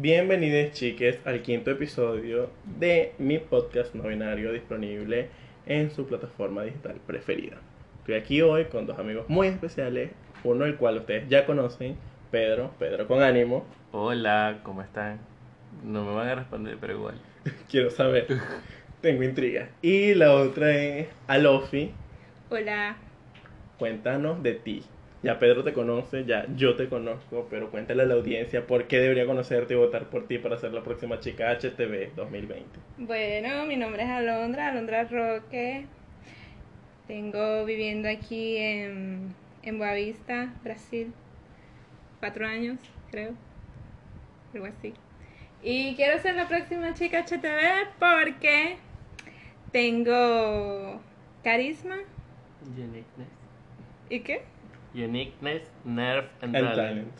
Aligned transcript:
Bienvenidos 0.00 0.74
chiques 0.74 1.18
al 1.24 1.42
quinto 1.42 1.72
episodio 1.72 2.50
de 2.78 3.14
mi 3.18 3.38
podcast 3.40 3.96
no 3.96 4.04
binario 4.04 4.52
disponible 4.52 5.28
en 5.66 5.90
su 5.90 6.06
plataforma 6.06 6.62
digital 6.62 7.00
preferida. 7.04 7.56
Estoy 7.98 8.14
aquí 8.14 8.40
hoy 8.40 8.66
con 8.66 8.86
dos 8.86 8.96
amigos 8.96 9.28
muy 9.28 9.48
especiales, 9.48 10.12
uno 10.44 10.66
el 10.66 10.76
cual 10.76 10.98
ustedes 10.98 11.28
ya 11.28 11.44
conocen, 11.44 11.96
Pedro, 12.30 12.70
Pedro 12.78 13.08
con 13.08 13.22
ánimo. 13.22 13.66
Hola, 13.90 14.60
¿cómo 14.62 14.82
están? 14.82 15.18
No 15.82 16.04
me 16.04 16.14
van 16.14 16.28
a 16.28 16.34
responder, 16.36 16.76
pero 16.80 16.92
igual. 16.94 17.16
Quiero 17.68 17.90
saber, 17.90 18.28
tengo 19.00 19.24
intriga. 19.24 19.70
Y 19.82 20.14
la 20.14 20.32
otra 20.32 20.76
es 20.76 21.08
Alofi, 21.26 21.90
Hola. 22.50 22.96
cuéntanos 23.80 24.44
de 24.44 24.54
ti. 24.54 24.84
Ya 25.28 25.38
Pedro 25.38 25.62
te 25.62 25.74
conoce, 25.74 26.24
ya 26.24 26.46
yo 26.56 26.74
te 26.74 26.88
conozco, 26.88 27.48
pero 27.50 27.70
cuéntale 27.70 28.02
a 28.02 28.06
la 28.06 28.14
audiencia 28.14 28.66
por 28.66 28.86
qué 28.86 28.98
debería 28.98 29.26
conocerte 29.26 29.74
y 29.74 29.76
votar 29.76 30.08
por 30.08 30.26
ti 30.26 30.38
para 30.38 30.56
ser 30.56 30.72
la 30.72 30.82
próxima 30.82 31.20
chica 31.20 31.50
HTV 31.52 32.14
2020. 32.16 32.64
Bueno, 32.96 33.66
mi 33.66 33.76
nombre 33.76 34.04
es 34.04 34.08
Alondra, 34.08 34.68
Alondra 34.68 35.04
Roque. 35.04 35.84
Tengo 37.06 37.66
viviendo 37.66 38.08
aquí 38.08 38.56
en, 38.56 39.34
en 39.64 39.78
Boavista, 39.78 40.54
Brasil. 40.64 41.12
Cuatro 42.20 42.46
años, 42.46 42.78
creo. 43.10 43.34
Algo 44.54 44.64
así. 44.64 44.94
Y 45.62 45.94
quiero 45.96 46.18
ser 46.22 46.36
la 46.36 46.48
próxima 46.48 46.94
chica 46.94 47.26
HTV 47.26 47.98
porque 47.98 48.78
tengo 49.72 51.02
carisma. 51.44 51.96
Uniqueness. 52.62 53.28
¿Y 54.08 54.20
qué? 54.20 54.40
Uniqueness, 54.94 55.62
nerve 55.84 56.28
and 56.42 56.56
El 56.56 56.62
talent. 56.62 56.76
talent. 56.76 57.12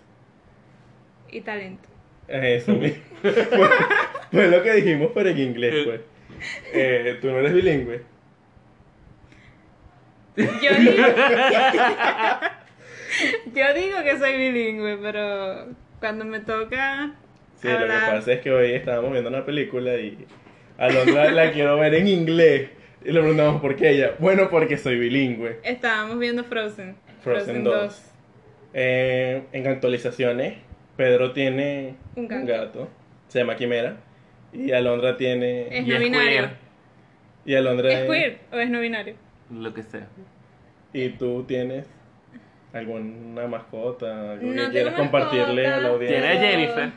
Y 1.30 1.40
talento. 1.42 1.88
Es 2.28 2.62
Eso 2.62 2.72
mismo. 2.74 3.02
Fue 4.32 4.48
lo 4.48 4.62
que 4.62 4.72
dijimos, 4.74 5.10
pero 5.14 5.28
en 5.30 5.38
inglés, 5.38 5.74
pues. 5.84 6.00
Eh, 6.72 7.18
Tú 7.20 7.28
no 7.28 7.38
eres 7.38 7.52
bilingüe. 7.54 8.02
Yo 10.36 10.44
digo, 10.46 10.92
yo 13.54 13.74
digo 13.74 14.02
que 14.04 14.18
soy 14.18 14.36
bilingüe, 14.36 14.98
pero 14.98 15.66
cuando 15.98 16.24
me 16.24 16.38
toca 16.40 17.14
Sí, 17.60 17.66
lo 17.68 17.78
que 17.78 17.86
pasa 17.86 18.32
es 18.34 18.40
que 18.40 18.52
hoy 18.52 18.72
estábamos 18.72 19.10
viendo 19.10 19.30
una 19.30 19.44
película 19.44 19.96
y 19.96 20.26
Alondra 20.76 21.30
la 21.32 21.50
quiero 21.50 21.76
ver 21.76 21.94
en 21.94 22.06
inglés. 22.06 22.70
Y 23.04 23.10
le 23.10 23.20
preguntamos 23.20 23.60
por 23.60 23.74
qué 23.74 23.90
ella. 23.90 24.14
Bueno, 24.20 24.48
porque 24.48 24.76
soy 24.76 24.96
bilingüe. 24.98 25.58
Estábamos 25.64 26.18
viendo 26.20 26.44
Frozen. 26.44 26.96
Frozen 27.20 27.64
2. 27.64 28.02
Eh, 28.74 29.42
en 29.52 29.66
actualizaciones, 29.66 30.54
Pedro 30.96 31.32
tiene 31.32 31.94
Un 32.16 32.28
gato. 32.28 32.88
Se 33.28 33.38
llama 33.40 33.56
Quimera. 33.56 33.96
Y 34.52 34.72
Alondra 34.72 35.16
tiene. 35.16 35.68
Es 35.78 35.86
Y 35.86 35.90
no 35.90 35.94
es 35.96 36.00
binario. 36.02 36.28
queer, 36.30 36.50
Y 37.44 37.54
Alondra 37.54 37.92
¿Es 37.92 38.08
queer 38.08 38.38
o 38.52 38.56
es 38.58 38.70
no 38.70 38.80
binario? 38.80 39.14
lo 39.50 39.72
que 39.74 39.82
sea. 39.82 40.06
Y 40.92 41.10
tú 41.10 41.44
tienes 41.44 41.86
alguna 42.72 43.46
mascota, 43.46 44.32
algo 44.32 44.46
No 44.52 44.66
que 44.66 44.70
quieras 44.72 44.94
compartirle 44.94 45.66
a 45.66 45.70
la 45.70 45.76
mascota. 45.76 45.94
audiencia. 45.94 46.20
Tiene 46.30 46.36
a 46.46 46.50
Jennifer. 46.50 46.90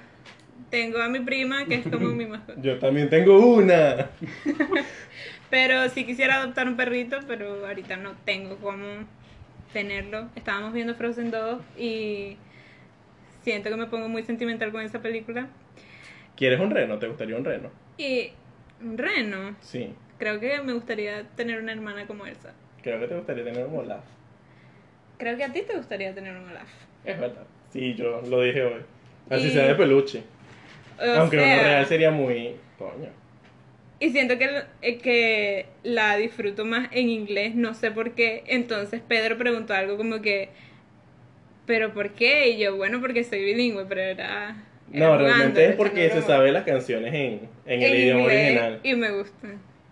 Tengo 0.70 1.00
a 1.02 1.10
mi 1.10 1.20
prima 1.20 1.66
que 1.66 1.76
es 1.76 1.88
como 1.88 2.10
mi 2.10 2.26
mascota. 2.26 2.60
Yo 2.62 2.80
también 2.80 3.10
tengo 3.10 3.38
una. 3.56 4.10
Pero 5.50 5.90
sí 5.90 6.06
quisiera 6.06 6.38
adoptar 6.38 6.68
un 6.68 6.78
perrito, 6.78 7.18
pero 7.28 7.66
ahorita 7.68 7.98
no 7.98 8.14
tengo 8.24 8.56
cómo 8.58 8.86
tenerlo. 9.74 10.28
Estábamos 10.36 10.74
viendo 10.74 10.96
Frozen 10.96 11.32
2 11.32 11.62
y 11.78 12.38
siento 13.44 13.70
que 13.70 13.76
me 13.76 13.88
pongo 13.88 14.08
muy 14.10 14.24
sentimental 14.24 14.72
con 14.72 14.82
esa 14.82 15.02
película. 15.02 15.48
¿Quieres 16.36 16.60
un 16.60 16.72
reno? 16.72 16.98
¿Te 17.00 17.08
gustaría 17.08 17.36
un 17.36 17.46
reno? 17.46 17.70
Y 17.98 18.32
un 18.82 18.98
reno. 18.98 19.56
Sí. 19.62 19.94
Creo 20.18 20.40
que 20.40 20.62
me 20.62 20.74
gustaría 20.74 21.24
tener 21.36 21.60
una 21.62 21.72
hermana 21.72 22.06
como 22.08 22.26
Elsa. 22.26 22.54
Creo 22.82 23.00
que 23.00 23.08
te 23.08 23.16
gustaría 23.16 23.44
tener 23.44 23.66
un 23.66 23.76
Olaf. 23.80 24.04
Creo 25.18 25.38
que 25.38 25.44
a 25.44 25.52
ti 25.54 25.62
te 25.62 25.76
gustaría 25.76 26.14
tener 26.16 26.36
un 26.36 26.50
Olaf. 26.50 26.68
Es 27.06 27.20
verdad. 27.20 27.44
Sí, 27.72 27.94
yo 27.96 28.22
lo 28.22 28.42
dije 28.42 28.64
hoy. 28.64 28.82
Así 29.30 29.48
Y- 29.48 29.52
sea 29.52 29.68
de 29.68 29.76
peluche. 29.76 30.24
O 31.00 31.04
Aunque 31.20 31.38
uno 31.38 31.46
sea, 31.46 31.64
real 31.64 31.86
sería 31.86 32.12
muy. 32.12 32.56
Coño. 32.78 33.10
Y 34.02 34.10
siento 34.10 34.40
que, 34.40 34.64
eh, 34.82 34.98
que 34.98 35.68
la 35.84 36.18
disfruto 36.18 36.66
más 36.66 36.90
en 36.92 37.08
inglés, 37.10 37.54
no 37.54 37.76
sé 37.76 37.92
por 37.92 38.14
qué. 38.16 38.44
Entonces 38.48 39.00
Pedro 39.08 39.38
preguntó 39.38 39.76
algo 39.76 39.96
como 39.96 40.22
que, 40.24 40.50
¿pero 41.68 41.94
por 41.94 42.14
qué? 42.14 42.50
Y 42.50 42.58
yo, 42.58 42.76
bueno, 42.76 43.00
porque 43.00 43.24
soy 43.24 43.44
bilingüe, 43.46 43.86
pero 43.86 44.02
era... 44.02 44.56
era 44.92 45.08
No, 45.08 45.18
realmente 45.20 45.64
es 45.66 45.76
porque 45.76 46.10
se 46.10 46.24
sabe 46.24 46.52
las 46.52 46.64
canciones 46.64 47.14
en, 47.14 47.48
en 47.68 47.84
el 47.84 47.94
En 47.94 47.96
idioma 47.96 48.22
inglés, 48.22 48.40
original. 48.42 48.80
Y 48.82 48.96
me 48.96 49.12
gusta, 49.12 49.48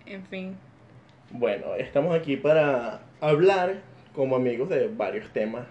en 0.08 0.26
fin. 0.26 0.58
Bueno, 1.30 1.76
estamos 1.76 2.16
aquí 2.16 2.36
para 2.36 3.02
hablar 3.22 3.84
como 4.16 4.36
amigos 4.36 4.70
de 4.70 4.88
varios 4.88 5.32
temas 5.32 5.68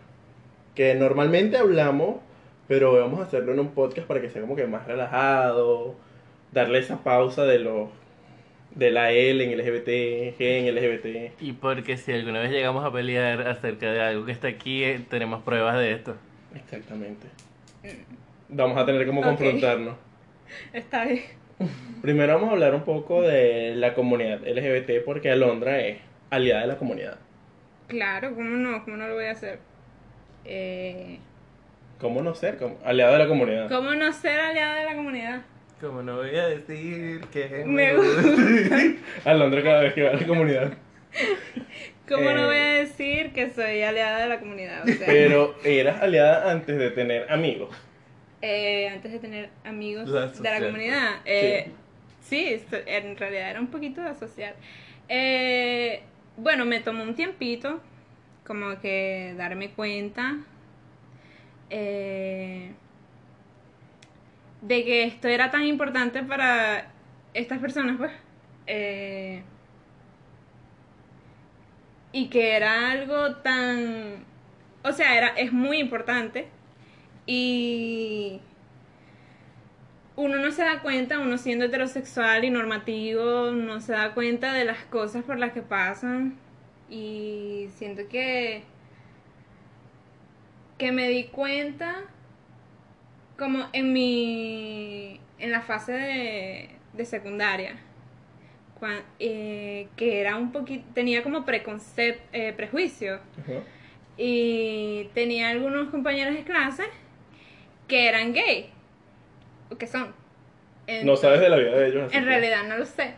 que 0.77 0.95
normalmente 0.95 1.57
hablamos, 1.57 2.21
pero 2.69 2.93
vamos 2.93 3.19
a 3.19 3.25
hacerlo 3.25 3.53
en 3.53 3.59
un 3.59 3.75
podcast 3.75 4.07
para 4.07 4.21
que 4.21 4.31
sea 4.31 4.43
como 4.43 4.55
que 4.55 4.69
más 4.69 4.87
relajado, 4.87 5.97
darle 6.53 6.79
esa 6.79 7.03
pausa 7.03 7.45
de 7.45 7.59
los 7.59 7.89
de 8.75 8.91
la 8.91 9.13
L 9.13 9.43
en 9.43 9.59
LGBT, 9.59 9.89
G 9.89 10.37
en 10.39 10.75
LGBT. 10.75 11.41
Y 11.41 11.53
porque 11.53 11.97
si 11.97 12.13
alguna 12.13 12.41
vez 12.41 12.51
llegamos 12.51 12.85
a 12.85 12.93
pelear 12.93 13.47
acerca 13.49 13.91
de 13.91 14.01
algo 14.01 14.25
que 14.27 14.33
está 14.33 14.49
aquí, 14.49 14.85
eh, 14.85 15.01
tenemos 15.09 15.43
pruebas 15.43 15.77
de 15.79 15.93
esto. 15.93 16.17
Exactamente. 16.55 17.27
Vamos 18.49 18.79
a 18.79 18.87
tener 18.87 19.07
como 19.07 19.23
confrontarnos. 19.23 19.97
Está 20.73 21.05
bien. 21.05 21.23
Primero 22.03 22.35
vamos 22.35 22.51
a 22.51 22.53
hablar 22.53 22.75
un 22.75 22.85
poco 22.85 23.23
de 23.23 23.75
la 23.75 23.95
comunidad 23.95 24.41
LGBT 24.47 25.05
porque 25.05 25.31
Alondra 25.31 25.81
es 25.81 25.99
aliada 26.31 26.63
de 26.63 26.67
la 26.69 26.77
comunidad. 26.79 27.19
Claro, 27.89 28.35
¿cómo 28.35 28.51
no? 28.51 28.85
¿Cómo 28.85 28.97
no 28.97 29.09
lo 29.09 29.15
voy 29.15 29.25
a 29.25 29.33
hacer? 29.33 29.59
Eh, 30.45 31.19
¿Cómo 32.01 32.23
no 32.23 32.35
ser 32.35 32.59
como 32.59 32.79
aliada 32.85 33.13
de 33.13 33.19
la 33.19 33.29
comunidad? 33.29 33.69
¿Cómo 33.69 33.95
no 33.95 34.13
ser 34.13 34.39
aliada 34.39 34.77
de 34.77 34.85
la 34.85 34.95
comunidad? 34.95 35.43
Como 35.81 36.03
no 36.03 36.17
voy 36.17 36.35
a 36.37 36.49
decir 36.49 37.21
que 37.33 37.63
Me 37.67 37.95
gusta. 37.95 38.83
Alondra 39.31 39.63
cada 39.63 39.81
vez 39.83 39.95
que 39.95 40.03
va 40.03 40.11
a 40.11 40.15
la 40.15 40.27
comunidad. 40.27 40.73
¿Cómo 42.09 42.31
no 42.33 42.43
Eh, 42.43 42.47
voy 42.47 42.57
a 42.57 42.69
decir 42.85 43.33
que 43.33 43.51
soy 43.51 43.83
aliada 43.83 44.19
de 44.21 44.29
la 44.29 44.41
comunidad? 44.41 44.83
O 44.83 44.87
sea, 44.87 45.07
Pero 45.07 45.55
eras 45.65 46.03
aliada 46.03 46.51
antes 46.51 46.79
de 46.79 46.91
tener 46.91 47.31
amigos. 47.31 47.69
eh, 48.43 48.89
antes 48.89 49.13
de 49.13 49.19
tener 49.19 49.51
amigos 49.65 50.09
La 50.09 50.27
de 50.27 50.51
la 50.61 50.67
comunidad. 50.67 51.11
Eh, 51.25 51.71
sí, 52.23 52.61
so- 52.71 52.77
en 52.87 53.17
realidad 53.17 53.51
era 53.51 53.61
un 53.61 53.69
poquito 53.69 54.01
de 54.01 54.09
asociar. 54.09 54.55
Eh, 55.09 56.03
bueno, 56.37 56.65
me 56.65 56.81
tomó 56.81 57.03
un 57.05 57.15
tiempito 57.15 57.81
como 58.45 58.81
que 58.81 59.35
darme 59.37 59.71
cuenta 59.71 60.39
eh, 61.71 62.73
de 64.61 64.85
que 64.85 65.05
esto 65.05 65.29
era 65.29 65.51
tan 65.51 65.65
importante 65.65 66.23
para 66.23 66.91
estas 67.35 67.59
personas, 67.59 67.97
pues. 67.99 68.13
Eh, 68.67 69.43
y 72.13 72.29
que 72.29 72.57
era 72.57 72.91
algo 72.91 73.37
tan... 73.37 74.25
O 74.83 74.93
sea, 74.93 75.17
era, 75.17 75.29
es 75.29 75.53
muy 75.53 75.79
importante 75.79 76.49
y 77.27 78.41
uno 80.17 80.39
no 80.39 80.51
se 80.51 80.63
da 80.63 80.81
cuenta, 80.81 81.19
uno 81.19 81.39
siendo 81.39 81.67
heterosexual 81.67 82.45
y 82.45 82.51
normativo, 82.51 83.51
no 83.53 83.81
se 83.81 83.93
da 83.93 84.15
cuenta 84.15 84.53
de 84.53 84.65
las 84.65 84.79
cosas 84.87 85.25
por 85.25 85.39
las 85.39 85.53
que 85.53 85.63
pasan. 85.63 86.37
Y 86.91 87.69
siento 87.77 88.09
que 88.09 88.65
que 90.79 90.93
me 90.93 91.09
di 91.09 91.25
cuenta 91.25 92.05
como 93.39 93.67
en 93.73 93.93
mi 93.93 95.21
en 95.39 95.51
la 95.53 95.61
fase 95.63 95.93
de, 95.93 96.69
de 96.95 97.05
secundaria 97.05 97.77
cuan- 98.81 99.03
eh, 99.21 99.87
que 99.97 100.21
era 100.21 100.37
un 100.37 100.51
poquito 100.53 100.85
tenía 100.95 101.23
como 101.23 101.45
preconcep 101.45 102.21
eh, 102.33 102.53
prejuicio 102.57 103.21
y 104.17 105.09
tenía 105.15 105.51
algunos 105.51 105.89
compañeros 105.91 106.35
de 106.35 106.43
clase 106.43 106.85
que 107.87 108.09
eran 108.09 108.33
gay 108.33 108.71
o 109.71 109.77
que 109.79 109.87
son 109.87 110.13
No 111.05 111.17
sabes 111.17 111.41
de 111.41 111.49
la 111.49 111.57
vida 111.57 111.77
de 111.77 111.89
ellos. 111.89 112.03
en 112.13 112.21
que 112.21 112.21
realidad 112.27 112.65
no 112.69 112.77
lo 112.79 112.85
sé 112.87 113.15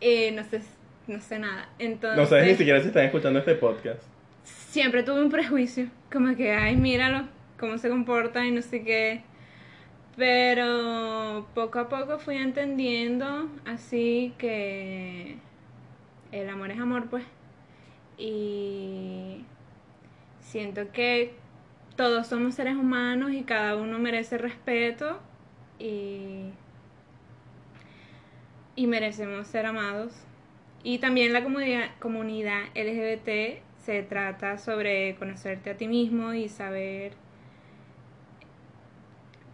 Eh, 0.00 0.32
no 0.32 0.42
sé 0.44 0.60
no 1.06 1.20
sé 1.20 1.38
nada 1.38 1.68
entonces 1.78 2.18
No 2.18 2.26
sabes 2.26 2.46
ni 2.46 2.54
siquiera 2.56 2.80
si 2.80 2.88
están 2.88 3.04
escuchando 3.04 3.38
este 3.38 3.54
podcast. 3.54 4.02
siempre 4.44 5.02
tuve 5.04 5.22
un 5.22 5.30
prejuicio, 5.30 5.86
como 6.12 6.34
que, 6.36 6.52
ay, 6.52 6.74
míralo, 6.76 7.28
cómo 7.58 7.78
se 7.78 7.88
comporta 7.88 8.44
y 8.44 8.50
no 8.50 8.62
sé 8.62 8.82
qué. 8.82 9.22
Pero 10.16 11.46
poco 11.54 11.78
a 11.78 11.88
poco 11.88 12.18
fui 12.18 12.36
entendiendo 12.36 13.48
así 13.64 14.34
que 14.38 15.38
el 16.32 16.48
amor 16.48 16.70
es 16.70 16.78
amor, 16.78 17.08
pues. 17.08 17.24
Y 18.18 19.44
siento 20.40 20.92
que 20.92 21.34
todos 21.96 22.26
somos 22.26 22.54
seres 22.54 22.76
humanos 22.76 23.32
y 23.32 23.42
cada 23.42 23.76
uno 23.76 23.98
merece 23.98 24.38
respeto 24.38 25.18
y, 25.78 26.50
y 28.76 28.86
merecemos 28.86 29.46
ser 29.46 29.66
amados. 29.66 30.12
Y 30.82 30.98
también 30.98 31.32
la 31.32 31.42
comunidad, 31.42 31.90
comunidad 32.00 32.64
LGBT 32.74 33.62
se 33.78 34.02
trata 34.02 34.58
sobre 34.58 35.16
conocerte 35.16 35.70
a 35.70 35.76
ti 35.76 35.88
mismo 35.88 36.34
y 36.34 36.48
saber 36.48 37.12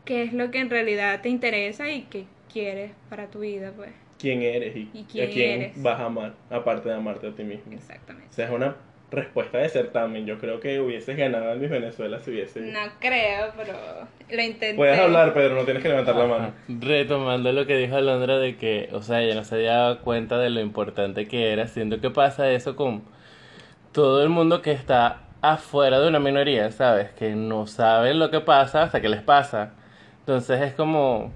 qué 0.09 0.23
es 0.23 0.33
lo 0.33 0.51
que 0.51 0.59
en 0.61 0.71
realidad 0.71 1.21
te 1.21 1.29
interesa 1.29 1.91
y 1.91 2.05
qué 2.05 2.25
quieres 2.51 2.93
para 3.11 3.27
tu 3.27 3.41
vida, 3.41 3.73
pues. 3.77 3.91
¿Quién 4.19 4.41
eres 4.41 4.75
y, 4.75 4.89
¿Y 4.95 5.05
quién 5.05 5.29
a 5.29 5.33
quién 5.33 5.63
eres? 5.63 5.83
vas 5.83 6.01
a 6.01 6.07
amar, 6.07 6.33
aparte 6.49 6.89
de 6.89 6.95
amarte 6.95 7.29
a 7.29 7.33
ti 7.33 7.45
mismo? 7.45 7.71
O 7.71 7.75
Exactamente. 7.75 8.33
sea, 8.35 8.47
es 8.47 8.51
una 8.51 8.75
respuesta 9.11 9.59
de 9.59 9.69
certamen. 9.69 10.25
Yo 10.25 10.39
creo 10.39 10.61
que 10.61 10.81
hubieses 10.81 11.15
ganado 11.15 11.53
en 11.53 11.61
Miss 11.61 11.69
Venezuela 11.69 12.21
si 12.21 12.31
hubiese... 12.31 12.61
No 12.61 12.81
creo, 12.99 13.53
pero 13.55 13.75
lo 14.31 14.43
intenté. 14.43 14.75
Puedes 14.75 14.99
hablar, 14.99 15.35
Pedro, 15.35 15.57
no 15.57 15.65
tienes 15.65 15.83
que 15.83 15.91
levantar 15.91 16.17
la 16.17 16.27
mano. 16.27 16.53
Retomando 16.69 17.53
lo 17.53 17.67
que 17.67 17.77
dijo 17.77 17.97
Alondra 17.97 18.39
de 18.39 18.57
que, 18.57 18.89
o 18.93 19.03
sea, 19.03 19.21
ella 19.21 19.35
no 19.35 19.45
se 19.45 19.57
había 19.57 19.75
dado 19.75 20.01
cuenta 20.01 20.39
de 20.39 20.49
lo 20.49 20.61
importante 20.61 21.29
que 21.29 21.53
era, 21.53 21.67
siento 21.69 22.01
que 22.01 22.09
pasa 22.11 22.51
eso 22.51 22.77
con 22.77 23.03
todo 23.93 24.23
el 24.23 24.31
mundo 24.31 24.63
que 24.63 24.73
está 24.73 25.21
afuera 25.43 26.01
de 26.01 26.09
una 26.09 26.19
minoría, 26.19 26.71
¿sabes? 26.73 27.11
Que 27.13 27.35
no 27.37 27.67
saben 27.67 28.19
lo 28.19 28.31
que 28.31 28.41
pasa 28.41 28.83
hasta 28.83 29.01
que 29.03 29.09
les 29.11 29.23
pasa. 29.23 29.75
Entonces 30.29 30.61
es 30.61 30.75
como, 30.75 31.33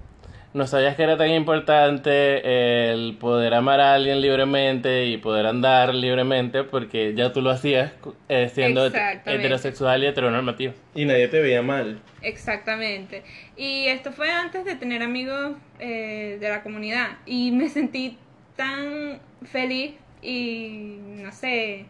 no 0.53 0.67
sabías 0.67 0.95
que 0.95 1.01
era 1.01 1.17
tan 1.17 1.31
importante 1.31 2.91
el 2.91 3.17
poder 3.17 3.55
amar 3.55 3.79
a 3.79 3.95
alguien 3.95 4.21
libremente 4.21 5.07
y 5.07 5.17
poder 5.17 5.47
andar 5.47 5.95
libremente 5.95 6.63
porque 6.63 7.15
ya 7.15 7.33
tú 7.33 7.41
lo 7.41 7.49
hacías 7.49 7.91
eh, 8.29 8.49
siendo 8.53 8.85
heterosexual 8.85 10.03
y 10.03 10.05
heteronormativo. 10.05 10.73
Y 10.93 11.05
nadie 11.05 11.27
te 11.27 11.41
veía 11.41 11.63
mal. 11.63 12.01
Exactamente. 12.21 13.23
Y 13.57 13.87
esto 13.87 14.11
fue 14.11 14.29
antes 14.29 14.63
de 14.63 14.75
tener 14.75 15.01
amigos 15.01 15.53
eh, 15.79 16.37
de 16.39 16.49
la 16.49 16.61
comunidad. 16.61 17.17
Y 17.25 17.49
me 17.49 17.69
sentí 17.69 18.19
tan 18.55 19.19
feliz 19.41 19.95
y, 20.21 20.99
no 21.15 21.31
sé, 21.31 21.87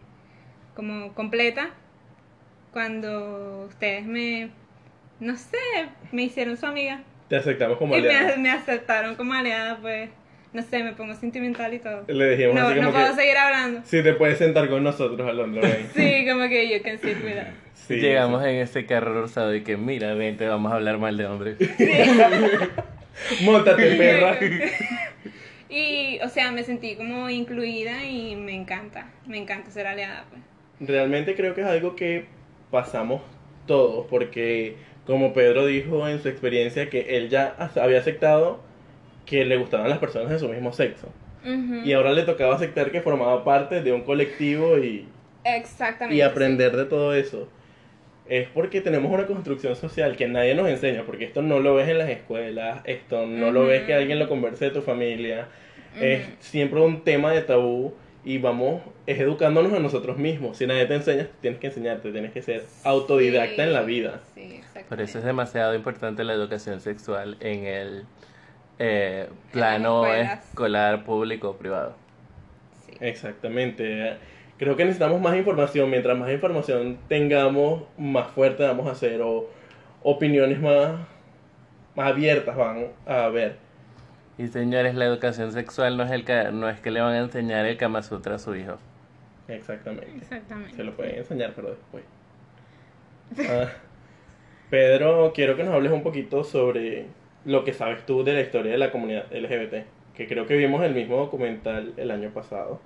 como 0.74 1.12
completa 1.12 1.68
cuando 2.72 3.66
ustedes 3.68 4.06
me, 4.06 4.48
no 5.24 5.36
sé, 5.36 5.56
me 6.12 6.22
hicieron 6.22 6.56
su 6.56 6.66
amiga. 6.66 7.00
Te 7.28 7.36
aceptamos 7.36 7.78
como 7.78 7.96
Y 7.96 8.02
me, 8.02 8.08
aliado. 8.14 8.38
me 8.38 8.50
aceptaron 8.50 9.14
como 9.16 9.32
aliada, 9.34 9.78
pues, 9.80 10.10
no 10.52 10.62
sé, 10.62 10.82
me 10.84 10.92
pongo 10.92 11.14
sentimental 11.14 11.72
y 11.74 11.78
todo. 11.78 12.04
Le 12.06 12.30
dijimos 12.36 12.54
No, 12.54 12.66
así 12.68 12.74
no 12.80 12.86
como 12.86 12.92
puedo 12.92 13.10
que... 13.16 13.20
seguir 13.22 13.36
hablando. 13.38 13.80
Si 13.84 14.02
te 14.02 14.12
puedes 14.14 14.38
sentar 14.38 14.68
con 14.68 14.84
nosotros, 14.84 15.28
Alondra, 15.28 15.62
ven. 15.62 15.88
Sí, 15.94 16.26
como 16.30 16.48
que 16.48 16.68
yo 16.70 16.82
can 16.82 16.98
sit 16.98 17.16
with. 17.24 17.42
Sí, 17.74 17.96
Llegamos 17.96 18.44
en 18.44 18.56
ese 18.56 18.86
carro 18.86 19.20
rosado 19.22 19.54
y 19.54 19.62
que, 19.62 19.76
mira, 19.76 20.14
vente, 20.14 20.46
vamos 20.46 20.70
a 20.72 20.76
hablar 20.76 20.98
mal 20.98 21.16
de 21.16 21.26
hombres. 21.26 21.56
sí. 21.78 21.88
Móntate, 23.42 23.96
perra. 23.96 24.38
Y, 25.68 26.18
o 26.22 26.28
sea, 26.28 26.50
me 26.52 26.62
sentí 26.62 26.94
como 26.96 27.28
incluida 27.30 28.04
y 28.04 28.36
me 28.36 28.54
encanta, 28.54 29.08
me 29.26 29.38
encanta 29.38 29.70
ser 29.70 29.86
aliada, 29.86 30.24
pues. 30.30 30.42
Realmente 30.88 31.34
creo 31.34 31.54
que 31.54 31.62
es 31.62 31.66
algo 31.66 31.96
que 31.96 32.26
pasamos 32.70 33.22
todos, 33.66 34.06
porque 34.08 34.76
como 35.06 35.32
Pedro 35.32 35.66
dijo 35.66 36.08
en 36.08 36.20
su 36.20 36.28
experiencia, 36.28 36.88
que 36.88 37.16
él 37.16 37.28
ya 37.28 37.54
había 37.76 37.98
aceptado 37.98 38.60
que 39.26 39.44
le 39.44 39.56
gustaban 39.56 39.88
las 39.88 39.98
personas 39.98 40.30
de 40.30 40.38
su 40.38 40.48
mismo 40.48 40.72
sexo. 40.72 41.08
Y 41.84 41.92
ahora 41.92 42.12
le 42.12 42.22
tocaba 42.22 42.54
aceptar 42.54 42.90
que 42.90 43.02
formaba 43.02 43.44
parte 43.44 43.82
de 43.82 43.92
un 43.92 44.00
colectivo 44.00 44.78
y, 44.78 45.06
Exactamente. 45.44 46.16
y 46.16 46.22
aprender 46.22 46.74
de 46.74 46.86
todo 46.86 47.14
eso. 47.14 47.48
Es 48.26 48.48
porque 48.48 48.80
tenemos 48.80 49.12
una 49.12 49.26
construcción 49.26 49.76
social 49.76 50.16
que 50.16 50.26
nadie 50.26 50.54
nos 50.54 50.68
enseña, 50.68 51.02
porque 51.04 51.26
esto 51.26 51.42
no 51.42 51.60
lo 51.60 51.74
ves 51.74 51.90
en 51.90 51.98
las 51.98 52.08
escuelas, 52.08 52.80
esto 52.84 53.26
no 53.26 53.50
lo 53.50 53.66
ves 53.66 53.82
que 53.82 53.92
alguien 53.92 54.18
lo 54.18 54.26
converse 54.26 54.64
de 54.66 54.70
tu 54.70 54.80
familia, 54.80 55.48
es 56.00 56.22
siempre 56.40 56.80
un 56.80 57.04
tema 57.04 57.32
de 57.32 57.42
tabú 57.42 57.92
y 58.24 58.38
vamos, 58.38 58.82
es 59.06 59.20
educándonos 59.20 59.72
a 59.72 59.80
nosotros 59.80 60.16
mismos. 60.18 60.56
Si 60.58 60.66
nadie 60.66 60.86
te 60.86 60.94
enseña, 60.94 61.28
tienes 61.40 61.60
que 61.60 61.68
enseñarte, 61.68 62.12
tienes 62.12 62.32
que 62.32 62.42
ser 62.42 62.72
autodidacta 62.82 63.62
Sí, 63.62 63.62
en 63.64 63.72
la 63.72 63.82
vida. 63.82 64.22
Sí, 64.34 64.56
exactamente. 64.56 64.88
Por 64.88 65.00
eso 65.00 65.18
es 65.18 65.24
demasiado 65.24 65.74
importante 65.74 66.24
la 66.24 66.32
educación 66.34 66.80
sexual 66.80 67.36
en 67.40 67.66
el 67.66 68.08
eh, 68.78 69.28
plano 69.50 70.14
escolar 70.14 71.04
público 71.04 71.50
o 71.50 71.58
privado. 71.58 71.98
Sí. 72.86 72.96
Exactamente. 73.00 74.18
Creo 74.56 74.76
que 74.76 74.84
necesitamos 74.84 75.20
más 75.20 75.36
información. 75.36 75.90
Mientras 75.90 76.16
más 76.18 76.30
información 76.30 76.98
tengamos, 77.08 77.84
más 77.98 78.28
fuerte 78.28 78.64
vamos 78.64 78.88
a 78.90 78.94
ser 78.94 79.20
o 79.22 79.50
opiniones 80.02 80.60
más, 80.60 81.08
más 81.94 82.08
abiertas 82.08 82.56
van 82.56 82.92
a 83.06 83.24
haber. 83.24 83.63
Y 84.36 84.48
señores, 84.48 84.94
la 84.94 85.04
educación 85.04 85.52
sexual 85.52 85.96
no 85.96 86.02
es, 86.02 86.10
el 86.10 86.24
no 86.58 86.68
es 86.68 86.80
que 86.80 86.90
le 86.90 87.00
van 87.00 87.14
a 87.14 87.18
enseñar 87.18 87.66
el 87.66 87.76
Kama 87.76 88.02
Sutra 88.02 88.34
a 88.34 88.38
su 88.38 88.54
hijo. 88.56 88.78
Exactamente. 89.46 90.16
Exactamente. 90.16 90.74
Se 90.74 90.82
lo 90.82 90.96
pueden 90.96 91.16
enseñar, 91.16 91.52
pero 91.54 91.70
después. 91.70 92.04
Ah, 93.48 93.68
Pedro, 94.70 95.32
quiero 95.34 95.56
que 95.56 95.64
nos 95.64 95.74
hables 95.74 95.92
un 95.92 96.02
poquito 96.02 96.44
sobre 96.44 97.06
lo 97.44 97.64
que 97.64 97.72
sabes 97.72 98.04
tú 98.06 98.22
de 98.22 98.32
la 98.32 98.40
historia 98.40 98.72
de 98.72 98.78
la 98.78 98.90
comunidad 98.90 99.26
LGBT. 99.32 99.86
Que 100.14 100.28
creo 100.28 100.46
que 100.46 100.56
vimos 100.56 100.84
el 100.84 100.94
mismo 100.94 101.16
documental 101.16 101.94
el 101.96 102.10
año 102.10 102.30
pasado, 102.30 102.80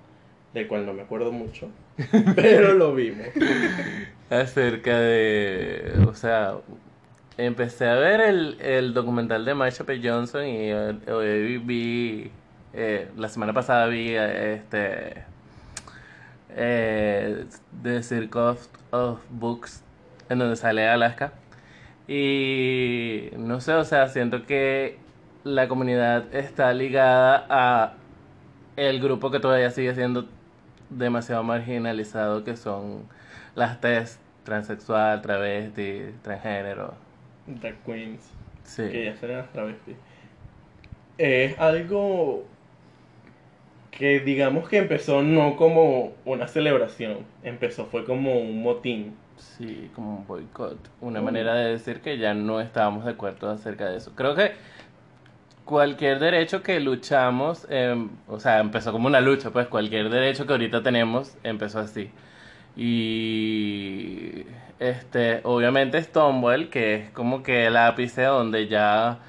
del 0.54 0.66
cual 0.68 0.86
no 0.86 0.94
me 0.94 1.02
acuerdo 1.02 1.32
mucho, 1.32 1.70
pero 2.36 2.72
lo 2.72 2.94
vimos. 2.94 3.26
Acerca 4.30 4.98
de. 4.98 5.92
O 6.06 6.14
sea, 6.14 6.54
empecé 7.38 7.88
a 7.88 7.94
ver 7.94 8.20
el, 8.20 8.60
el 8.60 8.92
documental 8.94 9.44
de 9.44 9.54
Marsha 9.54 9.84
P. 9.84 10.00
Johnson 10.02 10.44
y 10.44 10.70
eh, 10.70 10.98
hoy 11.10 11.58
vi. 11.58 12.30
eh, 12.74 13.08
la 13.16 13.28
semana 13.28 13.52
pasada 13.54 13.86
vi 13.86 14.10
eh, 14.10 14.54
este. 14.54 15.24
The 17.82 18.02
Circle 18.02 18.56
of, 18.90 19.20
Books, 19.30 19.82
en 20.28 20.38
donde 20.40 20.56
sale 20.56 20.88
Alaska. 20.88 21.32
Y 22.08 23.30
no 23.36 23.60
sé, 23.60 23.74
o 23.74 23.84
sea, 23.84 24.08
siento 24.08 24.44
que 24.46 24.98
la 25.44 25.68
comunidad 25.68 26.34
está 26.34 26.72
ligada 26.72 27.46
a 27.48 27.94
el 28.76 29.00
grupo 29.00 29.30
que 29.30 29.40
todavía 29.40 29.70
sigue 29.70 29.94
siendo 29.94 30.26
demasiado 30.90 31.42
marginalizado, 31.44 32.44
que 32.44 32.56
son 32.56 33.04
las 33.54 33.80
test 33.80 34.20
transexual, 34.44 35.20
travesti, 35.22 36.14
transgénero. 36.22 37.07
Drag 37.60 37.74
Queens, 37.84 38.30
Sí. 38.64 38.82
que 38.90 39.04
ya 39.06 39.16
serán 39.16 39.38
las 39.38 39.52
travestis. 39.52 39.96
Es 41.16 41.58
algo 41.58 42.44
que 43.90 44.20
digamos 44.20 44.68
que 44.68 44.78
empezó 44.78 45.22
no 45.22 45.56
como 45.56 46.12
una 46.24 46.46
celebración, 46.46 47.18
empezó 47.42 47.86
fue 47.86 48.04
como 48.04 48.38
un 48.38 48.62
motín. 48.62 49.14
Sí, 49.36 49.90
como 49.94 50.18
un 50.18 50.26
boicot. 50.26 50.78
Una 51.00 51.20
Mm. 51.20 51.24
manera 51.24 51.54
de 51.54 51.70
decir 51.70 52.00
que 52.00 52.18
ya 52.18 52.34
no 52.34 52.60
estábamos 52.60 53.04
de 53.04 53.12
acuerdo 53.12 53.50
acerca 53.50 53.86
de 53.88 53.96
eso. 53.96 54.12
Creo 54.14 54.34
que 54.34 54.52
cualquier 55.64 56.18
derecho 56.18 56.62
que 56.62 56.78
luchamos, 56.80 57.66
em, 57.70 58.08
o 58.28 58.38
sea, 58.40 58.60
empezó 58.60 58.92
como 58.92 59.06
una 59.08 59.20
lucha, 59.20 59.50
pues 59.50 59.66
cualquier 59.68 60.08
derecho 60.10 60.46
que 60.46 60.52
ahorita 60.52 60.82
tenemos 60.82 61.36
empezó 61.42 61.80
así. 61.80 62.10
Y 62.76 64.44
este, 64.80 65.40
obviamente 65.44 66.02
Stonewall, 66.02 66.70
que 66.70 66.94
es 66.94 67.10
como 67.10 67.42
que 67.42 67.66
el 67.66 67.76
ápice 67.76 68.22
donde 68.24 68.68
ya 68.68 69.20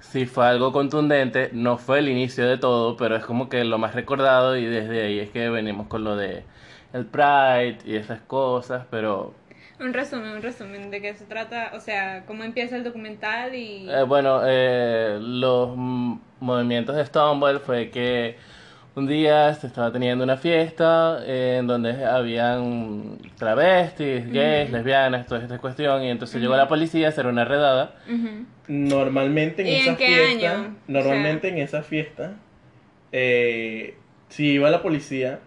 sí 0.00 0.26
fue 0.26 0.46
algo 0.46 0.72
contundente, 0.72 1.50
no 1.52 1.78
fue 1.78 1.98
el 1.98 2.08
inicio 2.08 2.46
de 2.48 2.58
todo, 2.58 2.96
pero 2.96 3.16
es 3.16 3.24
como 3.24 3.48
que 3.48 3.64
lo 3.64 3.78
más 3.78 3.94
recordado 3.94 4.56
y 4.56 4.64
desde 4.66 5.02
ahí 5.04 5.18
es 5.20 5.30
que 5.30 5.48
venimos 5.50 5.88
con 5.88 6.04
lo 6.04 6.16
de 6.16 6.44
el 6.92 7.06
Pride 7.06 7.78
y 7.84 7.96
esas 7.96 8.20
cosas, 8.22 8.86
pero 8.90 9.34
Un 9.80 9.92
resumen, 9.92 10.30
un 10.36 10.42
resumen 10.42 10.90
de 10.90 11.00
qué 11.02 11.14
se 11.14 11.24
trata, 11.26 11.72
o 11.74 11.80
sea, 11.80 12.24
cómo 12.26 12.44
empieza 12.44 12.76
el 12.76 12.84
documental 12.84 13.54
y... 13.54 13.88
Eh, 13.90 14.04
bueno, 14.04 14.40
eh, 14.46 15.18
los 15.20 15.76
movimientos 15.76 16.94
de 16.96 17.04
Stonewall 17.04 17.60
fue 17.60 17.90
que 17.90 18.36
un 18.96 19.06
día 19.08 19.52
se 19.54 19.66
estaba 19.66 19.90
teniendo 19.92 20.22
una 20.22 20.36
fiesta 20.36 21.18
eh, 21.26 21.56
en 21.58 21.66
donde 21.66 22.04
habían 22.04 23.18
travestis, 23.36 24.30
gays, 24.30 24.70
lesbianas, 24.70 25.26
toda 25.26 25.42
esta 25.42 25.58
cuestión, 25.58 26.02
y 26.04 26.10
entonces 26.10 26.40
llegó 26.40 26.56
la 26.56 26.68
policía 26.68 27.06
a 27.06 27.08
hacer 27.10 27.26
una 27.26 27.44
redada. 27.44 27.96
Normalmente 28.68 29.62
en 29.62 29.68
¿Y 29.68 29.74
en 29.74 29.80
esa 29.80 29.96
qué 29.96 30.06
fiesta, 30.06 30.52
año? 30.52 30.76
normalmente 30.86 31.48
en 31.48 31.58
esa 31.58 31.82
fiesta, 31.82 32.34
eh, 33.10 33.96
si 34.28 34.52
iba 34.52 34.70
la 34.70 34.80
policía 34.80 35.40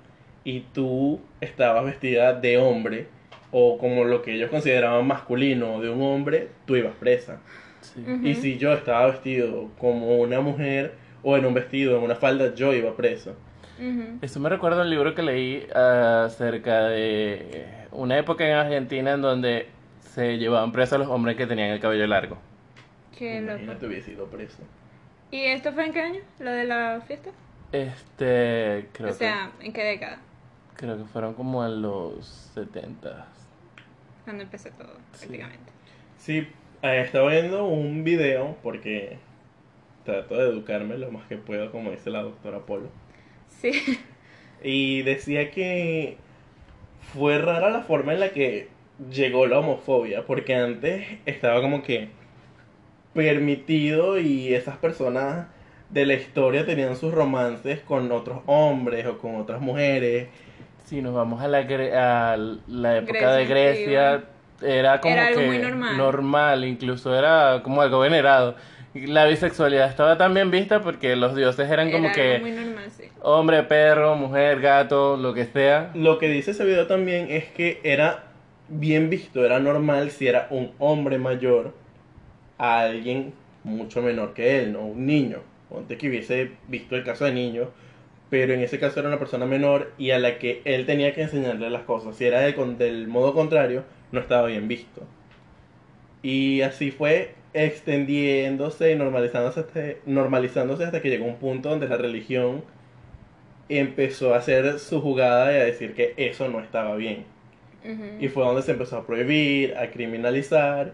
y 0.44 0.62
tú 0.74 1.22
estabas 1.39 1.86
vestida 1.86 2.34
de 2.34 2.58
hombre 2.58 3.08
o 3.51 3.77
como 3.77 4.04
lo 4.04 4.22
que 4.22 4.36
ellos 4.36 4.50
consideraban 4.50 5.08
masculino 5.08 5.80
de 5.80 5.89
un 5.89 6.01
hombre, 6.01 6.50
tú 6.66 6.75
ibas 6.75 6.94
presa. 7.00 7.39
Sí. 7.80 8.04
Y 8.24 8.36
si 8.36 8.58
yo 8.58 8.74
estaba 8.74 9.06
vestido 9.08 9.70
como 9.77 10.18
una 10.18 10.42
mujer 10.42 10.94
o 11.24 11.38
en 11.38 11.45
un 11.45 11.53
vestido, 11.53 11.97
en 11.97 12.03
una 12.03 12.15
falda, 12.15 12.53
yo 12.55 12.74
iba 12.74 12.95
preso. 12.95 13.36
Eso 14.21 14.39
me 14.39 14.50
recuerda 14.50 14.81
un 14.81 14.89
libro 14.89 15.13
que 15.13 15.21
leí 15.21 15.67
ah, 15.75 16.24
acerca 16.25 16.86
de 16.88 17.65
una 17.91 18.17
época 18.17 18.47
en 18.47 18.55
Argentina 18.55 19.13
en 19.13 19.21
donde 19.21 19.67
se 20.00 20.38
llevaban 20.39 20.71
presos 20.71 20.93
a 20.93 20.97
los 20.97 21.07
hombres 21.09 21.38
que 21.38 21.45
tenían 21.45 21.69
el 21.69 21.79
cabello 21.79 22.07
largo. 22.07 22.38
Qué 23.17 23.39
loco. 23.39 23.53
Imagínate 23.53 23.86
hubiese 23.86 24.12
ido 24.13 24.25
preso. 24.25 24.57
¿Y 25.29 25.41
esto 25.41 25.74
fue 25.74 25.86
en 25.86 25.93
qué 25.93 26.01
año? 26.01 26.21
¿Lo 26.39 26.50
de 26.51 26.63
la 26.63 27.01
fiesta? 27.05 27.29
Este, 27.71 28.88
creo 28.93 29.09
o 29.09 29.13
sea, 29.13 29.51
¿en 29.62 29.74
qué 29.74 29.83
década? 29.83 30.17
que 30.75 30.86
creo 30.86 30.97
que 30.97 31.03
fueron 31.05 31.33
como 31.33 31.65
en 31.65 31.81
los 31.81 32.25
70. 32.55 33.27
Cuando 34.24 34.43
empezó 34.43 34.69
todo, 34.71 34.93
Sí. 35.13 35.27
prácticamente. 35.27 35.71
Sí, 36.17 36.47
eh, 36.81 37.01
estaba 37.05 37.29
viendo 37.31 37.65
un 37.65 38.03
video 38.03 38.57
porque 38.63 39.17
trato 40.07 40.35
de 40.35 40.49
educarme 40.49 40.97
lo 40.97 41.11
más 41.11 41.27
que 41.27 41.37
puedo, 41.37 41.71
como 41.71 41.91
dice 41.91 42.09
la 42.09 42.23
doctora 42.23 42.59
Polo. 42.65 42.89
Sí. 43.47 43.71
Y 44.63 45.03
decía 45.03 45.51
que 45.51 46.17
fue 47.13 47.37
rara 47.37 47.69
la 47.69 47.81
forma 47.81 48.13
en 48.13 48.21
la 48.21 48.29
que 48.29 48.69
llegó 49.11 49.45
la 49.45 49.59
homofobia, 49.59 50.25
porque 50.25 50.55
antes 50.55 51.05
estaba 51.25 51.61
como 51.61 51.83
que 51.83 52.09
permitido 53.13 54.19
y 54.19 54.53
esas 54.53 54.77
personas 54.77 55.47
de 55.89 56.05
la 56.05 56.13
historia 56.15 56.65
tenían 56.65 56.95
sus 56.95 57.13
romances 57.13 57.79
con 57.81 58.11
otros 58.11 58.39
hombres 58.45 59.05
o 59.05 59.17
con 59.17 59.35
otras 59.35 59.61
mujeres. 59.61 60.29
Si 60.85 61.01
nos 61.01 61.13
vamos 61.13 61.41
a 61.41 61.47
la, 61.47 61.59
a 61.59 62.37
la 62.67 62.97
época 62.97 63.33
de 63.33 63.45
Grecia 63.45 64.11
Grecia, 64.11 64.23
era 64.61 65.01
como 65.01 65.13
Era 65.13 65.27
algo 65.27 65.41
que 65.41 65.47
muy 65.47 65.59
normal. 65.59 65.97
normal, 65.97 66.65
incluso 66.65 67.15
era 67.15 67.61
como 67.63 67.81
algo 67.81 67.99
venerado. 67.99 68.55
La 69.06 69.25
bisexualidad 69.25 69.89
estaba 69.89 70.18
tan 70.18 70.34
bien 70.34 70.50
vista 70.51 70.82
porque 70.82 71.16
los 71.16 71.36
dioses 71.36 71.70
eran 71.70 71.92
como 71.92 72.06
Era 72.06 72.16
que 72.16 72.39
muy 72.39 72.51
normal, 72.51 72.89
sí. 72.89 73.04
hombre, 73.22 73.63
perro, 73.63 74.16
mujer, 74.16 74.60
gato, 74.62 75.18
lo 75.18 75.34
que 75.34 75.46
sea. 75.46 75.92
Lo 75.94 76.18
que 76.18 76.27
dice 76.30 76.51
ese 76.51 76.66
video 76.66 76.88
también 76.88 77.27
es 77.30 77.46
que 77.46 77.80
era 77.84 78.24
bien 78.70 79.10
visto, 79.10 79.46
era 79.46 79.60
normal 79.60 80.12
si 80.12 80.27
era 80.27 80.48
un 80.50 80.72
hombre 80.80 81.18
mayor 81.18 81.74
a 82.58 82.82
alguien 82.82 83.34
mucho 83.63 84.01
menor 84.01 84.34
que 84.34 84.60
él, 84.60 84.74
no 84.74 84.82
un 84.82 85.06
niño. 85.06 85.39
Ponte 85.70 85.98
que 85.98 86.10
hubiese 86.10 86.51
visto 86.68 86.96
el 86.96 87.04
caso 87.04 87.25
de 87.25 87.34
niño, 87.34 87.70
pero 88.30 88.54
en 88.54 88.62
ese 88.62 88.80
caso 88.80 89.00
era 89.00 89.10
una 89.10 89.20
persona 89.20 89.46
menor 89.46 89.92
y 89.98 90.12
a 90.12 90.20
la 90.20 90.38
que 90.39 90.62
él 90.66 90.86
tenía 90.86 91.13
que 91.13 91.22
enseñarle 91.24 91.70
las 91.70 91.84
cosas. 91.84 92.16
Si 92.16 92.25
era 92.25 92.39
del, 92.39 92.56
con- 92.56 92.77
del 92.77 93.08
modo 93.08 93.34
contrario, 93.34 93.84
no 94.12 94.20
estaba 94.22 94.48
bien 94.48 94.68
visto. 94.68 95.01
Y 96.24 96.62
así 96.62 96.92
fue 96.92 97.36
extendiéndose 97.54 98.92
y 98.92 98.96
normalizándose 98.96 99.62
hasta, 99.62 99.82
normalizándose 100.06 100.84
hasta 100.86 101.01
que 101.01 101.10
llegó 101.10 101.25
un 101.25 101.38
punto 101.38 101.70
donde 101.70 101.88
la 101.88 101.98
religión 101.98 102.63
empezó 103.70 104.34
a 104.34 104.38
hacer 104.38 104.80
su 104.80 105.01
jugada 105.01 105.51
y 105.51 105.56
a 105.58 105.66
decir 105.66 105.94
que 105.94 106.13
eso 106.18 106.48
no 106.50 106.60
estaba 106.60 106.96
bien. 106.96 107.25
Y 108.20 108.27
fue 108.27 108.44
donde 108.44 108.62
se 108.63 108.72
empezó 108.72 108.98
a 108.98 109.06
prohibir, 109.08 109.75
a 109.77 109.92
criminalizar 109.92 110.92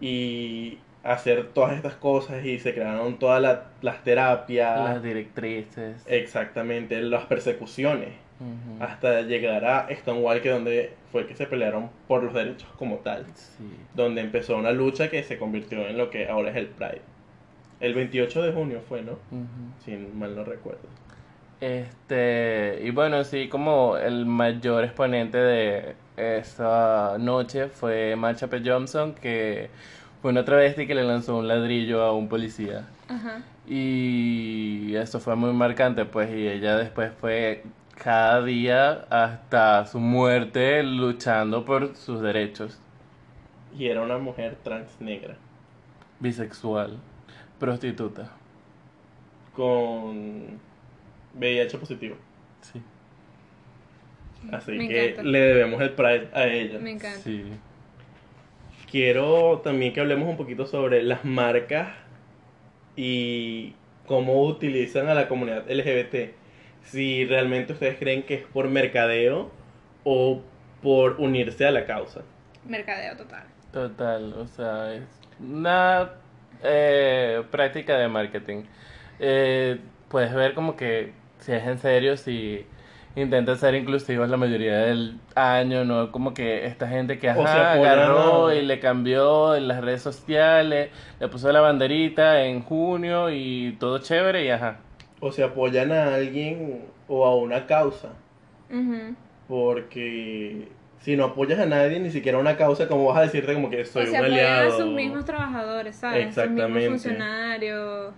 y 0.00 0.78
a 1.04 1.12
hacer 1.12 1.48
todas 1.48 1.74
estas 1.76 1.94
cosas 1.94 2.44
y 2.46 2.58
se 2.58 2.72
crearon 2.72 3.18
todas 3.18 3.42
la- 3.42 3.64
las 3.82 4.02
terapias, 4.04 4.78
Las 4.94 5.02
directrices. 5.02 6.02
exactamente, 6.06 7.00
las 7.02 7.24
persecuciones, 7.26 8.10
Hasta 8.80 9.20
llegar 9.22 9.64
a 9.64 9.88
Stonewall, 9.94 10.40
que 10.40 10.48
donde 10.50 10.94
fue 11.12 11.26
que 11.26 11.34
se 11.34 11.46
pelearon 11.46 11.90
por 12.08 12.22
los 12.22 12.32
derechos 12.32 12.68
como 12.78 12.96
tal, 12.96 13.26
Sí. 13.34 13.64
donde 13.94 14.20
empezó 14.22 14.56
una 14.56 14.72
lucha 14.72 15.10
que 15.10 15.22
se 15.22 15.38
convirtió 15.38 15.86
en 15.86 15.98
lo 15.98 16.08
que 16.10 16.28
ahora 16.28 16.50
es 16.50 16.56
el 16.56 16.66
Pride. 16.68 17.02
El 17.80 17.94
28 17.94 18.42
de 18.42 18.52
junio 18.52 18.80
fue, 18.88 19.02
¿no? 19.02 19.12
Ujú. 19.12 19.46
Si 19.84 19.96
mal 19.96 20.34
no 20.34 20.44
recuerdo. 20.44 20.80
Este, 21.60 22.80
y 22.82 22.90
bueno, 22.90 23.22
sí, 23.24 23.48
como 23.48 23.96
el 23.98 24.24
mayor 24.26 24.84
exponente 24.84 25.36
de 25.38 25.94
esa 26.16 27.16
noche 27.18 27.68
fue 27.68 28.16
Marsha 28.16 28.48
P. 28.48 28.62
Johnson, 28.64 29.14
que 29.14 29.68
fue 30.22 30.30
una 30.30 30.44
travesti 30.44 30.86
que 30.86 30.94
le 30.94 31.04
lanzó 31.04 31.36
un 31.38 31.48
ladrillo 31.48 32.02
a 32.02 32.12
un 32.14 32.28
policía. 32.28 32.86
Ajá. 33.08 33.42
Y 33.68 34.94
eso 34.96 35.20
fue 35.20 35.36
muy 35.36 35.52
marcante, 35.52 36.04
pues, 36.06 36.30
y 36.30 36.48
ella 36.48 36.76
después 36.76 37.12
fue 37.20 37.62
cada 38.02 38.42
día 38.42 39.06
hasta 39.10 39.86
su 39.86 40.00
muerte 40.00 40.82
luchando 40.82 41.64
por 41.64 41.94
sus 41.96 42.20
derechos. 42.22 42.80
Y 43.76 43.86
era 43.86 44.02
una 44.02 44.18
mujer 44.18 44.56
trans 44.62 45.00
negra. 45.00 45.36
Bisexual, 46.18 46.98
prostituta. 47.58 48.30
con 49.52 50.60
VIH 51.34 51.78
positivo. 51.78 52.16
Sí. 52.60 52.80
Así 54.52 54.72
Me 54.72 54.88
que 54.88 55.10
encanta. 55.10 55.22
le 55.30 55.38
debemos 55.40 55.80
el 55.82 55.90
Pride 55.92 56.30
a 56.32 56.46
ella. 56.46 56.78
Me 56.78 56.92
encanta. 56.92 57.18
Sí. 57.20 57.60
Quiero 58.90 59.60
también 59.62 59.92
que 59.92 60.00
hablemos 60.00 60.28
un 60.28 60.36
poquito 60.36 60.66
sobre 60.66 61.02
las 61.02 61.24
marcas 61.24 61.88
y 62.96 63.74
cómo 64.06 64.42
utilizan 64.44 65.08
a 65.08 65.14
la 65.14 65.28
comunidad 65.28 65.70
LGBT. 65.70 66.34
Si 66.84 67.24
realmente 67.26 67.72
ustedes 67.72 67.98
creen 67.98 68.22
que 68.22 68.34
es 68.34 68.44
por 68.44 68.68
mercadeo 68.68 69.50
o 70.04 70.42
por 70.82 71.20
unirse 71.20 71.66
a 71.66 71.70
la 71.70 71.86
causa. 71.86 72.22
Mercadeo 72.64 73.16
total. 73.16 73.44
Total, 73.72 74.32
o 74.34 74.46
sea, 74.46 74.94
es 74.94 75.02
una 75.38 76.10
eh, 76.62 77.42
práctica 77.50 77.96
de 77.96 78.08
marketing. 78.08 78.64
Eh, 79.18 79.78
puedes 80.08 80.34
ver 80.34 80.54
como 80.54 80.76
que 80.76 81.12
si 81.38 81.52
es 81.52 81.64
en 81.66 81.78
serio, 81.78 82.16
si 82.16 82.66
intenta 83.16 83.56
ser 83.56 83.74
inclusivos 83.74 84.28
la 84.28 84.36
mayoría 84.36 84.78
del 84.78 85.18
año, 85.34 85.84
¿no? 85.84 86.12
Como 86.12 86.34
que 86.34 86.66
esta 86.66 86.88
gente 86.88 87.18
que 87.18 87.28
O 87.28 87.32
ajá, 87.32 87.52
sea, 87.52 87.72
apoyan 87.74 87.98
agarró 87.98 88.52
y 88.52 88.62
le 88.62 88.80
cambió 88.80 89.54
en 89.54 89.68
las 89.68 89.80
redes 89.82 90.02
sociales, 90.02 90.90
le 91.18 91.28
puso 91.28 91.50
la 91.52 91.60
banderita 91.60 92.42
en 92.44 92.62
junio 92.62 93.30
y 93.30 93.76
todo 93.78 93.98
chévere 93.98 94.44
y 94.44 94.50
ajá. 94.50 94.78
O 95.20 95.30
se 95.32 95.42
apoyan 95.44 95.92
a 95.92 96.14
alguien 96.14 96.82
o 97.08 97.24
a 97.26 97.36
una 97.36 97.66
causa. 97.66 98.12
Porque 99.48 100.68
si 101.00 101.16
no 101.16 101.24
apoyas 101.24 101.58
a 101.58 101.66
nadie, 101.66 101.98
ni 101.98 102.10
siquiera 102.10 102.38
a 102.38 102.40
una 102.40 102.56
causa, 102.56 102.88
como 102.88 103.06
vas 103.06 103.18
a 103.18 103.22
decirte 103.22 103.54
como 103.54 103.70
que 103.70 103.84
soy 103.84 104.02
o 104.02 104.06
un 104.06 104.10
sea, 104.12 104.20
aliado. 104.24 104.74
a 104.74 104.76
sus 104.76 104.92
mismos 104.92 105.24
trabajadores, 105.24 105.96
¿sabes? 105.96 106.26
Sus 106.34 106.38
Exactamente. 106.38 106.78
mismos 106.80 107.02
funcionarios. 107.02 108.12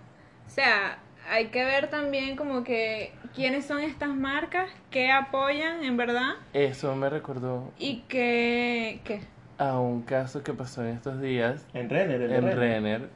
O 0.45 0.49
sea, 0.49 0.99
hay 1.29 1.47
que 1.47 1.63
ver 1.63 1.89
también 1.89 2.35
como 2.35 2.63
que 2.63 3.13
quiénes 3.33 3.65
son 3.65 3.79
estas 3.81 4.09
marcas, 4.09 4.69
qué 4.91 5.09
apoyan 5.11 5.83
en 5.83 5.97
verdad 5.97 6.33
Eso 6.53 6.95
me 6.95 7.09
recordó 7.09 7.71
y 7.79 8.03
qué... 8.07 8.99
¿Qué? 9.03 9.21
a 9.59 9.79
un 9.79 10.01
caso 10.01 10.43
que 10.43 10.51
pasó 10.51 10.81
en 10.83 10.89
estos 10.89 11.21
días 11.21 11.65
En 11.73 11.87
Renner, 11.89 12.21
en 12.23 12.29
Renner. 12.29 12.57
Renner, 12.57 13.09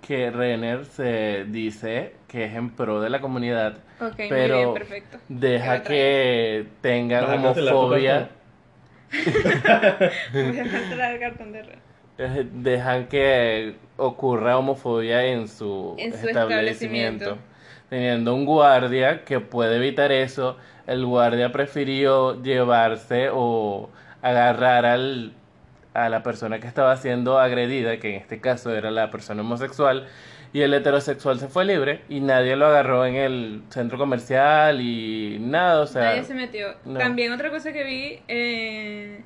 que 0.00 0.30
Renner 0.30 0.84
se 0.86 1.44
dice 1.48 2.16
que 2.28 2.44
es 2.46 2.54
en 2.54 2.70
pro 2.76 3.00
de 3.00 3.10
la 3.10 3.20
comunidad, 3.20 3.84
Ok, 4.00 4.18
muy 4.18 4.28
Pero 4.28 4.54
bien, 4.54 4.72
perfecto. 4.72 5.20
deja 5.28 5.82
que 5.84 6.74
tengan 6.80 7.26
Vas 7.26 7.30
a 7.30 7.38
cancelar 7.40 7.78
tu 7.80 7.88
homofobia, 7.88 8.30
Voy 10.32 10.58
a 10.58 10.68
cancelar 10.70 11.12
el 11.14 11.20
cartón 11.20 11.52
de 11.52 11.62
red. 11.62 11.82
eh, 12.18 12.46
dejan 12.52 13.08
que 13.08 13.76
ocurra 13.96 14.58
homofobia 14.58 15.24
en 15.26 15.48
su, 15.48 15.94
En 15.96 16.12
su 16.14 16.28
establecimiento. 16.28 16.28
establecimiento. 16.28 17.38
Teniendo 17.88 18.34
un 18.34 18.44
guardia 18.46 19.24
que 19.24 19.40
puede 19.40 19.76
evitar 19.76 20.12
eso, 20.12 20.56
el 20.86 21.04
guardia 21.06 21.50
prefirió 21.52 22.40
llevarse 22.42 23.28
o 23.32 23.90
agarrar 24.22 24.86
al, 24.86 25.39
a 25.94 26.08
la 26.08 26.22
persona 26.22 26.60
que 26.60 26.66
estaba 26.66 26.96
siendo 26.96 27.38
agredida, 27.38 27.98
que 27.98 28.10
en 28.10 28.14
este 28.20 28.40
caso 28.40 28.74
era 28.74 28.90
la 28.90 29.10
persona 29.10 29.42
homosexual, 29.42 30.06
y 30.52 30.62
el 30.62 30.74
heterosexual 30.74 31.38
se 31.38 31.48
fue 31.48 31.64
libre 31.64 32.00
y 32.08 32.20
nadie 32.20 32.56
lo 32.56 32.66
agarró 32.66 33.06
en 33.06 33.14
el 33.14 33.62
centro 33.68 33.98
comercial 33.98 34.80
y 34.80 35.38
nada, 35.40 35.80
o 35.80 35.86
sea, 35.86 36.02
Nadie 36.06 36.24
se 36.24 36.34
metió. 36.34 36.74
no. 36.84 36.98
También 36.98 37.32
otra 37.32 37.50
cosa 37.50 37.72
que 37.72 37.84
vi 37.84 38.20
eh, 38.26 39.20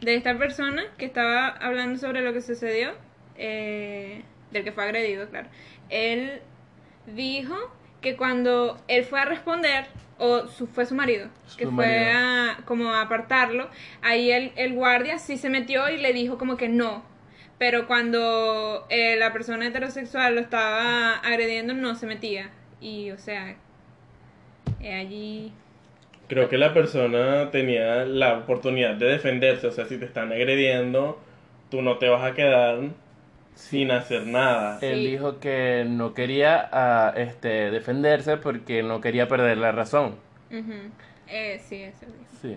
de 0.00 0.14
esta 0.14 0.38
persona 0.38 0.84
que 0.96 1.04
estaba 1.04 1.48
hablando 1.48 1.98
sobre 1.98 2.20
lo 2.22 2.32
que 2.32 2.40
sucedió, 2.42 2.92
eh, 3.36 4.22
del 4.52 4.64
que 4.64 4.72
fue 4.72 4.84
agredido, 4.84 5.28
claro. 5.28 5.48
Él 5.90 6.40
dijo 7.06 7.56
que 8.00 8.16
cuando 8.16 8.78
él 8.86 9.04
fue 9.04 9.20
a 9.20 9.24
responder, 9.24 9.86
o 10.18 10.46
su, 10.48 10.66
fue 10.66 10.86
su 10.86 10.94
marido, 10.94 11.28
que 11.56 11.66
fue 11.66 12.10
a 12.12 12.58
como 12.64 12.92
a 12.92 13.02
apartarlo, 13.02 13.68
ahí 14.02 14.30
el, 14.30 14.52
el 14.56 14.74
guardia 14.74 15.18
sí 15.18 15.36
se 15.38 15.48
metió 15.50 15.88
y 15.88 15.98
le 15.98 16.12
dijo 16.12 16.38
como 16.38 16.56
que 16.56 16.68
no. 16.68 17.02
Pero 17.58 17.86
cuando 17.88 18.86
eh, 18.88 19.16
la 19.16 19.32
persona 19.32 19.66
heterosexual 19.66 20.36
lo 20.36 20.40
estaba 20.40 21.14
agrediendo, 21.14 21.74
no 21.74 21.94
se 21.96 22.06
metía. 22.06 22.50
Y, 22.80 23.10
o 23.10 23.18
sea, 23.18 23.56
eh, 24.80 24.94
allí 24.94 25.52
Creo 26.28 26.50
que 26.50 26.58
la 26.58 26.74
persona 26.74 27.50
tenía 27.50 28.04
la 28.04 28.38
oportunidad 28.38 28.94
de 28.96 29.06
defenderse, 29.06 29.66
o 29.66 29.72
sea, 29.72 29.86
si 29.86 29.96
te 29.96 30.04
están 30.04 30.30
agrediendo, 30.30 31.18
tú 31.70 31.80
no 31.80 31.96
te 31.96 32.08
vas 32.10 32.22
a 32.22 32.34
quedar 32.34 32.80
sin 33.58 33.90
hacer 33.90 34.24
nada. 34.26 34.78
Él 34.80 34.98
Sí. 34.98 35.06
dijo 35.10 35.40
que 35.40 35.84
no 35.86 36.14
quería 36.14 36.68
ah, 36.72 37.12
este, 37.16 37.70
defenderse 37.72 38.36
porque 38.36 38.82
no 38.84 39.00
quería 39.00 39.26
perder 39.26 39.58
la 39.58 39.72
razón. 39.72 40.14
Eh, 41.26 41.60
sí, 41.68 41.82
eso 41.82 42.06
dijo. 42.06 42.30
Sí. 42.40 42.56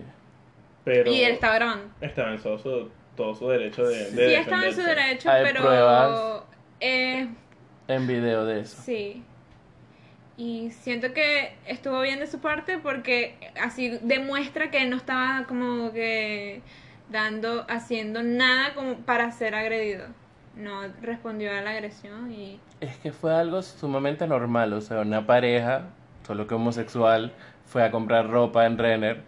Pero 0.84 1.10
Y 1.10 1.22
él 1.24 1.32
estaba 1.32 1.54
grabando. 1.56 1.84
estaba 2.00 2.32
en 2.32 2.40
todo 2.40 2.58
su, 2.58 2.88
todo 3.16 3.34
su 3.34 3.48
derecho 3.48 3.84
de, 3.84 4.06
Sí, 4.10 4.16
de 4.16 4.36
estaba 4.38 4.64
en 4.66 4.74
su 4.74 4.82
derecho, 4.82 5.30
Hay 5.30 5.44
pero. 5.44 5.60
pruebas. 5.60 6.42
Eh, 6.80 7.28
En 7.88 8.06
video 8.06 8.44
de 8.44 8.60
eso. 8.60 8.80
sí. 8.82 9.22
Y 10.36 10.70
siento 10.70 11.12
que 11.12 11.52
estuvo 11.66 12.00
bien 12.00 12.18
de 12.20 12.26
su 12.26 12.40
parte 12.40 12.78
porque 12.78 13.36
así 13.60 13.98
demuestra 14.02 14.70
que 14.70 14.82
él 14.82 14.90
no 14.90 14.96
estaba 14.96 15.44
como 15.46 15.92
que 15.92 16.62
dando, 17.10 17.66
haciendo 17.68 18.22
nada 18.22 18.74
como 18.74 18.96
para 18.98 19.30
ser 19.32 19.54
agredido. 19.54 20.06
No 20.56 20.82
respondió 21.00 21.50
a 21.50 21.60
la 21.62 21.70
agresión 21.70 22.30
y 22.30 22.60
Es 22.80 22.96
que 22.98 23.12
fue 23.12 23.34
algo 23.34 23.62
sumamente 23.62 24.26
normal, 24.26 24.72
o 24.74 24.80
sea, 24.80 25.00
una 25.00 25.26
pareja, 25.26 25.86
solo 26.26 26.46
que 26.46 26.54
homosexual, 26.54 27.32
fue 27.64 27.82
a 27.82 27.90
comprar 27.90 28.28
ropa 28.28 28.66
en 28.66 28.76
Renner. 28.76 29.22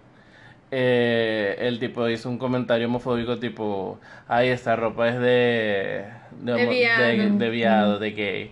Eh, 0.70 1.56
el 1.60 1.78
tipo 1.78 2.08
hizo 2.08 2.28
un 2.28 2.36
comentario 2.38 2.86
homofóbico 2.88 3.38
tipo, 3.38 3.98
ay, 4.28 4.48
esta 4.48 4.76
ropa 4.76 5.08
es 5.08 5.18
de... 5.18 6.04
De, 6.40 6.52
De 6.52 6.66
viado. 6.66 7.02
de, 7.04 7.30
de 7.30 7.50
viado, 7.50 7.98
de 7.98 8.10
gay. 8.10 8.50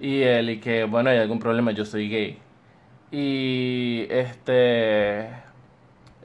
Y 0.00 0.22
él, 0.22 0.50
y 0.50 0.58
que, 0.60 0.84
bueno, 0.84 1.10
hay 1.10 1.18
algún 1.18 1.38
problema, 1.38 1.72
yo 1.72 1.84
soy 1.84 2.08
gay. 2.08 2.38
Y 3.10 4.06
este... 4.10 5.28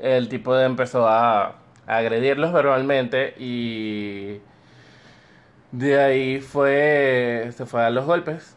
El 0.02 0.30
tipo 0.30 0.58
empezó 0.58 1.08
a, 1.08 1.48
a 1.48 1.98
agredirlos 1.98 2.54
verbalmente 2.54 3.34
y... 3.40 4.40
De 5.72 6.00
ahí 6.00 6.40
fue... 6.42 7.50
Se 7.56 7.66
fue 7.66 7.84
a 7.84 7.90
los 7.90 8.06
golpes. 8.06 8.56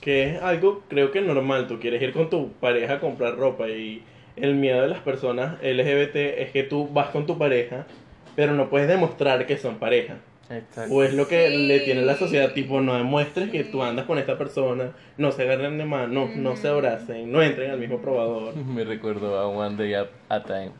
Que 0.00 0.30
es 0.36 0.42
algo, 0.42 0.82
creo 0.88 1.10
que 1.12 1.20
normal. 1.20 1.66
Tú 1.66 1.78
quieres 1.78 2.00
ir 2.00 2.12
con 2.12 2.30
tu 2.30 2.52
pareja 2.52 2.94
a 2.94 3.00
comprar 3.00 3.36
ropa 3.36 3.68
y 3.68 4.02
el 4.36 4.54
miedo 4.54 4.80
de 4.80 4.88
las 4.88 5.00
personas 5.00 5.60
LGBT 5.62 6.16
es 6.38 6.50
que 6.52 6.62
tú 6.62 6.88
vas 6.90 7.08
con 7.10 7.26
tu 7.26 7.36
pareja, 7.36 7.86
pero 8.34 8.54
no 8.54 8.70
puedes 8.70 8.88
demostrar 8.88 9.46
que 9.46 9.58
son 9.58 9.76
pareja. 9.76 10.16
Exacto. 10.48 10.94
O 10.94 11.02
es 11.02 11.12
lo 11.12 11.28
que 11.28 11.48
Sí. 11.50 11.56
le 11.66 11.80
tiene 11.80 12.00
la 12.02 12.16
sociedad, 12.16 12.52
tipo, 12.54 12.80
no 12.80 12.94
demuestres 12.96 13.50
que 13.50 13.62
tú 13.64 13.82
andas 13.82 14.06
con 14.06 14.18
esta 14.18 14.38
persona, 14.38 14.92
no 15.18 15.32
se 15.32 15.42
agarren 15.42 15.76
de 15.78 15.84
mano, 15.84 16.28
no 16.34 16.56
se 16.56 16.68
abracen, 16.68 17.30
no 17.30 17.42
entren 17.42 17.70
al 17.70 17.78
mismo 17.78 17.98
probador. 17.98 18.56
Me 18.56 18.84
recuerdo 18.84 19.38
a 19.38 19.46
One 19.48 19.76
Day 19.76 19.92
at 19.94 20.08
a 20.30 20.42
Time 20.42 20.70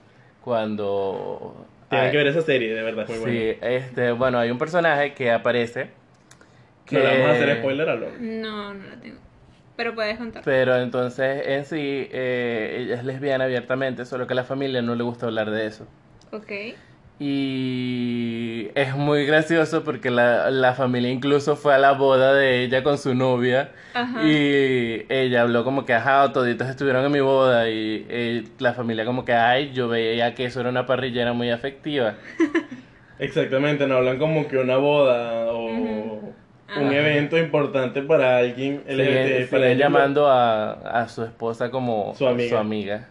cuando 0.42 1.66
Tienen 1.92 2.10
que 2.10 2.16
ver 2.16 2.26
esa 2.28 2.42
serie, 2.42 2.74
de 2.74 2.82
verdad, 2.82 3.06
muy 3.06 3.16
sí, 3.16 3.20
buena. 3.20 3.76
este, 3.76 4.12
bueno, 4.12 4.38
hay 4.38 4.50
un 4.50 4.58
personaje 4.58 5.12
que 5.14 5.30
aparece 5.30 5.90
que 6.86 6.96
No 6.96 7.02
le 7.04 7.08
vamos 7.10 7.26
a 7.28 7.32
hacer 7.32 7.58
spoiler 7.58 7.88
a 7.88 7.94
lo. 7.96 8.06
No, 8.18 8.74
no 8.74 8.86
la 8.88 8.96
tengo. 9.00 9.18
Pero 9.76 9.94
puedes 9.94 10.18
contar. 10.18 10.42
pero 10.44 10.76
entonces 10.76 11.46
en 11.46 11.64
sí 11.64 12.08
eh, 12.12 12.76
ella 12.80 12.96
es 12.96 13.04
lesbiana 13.04 13.44
abiertamente, 13.44 14.04
solo 14.04 14.26
que 14.26 14.34
a 14.34 14.36
la 14.36 14.44
familia 14.44 14.82
no 14.82 14.94
le 14.94 15.02
gusta 15.02 15.26
hablar 15.26 15.50
de 15.50 15.66
eso. 15.66 15.86
Ok. 16.30 16.50
Y 17.24 18.70
es 18.74 18.96
muy 18.96 19.24
gracioso 19.26 19.84
porque 19.84 20.10
la, 20.10 20.50
la 20.50 20.74
familia 20.74 21.08
incluso 21.10 21.54
fue 21.54 21.72
a 21.74 21.78
la 21.78 21.92
boda 21.92 22.34
de 22.34 22.64
ella 22.64 22.82
con 22.82 22.98
su 22.98 23.14
novia 23.14 23.70
Ajá. 23.94 24.24
y 24.24 25.06
ella 25.08 25.42
habló 25.42 25.62
como 25.62 25.84
que, 25.86 25.94
ajá, 25.94 26.32
toditos 26.32 26.68
estuvieron 26.68 27.04
en 27.04 27.12
mi 27.12 27.20
boda 27.20 27.68
y 27.70 28.04
eh, 28.08 28.44
la 28.58 28.74
familia 28.74 29.04
como 29.04 29.24
que, 29.24 29.34
ay, 29.34 29.72
yo 29.72 29.86
veía 29.88 30.34
que 30.34 30.46
eso 30.46 30.60
era 30.60 30.70
una 30.70 30.84
parrillera 30.84 31.32
muy 31.32 31.50
afectiva. 31.50 32.14
Exactamente, 33.18 33.86
no 33.86 33.98
hablan 33.98 34.18
como 34.18 34.48
que 34.48 34.58
una 34.58 34.76
boda 34.78 35.52
o 35.52 35.66
un 35.66 36.92
evento 36.92 37.38
importante 37.38 38.02
para 38.02 38.38
alguien 38.38 38.82
LGBT. 38.88 38.96
Siguen, 38.96 39.48
para 39.48 39.62
siguen 39.62 39.78
llamando 39.78 40.26
a, 40.28 40.72
a 40.72 41.08
su 41.08 41.22
esposa 41.22 41.70
como 41.70 42.14
Su 42.16 42.26
amiga. 42.26 42.58
amiga. 42.58 43.08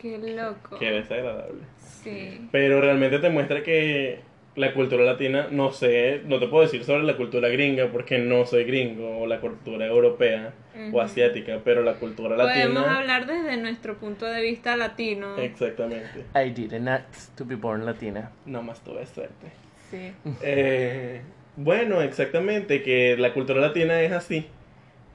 Qué 0.00 0.16
loco. 0.18 0.78
Qué 0.78 0.92
desagradable. 0.92 1.60
Sí. 2.02 2.48
Pero 2.52 2.80
realmente 2.80 3.18
te 3.18 3.28
muestra 3.30 3.62
que 3.62 4.20
la 4.56 4.72
cultura 4.74 5.04
latina, 5.04 5.46
no 5.52 5.70
sé, 5.70 6.20
no 6.24 6.40
te 6.40 6.48
puedo 6.48 6.64
decir 6.64 6.82
sobre 6.82 7.04
la 7.04 7.16
cultura 7.16 7.48
gringa 7.48 7.86
porque 7.92 8.18
no 8.18 8.44
soy 8.44 8.64
gringo, 8.64 9.20
o 9.20 9.26
la 9.26 9.40
cultura 9.40 9.86
europea 9.86 10.52
o 10.92 11.00
asiática, 11.00 11.60
pero 11.64 11.82
la 11.82 11.94
cultura 11.94 12.36
Podemos 12.36 12.74
latina. 12.82 12.98
hablar 12.98 13.26
desde 13.26 13.56
nuestro 13.56 13.96
punto 13.98 14.26
de 14.26 14.42
vista 14.42 14.76
latino. 14.76 15.36
Exactamente. 15.38 16.24
I 16.34 16.50
didn't 16.50 16.88
ask 16.88 17.34
to 17.36 17.44
be 17.44 17.54
born 17.54 17.84
latina. 17.86 18.30
No 18.46 18.62
más 18.62 18.80
tuve 18.82 19.06
suerte. 19.06 19.46
Sí. 19.90 20.12
Eh, 20.42 21.20
bueno, 21.56 22.02
exactamente, 22.02 22.82
que 22.82 23.16
la 23.16 23.32
cultura 23.32 23.60
latina 23.60 24.00
es 24.02 24.12
así. 24.12 24.46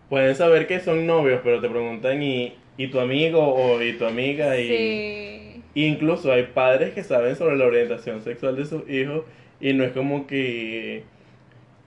Pueden 0.09 0.35
saber 0.35 0.67
que 0.67 0.79
son 0.79 1.05
novios, 1.07 1.41
pero 1.43 1.59
te 1.61 1.69
preguntan 1.69 2.21
y, 2.23 2.55
y 2.77 2.87
tu 2.87 2.99
amigo 2.99 3.39
o 3.53 3.81
y 3.81 3.93
tu 3.93 4.05
amiga 4.05 4.57
y 4.57 4.67
Sí. 4.67 5.42
Incluso 5.75 6.31
hay 6.31 6.43
padres 6.43 6.93
que 6.93 7.03
saben 7.03 7.35
sobre 7.35 7.55
la 7.57 7.65
orientación 7.65 8.21
sexual 8.21 8.55
de 8.55 8.65
sus 8.65 8.87
hijos 8.89 9.23
y 9.59 9.73
no 9.73 9.83
es 9.83 9.91
como 9.91 10.27
que 10.27 11.03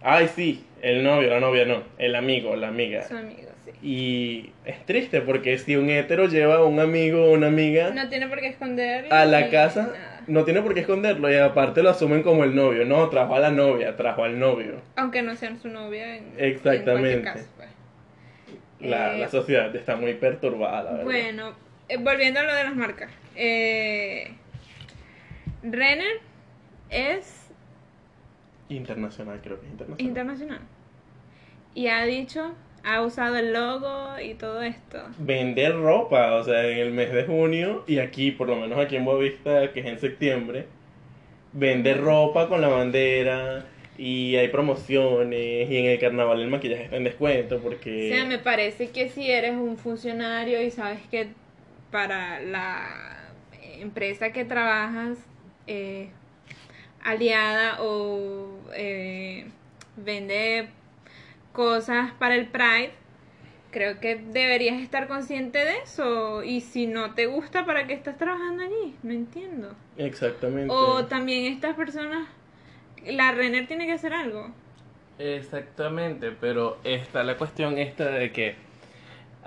ay 0.02 0.28
sí, 0.34 0.64
el 0.82 1.02
novio, 1.04 1.30
la 1.30 1.40
novia 1.40 1.64
no, 1.64 1.82
el 1.98 2.14
amigo, 2.14 2.54
la 2.56 2.68
amiga. 2.68 3.02
Su 3.02 3.16
amigo, 3.16 3.48
sí. 3.64 3.70
Y 3.82 4.50
es 4.64 4.84
triste 4.86 5.20
porque 5.20 5.58
si 5.58 5.76
un 5.76 5.88
hetero 5.90 6.26
lleva 6.26 6.56
a 6.56 6.64
un 6.64 6.78
amigo 6.80 7.24
o 7.26 7.32
una 7.32 7.46
amiga 7.48 7.90
No 7.90 8.08
tiene 8.08 8.28
por 8.28 8.40
qué 8.40 8.48
esconderlo. 8.48 9.12
a 9.12 9.24
la 9.24 9.48
casa, 9.50 9.82
nada. 9.92 10.22
no 10.26 10.44
tiene 10.44 10.62
por 10.62 10.74
qué 10.74 10.80
esconderlo 10.80 11.30
y 11.32 11.36
aparte 11.36 11.82
lo 11.82 11.90
asumen 11.90 12.22
como 12.22 12.44
el 12.44 12.54
novio. 12.54 12.84
No, 12.84 13.08
trajo 13.08 13.34
a 13.34 13.40
la 13.40 13.50
novia, 13.50 13.96
trajo 13.96 14.22
al 14.24 14.38
novio. 14.38 14.80
Aunque 14.96 15.22
no 15.22 15.34
sean 15.36 15.58
su 15.60 15.68
novia. 15.68 16.16
En, 16.16 16.24
Exactamente. 16.38 17.12
En 17.14 17.22
cualquier 17.22 17.22
caso, 17.24 17.46
pues. 17.56 17.68
La, 18.80 19.16
Eh, 19.16 19.18
la 19.18 19.28
sociedad 19.28 19.74
está 19.74 19.96
muy 19.96 20.14
perturbada, 20.14 20.82
la 20.84 20.90
verdad. 20.98 21.04
Bueno, 21.04 21.52
eh, 21.88 21.96
volviendo 21.98 22.40
a 22.40 22.42
lo 22.44 22.54
de 22.54 22.64
las 22.64 22.76
marcas. 22.76 23.10
Eh, 23.34 24.32
Renner 25.62 26.20
es 26.90 27.42
Internacional, 28.68 29.40
creo 29.42 29.60
que 29.60 29.66
es 29.66 29.72
internacional. 29.72 30.08
internacional. 30.08 30.60
Y 31.74 31.86
ha 31.88 32.04
dicho, 32.04 32.54
ha 32.82 33.02
usado 33.02 33.36
el 33.36 33.52
logo 33.52 34.18
y 34.20 34.34
todo 34.34 34.62
esto. 34.62 34.98
Vender 35.18 35.76
ropa, 35.76 36.34
o 36.34 36.42
sea, 36.44 36.66
en 36.66 36.78
el 36.78 36.90
mes 36.92 37.12
de 37.12 37.24
junio 37.24 37.84
y 37.86 37.98
aquí, 37.98 38.32
por 38.32 38.48
lo 38.48 38.56
menos 38.56 38.78
aquí 38.78 38.96
en 38.96 39.04
Boavista, 39.04 39.72
que 39.72 39.80
es 39.80 39.86
en 39.86 39.98
septiembre, 40.00 40.66
vende 41.52 41.94
ropa 41.94 42.48
con 42.48 42.60
la 42.60 42.68
bandera 42.68 43.66
y 43.98 44.36
hay 44.36 44.48
promociones 44.48 45.70
y 45.70 45.76
en 45.76 45.86
el 45.86 45.98
carnaval 45.98 46.40
el 46.42 46.48
maquillaje 46.48 46.84
está 46.84 46.96
en 46.96 47.04
descuento 47.04 47.56
O 47.56 47.60
porque... 47.60 48.10
sea, 48.10 48.24
me 48.24 48.38
parece 48.38 48.90
que 48.90 49.08
si 49.08 49.30
eres 49.30 49.52
un 49.52 49.78
funcionario 49.78 50.60
y 50.60 50.70
sabes 50.70 51.00
que 51.10 51.28
para 51.90 52.40
la 52.40 53.32
empresa 53.62 54.32
que 54.32 54.44
trabajas, 54.44 55.18
eh, 55.66 56.10
aliada 57.02 57.82
o 57.82 58.58
eh, 58.74 59.46
vende 59.96 60.68
cosas 61.52 62.12
para 62.18 62.34
el 62.34 62.46
Pride, 62.48 62.92
creo 63.70 64.00
que 64.00 64.16
deberías 64.16 64.80
estar 64.80 65.08
consciente 65.08 65.58
de 65.58 65.78
eso. 65.78 66.42
Y 66.42 66.60
si 66.60 66.86
no 66.86 67.14
te 67.14 67.26
gusta, 67.26 67.64
¿para 67.64 67.86
qué 67.86 67.94
estás 67.94 68.16
trabajando 68.18 68.62
allí? 68.62 68.94
No 69.02 69.12
entiendo. 69.12 69.74
Exactamente. 69.96 70.72
O 70.72 71.06
también 71.06 71.52
estas 71.52 71.76
personas, 71.76 72.26
la 73.04 73.32
Renner 73.32 73.66
tiene 73.66 73.86
que 73.86 73.92
hacer 73.92 74.12
algo. 74.12 74.50
Exactamente, 75.18 76.30
pero 76.32 76.78
está 76.84 77.22
la 77.24 77.36
cuestión 77.36 77.78
esta 77.78 78.10
de 78.10 78.32
que, 78.32 78.56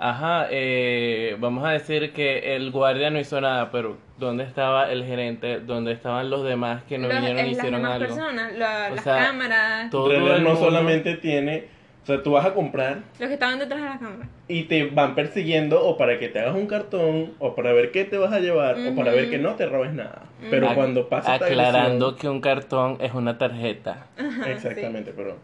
ajá, 0.00 0.46
eh, 0.50 1.36
vamos 1.38 1.64
a 1.64 1.70
decir 1.72 2.12
que 2.12 2.56
el 2.56 2.70
guardia 2.70 3.10
no 3.10 3.20
hizo 3.20 3.40
nada, 3.40 3.70
pero 3.70 3.98
¿dónde 4.18 4.44
estaba 4.44 4.90
el 4.90 5.04
gerente? 5.04 5.60
¿Dónde 5.60 5.92
estaban 5.92 6.30
los 6.30 6.42
demás 6.44 6.82
que 6.84 6.98
no 6.98 7.08
Los- 7.08 7.16
vinieron 7.18 7.40
y 7.46 7.48
las 7.50 7.58
hicieron 7.58 7.82
demás 7.82 7.94
algo? 8.00 8.06
personas, 8.16 8.52
la- 8.56 8.88
O 8.90 8.94
las 8.96 9.04
sea, 9.04 9.16
cámaras, 9.26 9.90
todo 9.90 10.12
no 10.18 10.34
mundo- 10.40 10.56
solamente 10.56 11.16
tiene... 11.16 11.78
O 12.02 12.06
sea, 12.06 12.22
tú 12.22 12.32
vas 12.32 12.46
a 12.46 12.54
comprar 12.54 13.02
los 13.18 13.28
que 13.28 13.34
estaban 13.34 13.58
detrás 13.58 13.78
de 13.82 13.86
la 13.88 13.98
cámara. 13.98 14.28
y 14.48 14.62
te 14.64 14.86
van 14.86 15.14
persiguiendo 15.14 15.84
o 15.86 15.98
para 15.98 16.18
que 16.18 16.28
te 16.28 16.40
hagas 16.40 16.54
un 16.54 16.66
cartón 16.66 17.34
o 17.38 17.54
para 17.54 17.72
ver 17.74 17.90
qué 17.92 18.04
te 18.06 18.16
vas 18.16 18.32
a 18.32 18.40
llevar 18.40 18.76
o 18.90 18.94
para 18.96 19.12
ver 19.12 19.28
que 19.28 19.36
no 19.36 19.54
te 19.54 19.66
robes 19.66 19.92
nada. 19.92 20.22
Pero 20.48 20.66
Ujú. 20.66 20.74
cuando 20.76 21.08
pasa 21.10 21.34
esta 21.34 21.44
Aclarando 21.46 22.06
agresión- 22.08 22.16
que 22.16 22.28
un 22.30 22.40
cartón 22.40 22.96
es 23.00 23.12
una 23.12 23.36
tarjeta. 23.36 24.06
Ajá, 24.18 24.50
Exactamente, 24.50 25.12
pero. 25.14 25.36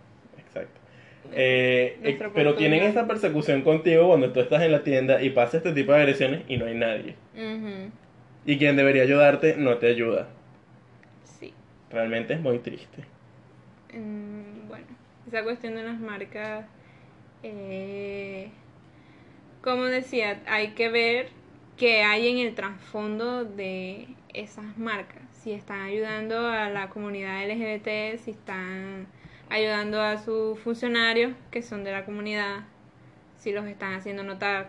Eh, 1.32 1.98
eh, 2.02 2.30
pero 2.34 2.54
tienen 2.54 2.82
esa 2.82 3.06
persecución 3.06 3.62
contigo 3.62 4.08
cuando 4.08 4.32
tú 4.32 4.40
estás 4.40 4.62
en 4.62 4.72
la 4.72 4.82
tienda 4.82 5.22
y 5.22 5.30
pasa 5.30 5.58
este 5.58 5.72
tipo 5.72 5.92
de 5.92 5.98
agresiones 5.98 6.42
y 6.48 6.56
no 6.56 6.66
hay 6.66 6.74
nadie. 6.74 7.14
Y 8.44 8.58
quien 8.58 8.76
debería 8.76 9.02
ayudarte 9.02 9.56
no 9.56 9.78
te 9.78 9.88
ayuda. 9.88 10.28
sí. 11.24 11.52
Realmente 11.90 12.34
es 12.34 12.40
muy 12.40 12.58
triste. 12.58 13.04
Mm, 13.92 14.68
bueno, 14.68 14.86
esa 15.26 15.42
cuestión 15.42 15.74
de 15.74 15.82
las 15.82 15.98
marcas, 15.98 16.66
eh, 17.42 18.50
como 19.62 19.84
decía, 19.84 20.42
hay 20.46 20.68
que 20.68 20.88
ver 20.88 21.28
qué 21.76 22.02
hay 22.02 22.28
en 22.28 22.46
el 22.46 22.54
trasfondo 22.54 23.44
de 23.44 24.08
esas 24.34 24.76
marcas. 24.78 25.22
Si 25.42 25.52
están 25.52 25.80
ayudando 25.80 26.48
a 26.48 26.68
la 26.70 26.88
comunidad 26.88 27.44
LGBT, 27.44 28.18
si 28.18 28.32
están 28.32 29.06
ayudando 29.48 30.00
a 30.00 30.18
sus 30.18 30.58
funcionarios 30.60 31.32
que 31.50 31.62
son 31.62 31.84
de 31.84 31.92
la 31.92 32.04
comunidad, 32.04 32.64
si 33.36 33.52
los 33.52 33.66
están 33.66 33.94
haciendo 33.94 34.22
notar 34.22 34.68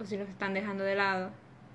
o 0.00 0.04
si 0.04 0.16
los 0.16 0.28
están 0.28 0.54
dejando 0.54 0.84
de 0.84 0.94
lado. 0.94 1.30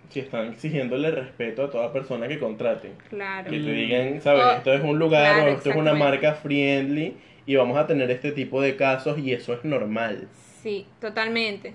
Si 0.09 0.19
están 0.19 0.53
exigiéndole 0.53 1.11
respeto 1.11 1.65
a 1.65 1.69
toda 1.71 1.91
persona 1.91 2.27
que 2.27 2.39
contraten. 2.39 2.93
Claro. 3.09 3.49
Que 3.49 3.59
te 3.59 3.71
digan, 3.71 4.21
¿sabes? 4.21 4.43
Oh, 4.45 4.51
esto 4.57 4.73
es 4.73 4.83
un 4.83 4.99
lugar 4.99 5.35
claro, 5.35 5.51
o 5.51 5.55
esto 5.55 5.71
es 5.71 5.75
una 5.75 5.93
marca 5.93 6.33
friendly 6.35 7.17
y 7.45 7.55
vamos 7.55 7.77
a 7.77 7.87
tener 7.87 8.11
este 8.11 8.31
tipo 8.31 8.61
de 8.61 8.75
casos 8.75 9.17
y 9.17 9.33
eso 9.33 9.53
es 9.53 9.65
normal. 9.65 10.27
Sí, 10.61 10.85
totalmente. 11.01 11.73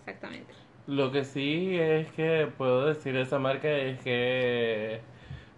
Exactamente. 0.00 0.54
Lo 0.86 1.12
que 1.12 1.24
sí 1.24 1.76
es 1.78 2.10
que 2.12 2.48
puedo 2.56 2.86
decir 2.86 3.12
de 3.12 3.20
esa 3.20 3.38
marca 3.38 3.68
es 3.68 4.00
que 4.00 5.00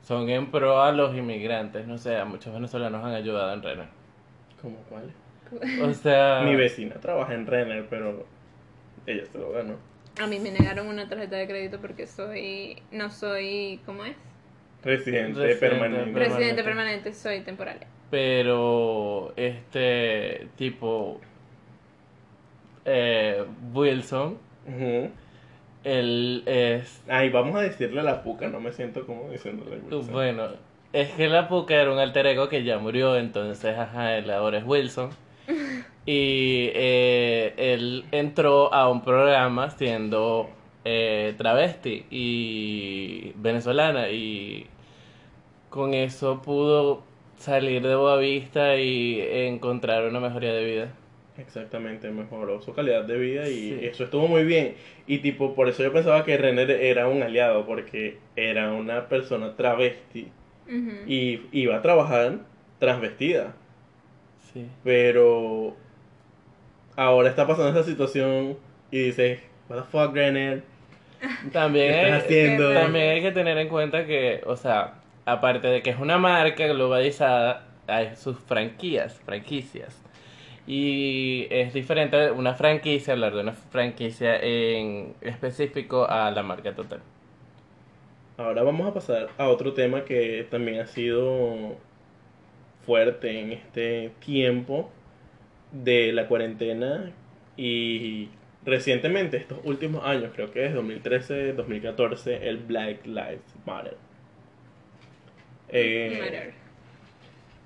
son 0.02 0.28
en 0.28 0.50
pro 0.50 0.82
a 0.82 0.90
los 0.90 1.14
inmigrantes. 1.14 1.86
No 1.86 1.98
sé, 1.98 2.16
a 2.16 2.24
muchos 2.24 2.52
venezolanos 2.52 3.04
han 3.04 3.14
ayudado 3.14 3.54
en 3.54 3.62
Renner. 3.62 3.99
¿Cómo 4.62 4.76
cuál? 4.88 5.10
O 5.82 5.92
sea, 5.94 6.42
Mi 6.44 6.54
vecina 6.54 6.94
trabaja 6.96 7.34
en 7.34 7.46
Renner, 7.46 7.86
pero 7.90 8.24
ella 9.06 9.24
se 9.30 9.36
lo 9.38 9.50
ganó. 9.52 9.74
A 10.20 10.26
mí 10.26 10.38
me 10.38 10.50
negaron 10.52 10.86
una 10.86 11.08
tarjeta 11.08 11.36
de 11.36 11.46
crédito 11.48 11.80
porque 11.80 12.06
soy, 12.06 12.80
no 12.92 13.10
soy, 13.10 13.80
¿cómo 13.86 14.04
es? 14.04 14.14
Residente, 14.84 15.40
Residente 15.40 15.56
permanente. 15.56 16.04
Permanente. 16.12 16.18
Residente 16.28 16.64
permanente, 16.64 17.12
soy 17.14 17.40
temporal. 17.40 17.78
pero 18.10 19.32
este 19.36 20.48
tipo 20.56 21.20
eh, 22.84 23.44
Wilson, 23.72 24.38
Ujú. 24.66 25.10
él 25.84 26.42
es 26.46 27.02
Ay, 27.08 27.30
vamos 27.30 27.56
a 27.56 27.60
decirle 27.60 28.00
a 28.00 28.04
la 28.04 28.22
puca, 28.22 28.48
no 28.48 28.60
me 28.60 28.72
siento 28.72 29.06
como 29.06 29.30
diciéndole. 29.30 29.76
Wilson. 29.78 30.12
Bueno, 30.12 30.48
es 30.92 31.10
que 31.12 31.28
la 31.28 31.48
Puka 31.48 31.74
era 31.74 31.92
un 31.92 31.98
alter 31.98 32.26
ego 32.26 32.48
que 32.48 32.64
ya 32.64 32.78
murió, 32.78 33.16
entonces, 33.16 33.76
ajá, 33.76 34.16
él 34.18 34.30
ahora 34.30 34.58
es 34.58 34.64
Wilson. 34.66 35.10
Y 36.06 36.70
eh, 36.74 37.52
él 37.58 38.04
entró 38.10 38.72
a 38.72 38.88
un 38.90 39.02
programa 39.02 39.70
siendo 39.70 40.48
eh, 40.84 41.34
travesti 41.36 42.06
y 42.10 43.32
venezolana 43.36 44.08
y 44.08 44.66
con 45.68 45.92
eso 45.94 46.40
pudo 46.42 47.02
salir 47.36 47.82
de 47.86 47.94
Boavista 47.94 48.76
y 48.76 49.20
encontrar 49.20 50.04
una 50.06 50.20
mejoría 50.20 50.52
de 50.54 50.64
vida. 50.64 50.88
Exactamente, 51.38 52.10
mejoró 52.10 52.60
su 52.60 52.74
calidad 52.74 53.04
de 53.04 53.18
vida 53.18 53.48
y 53.48 53.68
Sí. 53.70 53.78
eso 53.82 54.04
estuvo 54.04 54.26
muy 54.26 54.44
bien. 54.44 54.74
Y 55.06 55.18
tipo, 55.18 55.54
por 55.54 55.68
eso 55.68 55.82
yo 55.82 55.92
pensaba 55.92 56.24
que 56.24 56.36
Renner 56.38 56.70
era 56.70 57.08
un 57.08 57.22
aliado, 57.22 57.66
porque 57.66 58.18
era 58.36 58.72
una 58.72 59.08
persona 59.08 59.54
travesti 59.54 60.28
Y 61.06 61.42
iba 61.52 61.76
a 61.76 61.82
trabajar 61.82 62.38
transvestida. 62.78 63.54
Sí. 64.52 64.66
Pero 64.84 65.76
ahora 66.96 67.28
está 67.28 67.46
pasando 67.46 67.68
esta 67.70 67.82
situación 67.82 68.56
y 68.90 68.98
dices, 68.98 69.40
what 69.68 69.78
the 69.78 69.84
fuck, 69.90 70.14
Renner? 70.14 70.62
También 71.52 71.92
¿Qué 71.92 72.00
estás 72.02 72.12
hay, 72.12 72.20
haciendo? 72.20 72.72
también 72.72 73.08
hay 73.10 73.20
que 73.22 73.32
tener 73.32 73.58
en 73.58 73.68
cuenta 73.68 74.06
que, 74.06 74.42
o 74.46 74.56
sea, 74.56 74.94
aparte 75.26 75.68
de 75.68 75.82
que 75.82 75.90
es 75.90 75.98
una 75.98 76.18
marca 76.18 76.66
globalizada, 76.66 77.66
hay 77.86 78.16
sus 78.16 78.38
franquías, 78.38 79.20
franquicias. 79.24 80.02
Y 80.66 81.46
es 81.50 81.72
diferente 81.74 82.30
una 82.30 82.54
franquicia, 82.54 83.12
hablar 83.14 83.34
de 83.34 83.40
una 83.42 83.52
franquicia 83.52 84.36
en 84.40 85.14
específico 85.20 86.06
a 86.08 86.30
la 86.30 86.42
marca 86.42 86.74
total. 86.74 87.00
Ahora 88.40 88.62
vamos 88.62 88.88
a 88.88 88.94
pasar 88.94 89.28
a 89.36 89.48
otro 89.50 89.74
tema 89.74 90.06
que 90.06 90.46
también 90.50 90.80
ha 90.80 90.86
sido 90.86 91.76
fuerte 92.86 93.38
en 93.38 93.52
este 93.52 94.12
tiempo 94.24 94.90
de 95.72 96.10
la 96.14 96.26
cuarentena 96.26 97.12
y 97.58 98.30
recientemente, 98.64 99.36
estos 99.36 99.58
últimos 99.64 100.06
años, 100.06 100.32
creo 100.34 100.50
que 100.50 100.64
es 100.64 100.72
2013, 100.72 101.52
2014, 101.52 102.48
el 102.48 102.56
Black 102.56 103.04
Lives 103.04 103.54
Matter. 103.66 103.98
Eh, 105.68 106.18
Matter. 106.18 106.52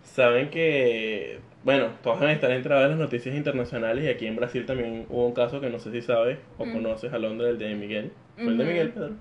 Saben 0.03 0.51
que, 0.51 1.39
bueno, 1.63 1.91
todos 2.03 2.19
van 2.19 2.31
a 2.31 2.33
estar 2.33 2.51
enterados 2.51 2.87
en 2.87 2.91
las 2.91 2.99
noticias 2.99 3.37
internacionales 3.37 4.05
y 4.07 4.09
aquí 4.09 4.27
en 4.27 4.35
Brasil 4.35 4.67
también 4.67 5.07
hubo 5.09 5.25
un 5.29 5.35
caso 5.35 5.61
que 5.61 5.71
no 5.71 5.79
sé 5.79 5.93
si 5.93 6.03
sabes 6.03 6.39
o 6.59 6.67
Mm. 6.67 6.73
conoces 6.73 7.13
a 7.13 7.19
Londres, 7.19 7.51
el 7.51 7.59
de 7.61 7.75
Miguel. 7.77 8.11
¿Fue 8.35 8.49
el 8.49 8.59
de. 8.59 8.65
Miguel, 8.65 8.91
Pedro? 8.91 9.13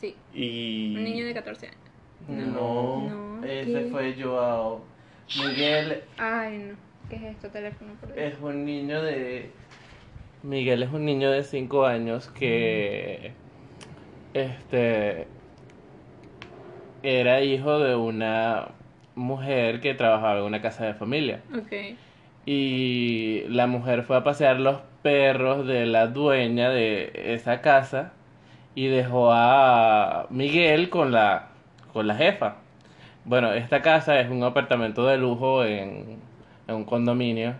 Sí, 0.00 0.14
Y... 0.34 0.96
un 0.96 1.04
niño 1.04 1.24
de 1.26 1.34
14 1.34 1.66
años. 1.68 1.78
No, 2.28 3.08
No, 3.08 3.44
ese 3.44 3.84
¿qué? 3.84 3.88
fue 3.90 4.14
Joao. 4.20 4.84
Miguel 5.38 6.02
Ay, 6.18 6.58
no. 6.58 6.74
¿Qué 7.08 7.16
es 7.16 7.22
esto? 7.22 7.48
Teléfono 7.50 7.92
por 8.00 8.18
es 8.18 8.34
un 8.40 8.64
niño 8.64 9.02
de... 9.02 9.50
Miguel 10.42 10.82
es 10.82 10.92
un 10.92 11.04
niño 11.04 11.30
de 11.30 11.42
5 11.42 11.86
años 11.86 12.28
que... 12.28 13.32
Este... 14.34 15.26
Era 17.02 17.42
hijo 17.42 17.78
de 17.78 17.94
una 17.94 18.68
mujer 19.14 19.80
que 19.80 19.94
trabajaba 19.94 20.38
en 20.40 20.44
una 20.44 20.60
casa 20.60 20.84
de 20.84 20.94
familia. 20.94 21.40
Ok. 21.56 21.96
Y 22.44 23.42
la 23.48 23.66
mujer 23.66 24.02
fue 24.02 24.16
a 24.16 24.24
pasear 24.24 24.58
los 24.60 24.80
perros 25.02 25.66
de 25.66 25.86
la 25.86 26.08
dueña 26.08 26.70
de 26.70 27.34
esa 27.34 27.60
casa 27.60 28.12
y 28.76 28.86
dejó 28.88 29.32
a 29.32 30.26
Miguel 30.30 30.90
con 30.90 31.10
la, 31.10 31.48
con 31.92 32.06
la 32.06 32.14
jefa. 32.14 32.58
Bueno, 33.24 33.52
esta 33.52 33.82
casa 33.82 34.20
es 34.20 34.30
un 34.30 34.44
apartamento 34.44 35.06
de 35.06 35.18
lujo 35.18 35.64
en, 35.64 36.18
en 36.68 36.74
un 36.76 36.84
condominio. 36.84 37.54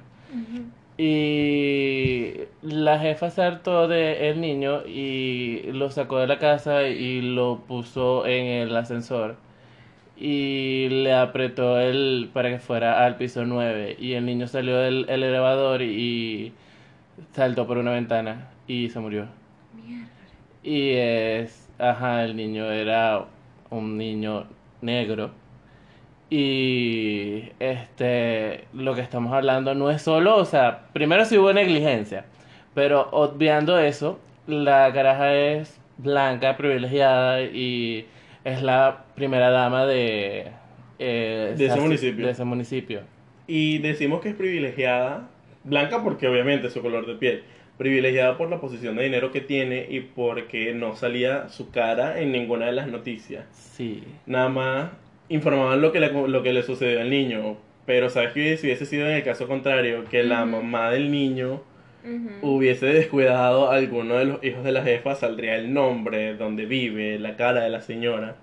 Y 0.99 2.35
la 2.63 2.99
jefa 2.99 3.31
se 3.31 3.43
hartó 3.43 3.89
del 3.89 4.41
niño 4.41 4.87
y 4.87 5.63
lo 5.73 5.91
sacó 5.91 6.19
de 6.19 6.27
la 6.27 6.39
casa 6.39 6.85
y 6.85 7.21
lo 7.23 7.61
puso 7.67 8.27
en 8.27 8.47
el 8.47 8.77
ascensor 8.77 9.37
y 10.17 10.89
le 10.89 11.13
apretó 11.15 11.79
el 11.79 12.31
para 12.33 12.49
que 12.51 12.59
fuera 12.59 13.05
al 13.05 13.17
piso 13.17 13.45
9 13.45 13.97
y 13.99 14.15
el 14.15 14.25
niño 14.25 14.47
salió 14.49 14.79
del 14.79 15.07
el 15.11 15.23
elevador 15.23 15.83
y 15.83 16.55
saltó 17.33 17.67
por 17.67 17.79
una 17.79 17.93
ventana 17.93 18.49
y 18.67 18.89
se 18.91 19.01
murió. 19.01 19.27
Y 20.67 20.91
es, 20.97 21.71
ajá, 21.79 22.25
el 22.25 22.35
niño 22.35 22.73
era 22.73 23.25
un 23.71 23.97
niño 23.97 24.49
negro. 24.81 25.31
Y 26.29 27.51
este, 27.61 28.65
lo 28.73 28.97
que 28.97 29.01
estamos 29.01 29.33
hablando 29.33 29.77
no 29.77 29.93
es 29.93 30.03
solo, 30.03 30.37
o 30.37 30.45
sea, 30.45 30.89
primero 30.93 31.25
si 31.25 31.39
hubo 31.39 31.53
negligencia, 31.53 32.25
pero 32.75 33.09
obviando 33.13 33.79
eso, 33.79 34.19
la 34.49 34.93
caraja 34.93 35.33
es 35.37 35.81
blanca, 35.99 36.57
privilegiada 36.57 37.43
y 37.43 38.07
es 38.43 38.61
la 38.61 39.05
primera 39.15 39.51
dama 39.51 39.87
de, 39.87 40.49
eh, 40.99 41.55
De 41.57 41.67
ese 41.67 41.81
municipio. 41.81 42.27
de 42.27 42.33
ese 42.33 42.45
municipio. 42.45 43.03
Y 43.47 43.79
decimos 43.79 44.21
que 44.21 44.31
es 44.31 44.35
privilegiada, 44.35 45.29
blanca 45.63 46.03
porque 46.03 46.27
obviamente 46.27 46.67
es 46.67 46.73
su 46.73 46.83
color 46.83 47.07
de 47.07 47.15
piel, 47.15 47.45
privilegiada 47.79 48.39
por 48.39 48.49
la 48.49 48.61
posición 48.61 48.97
de 48.97 49.05
dinero 49.05 49.31
que 49.33 49.41
tiene 49.41 49.87
y 49.89 50.01
porque 50.01 50.73
no 50.75 50.97
salía 50.97 51.49
su 51.49 51.71
cara 51.71 52.21
en 52.21 52.33
ninguna 52.33 52.67
de 52.67 52.73
las 52.73 52.89
noticias. 52.89 53.45
Sí. 53.53 54.03
Nada 54.27 54.49
más 54.49 54.91
informaban 55.29 55.81
lo 55.81 55.93
que 55.93 56.01
le, 56.01 56.11
lo 56.11 56.43
que 56.43 56.53
le 56.53 56.63
sucedió 56.63 57.01
al 57.01 57.11
niño. 57.11 57.59
Pero 57.85 58.11
sabes 58.11 58.33
que 58.33 58.57
si 58.57 58.67
hubiese 58.67 58.87
sido 58.87 59.07
en 59.07 59.17
el 59.17 59.23
caso 59.23 59.47
contrario, 59.47 60.05
que 60.11 60.25
la 60.25 60.45
mamá 60.45 60.91
del 60.91 61.11
niño 61.11 61.63
hubiese 62.43 62.87
descuidado 62.87 63.71
a 63.71 63.77
alguno 63.77 64.15
de 64.15 64.25
los 64.27 64.45
hijos 64.45 64.65
de 64.65 64.73
la 64.73 64.83
jefa, 64.83 65.15
saldría 65.15 65.57
el 65.57 65.73
nombre, 65.73 66.35
donde 66.35 66.65
vive, 66.67 67.19
la 67.19 67.37
cara 67.37 67.63
de 67.63 67.71
la 67.71 67.81
señora. 67.81 68.37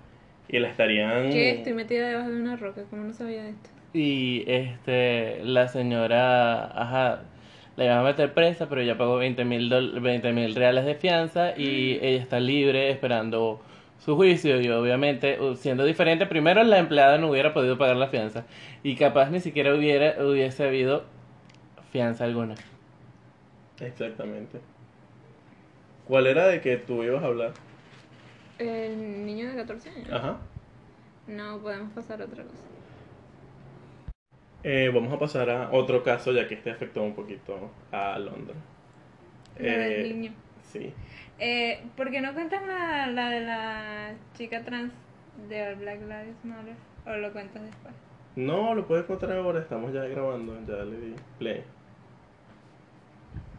Y 0.48 0.58
la 0.58 0.68
estarían... 0.68 1.30
¿Qué? 1.30 1.50
Estoy 1.50 1.72
metida 1.72 2.08
debajo 2.08 2.30
de 2.30 2.40
una 2.40 2.56
roca. 2.56 2.84
¿Cómo 2.90 3.04
no 3.04 3.12
sabía 3.12 3.42
de 3.42 3.50
esto? 3.50 3.70
Y 3.94 4.44
este, 4.46 5.42
la 5.44 5.68
señora, 5.68 6.64
ajá, 6.64 7.22
la 7.76 7.84
iban 7.84 7.98
a 7.98 8.02
meter 8.02 8.32
presa, 8.34 8.68
pero 8.68 8.82
ya 8.82 8.96
pagó 8.96 9.16
20 9.16 9.44
mil 9.44 9.70
mil 10.34 10.54
reales 10.54 10.84
de 10.84 10.94
fianza 10.94 11.56
y 11.56 11.98
ella 12.02 12.22
está 12.22 12.40
libre 12.40 12.90
esperando 12.90 13.60
su 13.98 14.16
juicio. 14.16 14.60
Y 14.60 14.68
obviamente, 14.68 15.38
siendo 15.56 15.84
diferente, 15.84 16.26
primero 16.26 16.62
la 16.62 16.78
empleada 16.78 17.18
no 17.18 17.30
hubiera 17.30 17.52
podido 17.52 17.78
pagar 17.78 17.96
la 17.96 18.08
fianza 18.08 18.44
y 18.82 18.96
capaz 18.96 19.30
ni 19.30 19.40
siquiera 19.40 19.74
hubiera, 19.74 20.24
hubiese 20.24 20.64
habido 20.64 21.04
fianza 21.90 22.24
alguna. 22.24 22.54
Exactamente. 23.80 24.60
¿Cuál 26.06 26.26
era 26.26 26.46
de 26.46 26.60
que 26.60 26.76
tú 26.76 27.02
ibas 27.02 27.22
a 27.22 27.26
hablar? 27.26 27.52
El 28.58 29.26
niño 29.26 29.48
de 29.50 29.56
14 29.56 29.90
años. 29.90 30.12
Ajá. 30.12 30.38
No, 31.26 31.58
podemos 31.58 31.92
pasar 31.92 32.20
a 32.20 32.26
otra 32.26 32.44
cosa. 32.44 32.73
Eh, 34.64 34.90
vamos 34.92 35.12
a 35.12 35.18
pasar 35.18 35.50
a 35.50 35.70
otro 35.72 36.02
caso, 36.02 36.32
ya 36.32 36.48
que 36.48 36.54
este 36.54 36.70
afectó 36.70 37.02
un 37.02 37.14
poquito 37.14 37.70
a 37.92 38.18
Londres. 38.18 38.56
La 39.58 39.78
del 39.78 39.92
Eh, 39.92 40.02
niño. 40.06 40.32
Sí. 40.62 40.94
Eh, 41.38 41.84
¿Por 41.96 42.10
qué 42.10 42.20
no 42.20 42.32
cuentas 42.34 42.62
la, 42.66 43.06
la 43.08 43.30
de 43.30 43.40
la 43.42 44.14
chica 44.36 44.64
trans 44.64 44.92
de 45.48 45.74
Black 45.76 46.00
Lives 46.02 46.44
Matter? 46.44 46.76
¿O 47.06 47.16
lo 47.16 47.32
cuentas 47.32 47.62
después? 47.62 47.94
No, 48.36 48.74
lo 48.74 48.86
puedes 48.86 49.04
contar 49.04 49.32
ahora, 49.32 49.60
estamos 49.60 49.92
ya 49.92 50.04
grabando, 50.04 50.58
ya 50.66 50.84
le 50.84 50.96
di 50.98 51.14
play. 51.38 51.64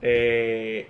Eh, 0.01 0.87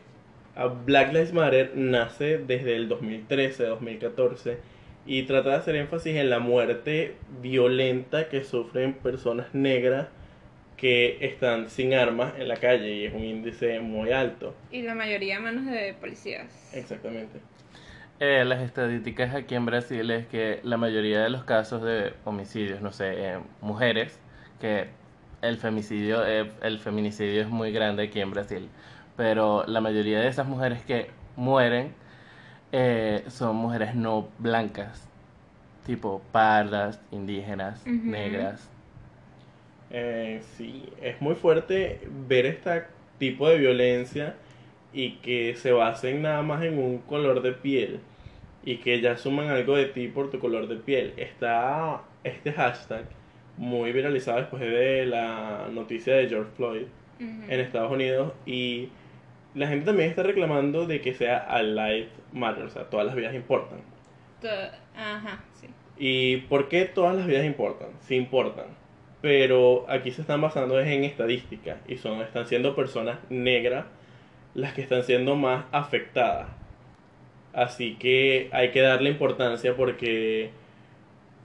a 0.56 0.68
Black 0.68 1.12
Lives 1.14 1.34
Matter 1.34 1.74
nace 1.76 2.38
desde 2.40 2.76
el 2.76 2.90
2013-2014 2.90 4.58
y 5.06 5.24
trata 5.24 5.50
de 5.52 5.56
hacer 5.56 5.76
énfasis 5.76 6.16
en 6.16 6.30
la 6.30 6.40
muerte 6.40 7.16
violenta 7.42 8.28
que 8.30 8.44
sufren 8.44 8.94
personas 8.94 9.54
negras 9.54 10.08
que 10.78 11.18
están 11.22 11.70
sin 11.70 11.94
armas 11.94 12.34
en 12.38 12.48
la 12.48 12.58
calle 12.58 12.94
y 12.94 13.06
es 13.06 13.14
un 13.14 13.24
índice 13.24 13.80
muy 13.80 14.12
alto. 14.12 14.56
Y 14.72 14.82
la 14.82 14.96
mayoría 14.96 15.38
a 15.38 15.40
manos 15.40 15.66
de 15.66 15.94
policías. 16.00 16.74
Exactamente. 16.74 17.40
Eh, 18.20 18.44
las 18.46 18.62
estadísticas 18.62 19.36
aquí 19.36 19.56
en 19.56 19.66
Brasil 19.66 20.10
es 20.10 20.26
que 20.28 20.60
la 20.64 20.78
mayoría 20.78 21.22
de 21.22 21.30
los 21.30 21.44
casos 21.44 21.82
de 21.84 22.14
homicidios, 22.24 22.82
no 22.82 22.92
sé, 22.92 23.30
en 23.30 23.42
mujeres, 23.62 24.20
que 24.60 24.88
el 25.42 25.58
femicidio, 25.58 26.26
eh, 26.26 26.50
el 26.62 26.80
feminicidio 26.80 27.42
es 27.42 27.50
muy 27.50 27.72
grande 27.72 28.04
aquí 28.04 28.22
en 28.22 28.32
Brasil, 28.32 28.70
pero 29.18 29.66
la 29.68 29.82
mayoría 29.82 30.20
de 30.20 30.28
esas 30.28 30.48
mujeres 30.48 30.82
que 30.84 31.10
mueren 31.36 31.94
eh, 32.72 33.24
son 33.28 33.56
mujeres 33.56 33.96
no 33.96 34.28
blancas, 34.40 35.08
tipo 35.86 36.22
pardas, 36.32 37.00
indígenas, 37.12 37.86
negras. 37.86 38.70
Eh, 39.92 40.42
sí, 40.58 40.90
es 41.02 41.22
muy 41.22 41.36
fuerte 41.36 42.02
ver 42.28 42.46
este 42.46 42.84
tipo 43.18 43.48
de 43.48 43.58
violencia 43.58 44.36
y 44.94 45.12
que 45.18 45.56
se 45.56 45.72
basen 45.72 46.22
nada 46.22 46.42
más 46.42 46.64
en 46.64 46.80
un 46.80 47.00
color 47.00 47.42
de 47.42 47.52
piel 47.54 48.00
y 48.64 48.78
que 48.78 49.00
ya 49.00 49.12
asuman 49.12 49.50
algo 49.50 49.76
de 49.76 49.86
ti 49.86 50.08
por 50.08 50.32
tu 50.32 50.40
color 50.40 50.68
de 50.68 50.78
piel. 50.78 51.14
Está 51.18 52.02
este 52.24 52.52
hashtag 52.52 53.06
muy 53.58 53.92
viralizado 53.92 54.40
después 54.40 54.62
de 54.62 55.06
la 55.06 55.68
noticia 55.72 56.16
de 56.16 56.28
George 56.28 56.52
Floyd 56.58 56.84
en 57.20 57.60
Estados 57.60 57.92
Unidos 57.92 58.34
y 58.46 58.90
la 59.56 59.68
gente 59.68 59.86
también 59.86 60.10
está 60.10 60.24
reclamando 60.24 60.86
de 60.86 61.02
que 61.02 61.14
sea 61.16 61.38
a 61.40 61.64
life 61.64 62.12
matter, 62.34 62.66
o 62.66 62.70
sea, 62.70 62.84
todas 62.90 63.06
las 63.08 63.16
vidas 63.16 63.34
importan. 63.34 63.80
To- 64.42 64.48
Ajá, 64.96 65.44
sí. 65.54 65.68
¿Y 65.98 66.38
por 66.48 66.70
qué 66.70 66.86
todas 66.86 67.16
las 67.16 67.26
vidas 67.28 67.46
importan? 67.46 67.90
Sí 68.02 68.16
importan. 68.16 68.66
Pero 69.22 69.86
aquí 69.90 70.12
se 70.12 70.22
están 70.22 70.42
basando 70.42 70.80
en 70.80 71.04
estadísticas 71.04 71.78
y 71.88 71.98
son, 71.98 72.22
están 72.22 72.46
siendo 72.48 72.76
personas 72.76 73.18
negras 73.30 73.86
las 74.54 74.74
que 74.74 74.82
están 74.82 75.04
siendo 75.04 75.36
más 75.36 75.66
afectadas. 75.72 76.48
Así 77.54 77.96
que 77.96 78.50
hay 78.52 78.72
que 78.72 78.82
darle 78.82 79.10
importancia 79.10 79.76
porque 79.76 80.52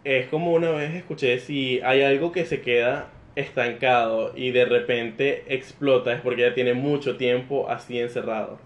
es 0.04 0.26
como 0.28 0.52
una 0.52 0.70
vez 0.70 0.94
escuché, 0.94 1.38
si 1.38 1.80
hay 1.82 2.02
algo 2.02 2.32
que 2.32 2.44
se 2.44 2.60
queda 2.60 3.08
estancado 3.34 4.32
y 4.36 4.50
de 4.50 4.64
repente 4.64 5.44
explota 5.54 6.12
es 6.12 6.20
porque 6.20 6.42
ya 6.42 6.54
tiene 6.54 6.74
mucho 6.74 7.16
tiempo 7.16 7.68
así 7.68 7.98
encerrado. 7.98 8.58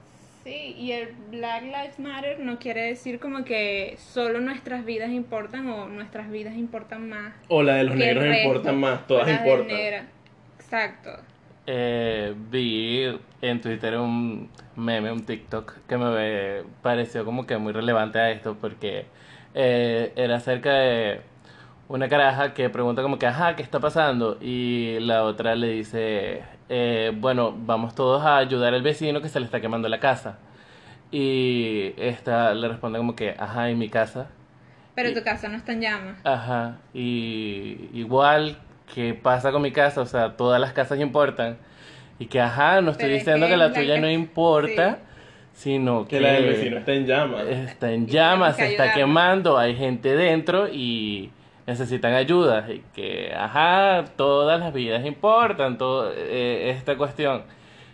Sí, 0.45 0.75
y 0.79 0.93
el 0.93 1.09
Black 1.31 1.63
Lives 1.63 1.99
Matter 1.99 2.39
no 2.41 2.59
quiere 2.59 2.83
decir 2.83 3.19
como 3.19 3.45
que 3.45 3.97
solo 3.99 4.41
nuestras 4.41 4.85
vidas 4.85 5.11
importan 5.11 5.67
o 5.69 5.89
nuestras 5.89 6.31
vidas 6.31 6.55
importan 6.55 7.09
más. 7.09 7.35
O 7.49 7.63
la 7.63 7.77
de 7.77 7.85
los 7.85 7.97
negros 7.97 8.25
resto, 8.25 8.49
importan 8.49 8.77
más, 8.79 9.07
todas 9.07 9.27
las 9.27 9.43
de 9.43 9.49
importan. 9.51 9.77
negra. 9.77 10.07
Exacto. 10.59 11.11
Eh, 11.67 12.35
vi 12.51 13.05
en 13.41 13.61
Twitter 13.61 13.97
un 13.97 14.51
meme, 14.77 15.11
un 15.13 15.25
TikTok, 15.25 15.73
que 15.89 15.97
me 15.97 16.11
ve- 16.11 16.65
pareció 16.83 17.25
como 17.25 17.47
que 17.47 17.57
muy 17.57 17.73
relevante 17.73 18.19
a 18.19 18.31
esto 18.31 18.57
porque 18.61 19.07
eh, 19.55 20.13
era 20.17 20.37
acerca 20.37 20.75
de 20.75 21.21
una 21.89 22.09
caraja 22.09 22.55
que 22.55 22.71
pregunta 22.71 23.03
como 23.03 23.19
que, 23.19 23.27
ajá, 23.27 23.57
¿qué 23.57 23.63
está 23.63 23.79
pasando? 23.81 24.39
Y 24.41 24.99
la 25.01 25.25
otra 25.25 25.55
le 25.55 25.69
dice, 25.69 26.43
eh, 26.69 27.13
bueno, 27.15 27.55
vamos 27.57 27.95
todos 27.95 28.23
a 28.25 28.39
ayudar 28.39 28.73
al 28.75 28.83
vecino 28.83 29.21
que 29.21 29.29
se 29.29 29.39
le 29.41 29.47
está 29.47 29.61
quemando 29.61 29.89
la 29.89 30.01
casa. 30.01 30.39
Y 31.11 31.93
esta 31.97 32.55
le 32.55 32.69
responde 32.69 32.99
como 32.99 33.15
que, 33.15 33.35
ajá, 33.39 33.71
¿y 33.71 33.75
mi 33.77 33.89
casa? 33.89 34.29
Pero 34.95 35.11
Y- 35.11 35.15
tu 35.15 35.23
casa 35.23 35.49
no 35.49 35.57
está 35.57 35.73
en 35.73 35.81
llamas. 35.81 36.19
Ajá, 36.25 36.79
y 36.93 37.89
igual 37.93 38.57
que 38.95 39.15
pasa 39.15 39.53
con 39.53 39.63
mi 39.63 39.73
casa, 39.73 40.01
o 40.01 40.07
sea, 40.07 40.37
todas 40.37 40.61
las 40.61 40.73
casas 40.73 40.99
importan. 41.01 41.57
Y 42.19 42.27
que, 42.27 42.41
ajá, 42.41 42.81
no 42.81 42.93
estoy 42.93 43.07
Pero 43.07 43.17
es 43.17 43.21
diciendo 43.25 43.47
que 43.47 43.53
que 43.53 43.57
la 43.57 43.69
la 43.69 43.75
tuya 43.75 43.95
que- 43.97 44.01
no 44.01 44.11
importa, 44.11 44.99
sino 45.53 46.05
Que 46.05 46.17
que 46.17 46.21
la 46.21 46.33
del 46.33 46.47
vecino 46.47 46.79
está 46.79 46.93
en 46.93 47.07
llamas. 47.07 47.47
está 47.47 47.91
en 47.93 48.07
llamas, 48.07 48.57
se 48.57 48.71
está 48.71 48.93
quemando, 48.95 49.59
hay 49.59 49.75
gente 49.77 50.15
dentro 50.17 50.69
y 50.69 51.31
necesitan 51.67 52.15
ayuda. 52.15 52.67
Y 52.71 52.85
que, 52.95 53.33
ajá, 53.35 54.05
todas 54.17 54.61
las 54.61 54.73
vidas 54.73 55.05
importan, 55.05 55.79
todo, 55.79 56.13
eh, 56.15 56.71
esta 56.71 56.97
cuestión. 56.97 57.43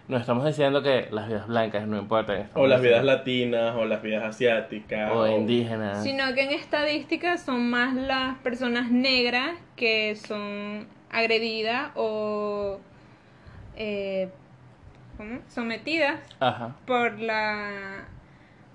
No 0.09 0.17
estamos 0.17 0.45
diciendo 0.45 0.83
que 0.83 1.07
las 1.13 1.29
vidas 1.29 1.47
blancas 1.47 1.87
no 1.87 1.97
importan. 1.97 2.51
O 2.55 2.67
las 2.67 2.83
vidas 2.83 3.05
latinas, 3.05 3.77
o 3.77 3.85
las 3.85 4.03
vidas 4.03 4.25
asiáticas. 4.25 5.13
O 5.13 5.27
indígenas. 5.29 6.03
Sino 6.03 6.35
que 6.35 6.43
en 6.43 6.51
estadística 6.51 7.37
son 7.37 7.71
más 7.71 7.95
las 7.95 8.37
personas 8.39 8.91
negras 8.91 9.53
que 9.77 10.17
son 10.17 10.89
agredidas 11.13 11.91
o 11.95 12.81
eh, 13.77 14.31
¿cómo? 15.17 15.41
sometidas 15.49 16.21
Ajá. 16.41 16.75
por 16.87 17.21
la 17.21 18.05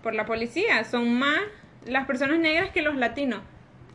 por 0.01 0.15
la 0.15 0.25
policía. 0.25 0.85
Son 0.85 1.19
más 1.19 1.41
las 1.85 2.05
personas 2.05 2.39
negras 2.39 2.69
que 2.69 2.81
los 2.81 2.95
latinos, 2.95 3.41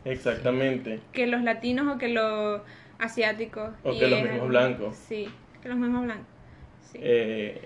Exactamente. 0.05 0.99
que 1.11 1.27
los 1.27 1.41
latinos 1.43 1.95
o 1.95 1.97
que 1.97 2.09
los 2.09 2.61
asiáticos. 2.99 3.71
O 3.83 3.97
que 3.97 4.07
los 4.07 4.21
mismos 4.23 4.47
blancos. 4.47 4.95
Sí, 4.95 5.27
que 5.61 5.69
los 5.69 5.77
mismos 5.77 6.03
blancos. 6.03 6.25
Sí. 6.91 6.99
Eh, 7.01 7.61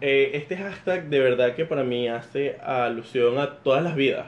eh, 0.00 0.30
este 0.34 0.56
hashtag 0.56 1.04
de 1.08 1.20
verdad 1.20 1.54
que 1.54 1.64
para 1.64 1.82
mí 1.82 2.08
hace 2.08 2.56
alusión 2.62 3.38
a 3.38 3.56
todas 3.56 3.82
las 3.82 3.96
vidas. 3.96 4.26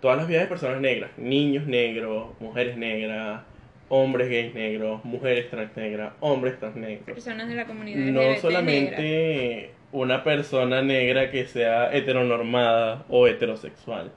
Todas 0.00 0.18
las 0.18 0.28
vidas 0.28 0.42
de 0.42 0.48
personas 0.48 0.80
negras. 0.80 1.10
Niños 1.16 1.66
negros, 1.66 2.28
mujeres 2.40 2.76
negras, 2.76 3.42
hombres 3.88 4.28
gays 4.28 4.54
negros, 4.54 5.04
mujeres 5.04 5.48
trans 5.50 5.74
negras, 5.76 6.12
hombres 6.20 6.58
trans 6.58 6.76
negros. 6.76 7.04
personas 7.04 7.48
de 7.48 7.54
la 7.54 7.64
comunidad 7.66 7.98
No 7.98 8.20
LGBT 8.20 8.26
negra. 8.26 8.40
solamente 8.40 9.70
una 9.92 10.24
persona 10.24 10.82
negra 10.82 11.30
que 11.30 11.46
sea 11.46 11.94
heteronormada 11.94 13.04
o 13.08 13.26
heterosexual. 13.26 14.10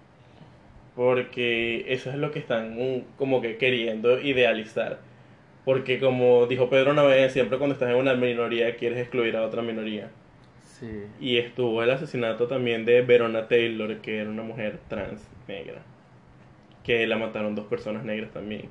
Porque 0.97 1.85
eso 1.93 2.09
es 2.09 2.15
lo 2.15 2.31
que 2.31 2.39
están 2.39 2.75
mm, 2.75 3.03
como 3.17 3.39
que 3.39 3.57
queriendo 3.57 4.19
idealizar. 4.19 4.97
Porque 5.63 5.99
como 5.99 6.47
dijo 6.47 6.71
Pedro 6.71 6.89
una 6.91 7.03
vez, 7.03 7.33
siempre 7.33 7.59
cuando 7.59 7.75
estás 7.75 7.91
en 7.91 7.97
una 7.97 8.15
minoría 8.15 8.75
quieres 8.75 8.97
excluir 8.97 9.37
a 9.37 9.45
otra 9.45 9.61
minoría. 9.61 10.09
Sí. 10.63 11.03
Y 11.21 11.37
estuvo 11.37 11.83
el 11.83 11.91
asesinato 11.91 12.47
también 12.47 12.83
de 12.83 13.03
Verona 13.03 13.47
Taylor, 13.47 13.97
que 13.97 14.17
era 14.17 14.29
una 14.31 14.41
mujer 14.41 14.79
trans 14.87 15.21
negra. 15.47 15.83
Que 16.83 17.05
la 17.05 17.17
mataron 17.17 17.53
dos 17.53 17.67
personas 17.67 18.03
negras 18.03 18.31
también. 18.31 18.69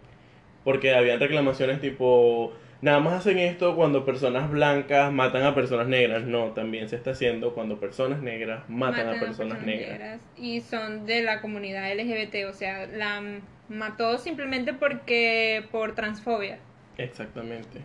Porque 0.64 0.94
habían 0.96 1.20
reclamaciones 1.20 1.80
tipo, 1.80 2.54
nada 2.80 3.00
más 3.00 3.14
hacen 3.14 3.38
esto 3.38 3.74
cuando 3.74 4.04
personas 4.04 4.50
blancas 4.50 5.12
matan 5.12 5.44
a 5.44 5.54
personas 5.54 5.86
negras. 5.86 6.24
No, 6.24 6.52
también 6.52 6.88
se 6.88 6.96
está 6.96 7.12
haciendo 7.12 7.54
cuando 7.54 7.78
personas 7.78 8.22
negras 8.22 8.68
matan, 8.68 9.08
a 9.08 9.20
personas 9.20 9.62
negras. 9.62 10.20
Y 10.36 10.60
son 10.60 11.06
de 11.06 11.22
la 11.22 11.40
comunidad 11.40 11.92
LGBT, 11.92 12.48
o 12.48 12.52
sea, 12.52 12.86
la 12.86 13.22
mató 13.68 14.18
simplemente 14.18 14.74
porque 14.74 15.64
por 15.70 15.94
transfobia. 15.94 16.58
Exactamente. 16.98 17.80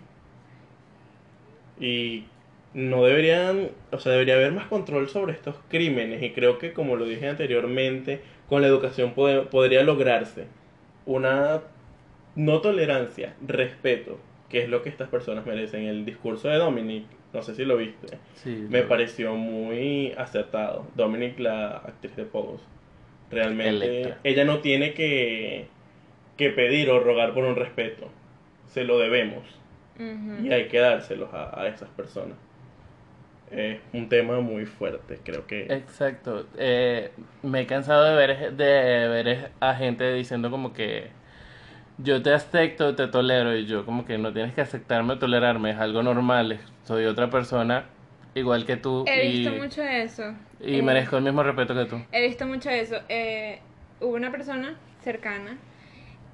Y 1.79 2.25
no 2.73 3.03
deberían, 3.03 3.69
o 3.91 3.99
sea, 3.99 4.13
debería 4.13 4.35
haber 4.35 4.53
más 4.53 4.67
control 4.67 5.09
sobre 5.09 5.33
estos 5.33 5.55
crímenes 5.69 6.21
y 6.23 6.31
creo 6.31 6.57
que 6.57 6.73
como 6.73 6.95
lo 6.95 7.05
dije 7.05 7.27
anteriormente, 7.27 8.21
con 8.47 8.61
la 8.61 8.67
educación 8.67 9.13
podría 9.13 9.83
lograrse 9.83 10.45
una 11.05 11.61
no 12.35 12.61
tolerancia, 12.61 13.33
respeto, 13.45 14.19
que 14.51 14.61
es 14.63 14.69
lo 14.69 14.81
que 14.83 14.89
estas 14.89 15.07
personas 15.09 15.45
merecen. 15.45 15.85
El 15.85 16.05
discurso 16.05 16.49
de 16.49 16.57
Dominic, 16.57 17.05
no 17.33 17.41
sé 17.41 17.55
si 17.55 17.63
lo 17.63 17.77
viste, 17.77 18.17
Sí, 18.35 18.65
me 18.69 18.81
pareció 18.83 19.33
muy 19.35 20.11
acertado. 20.17 20.85
Dominic, 20.95 21.39
la 21.39 21.77
actriz 21.77 22.15
de 22.17 22.25
Pose, 22.25 22.63
realmente 23.31 23.69
Electra. 23.69 24.17
ella 24.23 24.43
no 24.45 24.59
tiene 24.59 24.93
que, 24.93 25.67
que 26.37 26.49
pedir 26.49 26.89
o 26.89 26.99
rogar 26.99 27.33
por 27.33 27.45
un 27.45 27.55
respeto, 27.55 28.09
se 28.67 28.83
lo 28.83 28.99
debemos 28.99 29.43
y 30.43 30.51
hay 30.51 30.67
que 30.67 30.79
dárselos 30.79 31.31
a, 31.33 31.61
a 31.61 31.67
esas 31.67 31.87
personas. 31.89 32.35
Es 33.51 33.79
un 33.93 34.07
tema 34.09 34.39
muy 34.39 34.65
fuerte, 34.65 35.19
creo 35.23 35.45
que... 35.45 35.63
Exacto. 35.63 36.47
Eh, 36.57 37.11
me 37.43 37.61
he 37.61 37.65
cansado 37.67 38.05
de 38.05 38.15
ver, 38.15 38.53
de 38.53 38.63
ver 39.09 39.51
a 39.59 39.75
gente 39.75 40.11
diciendo 40.13 40.49
como 40.49 40.73
que 40.73 41.09
yo 41.97 42.21
te 42.21 42.33
acepto, 42.33 42.95
te 42.95 43.07
tolero 43.07 43.55
y 43.55 43.65
yo 43.65 43.85
como 43.85 44.05
que 44.05 44.17
no 44.17 44.33
tienes 44.33 44.53
que 44.53 44.61
aceptarme 44.61 45.13
o 45.13 45.19
tolerarme, 45.19 45.71
es 45.71 45.77
algo 45.77 46.01
normal, 46.03 46.59
soy 46.83 47.05
otra 47.05 47.29
persona 47.29 47.85
igual 48.33 48.65
que 48.65 48.77
tú 48.77 49.03
He 49.07 49.25
y, 49.25 49.37
visto 49.39 49.55
mucho 49.61 49.83
eso. 49.83 50.33
y 50.59 50.79
Eh, 50.79 50.81
merezco 50.81 51.17
el 51.17 51.23
mismo 51.23 51.43
respeto 51.43 51.73
que 51.75 51.85
tú. 51.85 52.01
He 52.11 52.25
visto 52.27 52.45
mucho 52.47 52.69
eso. 52.69 52.95
Eh, 53.09 53.59
hubo 53.99 54.15
una 54.15 54.31
persona 54.31 54.75
cercana 55.03 55.57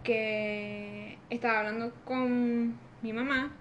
que 0.04 1.18
estaba 1.30 1.60
hablando 1.60 1.92
con 2.06 2.78
mi 3.02 3.14
mamá 3.14 3.52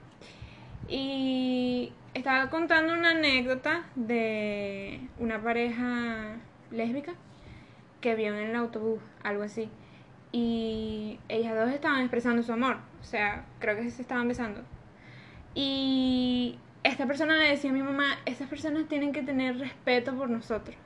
y 0.88 1.92
estaba 2.14 2.48
contando 2.50 2.92
una 2.92 3.10
anécdota 3.10 3.84
de 3.96 5.00
una 5.18 5.42
pareja 5.42 6.36
lésbica 6.70 7.14
que 8.00 8.14
vio 8.14 8.28
en 8.36 8.50
el 8.50 8.54
autobús, 8.56 9.00
algo 9.24 9.42
así. 9.42 9.68
Y 10.38 11.18
ellas 11.30 11.56
dos 11.56 11.72
estaban 11.72 12.00
expresando 12.00 12.42
su 12.42 12.52
amor, 12.52 12.76
o 13.00 13.04
sea, 13.04 13.46
creo 13.58 13.74
que 13.74 13.90
se 13.90 14.02
estaban 14.02 14.28
besando. 14.28 14.60
Y 15.54 16.58
esta 16.84 17.06
persona 17.06 17.38
le 17.38 17.48
decía 17.48 17.70
a 17.70 17.72
mi 17.72 17.80
mamá, 17.80 18.18
estas 18.26 18.46
personas 18.46 18.86
tienen 18.86 19.12
que 19.12 19.22
tener 19.22 19.56
respeto 19.56 20.14
por 20.14 20.28
nosotros. 20.28 20.76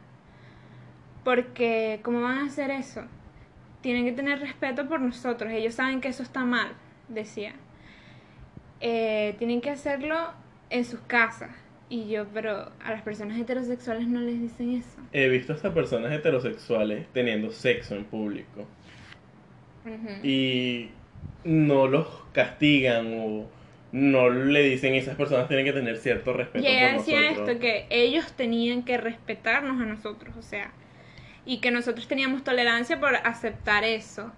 Porque, 1.25 1.99
¿cómo 2.05 2.21
van 2.21 2.39
a 2.39 2.45
hacer 2.45 2.71
eso? 2.71 3.03
Tienen 3.81 4.05
que 4.05 4.13
tener 4.13 4.39
respeto 4.39 4.87
por 4.89 5.01
nosotros. 5.01 5.51
Ellos 5.51 5.75
saben 5.75 6.01
que 6.01 6.07
eso 6.07 6.23
está 6.23 6.45
mal, 6.45 6.69
decía. 7.09 7.55
Eh, 8.81 9.35
tienen 9.39 9.61
que 9.61 9.71
hacerlo 9.71 10.33
en 10.71 10.85
sus 10.85 11.01
casas. 11.01 11.51
Y 11.89 12.09
yo, 12.09 12.25
pero 12.33 12.71
a 12.85 12.93
las 12.93 13.03
personas 13.03 13.37
heterosexuales 13.37 14.07
no 14.07 14.21
les 14.21 14.41
dicen 14.41 14.77
eso. 14.77 15.01
He 15.13 15.29
visto 15.29 15.55
hasta 15.55 15.75
personas 15.75 16.13
heterosexuales 16.13 17.09
teniendo 17.13 17.51
sexo 17.51 17.97
en 17.97 18.05
público 18.05 18.69
Y 20.23 20.90
no 21.45 21.87
los 21.88 22.07
castigan 22.33 23.14
o 23.19 23.47
no 23.93 24.31
le 24.31 24.62
dicen 24.62 24.95
esas 24.95 25.16
personas 25.16 25.49
tienen 25.49 25.66
que 25.66 25.73
tener 25.73 25.97
cierto 25.97 26.33
respeto 26.33 26.64
Y 26.64 26.69
ella 26.69 26.93
decía 26.93 27.21
nosotros. 27.23 27.49
esto, 27.49 27.61
que 27.61 27.87
ellos 27.90 28.33
tenían 28.35 28.85
que 28.85 28.97
respetarnos 28.99 29.81
a 29.81 29.87
nosotros, 29.87 30.37
o 30.37 30.43
sea, 30.43 30.73
y 31.45 31.59
que 31.61 31.71
nosotros 31.71 32.07
teníamos 32.07 32.45
tolerancia 32.45 33.01
por 33.01 33.16
aceptar 33.16 33.85
eso. 33.85 34.33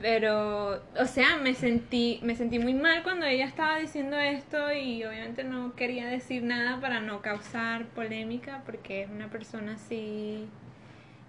Pero, 0.00 0.82
o 0.98 1.04
sea, 1.06 1.36
me 1.36 1.54
sentí, 1.54 2.20
me 2.22 2.34
sentí 2.34 2.58
muy 2.58 2.72
mal 2.72 3.02
cuando 3.02 3.26
ella 3.26 3.44
estaba 3.44 3.78
diciendo 3.78 4.16
esto 4.18 4.72
y 4.72 5.04
obviamente 5.04 5.44
no 5.44 5.74
quería 5.74 6.06
decir 6.06 6.42
nada 6.42 6.80
para 6.80 7.00
no 7.00 7.20
causar 7.20 7.84
polémica 7.88 8.62
porque 8.64 9.02
es 9.02 9.10
una 9.10 9.28
persona 9.28 9.74
así 9.74 10.48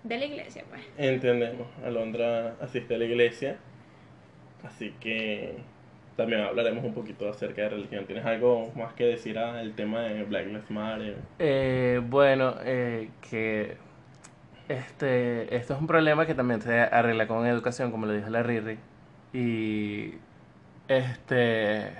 de 0.03 0.17
la 0.17 0.25
iglesia, 0.25 0.63
pues. 0.69 0.81
Entendemos, 0.97 1.67
Alondra 1.83 2.55
asiste 2.61 2.95
a 2.95 2.97
la 2.97 3.05
iglesia, 3.05 3.57
así 4.63 4.93
que 4.99 5.55
también 6.15 6.41
hablaremos 6.41 6.83
un 6.83 6.93
poquito 6.93 7.29
acerca 7.29 7.63
de 7.63 7.69
religión. 7.69 8.05
¿Tienes 8.05 8.25
algo 8.25 8.71
más 8.75 8.93
que 8.93 9.05
decir 9.05 9.37
al 9.37 9.73
tema 9.73 10.01
de 10.01 10.23
Black 10.23 10.47
Lives 10.47 10.69
Matter? 10.69 11.15
Eh, 11.39 12.01
bueno, 12.03 12.55
eh, 12.63 13.09
que 13.29 13.77
este, 14.69 15.55
esto 15.55 15.73
es 15.73 15.79
un 15.79 15.87
problema 15.87 16.25
que 16.25 16.35
también 16.35 16.61
se 16.61 16.79
arregla 16.79 17.27
con 17.27 17.45
educación, 17.45 17.91
como 17.91 18.05
lo 18.05 18.13
dijo 18.13 18.29
la 18.29 18.43
Riri. 18.43 18.77
Y 19.33 20.13
este, 20.87 21.91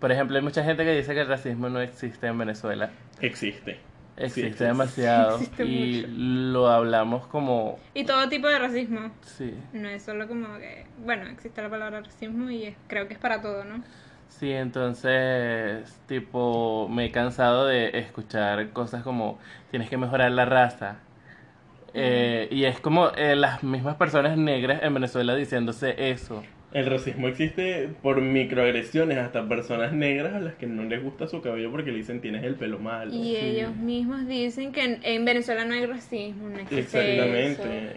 por 0.00 0.10
ejemplo, 0.12 0.36
hay 0.36 0.42
mucha 0.42 0.64
gente 0.64 0.84
que 0.84 0.92
dice 0.92 1.14
que 1.14 1.20
el 1.20 1.28
racismo 1.28 1.68
no 1.68 1.80
existe 1.80 2.26
en 2.26 2.38
Venezuela. 2.38 2.90
Existe. 3.20 3.78
Existe 4.16 4.46
existe. 4.46 4.64
demasiado 4.64 5.36
Existe 5.36 5.64
y 5.64 6.02
mucho. 6.02 6.08
lo 6.52 6.68
hablamos 6.68 7.26
como 7.26 7.78
Y 7.94 8.04
todo 8.04 8.28
tipo 8.28 8.46
de 8.48 8.58
racismo. 8.58 9.10
sí, 9.22 9.54
No 9.72 9.88
es 9.88 10.02
solo 10.02 10.28
como 10.28 10.58
que, 10.58 10.86
bueno, 11.04 11.26
existe 11.30 11.62
la 11.62 11.70
palabra 11.70 12.00
racismo 12.02 12.50
y 12.50 12.64
es- 12.64 12.76
creo 12.88 13.06
que 13.08 13.14
es 13.14 13.18
para 13.20 13.40
todo, 13.40 13.64
¿no? 13.64 13.82
Sí, 14.28 14.50
entonces, 14.50 16.00
tipo, 16.08 16.88
me 16.90 17.06
he 17.06 17.10
cansado 17.12 17.66
de 17.66 17.96
escuchar 17.98 18.70
cosas 18.70 19.02
como 19.02 19.38
tienes 19.70 19.88
que 19.88 19.96
mejorar 19.96 20.32
la 20.32 20.44
raza. 20.44 20.96
Eh, 21.94 22.48
y 22.50 22.64
es 22.64 22.80
como 22.80 23.08
eh, 23.10 23.36
las 23.36 23.62
mismas 23.62 23.96
personas 23.96 24.36
negras 24.38 24.82
en 24.82 24.94
Venezuela 24.94 25.34
diciéndose 25.34 26.10
eso. 26.10 26.42
El 26.74 26.86
racismo 26.86 27.28
existe 27.28 27.88
por 28.02 28.20
microagresiones 28.20 29.18
hasta 29.18 29.46
personas 29.46 29.92
negras 29.92 30.34
a 30.34 30.40
las 30.40 30.54
que 30.54 30.66
no 30.66 30.84
les 30.84 31.02
gusta 31.02 31.26
su 31.26 31.42
cabello 31.42 31.70
porque 31.70 31.90
le 31.90 31.98
dicen 31.98 32.20
tienes 32.20 32.44
el 32.44 32.54
pelo 32.54 32.78
malo. 32.78 33.12
Y 33.12 33.36
ellos 33.36 33.76
mismos 33.76 34.26
dicen 34.26 34.72
que 34.72 34.82
en, 34.82 35.00
en 35.02 35.24
Venezuela 35.24 35.64
no 35.66 35.74
hay 35.74 35.84
racismo, 35.84 36.48
no 36.48 36.58
existe 36.58 36.80
Exactamente. 36.80 37.62
eso. 37.62 37.96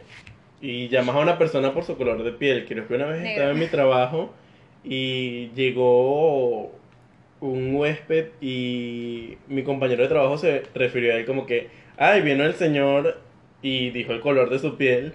Y 0.62 0.90
llamas 0.90 1.16
a 1.16 1.20
una 1.20 1.38
persona 1.38 1.74
por 1.74 1.84
su 1.84 1.96
color 1.96 2.24
de 2.24 2.32
piel. 2.34 2.66
Creo 2.66 2.88
que 2.88 2.96
una 2.96 3.06
vez 3.06 3.24
estaba 3.24 3.52
en 3.52 3.60
mi 3.60 3.68
trabajo 3.68 4.34
y 4.84 5.50
llegó 5.56 6.74
un 7.40 7.76
huésped 7.76 8.28
y 8.42 9.38
mi 9.48 9.64
compañero 9.64 10.04
de 10.04 10.10
trabajo 10.10 10.38
se 10.38 10.64
refirió 10.74 11.14
a 11.14 11.18
él 11.18 11.26
como 11.26 11.46
que, 11.46 11.70
ay, 11.98 12.22
vino 12.22 12.44
el 12.44 12.56
señor 12.56 13.22
y 13.62 13.92
dijo 13.92 14.12
el 14.12 14.20
color 14.20 14.50
de 14.50 14.60
su 14.60 14.76
piel. 14.76 15.14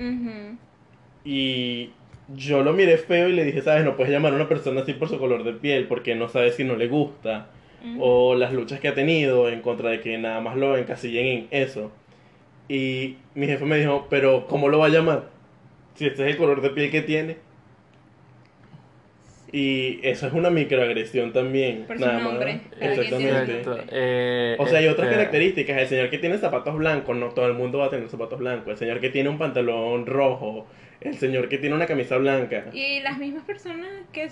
Y 1.25 1.91
yo 2.37 2.63
lo 2.63 2.73
miré 2.73 2.97
feo 2.99 3.29
y 3.29 3.33
le 3.33 3.45
dije, 3.45 3.63
sabes, 3.63 3.85
no 3.85 3.97
puedes 3.97 4.13
llamar 4.13 4.33
a 4.33 4.37
una 4.37 4.49
persona 4.49 4.83
así 4.83 4.93
por 4.95 5.09
su 5.09 5.19
color 5.19 5.45
de 5.45 5.53
piel 5.53 5.87
porque 5.87 6.15
no 6.15 6.29
sabes 6.29 6.55
si 6.55 6.65
no 6.65 6.77
le 6.77 6.89
gusta. 6.89 7.49
O 7.99 8.35
las 8.35 8.53
luchas 8.53 8.79
que 8.79 8.89
ha 8.89 8.95
tenido 8.95 9.49
en 9.49 9.63
contra 9.63 9.89
de 9.89 10.01
que 10.01 10.19
nada 10.19 10.41
más 10.41 10.57
lo 10.57 10.77
encasillen 10.77 11.27
en 11.27 11.49
eso. 11.51 11.91
Y 12.69 13.17
mi 13.35 13.47
jefe 13.47 13.65
me 13.65 13.79
dijo, 13.79 14.07
pero 14.11 14.47
¿cómo 14.47 14.69
lo 14.69 14.79
va 14.79 14.87
a 14.87 14.91
llamar? 14.91 15.25
Si 15.95 16.07
este 16.07 16.25
es 16.25 16.33
el 16.33 16.37
color 16.37 16.61
de 16.61 16.71
piel 16.71 16.91
que 16.91 17.01
tiene. 17.01 17.37
Y 19.53 19.99
eso 20.03 20.27
es 20.27 20.33
una 20.33 20.51
microagresión 20.51 21.33
también. 21.33 21.85
Por 21.87 21.99
su 21.99 22.05
nada 22.05 22.19
más. 22.19 22.25
nombre, 22.25 22.61
Exactamente. 22.81 23.63
Eh, 23.91 24.57
O 24.59 24.67
sea, 24.67 24.79
hay 24.79 24.87
otras 24.87 25.09
características. 25.09 25.79
El 25.79 25.89
señor 25.89 26.11
que 26.11 26.19
tiene 26.19 26.39
zapatos 26.39 26.77
blancos, 26.77 27.17
no 27.17 27.31
todo 27.31 27.47
el 27.47 27.55
mundo 27.55 27.79
va 27.79 27.87
a 27.87 27.91
tener 27.91 28.09
zapatos 28.09 28.39
blancos. 28.39 28.69
El 28.73 28.77
señor 28.77 29.01
que 29.01 29.11
tiene 29.11 29.29
un 29.29 29.39
pantalón 29.39 30.07
rojo. 30.07 30.67
El 31.01 31.17
señor 31.17 31.49
que 31.49 31.59
tiene 31.59 31.75
una 31.75 31.87
camisa 31.87 32.17
blanca. 32.19 32.65
Y 32.73 33.01
las 33.01 33.19
mismas 33.19 33.45
personas 33.45 33.89
que 34.13 34.29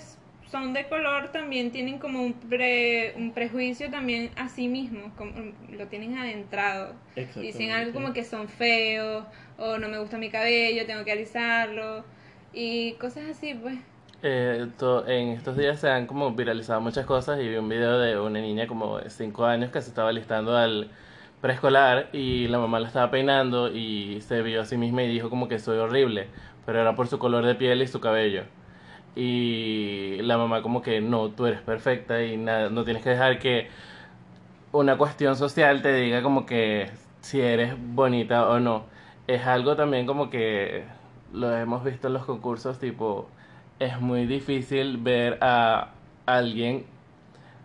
son 0.49 0.73
de 0.73 0.87
color 0.87 1.31
también 1.31 1.71
tienen 1.71 1.99
como 1.99 2.23
un, 2.23 2.33
pre- 2.33 3.13
un 3.15 3.31
prejuicio 3.33 3.89
también 3.89 4.31
a 4.35 4.49
sí 4.49 4.67
mismos, 4.67 5.11
como, 5.17 5.31
lo 5.71 5.87
tienen 5.87 6.17
adentrado. 6.17 6.93
Dicen 7.35 7.71
algo 7.71 7.93
como 7.93 8.13
que 8.13 8.23
son 8.23 8.47
feos, 8.47 9.25
o 9.57 9.77
no 9.77 9.89
me 9.89 9.99
gusta 9.99 10.17
mi 10.17 10.29
cabello, 10.29 10.85
tengo 10.85 11.03
que 11.05 11.11
alisarlo, 11.11 12.03
y 12.53 12.93
cosas 12.93 13.25
así, 13.31 13.53
pues. 13.53 13.75
Eh, 14.21 14.67
to- 14.77 15.07
en 15.07 15.29
estos 15.29 15.55
días 15.55 15.79
se 15.79 15.89
han 15.89 16.05
como 16.05 16.31
viralizado 16.33 16.81
muchas 16.81 17.05
cosas 17.05 17.39
y 17.39 17.47
vi 17.47 17.55
un 17.55 17.69
video 17.69 17.99
de 17.99 18.19
una 18.19 18.41
niña 18.41 18.67
como 18.67 18.97
de 18.99 19.09
5 19.09 19.45
años 19.45 19.71
que 19.71 19.81
se 19.81 19.89
estaba 19.89 20.11
listando 20.11 20.57
al 20.57 20.89
preescolar 21.41 22.09
y 22.11 22.47
la 22.49 22.59
mamá 22.59 22.81
la 22.81 22.87
estaba 22.87 23.09
peinando 23.11 23.73
y 23.73 24.19
se 24.21 24.41
vio 24.41 24.61
a 24.61 24.65
sí 24.65 24.75
misma 24.75 25.03
y 25.03 25.07
dijo 25.07 25.29
como 25.29 25.47
que 25.47 25.57
soy 25.57 25.77
horrible, 25.77 26.27
pero 26.65 26.81
era 26.81 26.95
por 26.95 27.07
su 27.07 27.19
color 27.19 27.45
de 27.45 27.55
piel 27.55 27.81
y 27.81 27.87
su 27.87 27.99
cabello. 27.99 28.43
Y 29.15 30.17
la 30.21 30.37
mamá 30.37 30.61
como 30.61 30.81
que 30.81 31.01
no, 31.01 31.29
tú 31.29 31.45
eres 31.45 31.61
perfecta 31.61 32.23
y 32.23 32.37
nada, 32.37 32.69
no 32.69 32.83
tienes 32.83 33.03
que 33.03 33.09
dejar 33.11 33.39
que 33.39 33.69
una 34.71 34.97
cuestión 34.97 35.35
social 35.35 35.81
te 35.81 35.93
diga 35.93 36.21
como 36.21 36.45
que 36.45 36.89
si 37.21 37.41
eres 37.41 37.75
bonita 37.77 38.47
o 38.49 38.59
no. 38.59 38.85
Es 39.27 39.45
algo 39.45 39.75
también 39.75 40.05
como 40.05 40.29
que 40.29 40.85
lo 41.33 41.55
hemos 41.55 41.83
visto 41.83 42.07
en 42.07 42.13
los 42.13 42.25
concursos, 42.25 42.79
tipo, 42.79 43.27
es 43.79 43.99
muy 44.01 44.25
difícil 44.25 44.97
ver 44.97 45.37
a 45.41 45.89
alguien, 46.25 46.85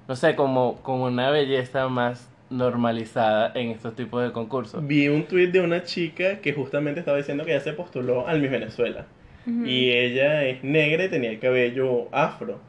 no 0.08 0.16
sé, 0.16 0.36
como 0.36 0.76
con 0.82 1.00
una 1.00 1.30
belleza 1.30 1.88
más 1.88 2.30
normalizada 2.56 3.52
en 3.54 3.70
estos 3.70 3.94
tipos 3.94 4.22
de 4.22 4.32
concursos. 4.32 4.86
Vi 4.86 5.08
un 5.08 5.24
tweet 5.24 5.48
de 5.48 5.60
una 5.60 5.82
chica 5.82 6.40
que 6.40 6.52
justamente 6.52 7.00
estaba 7.00 7.16
diciendo 7.16 7.44
que 7.44 7.52
ella 7.52 7.60
se 7.60 7.72
postuló 7.72 8.26
al 8.26 8.40
Miss 8.40 8.50
Venezuela. 8.50 9.06
Y 9.46 9.90
ella 9.90 10.46
es 10.46 10.64
negra 10.64 11.04
y 11.04 11.10
tenía 11.10 11.30
el 11.30 11.38
cabello 11.38 12.08
afro. 12.12 12.60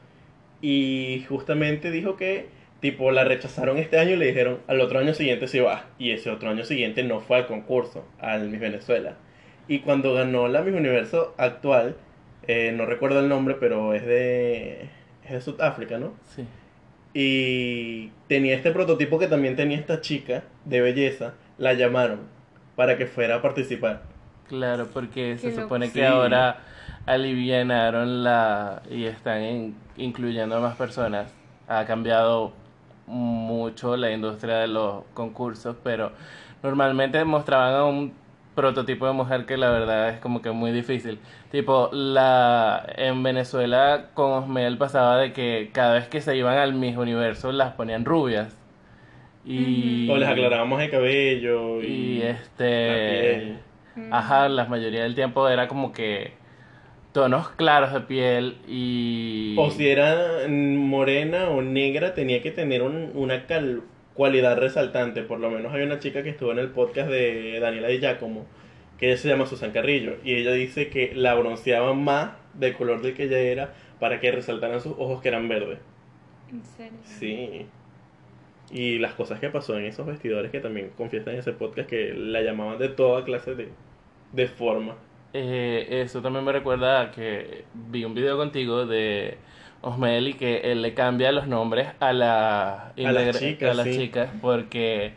Y 0.61 1.23
justamente 1.29 1.89
dijo 1.89 2.17
que, 2.17 2.47
tipo, 2.81 3.11
la 3.11 3.23
rechazaron 3.23 3.77
este 3.77 3.97
año 3.97 4.11
y 4.11 4.17
le 4.17 4.25
dijeron 4.25 4.59
al 4.67 4.81
otro 4.81 4.99
año 4.99 5.13
siguiente 5.13 5.47
si 5.47 5.59
va. 5.59 5.85
Y 5.97 6.11
ese 6.11 6.31
otro 6.31 6.49
año 6.49 6.65
siguiente 6.65 7.01
no 7.03 7.21
fue 7.21 7.37
al 7.37 7.47
concurso, 7.47 8.05
al 8.19 8.49
Miss 8.49 8.59
Venezuela. 8.59 9.15
Y 9.69 9.79
cuando 9.79 10.13
ganó 10.13 10.49
la 10.49 10.63
Miss 10.63 10.75
Universo 10.75 11.33
actual, 11.37 11.95
eh, 12.45 12.73
no 12.75 12.85
recuerdo 12.85 13.21
el 13.21 13.29
nombre, 13.29 13.55
pero 13.57 13.93
es 13.93 14.05
de, 14.05 14.89
es 15.23 15.31
de 15.31 15.41
Sudáfrica, 15.41 15.97
¿no? 15.97 16.13
Sí. 16.35 16.45
Y 17.17 18.09
tenía 18.27 18.55
este 18.55 18.71
prototipo 18.71 19.17
que 19.17 19.27
también 19.27 19.55
tenía 19.55 19.77
esta 19.77 20.01
chica 20.01 20.43
de 20.65 20.81
belleza. 20.81 21.33
La 21.57 21.71
llamaron 21.73 22.19
para 22.75 22.97
que 22.97 23.05
fuera 23.05 23.35
a 23.35 23.41
participar. 23.41 24.01
Claro, 24.49 24.87
porque 24.93 25.37
se 25.37 25.55
supone 25.55 25.85
que 25.87 25.99
Sí. 25.99 26.05
ahora 26.05 26.57
alivianaron 27.05 28.21
la 28.25 28.81
y 28.91 29.05
están 29.05 29.41
in- 29.43 29.75
incluyendo 29.95 30.57
a 30.57 30.59
más 30.59 30.75
personas. 30.75 31.33
Ha 31.69 31.85
cambiado 31.85 32.51
mucho 33.07 33.95
la 33.95 34.11
industria 34.11 34.55
de 34.57 34.67
los 34.67 35.05
concursos, 35.13 35.77
pero 35.85 36.11
normalmente 36.63 37.23
mostraban 37.23 37.75
a 37.75 37.85
un 37.85 38.13
prototipo 38.55 39.05
de 39.07 39.13
mujer 39.13 39.45
que 39.45 39.57
la 39.57 39.69
verdad 39.69 40.09
es 40.09 40.19
como 40.19 40.41
que 40.41 40.51
muy 40.51 40.71
difícil. 40.71 41.19
Tipo, 41.51 41.89
la 41.93 42.85
en 42.97 43.21
Venezuela 43.23 44.07
con 44.13 44.31
Osmel 44.31 44.77
pasaba 44.77 45.17
de 45.17 45.33
que 45.33 45.69
cada 45.73 45.93
vez 45.95 46.07
que 46.07 46.21
se 46.21 46.35
iban 46.37 46.57
al 46.57 46.73
Miss 46.73 46.97
Universo 46.97 47.51
las 47.51 47.73
ponían 47.73 48.05
rubias. 48.05 48.55
Y 49.45 50.09
O 50.09 50.17
les 50.17 50.27
aclarábamos 50.27 50.81
el 50.81 50.89
cabello 50.89 51.81
y, 51.83 51.85
y 51.85 52.19
la 52.19 52.31
este 52.31 53.41
piel. 53.43 53.59
Ajá, 54.11 54.49
la 54.49 54.65
mayoría 54.65 55.03
del 55.03 55.15
tiempo 55.15 55.47
era 55.47 55.67
como 55.67 55.91
que 55.93 56.33
tonos 57.13 57.49
claros 57.51 57.93
de 57.93 58.01
piel 58.01 58.57
y... 58.67 59.55
O 59.57 59.69
si 59.69 59.87
era 59.87 60.47
morena 60.49 61.49
o 61.49 61.61
negra, 61.61 62.13
tenía 62.13 62.41
que 62.41 62.51
tener 62.51 62.81
un- 62.81 63.11
una 63.15 63.45
cal- 63.45 63.83
cualidad 64.15 64.57
resaltante. 64.57 65.21
Por 65.21 65.39
lo 65.39 65.51
menos 65.51 65.71
hay 65.73 65.83
una 65.83 65.99
chica 65.99 66.23
que 66.23 66.29
estuvo 66.29 66.51
en 66.51 66.59
el 66.59 66.69
podcast 66.69 67.09
de 67.09 67.59
Daniela 67.59 67.89
Di 67.89 67.99
Giacomo, 67.99 68.45
que 68.97 69.07
ella 69.07 69.17
se 69.17 69.27
llama 69.27 69.45
Susan 69.45 69.71
Carrillo, 69.71 70.15
y 70.23 70.33
ella 70.33 70.53
dice 70.53 70.89
que 70.89 71.13
la 71.13 71.35
bronceaban 71.35 72.03
más 72.03 72.31
del 72.55 72.73
color 72.73 73.01
del 73.01 73.13
que 73.13 73.25
ella 73.25 73.39
era 73.39 73.73
para 73.99 74.19
que 74.19 74.31
resaltaran 74.31 74.81
sus 74.81 74.93
ojos 74.93 75.21
que 75.21 75.27
eran 75.27 75.47
verdes. 75.47 75.79
¿En 76.51 76.63
serio? 76.63 76.99
Sí. 77.03 77.65
Y 78.71 78.97
las 78.97 79.13
cosas 79.13 79.39
que 79.39 79.49
pasó 79.49 79.77
en 79.77 79.85
esos 79.85 80.07
vestidores 80.07 80.49
que 80.49 80.59
también 80.59 80.91
confiesan 80.97 81.33
en 81.33 81.39
ese 81.39 81.53
podcast 81.53 81.87
que 81.87 82.13
la 82.13 82.41
llamaban 82.41 82.79
de 82.79 82.89
toda 82.89 83.23
clase 83.23 83.53
de, 83.53 83.69
de 84.31 84.47
forma. 84.47 84.95
Eh, 85.33 86.01
eso 86.01 86.21
también 86.21 86.45
me 86.45 86.53
recuerda 86.53 87.01
a 87.01 87.11
que 87.11 87.65
vi 87.73 88.05
un 88.05 88.15
video 88.15 88.37
contigo 88.37 88.85
de 88.85 89.37
Osmel 89.85 90.27
y 90.29 90.33
que 90.33 90.71
él 90.71 90.81
le 90.81 90.93
cambia 90.93 91.31
los 91.31 91.47
nombres 91.47 91.87
a, 91.99 92.11
la 92.13 92.87
A 92.87 92.93
las 92.97 92.97
integra- 92.97 93.39
chicas, 93.39 93.71
a 93.71 93.73
las 93.73 93.85
sí. 93.87 93.97
chicas 93.97 94.29
porque 94.41 95.13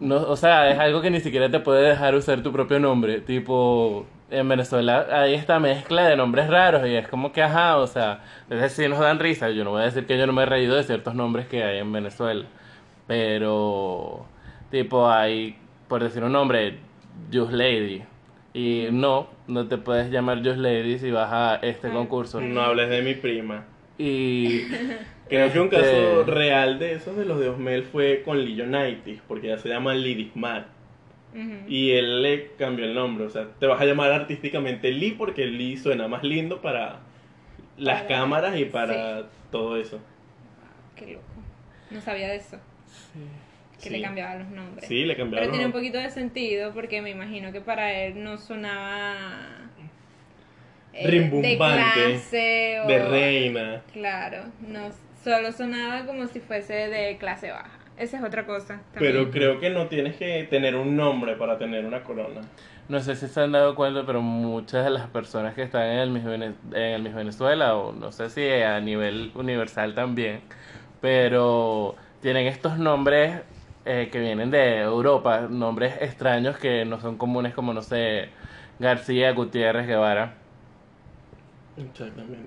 no, 0.00 0.16
o 0.16 0.36
sea, 0.36 0.70
es 0.70 0.78
algo 0.78 1.00
que 1.00 1.10
ni 1.10 1.20
siquiera 1.20 1.50
te 1.50 1.58
puede 1.60 1.88
dejar 1.88 2.14
usar 2.14 2.42
tu 2.42 2.52
propio 2.52 2.78
nombre. 2.78 3.20
Tipo, 3.20 4.06
en 4.30 4.46
Venezuela 4.48 5.06
hay 5.10 5.34
esta 5.34 5.58
mezcla 5.58 6.06
de 6.06 6.16
nombres 6.16 6.48
raros 6.48 6.86
y 6.86 6.94
es 6.94 7.08
como 7.08 7.32
que, 7.32 7.42
ajá, 7.42 7.78
o 7.78 7.86
sea, 7.86 8.20
es 8.50 8.60
decir, 8.60 8.90
nos 8.90 8.98
dan 9.00 9.18
risa. 9.18 9.48
Yo 9.50 9.64
no 9.64 9.70
voy 9.70 9.82
a 9.82 9.86
decir 9.86 10.04
que 10.06 10.18
yo 10.18 10.26
no 10.26 10.32
me 10.34 10.42
he 10.42 10.46
reído 10.46 10.76
de 10.76 10.82
ciertos 10.82 11.14
nombres 11.14 11.46
que 11.46 11.64
hay 11.64 11.78
en 11.78 11.90
Venezuela, 11.92 12.44
pero, 13.06 14.26
tipo, 14.70 15.08
hay, 15.10 15.56
por 15.88 16.02
decir 16.02 16.22
un 16.24 16.32
nombre, 16.32 16.78
Just 17.32 17.52
Lady. 17.52 18.02
Y 18.58 18.88
no, 18.90 19.28
no 19.48 19.68
te 19.68 19.76
puedes 19.76 20.10
llamar 20.10 20.38
Just 20.38 20.56
Lady 20.56 20.98
si 20.98 21.10
vas 21.10 21.30
a 21.30 21.56
este 21.56 21.88
Ah. 21.88 21.92
concurso. 21.92 22.40
No 22.40 22.62
hables 22.62 22.88
de 22.88 23.02
mi 23.02 23.12
prima. 23.14 23.64
Y 23.98 24.62
Creo 25.28 25.52
que 25.52 25.60
un 25.60 25.66
Este- 25.66 25.76
caso 25.76 26.24
real 26.24 26.78
de 26.78 26.92
esos 26.94 27.16
de 27.16 27.26
los 27.26 27.38
de 27.38 27.50
Osmel 27.50 27.82
fue 27.82 28.22
con 28.24 28.42
Lee 28.42 28.62
United, 28.62 29.18
porque 29.28 29.48
ya 29.48 29.58
se 29.58 29.68
llama 29.68 29.92
Lidismar. 29.92 30.68
Ujú. 31.34 31.68
Y 31.68 31.90
él 31.90 32.22
le 32.22 32.52
cambió 32.56 32.86
el 32.86 32.94
nombre, 32.94 33.26
o 33.26 33.30
sea, 33.30 33.46
te 33.58 33.66
vas 33.66 33.78
a 33.80 33.84
llamar 33.84 34.10
artísticamente 34.12 34.90
Lee 34.90 35.12
porque 35.18 35.44
Lee 35.46 35.76
suena 35.76 36.08
más 36.08 36.22
lindo 36.22 36.62
para 36.62 37.00
las 37.76 38.02
Para- 38.04 38.08
cámaras 38.20 38.56
y 38.58 38.64
para 38.64 39.18
sí. 39.22 39.26
todo 39.50 39.76
eso. 39.76 39.98
Qué 40.94 41.08
loco. 41.12 41.24
No 41.90 42.00
sabía 42.00 42.28
de 42.28 42.36
eso. 42.36 42.56
Que 43.82 43.88
Sí. 43.90 43.96
le 43.96 44.02
cambiaban 44.02 44.38
los 44.40 44.48
nombres. 44.48 44.88
Sí, 44.88 45.04
le 45.04 45.14
Pero 45.14 45.24
cambiaron. 45.24 45.50
tiene 45.50 45.66
un 45.66 45.72
poquito 45.72 45.98
de 45.98 46.10
sentido 46.10 46.72
porque 46.72 47.02
me 47.02 47.10
imagino 47.10 47.52
que 47.52 47.60
para 47.60 47.92
él 47.92 48.22
no 48.24 48.38
sonaba 48.38 49.14
eh, 50.94 51.04
de 51.04 51.10
Rimbombante, 51.10 51.58
clase 51.92 52.80
o 52.80 52.86
de 52.88 52.98
reina. 53.08 53.82
Claro, 53.92 54.44
no 54.66 54.88
solo 55.22 55.52
sonaba 55.52 56.06
como 56.06 56.26
si 56.26 56.40
fuese 56.40 56.72
de 56.88 57.18
clase 57.18 57.50
baja. 57.50 57.70
Esa 57.98 58.18
es 58.18 58.24
otra 58.24 58.46
cosa. 58.46 58.80
Pero 58.94 59.24
también. 59.24 59.30
creo 59.30 59.60
que 59.60 59.70
no 59.70 59.88
tienes 59.88 60.16
que 60.16 60.44
tener 60.48 60.74
un 60.76 60.96
nombre 60.96 61.34
para 61.36 61.58
tener 61.58 61.84
una 61.84 62.02
corona. 62.02 62.42
No 62.88 63.00
sé 63.00 63.16
si 63.16 63.26
se 63.26 63.40
han 63.40 63.52
dado 63.52 63.74
cuenta, 63.74 64.04
pero 64.06 64.20
muchas 64.22 64.84
de 64.84 64.90
las 64.90 65.08
personas 65.08 65.54
que 65.54 65.62
están 65.62 65.82
en 65.86 65.98
el 65.98 66.10
Miss, 66.10 66.24
en 66.24 66.54
el 66.74 67.02
Miss 67.02 67.14
Venezuela, 67.14 67.74
o 67.76 67.92
no 67.92 68.12
sé 68.12 68.30
si 68.30 68.48
a 68.48 68.80
nivel 68.80 69.32
universal 69.34 69.94
también, 69.94 70.40
pero 71.00 71.96
tienen 72.22 72.46
estos 72.46 72.78
nombres 72.78 73.40
eh, 73.86 74.08
que 74.10 74.20
vienen 74.20 74.50
de 74.50 74.80
Europa, 74.80 75.42
nombres 75.48 75.94
extraños 76.00 76.58
que 76.58 76.84
no 76.84 77.00
son 77.00 77.16
comunes 77.16 77.54
como, 77.54 77.72
no 77.72 77.82
sé, 77.82 78.28
García, 78.78 79.32
Gutiérrez, 79.32 79.86
Guevara, 79.86 80.34
Exactamente. 81.76 82.46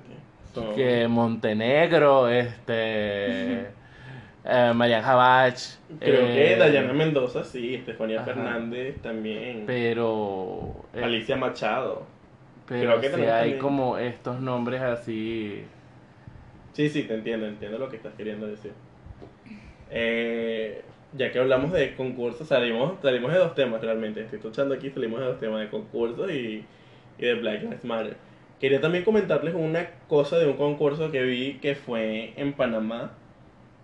Son- 0.54 0.74
que 0.76 1.08
Montenegro, 1.08 2.28
este, 2.28 3.60
eh, 4.46 4.72
Marian 4.74 5.04
Jabach. 5.04 5.60
Creo 6.00 6.26
que 6.26 6.54
eh, 6.54 6.58
Dayana 6.58 6.94
Mendoza, 6.94 7.44
sí, 7.44 7.76
Estefanía 7.76 8.18
ajá. 8.22 8.34
Fernández 8.34 9.02
también. 9.02 9.64
Pero... 9.68 10.74
eh, 10.96 11.04
Alicia 11.04 11.36
Machado. 11.36 12.04
Pero 12.68 12.82
Creo 13.00 13.02
que 13.02 13.10
tenemos 13.10 13.34
hay 13.34 13.40
también- 13.42 13.60
como 13.60 13.98
estos 13.98 14.40
nombres 14.42 14.82
así. 14.82 15.64
Sí, 16.74 16.90
sí, 16.90 17.04
te 17.04 17.14
entiendo, 17.16 17.46
entiendo 17.48 17.78
lo 17.78 17.90
que 17.90 17.98
estás 17.98 18.14
queriendo 18.16 18.48
decir. 18.48 18.72
Eh, 19.92 20.84
ya 21.14 21.32
que 21.32 21.40
hablamos 21.40 21.72
de 21.72 21.96
concursos, 21.96 22.48
salimos, 22.48 23.00
salimos 23.02 23.34
de 23.34 23.40
dos 23.40 23.56
temas 23.56 23.82
realmente. 23.82 24.22
Estoy 24.22 24.38
escuchando 24.38 24.76
aquí, 24.76 24.90
salimos 24.90 25.20
de 25.20 25.26
dos 25.26 25.40
temas, 25.40 25.62
de 25.62 25.70
concursos 25.70 26.32
y, 26.32 26.64
y 27.18 27.22
de 27.26 27.34
Black 27.36 27.64
Lives 27.64 27.84
Matter. 27.84 28.18
Quería 28.60 28.82
también 28.82 29.04
comentarles 29.04 29.56
una 29.56 29.90
cosa 30.08 30.38
de 30.38 30.46
un 30.46 30.58
concurso 30.58 31.12
que 31.12 31.24
vi 31.24 31.60
que 31.62 31.76
fue 31.76 32.34
en 32.36 32.54
Panamá. 32.54 33.12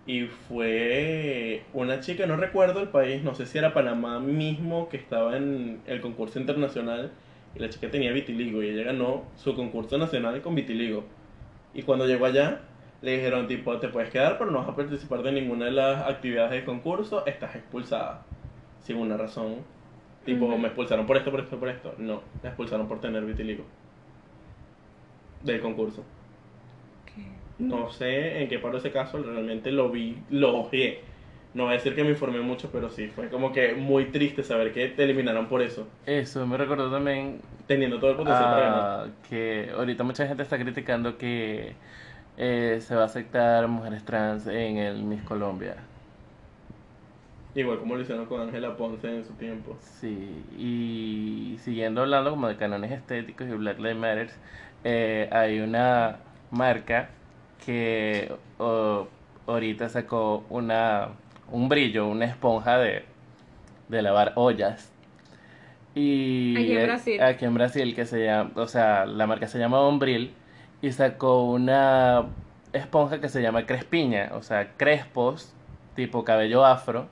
Y 0.06 0.26
fue 0.26 1.64
una 1.72 1.98
chica, 1.98 2.26
no 2.26 2.36
recuerdo 2.36 2.80
el 2.80 2.88
país, 2.90 3.24
no 3.24 3.34
sé 3.34 3.44
si 3.44 3.58
era 3.58 3.74
Panamá 3.74 4.20
mismo 4.20 4.88
que 4.88 4.96
estaba 4.96 5.36
en 5.36 5.80
el 5.86 6.00
concurso 6.00 6.38
internacional. 6.38 7.10
Y 7.56 7.58
la 7.58 7.70
chica 7.70 7.90
tenía 7.90 8.12
vitiligo 8.12 8.62
y 8.62 8.68
ella 8.68 8.84
ganó 8.84 9.24
su 9.36 9.54
concurso 9.56 9.98
nacional 9.98 10.40
con 10.42 10.54
vitiligo. 10.54 11.04
Y 11.74 11.82
cuando 11.82 12.06
llegó 12.06 12.26
allá, 12.26 12.60
le 13.02 13.16
dijeron 13.16 13.46
tipo, 13.46 13.78
te 13.78 13.88
puedes 13.88 14.10
quedar, 14.10 14.38
pero 14.38 14.50
no 14.50 14.58
vas 14.58 14.68
a 14.68 14.76
participar 14.76 15.22
de 15.22 15.32
ninguna 15.32 15.66
de 15.66 15.72
las 15.72 16.08
actividades 16.08 16.52
del 16.52 16.64
concurso, 16.64 17.26
estás 17.26 17.54
expulsada. 17.54 18.22
Sin 18.80 18.96
una 18.96 19.16
razón. 19.16 19.56
Tipo, 20.24 20.56
me 20.58 20.68
expulsaron 20.68 21.06
por 21.06 21.16
esto, 21.16 21.30
por 21.30 21.40
esto, 21.40 21.58
por 21.58 21.68
esto. 21.68 21.94
No, 21.98 22.22
me 22.42 22.48
expulsaron 22.48 22.88
por 22.88 23.00
tener 23.00 23.24
vitiligo. 23.24 23.64
Del 25.42 25.60
concurso. 25.60 26.04
¿Qué? 27.04 27.22
No 27.58 27.90
sé 27.90 28.42
en 28.42 28.48
qué 28.48 28.58
paró 28.58 28.78
ese 28.78 28.90
caso, 28.90 29.22
realmente 29.22 29.70
lo 29.70 29.90
vi, 29.90 30.18
lo 30.30 30.58
odié. 30.58 31.00
No 31.54 31.64
voy 31.64 31.72
a 31.72 31.76
decir 31.76 31.94
que 31.94 32.04
me 32.04 32.10
informé 32.10 32.40
mucho, 32.40 32.68
pero 32.70 32.90
sí, 32.90 33.06
fue 33.08 33.28
como 33.30 33.50
que 33.52 33.72
muy 33.72 34.06
triste 34.06 34.42
saber 34.42 34.72
que 34.72 34.88
te 34.88 35.04
eliminaron 35.04 35.46
por 35.46 35.62
eso, 35.62 35.86
Eso 36.04 36.46
me 36.46 36.56
recordó 36.58 36.90
también 36.90 37.40
teniendo 37.66 37.98
todo 37.98 38.10
el 38.10 38.16
potencial 38.16 38.44
para 38.44 38.60
ganar. 38.60 39.08
que 39.28 39.70
ahorita 39.74 40.04
mucha 40.04 40.26
gente 40.26 40.42
está 40.42 40.58
criticando 40.58 41.16
que 41.16 41.72
eh, 42.36 42.78
se 42.80 42.94
va 42.94 43.02
a 43.02 43.06
aceptar 43.06 43.68
mujeres 43.68 44.04
trans 44.04 44.46
en 44.46 44.78
el 44.78 45.04
Miss 45.04 45.22
Colombia. 45.22 45.88
Igual 47.54 47.80
como 47.80 47.96
lo 47.96 48.02
hicieron 48.02 48.26
con 48.26 48.40
Ángela 48.40 48.76
Ponce 48.76 49.08
en 49.08 49.24
su 49.24 49.34
tiempo. 49.34 49.80
Sí, 49.80 50.44
y 50.58 51.58
siguiendo 51.60 52.02
hablando 52.02 52.30
como 52.30 52.48
de 52.48 52.56
canones 52.56 52.92
estéticos 52.92 53.48
y 53.48 53.52
Black 53.52 53.78
Lives 53.78 53.96
Matter, 53.96 54.30
eh, 54.84 55.28
hay 55.32 55.60
una 55.60 56.24
marca 56.50 57.16
que 57.64 58.38
oh, 58.58 59.08
ahorita 59.46 59.88
sacó 59.88 60.44
una 60.50 61.10
un 61.50 61.68
brillo, 61.68 62.08
una 62.08 62.26
esponja 62.26 62.78
de, 62.78 63.04
de 63.88 64.02
lavar 64.02 64.32
ollas. 64.36 64.94
Y 65.94 66.56
Aquí 66.56 66.72
en 66.72 66.80
eh, 66.80 66.82
Brasil. 66.82 67.22
aquí 67.22 67.44
en 67.46 67.54
Brasil, 67.54 67.94
que 67.94 68.04
se 68.06 68.24
llama, 68.24 68.52
o 68.56 68.68
sea, 68.68 69.06
la 69.06 69.26
marca 69.26 69.48
se 69.48 69.58
llama 69.58 69.80
Bombril 69.80 70.35
y 70.82 70.92
sacó 70.92 71.44
una 71.44 72.26
esponja 72.72 73.20
que 73.20 73.28
se 73.28 73.42
llama 73.42 73.66
Crespiña, 73.66 74.30
o 74.34 74.42
sea, 74.42 74.72
crespos 74.76 75.52
tipo 75.94 76.24
cabello 76.24 76.64
afro. 76.64 77.08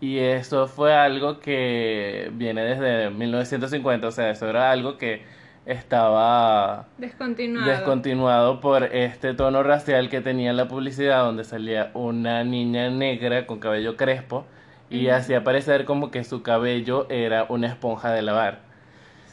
Y 0.00 0.18
eso 0.18 0.66
fue 0.66 0.92
algo 0.94 1.38
que 1.38 2.30
viene 2.34 2.62
desde 2.64 3.10
1950, 3.10 4.08
o 4.08 4.10
sea, 4.10 4.30
eso 4.30 4.48
era 4.48 4.72
algo 4.72 4.98
que 4.98 5.22
estaba 5.64 6.88
Descontinuado. 6.98 7.70
descontinuado 7.70 8.60
por 8.60 8.82
este 8.82 9.32
tono 9.34 9.62
racial 9.62 10.08
que 10.08 10.20
tenía 10.20 10.50
en 10.50 10.56
la 10.56 10.66
publicidad 10.66 11.22
donde 11.24 11.44
salía 11.44 11.92
una 11.94 12.42
niña 12.42 12.90
negra 12.90 13.46
con 13.46 13.60
cabello 13.60 13.96
crespo 13.96 14.44
y 14.90 15.08
hacía 15.08 15.44
parecer 15.44 15.84
como 15.84 16.10
que 16.10 16.24
su 16.24 16.42
cabello 16.42 17.06
era 17.08 17.46
una 17.48 17.68
esponja 17.68 18.10
de 18.10 18.22
lavar. 18.22 18.58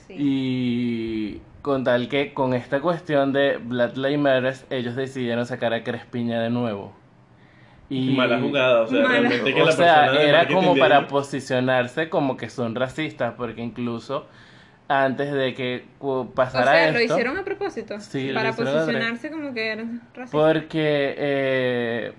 Sí. 0.08 0.14
Y 0.18 1.42
con 1.62 1.84
tal 1.84 2.08
que 2.08 2.34
con 2.34 2.54
esta 2.54 2.80
cuestión 2.82 3.34
de 3.34 3.58
Black 3.58 3.98
Lives 3.98 4.20
Matter 4.20 4.56
ellos 4.70 4.96
decidieron 4.96 5.46
sacar 5.46 5.74
a 5.74 5.84
Crespiña 5.84 6.40
de 6.42 6.50
nuevo. 6.50 6.94
Y 7.90 8.12
Mala 8.16 8.40
jugada, 8.40 8.82
o 8.84 8.88
sea, 8.88 9.02
Mala. 9.02 9.20
realmente 9.20 9.54
que 9.54 9.62
o 9.62 9.66
la 9.66 9.72
sea, 9.72 9.96
persona 10.04 10.20
de 10.22 10.30
era 10.30 10.48
como 10.48 10.76
para 10.76 10.98
ellos- 11.00 11.10
posicionarse 11.10 12.10
como 12.10 12.38
que 12.38 12.50
son 12.50 12.76
racistas, 12.76 13.34
porque 13.36 13.62
incluso 13.62 14.28
antes 14.88 15.32
de 15.34 15.54
que 15.54 15.86
cu- 15.98 16.10
o 16.10 16.30
pasara 16.32 16.72
sea, 16.72 16.92
lo 16.92 17.00
esto, 17.00 17.14
hicieron 17.14 17.38
a 17.38 17.44
propósito. 17.44 18.00
Sí, 18.00 18.28
lo 18.30 18.36
para 18.36 18.54
posicionarse 18.54 19.32
como 19.32 19.54
que 19.54 19.72
eran 19.72 20.02
racistas. 20.16 20.30
porque 20.32 21.16
eh, 21.18 22.14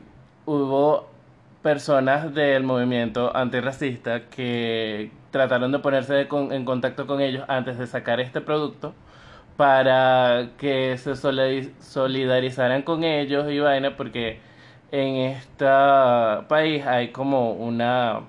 hubo 0.46 1.08
personas 1.62 2.34
del 2.34 2.62
movimiento 2.64 3.34
antirracista 3.36 4.22
que 4.28 5.10
trataron 5.30 5.70
de 5.72 5.78
ponerse 5.78 6.14
de 6.14 6.26
con- 6.28 6.52
en 6.52 6.64
contacto 6.64 7.06
con 7.06 7.20
ellos 7.20 7.44
antes 7.48 7.78
de 7.78 7.86
sacar 7.86 8.18
este 8.20 8.40
producto 8.40 8.94
para 9.60 10.52
que 10.56 10.96
se 10.96 11.10
solidariz- 11.12 11.70
solidarizaran 11.80 12.80
con 12.80 13.04
ellos 13.04 13.52
y 13.52 13.58
vaina, 13.58 13.94
porque 13.94 14.38
en 14.90 15.16
este 15.16 15.66
país 16.48 16.86
hay 16.86 17.08
como 17.08 17.52
una 17.52 18.20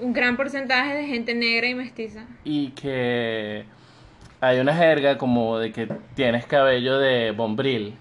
Un 0.00 0.14
gran 0.14 0.38
porcentaje 0.38 0.94
de 0.94 1.06
gente 1.06 1.34
negra 1.34 1.68
y 1.68 1.74
mestiza. 1.74 2.24
y 2.42 2.68
que 2.70 3.66
hay 4.40 4.60
una 4.60 4.74
jerga 4.74 5.18
como 5.18 5.58
de 5.58 5.72
que 5.72 5.88
tienes 6.14 6.46
cabello 6.46 6.98
de 6.98 7.32
bombril 7.32 7.94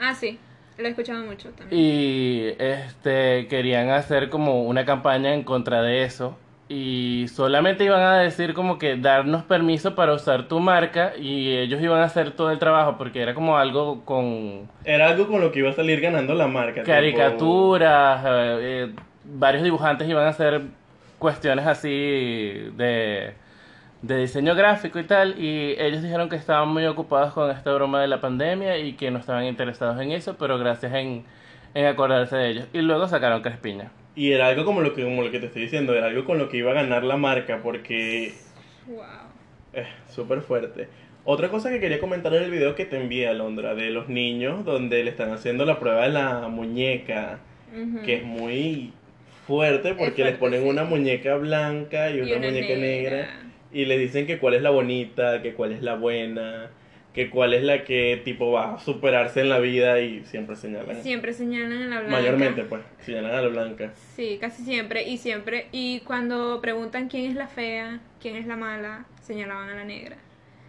Ah, 0.00 0.12
sí. 0.12 0.40
Lo 0.76 0.86
he 0.86 0.90
escuchado 0.90 1.24
mucho 1.24 1.50
también. 1.50 1.80
y 1.80 2.48
este 2.58 3.46
querían 3.46 3.90
hacer 3.90 4.28
como 4.28 4.64
una 4.64 4.84
campaña 4.84 5.34
en 5.34 5.44
contra 5.44 5.82
de 5.82 6.02
eso 6.02 6.36
y 6.72 7.26
solamente 7.26 7.82
iban 7.82 8.00
a 8.00 8.18
decir 8.20 8.54
como 8.54 8.78
que 8.78 8.94
darnos 8.96 9.42
permiso 9.42 9.96
para 9.96 10.14
usar 10.14 10.46
tu 10.46 10.60
marca 10.60 11.14
y 11.16 11.56
ellos 11.56 11.82
iban 11.82 12.00
a 12.00 12.04
hacer 12.04 12.30
todo 12.30 12.52
el 12.52 12.60
trabajo 12.60 12.96
porque 12.96 13.20
era 13.20 13.34
como 13.34 13.58
algo 13.58 14.04
con 14.04 14.70
Era 14.84 15.08
algo 15.08 15.26
con 15.26 15.40
lo 15.40 15.50
que 15.50 15.58
iba 15.58 15.70
a 15.70 15.72
salir 15.72 16.00
ganando 16.00 16.32
la 16.32 16.46
marca. 16.46 16.84
caricaturas, 16.84 18.24
eh, 18.24 18.58
eh, 18.62 18.94
varios 19.24 19.64
dibujantes 19.64 20.08
iban 20.08 20.24
a 20.26 20.28
hacer 20.28 20.62
cuestiones 21.18 21.66
así 21.66 21.90
de, 21.90 23.34
de 24.02 24.16
diseño 24.18 24.54
gráfico 24.54 25.00
y 25.00 25.04
tal, 25.04 25.40
y 25.40 25.74
ellos 25.76 26.02
dijeron 26.02 26.28
que 26.28 26.36
estaban 26.36 26.68
muy 26.68 26.86
ocupados 26.86 27.32
con 27.32 27.50
esta 27.50 27.72
broma 27.74 28.00
de 28.00 28.06
la 28.06 28.20
pandemia 28.20 28.78
y 28.78 28.92
que 28.92 29.10
no 29.10 29.18
estaban 29.18 29.44
interesados 29.44 30.00
en 30.00 30.12
eso, 30.12 30.36
pero 30.38 30.56
gracias 30.56 30.94
en, 30.94 31.24
en 31.74 31.86
acordarse 31.86 32.36
de 32.36 32.48
ellos. 32.48 32.68
Y 32.72 32.80
luego 32.82 33.08
sacaron 33.08 33.42
Crespiña. 33.42 33.90
Y 34.16 34.32
era 34.32 34.48
algo 34.48 34.64
como 34.64 34.80
lo 34.80 34.94
que 34.94 35.04
como 35.04 35.22
lo 35.22 35.30
que 35.30 35.38
te 35.40 35.46
estoy 35.46 35.62
diciendo, 35.62 35.94
era 35.94 36.06
algo 36.06 36.24
con 36.24 36.38
lo 36.38 36.48
que 36.48 36.58
iba 36.58 36.70
a 36.72 36.74
ganar 36.74 37.04
la 37.04 37.16
marca 37.16 37.60
porque 37.62 38.32
Wow. 38.86 39.04
es 39.72 39.86
súper 40.12 40.40
fuerte. 40.42 40.88
Otra 41.24 41.48
cosa 41.48 41.70
que 41.70 41.80
quería 41.80 42.00
comentar 42.00 42.34
en 42.34 42.42
el 42.42 42.50
video 42.50 42.74
que 42.74 42.86
te 42.86 42.96
envié, 42.96 43.28
Alondra, 43.28 43.74
de 43.74 43.90
los 43.90 44.08
niños 44.08 44.64
donde 44.64 45.04
le 45.04 45.10
están 45.10 45.30
haciendo 45.32 45.64
la 45.64 45.78
prueba 45.78 46.02
de 46.04 46.08
la 46.10 46.48
muñeca, 46.48 47.38
que 48.04 48.14
es 48.16 48.24
muy 48.24 48.92
fuerte 49.46 49.90
porque 49.94 50.22
fuerte, 50.22 50.24
les 50.24 50.36
ponen 50.38 50.62
sí. 50.62 50.68
una 50.68 50.84
muñeca 50.84 51.36
blanca 51.36 52.10
y 52.10 52.20
una, 52.20 52.38
muñeca 52.38 52.74
negra. 52.74 53.28
y 53.72 53.84
les 53.84 53.98
dicen 54.00 54.26
que 54.26 54.38
cuál 54.38 54.54
es 54.54 54.62
la 54.62 54.70
bonita, 54.70 55.42
que 55.42 55.52
cuál 55.54 55.72
es 55.72 55.82
la 55.82 55.94
buena, 55.94 56.70
que 57.14 57.28
cuál 57.28 57.54
es 57.54 57.64
la 57.64 57.84
que 57.84 58.20
tipo 58.24 58.52
va 58.52 58.74
a 58.74 58.78
superarse 58.78 59.40
en 59.40 59.48
la 59.48 59.58
vida 59.58 60.00
y 60.00 60.24
siempre 60.24 60.56
señalan. 60.56 61.02
Siempre 61.02 61.32
señalan 61.32 61.82
a 61.82 61.86
la 61.86 62.00
blanca. 62.00 62.16
Mayormente 62.16 62.62
pues, 62.62 62.82
señalan 63.00 63.34
a 63.34 63.42
la 63.42 63.48
blanca. 63.48 63.92
Sí, 64.14 64.38
casi 64.40 64.62
siempre. 64.62 65.08
Y 65.08 65.18
siempre. 65.18 65.66
Y 65.72 66.00
cuando 66.00 66.60
preguntan 66.60 67.08
quién 67.08 67.30
es 67.30 67.36
la 67.36 67.48
fea, 67.48 68.00
quién 68.20 68.36
es 68.36 68.46
la 68.46 68.56
mala, 68.56 69.06
señalaban 69.22 69.70
a 69.70 69.74
la 69.74 69.84
negra. 69.84 70.16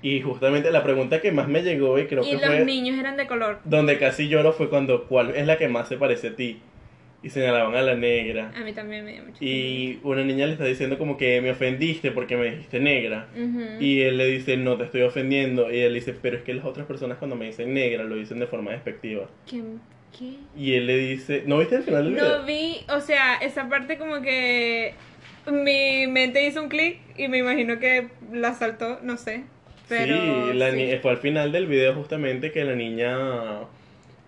Y 0.02 0.22
justamente 0.22 0.72
la 0.72 0.84
pregunta 0.84 1.22
que 1.22 1.32
más 1.32 1.48
me 1.48 1.62
llegó 1.62 2.00
y 2.00 2.08
creo 2.08 2.24
y 2.24 2.32
que 2.32 2.38
los 2.38 2.46
fue 2.46 2.66
niños 2.66 2.98
eran 2.98 3.18
de 3.18 3.28
color. 3.28 3.60
donde 3.66 4.00
casi 4.00 4.28
lloro 4.28 4.52
fue 4.52 4.68
cuando 4.68 5.06
cuál 5.06 5.36
es 5.36 5.46
la 5.46 5.60
que 5.60 5.68
más 5.68 5.88
se 5.88 5.98
parece 5.98 6.30
a 6.30 6.36
ti. 6.36 6.60
Y 7.24 7.30
señalaban 7.30 7.76
a 7.76 7.82
la 7.84 7.96
negra. 7.96 8.52
A 8.56 8.62
mí 8.62 8.74
también 8.74 9.06
me 9.06 9.14
dio 9.14 9.24
mucho 9.24 9.38
Y 9.44 10.00
una 10.04 10.24
niña 10.24 10.48
le 10.48 10.54
está 10.54 10.66
diciendo 10.66 10.98
como 10.98 11.18
que 11.18 11.40
me 11.40 11.52
ofendiste 11.52 12.12
porque 12.12 12.36
me 12.36 12.50
dijiste 12.50 12.80
negra. 12.80 13.28
Ujú. 13.36 13.80
Y 13.80 14.02
él 14.02 14.18
le 14.18 14.26
dice, 14.26 14.58
no 14.58 14.76
te 14.78 14.86
estoy 14.86 15.04
ofendiendo. 15.04 15.72
Y 15.72 15.80
él 15.80 15.94
dice, 15.94 16.16
pero 16.20 16.38
es 16.38 16.44
que 16.44 16.54
las 16.54 16.66
otras 16.66 16.88
personas 16.88 17.20
cuando 17.20 17.36
me 17.36 17.46
dicen 17.46 17.74
negra 17.74 18.04
lo 18.04 18.16
dicen 18.16 18.40
de 18.40 18.48
forma 18.48 18.72
despectiva. 18.72 19.30
¿Qué? 19.48 19.62
¿Qué? 20.18 20.34
Y 20.58 20.74
él 20.74 20.88
le 20.88 20.98
dice, 20.98 21.44
¿no 21.46 21.60
viste 21.60 21.76
el 21.76 21.84
final 21.84 22.06
del 22.06 22.14
video? 22.16 22.40
No 22.40 22.46
vi, 22.46 22.78
o 22.90 23.00
sea, 23.00 23.36
esa 23.36 23.70
parte 23.70 23.98
como 23.98 24.22
que 24.22 24.96
mi 25.50 26.08
mente 26.08 26.46
hizo 26.46 26.62
un 26.62 26.70
clic 26.70 27.00
y 27.18 27.28
me 27.28 27.38
imagino 27.38 27.80
que 27.80 28.10
la 28.34 28.54
saltó, 28.54 29.00
no 29.04 29.18
sé. 29.18 29.44
Pero 29.88 30.16
sí, 30.16 30.58
la 30.58 30.72
sí. 30.72 30.98
fue 31.02 31.12
al 31.12 31.18
final 31.18 31.52
del 31.52 31.68
video 31.68 31.94
justamente 31.94 32.52
que 32.52 32.64
la 32.64 32.76
niña 32.76 33.62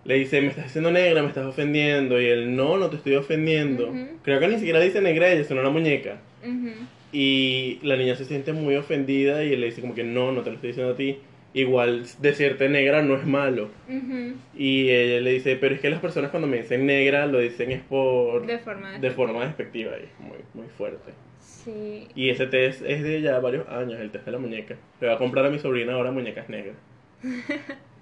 le 0.04 0.14
dice, 0.16 0.40
me 0.40 0.48
estás 0.48 0.66
haciendo 0.66 0.90
negra, 0.90 1.22
me 1.22 1.28
estás 1.28 1.46
ofendiendo. 1.46 2.20
Y 2.20 2.26
él, 2.26 2.54
no, 2.54 2.76
no 2.76 2.90
te 2.90 2.96
estoy 2.96 3.14
ofendiendo. 3.16 3.88
Ujú. 3.88 4.06
Creo 4.22 4.40
que 4.40 4.48
ni 4.48 4.58
siquiera 4.58 4.80
dice 4.80 5.00
negra 5.00 5.30
ella, 5.32 5.44
sino 5.44 5.60
una 5.60 5.70
muñeca. 5.70 6.18
Ujú. 6.42 6.70
Y 7.12 7.78
la 7.82 7.96
niña 7.96 8.16
se 8.16 8.24
siente 8.24 8.52
muy 8.52 8.74
ofendida 8.76 9.44
y 9.44 9.52
él 9.52 9.60
le 9.60 9.66
dice 9.66 9.80
como 9.80 9.94
que 9.94 10.04
no, 10.04 10.32
no 10.32 10.42
te 10.42 10.50
lo 10.50 10.56
estoy 10.56 10.68
diciendo 10.70 10.92
a 10.92 10.96
ti. 10.96 11.18
Igual 11.54 12.04
decirte 12.18 12.68
negra 12.68 13.02
no 13.02 13.14
es 13.14 13.24
malo. 13.24 13.70
Ujú. 13.88 14.34
Y 14.56 14.90
ella 14.90 15.20
le 15.20 15.30
dice, 15.32 15.56
pero 15.56 15.74
es 15.76 15.80
que 15.80 15.88
las 15.88 16.00
personas 16.00 16.30
cuando 16.32 16.48
me 16.48 16.56
dicen 16.56 16.84
negra 16.84 17.26
lo 17.26 17.38
dicen 17.38 17.70
es 17.70 17.80
por... 17.82 18.44
De 18.44 18.58
forma 18.58 18.88
de 18.88 18.98
despectiva. 18.98 19.14
forma 19.14 19.44
despectiva 19.46 19.92
y 19.92 20.04
es 20.04 20.20
muy, 20.20 20.38
muy 20.52 20.66
fuerte. 20.76 21.12
Sí. 21.40 22.08
Y 22.16 22.30
ese 22.30 22.46
test 22.48 22.82
es 22.84 23.02
de 23.04 23.20
ya 23.22 23.38
varios 23.38 23.68
años, 23.68 24.00
el 24.00 24.10
test 24.10 24.26
de 24.26 24.32
la 24.32 24.38
muñeca. 24.38 24.74
Le 25.00 25.06
voy 25.06 25.14
a 25.14 25.18
comprar 25.18 25.46
a 25.46 25.50
mi 25.50 25.60
sobrina 25.60 25.94
ahora 25.94 26.10
muñecas 26.10 26.48
negras. 26.48 26.76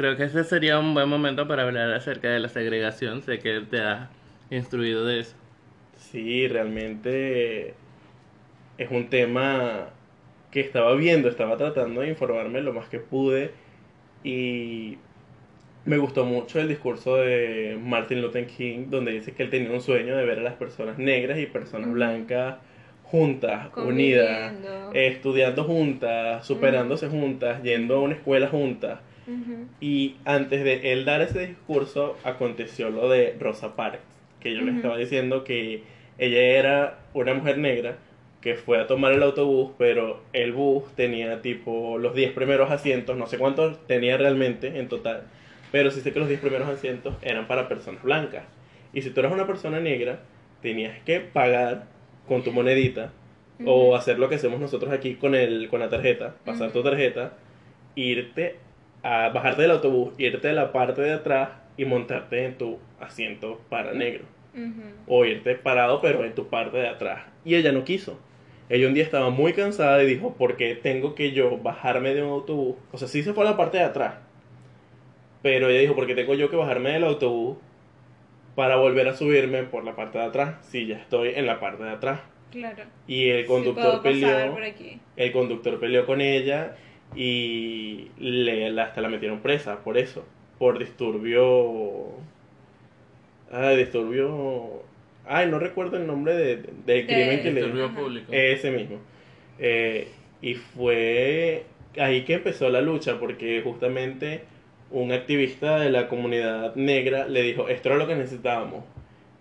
Creo 0.00 0.16
que 0.16 0.24
ese 0.24 0.44
sería 0.44 0.78
un 0.78 0.94
buen 0.94 1.10
momento 1.10 1.46
para 1.46 1.64
hablar 1.64 1.92
acerca 1.92 2.30
de 2.30 2.40
la 2.40 2.48
segregación. 2.48 3.20
Sé 3.20 3.38
que 3.38 3.60
te 3.70 3.82
has 3.82 4.08
instruido 4.50 5.04
de 5.04 5.20
eso. 5.20 5.36
Sí, 5.98 6.48
realmente 6.48 7.74
es 8.78 8.90
un 8.90 9.10
tema 9.10 9.90
que 10.50 10.60
estaba 10.60 10.94
viendo, 10.94 11.28
estaba 11.28 11.58
tratando 11.58 12.00
de 12.00 12.08
informarme 12.08 12.62
lo 12.62 12.72
más 12.72 12.88
que 12.88 12.98
pude 12.98 13.50
y 14.24 14.96
me 15.84 15.98
gustó 15.98 16.24
mucho 16.24 16.58
el 16.60 16.68
discurso 16.68 17.16
de 17.16 17.78
Martin 17.78 18.22
Luther 18.22 18.46
King 18.46 18.86
donde 18.88 19.12
dice 19.12 19.32
que 19.32 19.42
él 19.42 19.50
tenía 19.50 19.70
un 19.70 19.82
sueño 19.82 20.16
de 20.16 20.24
ver 20.24 20.38
a 20.38 20.42
las 20.42 20.54
personas 20.54 20.96
negras 20.96 21.38
y 21.38 21.44
personas 21.44 21.92
blancas 21.92 22.56
juntas, 23.02 23.68
unidas, 23.76 24.54
estudiando 24.94 25.64
juntas, 25.64 26.46
superándose 26.46 27.08
juntas, 27.08 27.62
yendo 27.62 27.96
a 27.96 28.00
una 28.00 28.14
escuela 28.14 28.48
juntas. 28.48 29.00
Y 29.80 30.16
antes 30.24 30.62
de 30.62 30.92
él 30.92 31.04
dar 31.04 31.22
ese 31.22 31.46
discurso, 31.46 32.16
aconteció 32.24 32.90
lo 32.90 33.08
de 33.08 33.36
Rosa 33.38 33.76
Parks, 33.76 34.02
que 34.40 34.52
yo 34.52 34.60
les 34.60 34.68
Ujú. 34.68 34.76
estaba 34.76 34.96
diciendo 34.98 35.44
que 35.44 35.84
ella 36.18 36.40
era 36.58 36.98
una 37.14 37.34
mujer 37.34 37.58
negra 37.58 37.96
que 38.42 38.54
fue 38.54 38.78
a 38.80 38.86
tomar 38.86 39.12
el 39.12 39.22
autobús, 39.22 39.72
pero 39.78 40.22
el 40.32 40.52
bus 40.52 40.84
tenía 40.96 41.42
tipo 41.42 41.98
los 41.98 42.14
10 42.14 42.32
primeros 42.32 42.70
asientos, 42.70 43.16
no 43.16 43.26
sé 43.26 43.38
cuántos 43.38 43.86
tenía 43.86 44.16
realmente 44.16 44.78
en 44.78 44.88
total, 44.88 45.24
pero 45.70 45.90
sí 45.90 46.00
sé 46.00 46.12
que 46.12 46.20
los 46.20 46.28
10 46.28 46.40
primeros 46.40 46.68
asientos 46.68 47.14
eran 47.22 47.46
para 47.46 47.68
personas 47.68 48.02
blancas. 48.02 48.44
Y 48.92 49.02
si 49.02 49.10
tú 49.10 49.20
eras 49.20 49.32
una 49.32 49.46
persona 49.46 49.78
negra, 49.80 50.20
tenías 50.62 50.98
que 51.04 51.20
pagar 51.20 51.86
con 52.26 52.42
tu 52.42 52.52
monedita 52.52 53.12
o 53.64 53.88
Ujú. 53.88 53.94
hacer 53.96 54.18
lo 54.18 54.28
que 54.28 54.36
hacemos 54.36 54.58
nosotros 54.58 54.90
aquí 54.92 55.14
con, 55.16 55.34
el, 55.34 55.68
con 55.68 55.80
la 55.80 55.88
tarjeta, 55.90 56.34
pasar 56.44 56.72
tu 56.72 56.82
tarjeta, 56.82 57.34
irte 57.94 58.56
a 59.02 59.30
bajarte 59.30 59.62
del 59.62 59.70
autobús, 59.72 60.12
irte 60.18 60.48
a 60.48 60.52
la 60.52 60.72
parte 60.72 61.02
de 61.02 61.12
atrás 61.12 61.50
y 61.76 61.84
montarte 61.84 62.44
en 62.44 62.58
tu 62.58 62.78
asiento 62.98 63.60
para 63.68 63.92
negro. 63.92 64.24
O 65.06 65.24
irte 65.24 65.54
parado 65.54 66.00
pero 66.00 66.24
en 66.24 66.34
tu 66.34 66.48
parte 66.48 66.78
de 66.78 66.88
atrás. 66.88 67.22
Y 67.44 67.54
ella 67.54 67.72
no 67.72 67.84
quiso. 67.84 68.18
Ella 68.68 68.86
un 68.86 68.94
día 68.94 69.02
estaba 69.02 69.30
muy 69.30 69.52
cansada 69.52 70.02
y 70.02 70.06
dijo, 70.06 70.34
¿por 70.34 70.56
qué 70.56 70.74
tengo 70.76 71.14
que 71.14 71.32
yo 71.32 71.58
bajarme 71.58 72.14
de 72.14 72.22
un 72.22 72.30
autobús? 72.30 72.76
O 72.92 72.98
sea, 72.98 73.08
sí 73.08 73.22
se 73.22 73.32
fue 73.32 73.44
a 73.44 73.50
la 73.50 73.56
parte 73.56 73.78
de 73.78 73.84
atrás. 73.84 74.14
Pero 75.42 75.68
ella 75.68 75.80
dijo, 75.80 75.94
¿por 75.94 76.06
qué 76.06 76.14
tengo 76.14 76.34
yo 76.34 76.50
que 76.50 76.56
bajarme 76.56 76.92
del 76.92 77.04
autobús 77.04 77.58
para 78.54 78.76
volver 78.76 79.08
a 79.08 79.16
subirme 79.16 79.62
por 79.64 79.84
la 79.84 79.96
parte 79.96 80.18
de 80.18 80.24
atrás? 80.24 80.64
Si 80.66 80.86
ya 80.86 80.98
estoy 80.98 81.30
en 81.34 81.46
la 81.46 81.58
parte 81.58 81.82
de 81.82 81.90
atrás. 81.90 82.20
Claro. 82.50 82.84
Y 83.06 83.30
el 83.30 83.46
conductor 83.46 84.02
peleó. 84.02 84.52
por 84.52 84.64
aquí. 84.64 85.00
El 85.16 85.32
conductor 85.32 85.80
peleó 85.80 86.06
con 86.06 86.20
ella 86.20 86.76
y 87.16 88.08
le, 88.18 88.70
la- 88.70 88.84
hasta 88.84 89.00
la 89.00 89.08
metieron 89.08 89.40
presa 89.40 89.80
por 89.84 89.98
eso, 89.98 90.24
por 90.58 90.78
disturbio. 90.78 92.08
Ah, 93.52 93.70
disturbio. 93.70 94.82
Ay, 95.26 95.48
no 95.48 95.58
recuerdo 95.58 95.96
el 95.96 96.06
nombre 96.06 96.34
de, 96.34 96.56
de- 96.56 96.62
del 96.86 97.06
De- 97.06 97.06
crimen 97.06 97.42
que 97.42 97.50
le 97.52 97.60
Disturbio 97.62 97.94
público. 97.94 98.32
Ese 98.32 98.70
mismo. 98.70 98.98
Eh, 99.58 100.08
y 100.42 100.54
fue 100.54 101.64
ahí 101.98 102.22
que 102.24 102.34
empezó 102.34 102.68
la 102.70 102.80
lucha, 102.80 103.18
porque 103.18 103.60
justamente 103.62 104.42
un 104.90 105.12
activista 105.12 105.78
de 105.80 105.90
la 105.90 106.08
comunidad 106.08 106.74
negra 106.76 107.26
le 107.28 107.42
dijo: 107.42 107.68
Esto 107.68 107.90
era 107.90 107.98
lo 107.98 108.06
que 108.06 108.14
necesitábamos, 108.16 108.84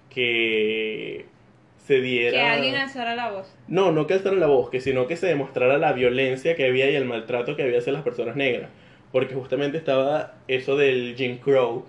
que 0.09 1.25
se 1.89 2.01
diera. 2.01 2.31
Que 2.37 2.41
alguien 2.43 2.75
alzara 2.75 3.15
la 3.15 3.31
voz. 3.31 3.51
No, 3.67 3.91
no 3.91 4.05
que 4.05 4.13
alzara 4.13 4.35
la 4.35 4.45
voz, 4.45 4.69
que 4.69 4.79
sino 4.79 5.07
que 5.07 5.15
se 5.17 5.25
demostrara 5.25 5.79
la 5.79 5.91
violencia 5.91 6.55
que 6.55 6.67
había 6.67 6.87
y 6.87 6.95
el 6.95 7.05
maltrato 7.05 7.55
que 7.55 7.63
había 7.63 7.79
hacia 7.79 7.91
las 7.91 8.03
personas 8.03 8.35
negras. 8.35 8.69
Porque 9.11 9.33
justamente 9.33 9.79
estaba 9.79 10.35
eso 10.47 10.77
del 10.77 11.15
Jim 11.17 11.39
Crow, 11.39 11.85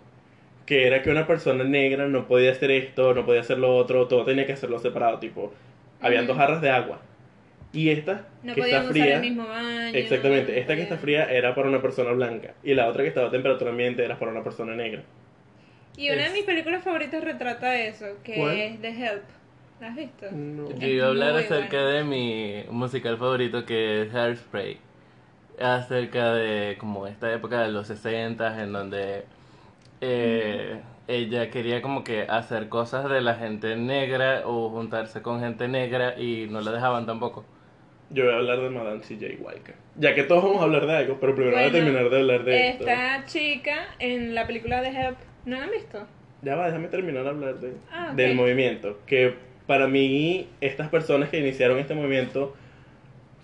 que 0.65 0.87
era 0.87 1.03
que 1.03 1.11
una 1.11 1.27
persona 1.27 1.65
negra 1.65 2.09
no 2.09 2.27
podía 2.27 2.53
hacer 2.53 2.71
esto, 2.71 3.13
no 3.13 3.27
podía 3.27 3.43
hacer 3.43 3.59
lo 3.59 3.77
otro, 3.77 4.09
todo 4.09 4.25
tenía 4.25 4.47
que 4.47 4.55
hacerlo 4.55 4.79
separado, 4.79 5.19
tipo, 5.19 5.53
habían 6.01 6.27
dos 6.27 6.39
jarras 6.39 6.63
de 6.63 6.71
agua. 6.71 7.03
Y 7.75 7.91
esta, 7.91 8.27
No 8.43 8.55
que 8.55 8.63
está 8.63 8.85
fría, 8.85 9.17
el 9.17 9.21
mismo 9.21 9.47
baño. 9.47 9.99
exactamente, 9.99 10.53
no 10.53 10.59
esta 10.61 10.77
que 10.77 10.83
está 10.83 10.97
fría 10.97 11.31
era 11.31 11.55
para 11.55 11.69
una 11.69 11.83
persona 11.83 12.13
blanca, 12.13 12.55
y 12.65 12.73
la 12.73 12.89
otra 12.89 13.03
que 13.03 13.11
estaba 13.11 13.29
a 13.29 13.31
temperatura 13.31 13.71
ambiente 13.71 14.03
era 14.03 14.19
para 14.19 14.31
una 14.31 14.43
persona 14.43 14.75
negra. 14.75 15.03
Y 15.99 16.09
una 16.09 16.25
de 16.25 16.31
mis 16.31 16.45
películas 16.45 16.83
favoritas 16.83 17.23
retrata 17.23 17.79
eso, 17.79 18.07
que 18.25 18.37
¿Cuál? 18.37 18.57
es 18.57 18.81
The 18.81 18.89
Help. 18.89 19.40
¿La 19.81 19.89
has 19.89 19.97
visto? 19.97 20.27
No. 20.31 20.71
Yo 20.79 20.87
iba 20.87 21.07
a 21.07 21.09
hablar 21.09 21.37
acerca 21.37 21.83
bueno. 21.83 21.89
de 21.89 22.05
mi 22.05 22.65
musical 22.71 23.17
favorito 23.17 23.65
que 23.65 24.03
es 24.03 24.15
Hairspray. 24.15 24.79
Acerca 25.61 26.35
de 26.35 26.77
como 26.79 27.07
esta 27.07 27.33
época 27.33 27.63
de 27.63 27.71
los 27.71 27.87
60 27.87 28.63
en 28.63 28.73
donde 28.73 29.25
eh, 30.01 30.81
ella 31.09 31.51
quería 31.51 31.83
como 31.83 32.05
que 32.05 32.23
hacer 32.23 32.69
cosas 32.69 33.09
de 33.11 33.21
la 33.21 33.35
gente 33.35 33.77
negra 33.77 34.43
o 34.47 34.71
juntarse 34.71 35.23
con 35.23 35.41
gente 35.41 35.69
negra 35.69 36.19
y 36.19 36.47
no 36.51 36.61
la 36.61 36.73
dejaban 36.73 37.07
tampoco. 37.07 37.45
Yo 38.11 38.25
voy 38.25 38.35
a 38.35 38.37
hablar 38.39 38.61
de 38.61 38.71
Madame 38.71 39.03
C.J. 39.03 39.43
Walker. 39.43 39.75
Ya 39.97 40.15
que 40.15 40.25
todos 40.25 40.43
vamos 40.43 40.61
a 40.61 40.65
hablar 40.65 40.87
de 40.87 40.97
algo, 40.97 41.19
pero 41.21 41.35
primero 41.35 41.57
voy 41.57 41.67
a 41.67 41.73
terminar 41.73 42.11
de 42.11 42.19
hablar 42.19 42.45
de 42.45 42.69
esto. 42.71 42.85
Esta 42.87 43.25
chica 43.27 43.87
en 43.99 44.35
la 44.35 44.47
película 44.47 44.83
The 44.83 44.89
Help, 44.89 45.17
¿no 45.45 45.57
la 45.59 45.65
han 45.65 45.71
visto? 45.71 46.07
Ya 46.43 46.57
va, 46.57 46.67
déjame 46.67 46.89
terminar 46.89 47.23
de 47.25 47.29
hablar 47.29 47.61
de, 47.61 47.75
Ah, 47.93 48.13
del 48.17 48.35
movimiento. 48.35 48.99
Que 49.07 49.35
para 49.71 49.87
mí, 49.87 50.49
estas 50.61 50.89
personas 50.89 51.29
que 51.29 51.39
iniciaron 51.39 51.79
este 51.79 51.95
movimiento 51.95 52.57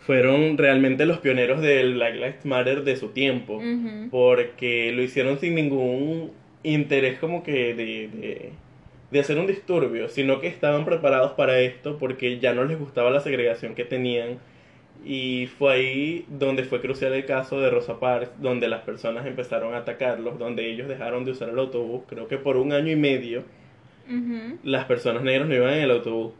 fueron 0.00 0.58
realmente 0.58 1.06
los 1.06 1.18
pioneros 1.18 1.62
del 1.62 1.94
Black 1.94 2.14
Lives 2.14 2.44
Matter 2.44 2.82
de 2.82 2.96
su 2.96 3.10
tiempo, 3.10 3.62
porque 4.10 4.90
lo 4.90 5.02
hicieron 5.02 5.38
sin 5.38 5.54
ningún 5.54 6.32
interés 6.64 7.20
como 7.20 7.44
que 7.44 7.74
de, 7.74 8.08
de, 8.08 8.50
de 9.12 9.20
hacer 9.20 9.38
un 9.38 9.46
disturbio, 9.46 10.08
sino 10.08 10.40
que 10.40 10.48
estaban 10.48 10.84
preparados 10.84 11.30
para 11.34 11.60
esto 11.60 11.96
porque 11.96 12.40
ya 12.40 12.52
no 12.54 12.64
les 12.64 12.76
gustaba 12.76 13.12
la 13.12 13.20
segregación 13.20 13.76
que 13.76 13.84
tenían. 13.84 14.40
Y 15.04 15.46
fue 15.58 15.74
ahí 15.74 16.26
donde 16.28 16.64
fue 16.64 16.80
crucial 16.80 17.12
el 17.12 17.24
caso 17.24 17.60
de 17.60 17.70
Rosa 17.70 18.00
Parks, 18.00 18.32
donde 18.40 18.66
las 18.66 18.80
personas 18.80 19.26
empezaron 19.26 19.74
a 19.74 19.78
atacarlos, 19.78 20.40
donde 20.40 20.68
ellos 20.68 20.88
dejaron 20.88 21.24
de 21.24 21.30
usar 21.30 21.50
el 21.50 21.58
autobús, 21.60 22.02
creo 22.08 22.26
que 22.26 22.36
por 22.36 22.56
un 22.56 22.72
año 22.72 22.90
y 22.90 22.96
medio 22.96 23.44
Las 24.62 24.84
personas 24.84 25.22
negras 25.22 25.48
no 25.48 25.54
iban 25.54 25.72
en 25.74 25.80
el 25.80 25.90
autobús. 25.90 26.32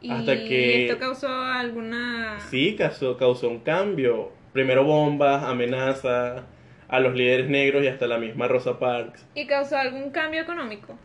Y 0.00 0.10
Hasta 0.10 0.34
que- 0.36 0.86
esto 0.86 0.98
causó 0.98 1.28
alguna... 1.28 2.38
Sí, 2.40 2.76
causó, 2.76 3.16
causó 3.16 3.48
un 3.48 3.60
cambio. 3.60 4.30
Primero 4.52 4.84
bombas, 4.84 5.42
amenazas 5.44 6.42
a 6.88 7.00
los 7.00 7.14
líderes 7.14 7.48
negros 7.48 7.82
y 7.82 7.88
hasta 7.88 8.06
la 8.06 8.18
misma 8.18 8.46
Rosa 8.48 8.78
Parks. 8.78 9.26
¿Y 9.34 9.46
causó 9.46 9.76
algún 9.76 10.10
cambio 10.10 10.42
económico? 10.42 10.96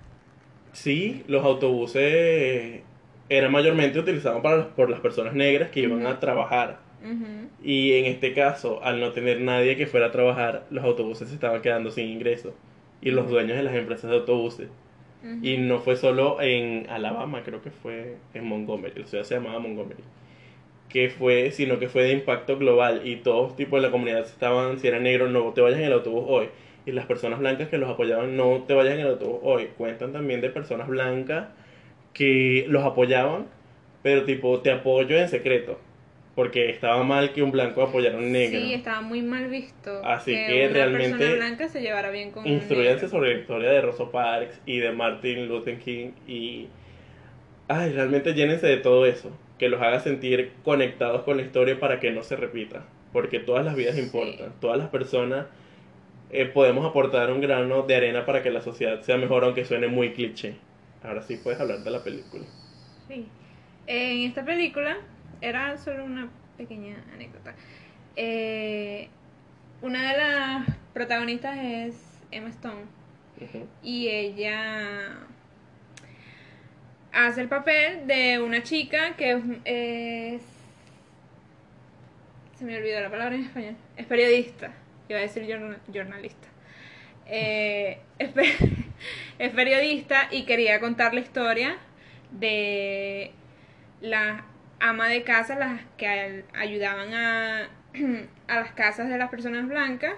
Sí, 0.74 1.24
los 1.28 1.44
autobuses 1.46 2.82
eran 3.30 3.52
mayormente 3.52 4.00
utilizados 4.00 4.42
para, 4.42 4.68
por 4.70 4.90
las 4.90 5.00
personas 5.00 5.34
negras 5.34 5.70
que 5.70 5.82
iban 5.82 6.06
a 6.06 6.20
trabajar. 6.20 6.80
Y 7.64 7.94
en 7.94 8.06
este 8.06 8.34
caso, 8.34 8.84
al 8.84 9.00
no 9.00 9.12
tener 9.12 9.42
nadie 9.42 9.76
que 9.76 9.88
fuera 9.88 10.08
a 10.08 10.12
trabajar, 10.12 10.66
los 10.70 10.84
autobuses 10.84 11.30
se 11.30 11.34
estaban 11.34 11.62
quedando 11.62 11.90
sin 11.90 12.08
ingresos. 12.08 12.54
Y 13.02 13.10
los 13.10 13.28
dueños 13.30 13.58
de 13.58 13.64
las 13.64 13.74
empresas 13.74 14.12
de 14.12 14.18
autobuses. 14.18 14.70
Y 15.44 15.58
no 15.58 15.80
fue 15.80 15.96
solo 15.98 16.42
en 16.42 16.88
Alabama, 16.90 17.44
creo 17.44 17.62
que 17.62 17.70
fue 17.70 18.18
en 18.34 18.46
Montgomery, 18.46 19.02
la 19.02 19.08
ciudad 19.08 19.24
se 19.24 19.36
llamaba 19.36 19.60
Montgomery. 19.60 20.04
Que 20.90 21.10
fue, 21.10 21.52
sino 21.52 21.80
que 21.80 21.90
fue 21.90 22.04
de 22.04 22.12
impacto 22.12 22.58
global 22.58 23.02
y 23.06 23.18
todos 23.18 23.56
tipos 23.56 23.80
de 23.80 23.88
la 23.88 23.92
comunidad 23.92 24.22
estaban, 24.22 24.80
si 24.80 24.88
eran 24.88 25.04
negros, 25.04 25.30
no 25.30 25.54
te 25.54 25.62
vayas 25.62 25.80
en 25.80 25.86
el 25.86 25.94
autobús 25.94 26.26
hoy. 26.28 26.50
Y 26.86 26.92
las 26.92 27.06
personas 27.06 27.40
blancas 27.40 27.70
que 27.70 27.78
los 27.78 27.90
apoyaban, 27.90 28.36
no 28.36 28.64
te 28.68 28.74
vayas 28.74 28.96
en 28.96 29.02
el 29.02 29.08
autobús 29.08 29.40
hoy. 29.44 29.70
Cuentan 29.78 30.12
también 30.12 30.42
de 30.42 30.50
personas 30.50 30.88
blancas 30.88 31.50
que 32.14 32.66
los 32.68 32.84
apoyaban, 32.84 33.46
pero 34.02 34.26
tipo, 34.26 34.60
te 34.62 34.72
apoyo 34.72 35.18
en 35.18 35.30
secreto. 35.30 35.80
Porque 36.36 36.70
estaba 36.70 37.04
mal 37.04 37.34
que 37.34 37.44
un 37.44 37.52
blanco 37.52 37.82
apoyara 37.82 38.16
a 38.16 38.20
un 38.20 38.32
negro. 38.32 38.60
Sí, 38.62 38.74
estaba 38.74 39.02
muy 39.02 39.22
mal 39.22 39.50
visto. 39.50 40.02
Así 40.06 40.32
que 40.34 40.66
una 40.66 40.74
realmente 40.74 41.10
persona 41.18 41.36
blanca 41.36 41.68
se 41.68 41.82
llevara 41.82 42.10
bien 42.10 42.32
con 42.32 42.48
Instruyanse 42.48 43.10
sobre 43.10 43.34
la 43.34 43.40
historia 43.42 43.70
de 43.70 43.82
Rosa 43.82 44.10
Parks 44.10 44.62
y 44.66 44.78
de 44.80 44.92
Martin 44.94 45.48
Luther 45.50 45.78
King 45.80 46.12
y 46.28 46.68
ay, 47.68 47.92
realmente 47.92 48.34
llénense 48.34 48.68
de 48.68 48.78
todo 48.78 49.06
eso, 49.06 49.32
que 49.60 49.70
los 49.70 49.82
haga 49.82 50.00
sentir 50.00 50.52
conectados 50.64 51.24
con 51.24 51.38
la 51.38 51.44
historia 51.44 51.80
para 51.80 52.00
que 52.00 52.12
no 52.12 52.24
se 52.24 52.36
repita, 52.36 52.86
porque 53.14 53.40
todas 53.40 53.66
las 53.66 53.76
vidas 53.76 53.96
Sí. 53.96 54.02
importan, 54.02 54.54
todas 54.62 54.78
las 54.78 54.90
personas 54.90 55.48
eh, 56.32 56.46
podemos 56.46 56.86
aportar 56.86 57.30
un 57.32 57.42
grano 57.42 57.84
de 57.84 57.96
arena 57.96 58.26
para 58.26 58.42
que 58.42 58.52
la 58.52 58.62
sociedad 58.62 59.02
sea 59.02 59.18
mejor, 59.18 59.44
aunque 59.44 59.66
suene 59.66 59.88
muy 59.88 60.14
cliché. 60.14 60.56
Ahora 61.04 61.22
sí 61.22 61.38
puedes 61.44 61.60
hablar 61.60 61.80
de 61.80 61.92
la 61.92 62.04
película. 62.04 62.46
Sí. 63.10 63.26
En 63.88 64.20
esta 64.28 64.46
película, 64.46 64.98
era 65.42 65.78
solo 65.78 66.06
una 66.06 66.30
pequeña 66.58 66.96
anécdota. 67.14 67.54
Eh, 68.16 69.10
una 69.82 70.12
de 70.12 70.18
las 70.18 70.78
protagonistas 70.94 71.58
es 71.60 71.96
Emma 72.32 72.50
Stone. 72.50 72.84
Y 73.82 74.08
ella 74.10 75.18
hace 77.12 77.42
el 77.42 77.48
papel 77.50 78.08
de 78.08 78.40
una 78.42 78.64
chica 78.64 79.16
que 79.18 79.32
es, 79.32 79.44
es- 79.66 80.42
se 82.58 82.66
me 82.66 82.78
olvidó 82.78 83.00
la 83.02 83.10
palabra 83.10 83.36
en 83.36 83.46
español 83.46 83.76
es 83.98 84.06
periodista 84.06 84.72
iba 85.10 85.20
a 85.20 85.22
decir 85.24 85.44
jorna- 85.48 85.80
jornalista 85.94 86.48
Eh, 87.28 88.00
es, 88.20 88.30
es 89.40 89.52
periodista 89.52 90.28
y 90.32 90.44
quería 90.44 90.80
contar 90.80 91.14
la 91.14 91.22
historia 91.22 91.78
de 92.32 93.32
la 94.02 94.46
ama 94.82 95.08
de 95.08 95.24
casa 95.24 95.56
las 95.56 95.82
que 95.98 96.44
ayudaban 96.54 97.14
a, 97.14 97.70
a 98.48 98.56
las 98.56 98.72
casas 98.74 99.10
de 99.10 99.18
las 99.18 99.30
personas 99.30 99.68
blancas 99.68 100.14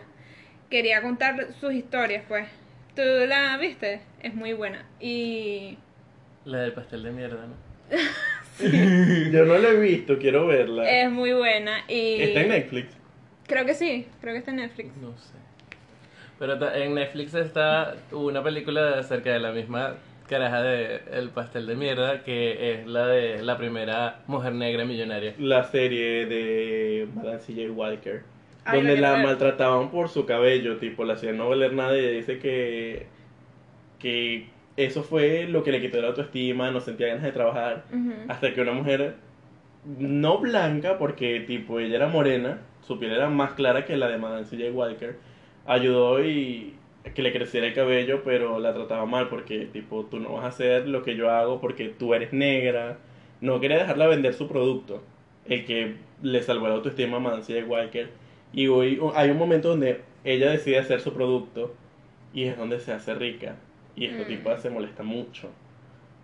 quería 0.69 1.01
contar 1.01 1.53
sus 1.59 1.73
historias, 1.73 2.23
pues. 2.27 2.47
¿Tú 2.95 3.01
la 3.27 3.57
viste? 3.57 4.01
Es 4.21 4.33
muy 4.33 4.53
buena. 4.53 4.85
Y 4.99 5.77
La 6.45 6.59
del 6.59 6.73
pastel 6.73 7.03
de 7.03 7.11
mierda, 7.11 7.45
¿no? 7.47 7.55
Yo 9.31 9.45
no 9.45 9.57
la 9.57 9.69
he 9.69 9.79
visto, 9.79 10.17
quiero 10.19 10.47
verla. 10.47 10.89
es 10.89 11.11
muy 11.11 11.33
buena. 11.33 11.79
Y 11.87 12.21
Está 12.21 12.41
en 12.41 12.49
Netflix. 12.49 12.95
creo 13.47 13.65
que 13.65 13.73
sí, 13.73 14.07
creo 14.21 14.33
que 14.33 14.39
está 14.39 14.51
en 14.51 14.57
Netflix. 14.57 14.95
No 14.97 15.17
sé. 15.17 15.33
Pero 16.39 16.73
en 16.75 16.93
Netflix 16.95 17.33
está 17.33 17.95
una 18.11 18.43
película 18.43 18.99
acerca 18.99 19.31
de 19.31 19.39
la 19.39 19.51
misma 19.51 19.95
caraja 20.27 20.61
de 20.61 21.01
El 21.11 21.29
pastel 21.29 21.67
de 21.67 21.75
mierda, 21.75 22.23
que 22.23 22.73
es 22.73 22.87
la 22.87 23.07
de 23.07 23.41
la 23.43 23.57
primera 23.57 24.21
mujer 24.27 24.53
negra 24.53 24.85
millonaria. 24.85 25.33
la 25.37 25.63
serie 25.65 26.25
de 26.25 27.07
Madame 27.13 27.39
C.J. 27.39 27.71
Walker, 27.71 28.23
Ay, 28.65 28.79
donde 28.79 28.97
la 28.97 29.17
maltrataban 29.17 29.89
por 29.91 30.09
su 30.09 30.25
cabello, 30.25 30.77
tipo, 30.77 31.03
la 31.05 31.13
hacían 31.13 31.37
no 31.37 31.49
valer 31.49 31.73
nada 31.73 31.95
y 31.97 31.99
ella 31.99 32.09
dice 32.11 32.39
que, 32.39 33.07
que 33.99 34.47
eso 34.77 35.03
fue 35.03 35.47
lo 35.47 35.63
que 35.63 35.71
le 35.71 35.81
quitó 35.81 36.01
la 36.01 36.07
autoestima, 36.09 36.71
no 36.71 36.79
sentía 36.79 37.07
ganas 37.07 37.23
de 37.23 37.31
trabajar, 37.31 37.85
hasta 38.27 38.53
que 38.53 38.61
una 38.61 38.73
mujer 38.73 39.15
no 39.85 40.39
blanca, 40.39 40.97
porque 40.97 41.41
tipo 41.41 41.79
ella 41.79 41.97
era 41.97 42.07
morena, 42.07 42.61
su 42.81 42.99
piel 42.99 43.11
era 43.11 43.29
más 43.29 43.53
clara 43.53 43.85
que 43.85 43.97
la 43.97 44.07
de 44.07 44.17
Madame 44.17 44.45
C.J. 44.45 44.71
Walker, 44.71 45.17
ayudó 45.65 46.23
y 46.23 46.73
que 47.13 47.21
le 47.21 47.31
creciera 47.33 47.67
el 47.67 47.73
cabello, 47.73 48.23
pero 48.23 48.59
la 48.59 48.73
trataba 48.73 49.05
mal 49.05 49.27
porque 49.29 49.65
tipo 49.65 50.05
tú 50.05 50.19
no 50.19 50.33
vas 50.33 50.45
a 50.45 50.47
hacer 50.47 50.87
lo 50.87 51.03
que 51.03 51.15
yo 51.15 51.29
hago 51.31 51.59
porque 51.59 51.89
tú 51.89 52.13
eres 52.13 52.31
negra. 52.33 52.97
No 53.41 53.59
quería 53.59 53.77
dejarla 53.77 54.07
vender 54.07 54.33
su 54.33 54.47
producto, 54.47 55.03
el 55.45 55.65
que 55.65 55.95
le 56.21 56.41
salvó 56.41 56.67
la 56.69 56.75
autoestima 56.75 57.17
a 57.17 57.19
Madame 57.19 57.43
C.J. 57.43 57.67
Walker. 57.67 58.09
Y 58.53 58.67
hoy 58.67 58.99
hay 59.15 59.29
un 59.31 59.37
momento 59.37 59.69
donde 59.69 60.01
ella 60.23 60.49
decide 60.51 60.77
hacer 60.79 61.01
su 61.01 61.13
producto 61.13 61.73
y 62.33 62.43
es 62.45 62.57
donde 62.57 62.79
se 62.79 62.93
hace 62.93 63.13
rica. 63.15 63.55
Y 63.95 64.05
esta 64.05 64.23
Mm. 64.23 64.27
tipa 64.27 64.57
se 64.57 64.69
molesta 64.69 65.03
mucho. 65.03 65.49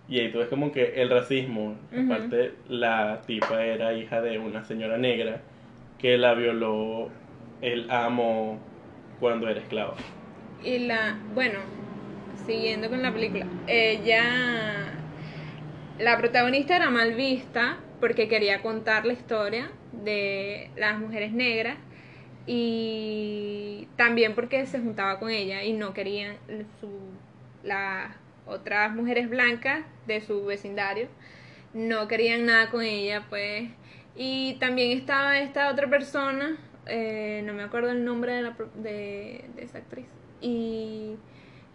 Y 0.07 0.19
ahí 0.19 0.32
tú 0.32 0.39
ves 0.39 0.47
como 0.47 0.71
que 0.71 1.01
el 1.01 1.09
racismo, 1.09 1.75
aparte 2.05 2.53
la 2.67 3.21
tipa 3.27 3.63
era 3.63 3.93
hija 3.93 4.21
de 4.21 4.39
una 4.39 4.63
señora 4.63 4.97
negra 4.97 5.41
que 5.99 6.17
la 6.17 6.34
violó 6.34 7.09
el 7.61 7.91
amo 7.91 8.57
cuando 9.19 9.47
era 9.49 9.59
esclava. 9.59 9.95
Y 10.64 10.80
la, 10.80 11.18
bueno, 11.34 11.60
siguiendo 12.45 12.89
con 12.89 13.01
la 13.01 13.14
película, 13.14 13.45
ella, 13.68 14.93
la 15.97 16.18
protagonista 16.18 16.76
era 16.76 16.89
mal 16.89 17.14
vista 17.16 17.78
porque 17.99 18.28
quería 18.28 18.62
contar 18.62 19.05
la 19.05 19.14
historia 19.14 19.72
de 19.91 20.70
las 20.76 20.99
mujeres 20.99 21.32
negras 21.32 21.78
y 22.45 23.88
también 23.95 24.34
porque 24.36 24.66
se 24.66 24.80
juntaba 24.80 25.20
con 25.20 25.30
ella 25.30 25.64
y 25.64 25.74
no 25.74 25.93
querían 25.93 26.38
su, 26.80 26.89
las 27.64 28.16
otras 28.45 28.95
mujeres 28.95 29.30
blancas 29.30 29.86
de 30.07 30.22
su 30.22 30.45
vecindario, 30.45 31.07
no 31.74 32.07
querían 32.07 32.45
nada 32.45 32.70
con 32.70 32.82
ella, 32.82 33.26
pues. 33.30 33.70
Y 34.16 34.55
también 34.60 34.97
estaba 34.97 35.39
esta 35.39 35.72
otra 35.72 35.88
persona, 35.89 36.57
eh, 36.88 37.43
no 37.45 37.53
me 37.53 37.64
acuerdo 37.64 37.91
el 37.91 38.03
nombre 38.03 38.34
de, 38.34 38.41
la, 38.41 38.55
de, 38.76 39.45
de 39.55 39.64
esa 39.64 39.78
actriz, 39.78 40.07
y 40.42 41.16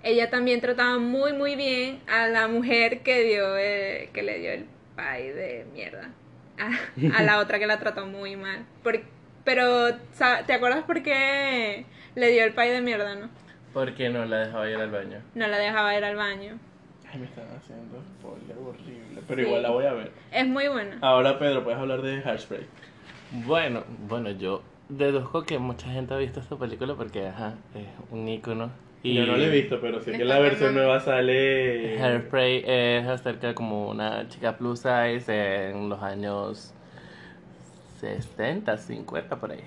ella 0.02 0.30
también 0.30 0.60
trataba 0.60 0.98
muy 0.98 1.32
muy 1.32 1.56
bien 1.56 2.00
a 2.08 2.28
la 2.28 2.48
mujer 2.48 3.00
que 3.00 3.22
dio 3.24 3.56
eh, 3.56 4.10
que 4.12 4.22
le 4.22 4.38
dio 4.38 4.52
el 4.52 4.66
pay 4.96 5.28
de 5.30 5.66
mierda 5.72 6.10
a, 6.58 7.18
a 7.18 7.22
la 7.22 7.38
otra 7.40 7.58
que 7.58 7.66
la 7.66 7.78
trató 7.78 8.06
muy 8.06 8.36
mal 8.36 8.64
Por- 8.82 9.02
pero 9.44 9.88
sa- 10.12 10.44
te 10.46 10.52
acuerdas 10.52 10.84
por 10.84 11.02
qué 11.02 11.84
le 12.14 12.28
dio 12.30 12.44
el 12.44 12.52
pay 12.54 12.70
de 12.70 12.80
mierda 12.80 13.14
no 13.14 13.28
Porque 13.72 14.08
no 14.08 14.24
la 14.24 14.38
dejaba 14.46 14.68
ir 14.70 14.76
al 14.76 14.90
baño. 14.90 15.20
no 15.34 15.46
la 15.48 15.58
dejaba 15.58 15.96
ir 15.96 16.04
al 16.04 16.16
baño 16.16 16.58
Ay, 17.12 17.20
me 17.20 17.26
están 17.26 17.46
haciendo 17.56 18.02
spoiler 18.18 18.56
horrible, 18.58 19.22
pero 19.28 19.40
Sí. 19.40 19.46
igual 19.46 19.62
la 19.62 19.70
voy 19.70 19.86
a 19.86 19.92
ver. 19.92 20.10
es 20.32 20.46
muy 20.46 20.66
buena 20.68 20.98
Ahora, 21.00 21.38
Pedro, 21.38 21.62
puedes 21.62 21.78
hablar 21.78 22.02
de 22.02 22.22
Hairspray. 22.24 22.66
Bueno, 23.30 23.84
bueno, 24.08 24.30
yo 24.32 24.62
deduzco 24.96 25.44
que 25.44 25.58
mucha 25.58 25.90
gente 25.90 26.14
ha 26.14 26.16
visto 26.16 26.40
esta 26.40 26.56
película 26.56 26.94
porque, 26.94 27.26
ajá, 27.28 27.54
es 27.74 27.86
un 28.10 28.28
ícono. 28.28 28.70
Y 29.02 29.14
Yo 29.14 29.26
no 29.26 29.36
la 29.36 29.44
he 29.44 29.50
visto, 29.50 29.80
pero 29.82 30.00
sé 30.00 30.12
que 30.12 30.24
la 30.24 30.38
versión 30.38 30.74
nueva 30.74 30.98
sale. 30.98 32.00
Hairspray 32.00 32.64
es 32.66 33.06
acerca 33.06 33.48
de 33.48 33.54
como 33.54 33.90
una 33.90 34.26
chica 34.28 34.56
plus 34.56 34.78
size 34.80 35.70
en 35.70 35.90
los 35.90 36.02
años 36.02 36.72
60, 38.00 38.78
50 38.78 39.36
por 39.36 39.52
ahí. 39.52 39.60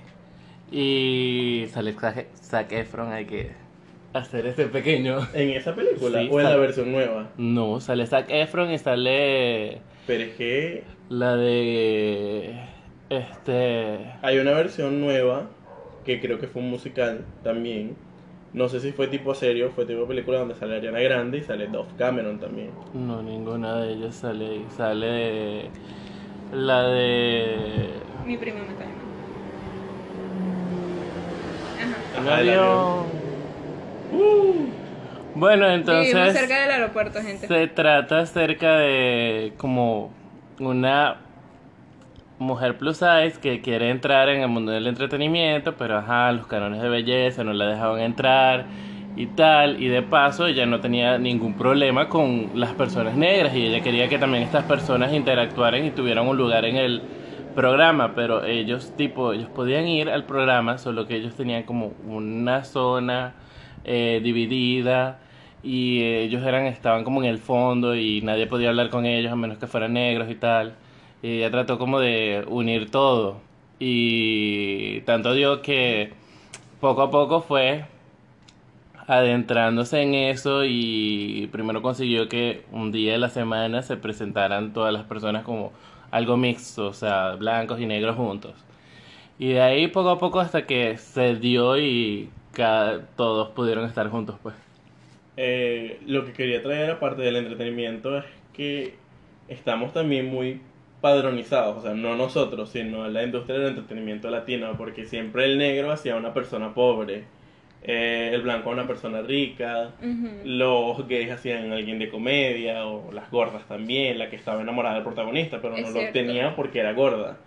Y 0.71 1.67
sale 1.69 1.93
Zac 1.93 2.27
Zac 2.35 2.71
Efron, 2.71 3.11
hay 3.11 3.25
que 3.25 3.51
hacer 4.13 4.47
ese 4.47 4.65
pequeño. 4.65 5.19
¿En 5.33 5.51
esa 5.51 5.75
película 5.75 6.19
Sí, 6.19 6.29
o 6.31 6.39
en 6.39 6.45
la 6.45 6.55
versión 6.57 6.91
nueva? 6.91 7.29
No, 7.37 7.79
sale 7.79 8.07
Zac 8.07 8.25
Efron 8.29 8.71
y 8.71 8.79
sale 8.79 9.81
Pero 10.07 10.23
es 10.23 10.35
que 10.35 10.83
La 11.09 11.35
de. 11.35 12.55
Este. 13.09 14.13
hay 14.21 14.39
una 14.39 14.51
versión 14.51 14.99
nueva 14.99 15.45
que 16.05 16.19
creo 16.19 16.39
que 16.39 16.47
fue 16.47 16.61
un 16.61 16.69
musical 16.69 17.23
también. 17.43 17.95
No 18.53 18.69
sé 18.69 18.79
si 18.79 18.91
fue 18.91 19.07
tipo 19.07 19.35
serio, 19.35 19.71
fue 19.75 19.85
tipo 19.85 20.05
película 20.07 20.39
donde 20.39 20.55
sale 20.55 20.77
Ariana 20.77 20.99
Grande 20.99 21.37
y 21.39 21.43
sale 21.43 21.67
Dove 21.67 21.89
Cameron 21.97 22.39
también. 22.39 22.71
No, 22.93 23.21
ninguna 23.21 23.81
de 23.81 23.93
ellas 23.93 24.15
sale 24.15 24.45
ahí. 24.47 24.65
Sale. 24.75 25.69
La 26.53 26.83
de. 26.83 27.89
Mi 28.25 28.37
prima 28.37 28.59
me 28.61 28.73
cae 28.75 28.87
mal. 28.87 28.95
Ajá. 32.29 32.37
Avión. 32.37 33.05
Bueno, 35.35 35.65
Vivimos 35.67 35.89
entonces. 36.07 36.33
cerca 36.39 36.61
del 36.61 36.71
aeropuerto, 36.71 37.21
gente. 37.21 37.47
Se 37.47 37.67
trata 37.67 38.19
acerca 38.19 38.77
de 38.77 39.53
como 39.57 40.11
una 40.59 41.17
mujer 42.39 42.77
plus 42.77 42.97
size 42.97 43.39
que 43.41 43.61
quiere 43.61 43.89
entrar 43.89 44.29
en 44.29 44.41
el 44.41 44.47
mundo 44.47 44.71
del 44.71 44.87
entretenimiento, 44.87 45.75
pero 45.75 45.97
ajá, 45.97 46.31
los 46.31 46.47
canones 46.47 46.81
de 46.81 46.89
belleza 46.89 47.43
no 47.43 47.53
la 47.53 47.67
dejaban 47.67 47.99
entrar 48.01 48.65
y 49.15 49.25
tal, 49.25 49.81
y 49.81 49.87
de 49.87 50.03
paso 50.03 50.45
ella 50.45 50.67
no 50.67 50.79
tenía 50.79 51.17
ningún 51.17 51.55
problema 51.55 52.07
con 52.07 52.51
las 52.53 52.73
personas 52.73 53.15
negras 53.15 53.55
y 53.55 53.65
ella 53.65 53.81
quería 53.81 54.07
que 54.07 54.19
también 54.19 54.43
estas 54.43 54.65
personas 54.65 55.11
interactuaran 55.11 55.85
y 55.85 55.91
tuvieran 55.91 56.27
un 56.27 56.37
lugar 56.37 56.65
en 56.65 56.75
el 56.75 57.01
programa, 57.55 58.13
pero 58.13 58.45
ellos 58.45 58.93
tipo, 58.95 59.33
ellos 59.33 59.49
podían 59.49 59.87
ir 59.87 60.09
al 60.09 60.25
programa, 60.25 60.77
solo 60.77 61.07
que 61.07 61.15
ellos 61.15 61.35
tenían 61.35 61.63
como 61.63 61.93
una 62.07 62.63
zona 62.63 63.33
eh, 63.83 64.21
dividida 64.23 65.19
y 65.63 66.03
ellos 66.03 66.43
eran 66.45 66.67
estaban 66.67 67.03
como 67.03 67.23
en 67.23 67.29
el 67.29 67.39
fondo 67.39 67.95
y 67.95 68.21
nadie 68.21 68.45
podía 68.45 68.69
hablar 68.69 68.89
con 68.91 69.07
ellos 69.07 69.31
a 69.31 69.35
menos 69.35 69.57
que 69.57 69.65
fueran 69.65 69.93
negros 69.93 70.29
y 70.29 70.35
tal. 70.35 70.75
Y 71.21 71.37
ella 71.37 71.51
trató 71.51 71.77
como 71.77 71.99
de 71.99 72.45
unir 72.47 72.91
todo 72.91 73.41
y 73.79 75.01
tanto 75.01 75.33
dio 75.33 75.61
que 75.61 76.13
poco 76.79 77.01
a 77.03 77.11
poco 77.11 77.41
fue 77.41 77.85
adentrándose 79.07 80.01
en 80.01 80.13
eso 80.15 80.63
y 80.65 81.47
primero 81.51 81.81
consiguió 81.81 82.27
que 82.27 82.63
un 82.71 82.91
día 82.91 83.13
de 83.13 83.17
la 83.19 83.29
semana 83.29 83.81
se 83.81 83.97
presentaran 83.97 84.73
todas 84.73 84.93
las 84.93 85.05
personas 85.05 85.43
como 85.43 85.71
algo 86.11 86.37
mixto, 86.37 86.87
o 86.87 86.93
sea, 86.93 87.35
blancos 87.35 87.79
y 87.79 87.85
negros 87.85 88.15
juntos. 88.15 88.53
Y 89.39 89.49
de 89.53 89.61
ahí 89.61 89.87
poco 89.87 90.09
a 90.09 90.19
poco 90.19 90.39
hasta 90.39 90.65
que 90.65 90.97
se 90.97 91.35
dio 91.35 91.77
y 91.77 92.29
todos 93.15 93.49
pudieron 93.49 93.85
estar 93.85 94.09
juntos, 94.09 94.37
pues. 94.41 94.55
Eh, 95.37 95.99
lo 96.07 96.25
que 96.25 96.33
quería 96.33 96.63
traer 96.63 96.89
aparte 96.91 97.21
del 97.21 97.35
entretenimiento 97.35 98.17
es 98.17 98.25
que 98.53 98.95
estamos 99.47 99.93
también 99.93 100.27
muy 100.29 100.59
padronizados, 101.01 101.77
o 101.77 101.81
sea, 101.81 101.93
no 101.93 102.15
nosotros, 102.15 102.69
sino 102.69 103.07
la 103.07 103.23
industria 103.23 103.59
del 103.59 103.69
entretenimiento 103.69 104.29
latino, 104.29 104.75
porque 104.77 105.05
siempre 105.05 105.45
el 105.45 105.57
negro 105.57 105.91
hacía 105.91 106.15
una 106.15 106.33
persona 106.33 106.73
pobre, 106.73 107.25
eh, 107.83 108.31
el 108.33 108.41
blanco 108.41 108.69
a 108.69 108.73
una 108.73 108.87
persona 108.87 109.21
rica, 109.21 109.91
los 110.43 111.07
gays 111.07 111.31
hacían 111.31 111.71
a 111.71 111.75
alguien 111.75 111.99
de 111.99 112.09
comedia, 112.09 112.85
o 112.87 113.11
las 113.11 113.29
gordas 113.29 113.65
también, 113.67 114.17
la 114.17 114.29
que 114.29 114.35
estaba 114.35 114.61
enamorada 114.61 114.95
del 114.95 115.03
protagonista, 115.03 115.59
pero 115.61 115.75
Es 115.75 115.81
no 115.85 115.91
cierto. 115.91 116.19
lo 116.19 116.25
tenía 116.25 116.55
porque 116.55 116.79
era 116.79 116.93
gorda. 116.93 117.37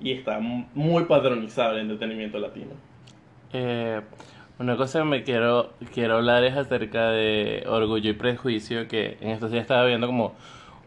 Y 0.00 0.12
está 0.12 0.40
muy 0.40 1.04
padronizado 1.04 1.74
el 1.74 1.80
entretenimiento 1.82 2.38
latino. 2.38 2.72
Eh, 3.52 4.00
una 4.58 4.76
cosa 4.76 5.00
que 5.00 5.04
me 5.04 5.22
quiero, 5.22 5.72
quiero 5.92 6.16
hablar 6.16 6.42
es 6.44 6.56
acerca 6.56 7.10
de 7.10 7.64
Orgullo 7.68 8.10
y 8.10 8.14
Prejuicio, 8.14 8.88
que 8.88 9.16
en 9.20 9.30
estos 9.30 9.52
días 9.52 9.62
estaba 9.62 9.84
viendo 9.86 10.06
como 10.06 10.34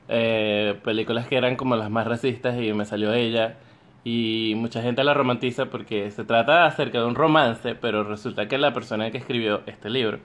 eh, 0.07 0.79
películas 0.83 1.27
que 1.27 1.37
eran 1.37 1.55
como 1.55 1.75
las 1.75 1.89
más 1.89 2.07
racistas 2.07 2.59
y 2.61 2.73
me 2.73 2.85
salió 2.85 3.13
ella. 3.13 3.57
Y 4.03 4.53
mucha 4.55 4.81
gente 4.81 5.03
la 5.03 5.13
romantiza 5.13 5.65
porque 5.69 6.11
se 6.11 6.23
trata 6.23 6.65
acerca 6.65 6.99
de 6.99 7.05
un 7.05 7.15
romance, 7.15 7.75
pero 7.75 8.03
resulta 8.03 8.47
que 8.47 8.57
la 8.57 8.73
persona 8.73 9.11
que 9.11 9.17
escribió 9.17 9.63
este 9.65 9.89
libro 9.89 10.19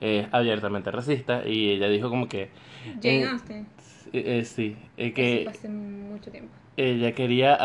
es 0.00 0.26
abiertamente 0.32 0.90
racista 0.90 1.42
y 1.46 1.70
ella 1.70 1.88
dijo 1.88 2.10
como 2.10 2.28
que... 2.28 2.50
Jane 3.00 3.22
eh, 3.22 3.24
Austen. 3.24 3.66
eh, 4.12 4.38
eh, 4.40 4.44
sí, 4.44 4.76
eh, 4.96 5.12
que 5.12 5.46
hace 5.46 5.68
mucho 5.68 6.30
tiempo. 6.30 6.52
ella 6.76 7.12
quería, 7.14 7.58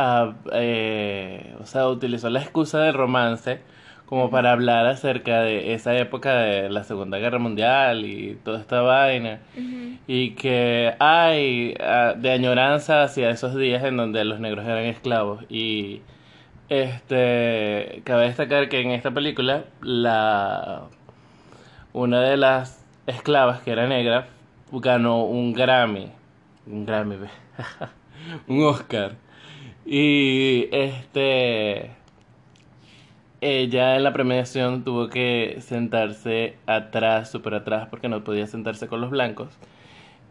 eh, 0.54 1.56
o 1.60 1.66
sea, 1.66 1.88
utilizó 1.90 2.30
la 2.30 2.42
excusa 2.42 2.80
del 2.82 2.94
romance 2.94 3.62
como 4.08 4.30
para 4.30 4.54
hablar 4.54 4.88
acerca 4.88 5.42
de 5.42 5.74
esa 5.74 5.96
época 5.98 6.34
de 6.34 6.70
la 6.70 6.86
Segunda 6.86 7.18
Guerra 7.18 7.40
Mundial 7.40 8.06
y 8.06 8.36
toda 8.44 8.60
esta 8.62 8.82
vaina. 8.82 9.42
Y 10.08 10.32
que 10.32 10.96
hay 11.00 11.76
ah, 11.82 12.14
de 12.18 12.32
añoranza 12.32 13.04
hacia 13.04 13.30
esos 13.30 13.56
días 13.56 13.84
en 13.84 13.98
donde 13.98 14.24
los 14.24 14.40
negros 14.40 14.66
eran 14.66 14.86
esclavos. 14.86 15.44
Y 15.50 16.02
este 16.70 18.02
cabe 18.06 18.28
destacar 18.28 18.70
que 18.70 18.80
en 18.80 18.92
esta 18.92 19.12
película 19.12 19.66
la 19.82 20.84
una 21.92 22.22
de 22.22 22.38
las 22.38 22.86
esclavas 23.08 23.62
que 23.62 23.72
era 23.72 23.88
negra 23.88 24.28
ganó 24.72 25.26
un 25.26 25.52
Grammy. 25.52 26.12
Un 26.66 26.86
Grammy, 26.86 27.18
un 28.48 28.64
Oscar. 28.64 29.16
Y 29.86 30.70
este 30.72 31.97
ella 33.42 33.96
en 33.96 34.04
la 34.04 34.14
premiación 34.14 34.84
tuvo 34.84 35.10
que 35.10 35.58
sentarse 35.60 36.56
atrás, 36.66 37.30
súper 37.30 37.54
atrás, 37.54 37.88
porque 37.90 38.10
no 38.10 38.24
podía 38.24 38.48
sentarse 38.48 38.88
con 38.88 39.02
los 39.02 39.12
blancos. 39.12 39.50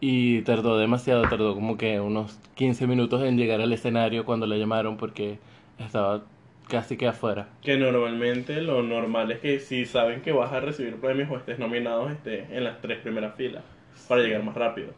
Y 0.00 0.42
tardó 0.42 0.78
demasiado, 0.78 1.22
tardó 1.22 1.54
como 1.54 1.78
que 1.78 2.00
unos 2.00 2.38
15 2.54 2.86
minutos 2.86 3.22
en 3.22 3.38
llegar 3.38 3.61
al 3.61 3.72
escenario 3.72 4.24
cuando 4.24 4.46
la 4.46 4.57
llamaron 4.57 4.96
porque 4.96 5.38
estaba 5.78 6.24
casi 6.68 6.96
que 6.96 7.07
afuera. 7.07 7.48
Que 7.62 7.76
normalmente 7.78 8.61
lo 8.61 8.82
normal 8.82 9.30
es 9.30 9.38
que 9.38 9.61
si 9.61 9.86
saben 9.86 10.20
que 10.20 10.32
vas 10.32 10.52
a 10.52 10.61
recibir 10.61 10.96
premios 10.96 11.30
o 11.30 11.36
estés 11.36 11.59
nominado, 11.59 12.11
estés 12.11 12.50
en 12.50 12.64
las 12.64 12.80
tres 12.80 12.98
primeras 12.98 13.36
filas 13.36 13.62
para 14.09 14.22
llegar 14.22 14.42
más 14.42 14.54
rápido. 14.54 14.88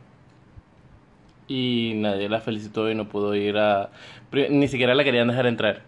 Y 1.46 1.92
nadie 1.96 2.28
la 2.28 2.40
felicitó 2.40 2.90
y 2.90 2.94
no 2.94 3.08
pudo 3.08 3.34
ir 3.34 3.56
a... 3.58 3.90
Ni 4.32 4.68
siquiera 4.68 4.94
la 4.94 5.04
querían 5.04 5.28
dejar 5.28 5.46
entrar 5.46 5.82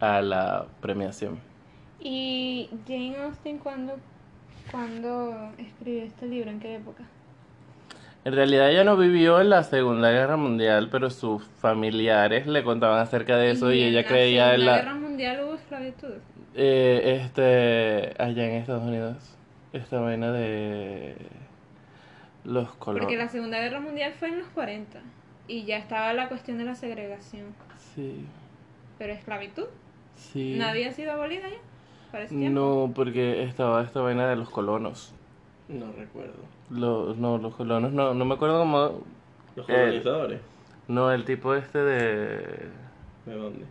a 0.00 0.20
la 0.20 0.66
premiación. 0.80 1.38
¿Y 2.00 2.68
Jane 2.86 3.16
Austen 3.18 3.58
cuándo, 3.58 3.96
cuándo 4.70 5.52
escribió 5.58 6.04
este 6.04 6.26
libro? 6.26 6.50
¿En 6.50 6.60
qué 6.60 6.76
época? 6.76 7.04
En 8.24 8.34
realidad 8.34 8.70
ella 8.70 8.82
no 8.82 8.96
vivió 8.96 9.40
en 9.40 9.50
la 9.50 9.62
Segunda 9.62 10.10
Guerra 10.10 10.36
Mundial, 10.36 10.88
pero 10.90 11.10
sus 11.10 11.44
familiares 11.44 12.48
le 12.48 12.64
contaban 12.64 12.98
acerca 12.98 13.36
de 13.36 13.52
eso 13.52 13.72
y, 13.72 13.84
ella 13.84 14.02
la 14.02 14.08
creía 14.08 14.44
en 14.46 14.50
Segunda 14.50 14.72
la... 14.72 14.78
Guerra 14.78 14.94
Mundial 14.96 15.44
hubo 15.44 15.54
esclavitud. 15.54 16.14
Eh, 16.56 17.20
este, 17.22 18.20
allá 18.20 18.48
en 18.48 18.54
Estados 18.54 18.82
Unidos, 18.82 19.16
esta 19.72 20.00
vaina 20.00 20.32
de 20.32 21.14
los 22.42 22.66
Porque 22.66 22.78
colores. 22.78 23.18
la 23.18 23.28
Segunda 23.28 23.60
Guerra 23.60 23.78
Mundial 23.78 24.12
fue 24.18 24.28
en 24.28 24.38
los 24.38 24.48
40 24.48 24.98
y 25.46 25.64
ya 25.64 25.76
estaba 25.76 26.12
la 26.12 26.28
cuestión 26.28 26.58
de 26.58 26.64
la 26.64 26.74
segregación. 26.74 27.54
Sí, 27.94 28.24
Pero 28.98 29.12
esclavitud, 29.12 29.66
sí. 30.16 30.56
¿no 30.58 30.66
había 30.66 30.92
sido 30.92 31.12
abolida 31.12 31.48
ya? 31.48 31.58
Para 32.16 32.24
ese 32.24 32.34
tiempo. 32.34 32.58
No, 32.60 32.92
porque 32.94 33.42
estaba 33.42 33.82
esta 33.82 34.00
vaina 34.00 34.26
de 34.26 34.36
los 34.36 34.48
colonos. 34.48 35.12
No 35.68 35.92
recuerdo. 35.92 36.32
Los, 36.70 37.18
no, 37.18 37.36
los 37.36 37.54
colonos, 37.54 37.92
no, 37.92 38.14
no 38.14 38.24
me 38.24 38.34
acuerdo 38.36 38.58
cómo. 38.60 39.02
Los 39.54 39.66
colonizadores. 39.66 40.40
No, 40.88 41.12
el 41.12 41.26
tipo 41.26 41.54
este 41.54 41.78
de. 41.78 42.70
¿De 43.26 43.34
dónde? 43.34 43.66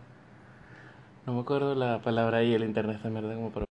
No 1.26 1.32
me 1.32 1.40
acuerdo 1.40 1.74
la 1.74 1.98
palabra 2.02 2.38
ahí, 2.38 2.54
el 2.54 2.62
internet 2.62 2.96
está 2.98 3.08
mierda 3.08 3.34
como 3.34 3.50
para... 3.50 3.66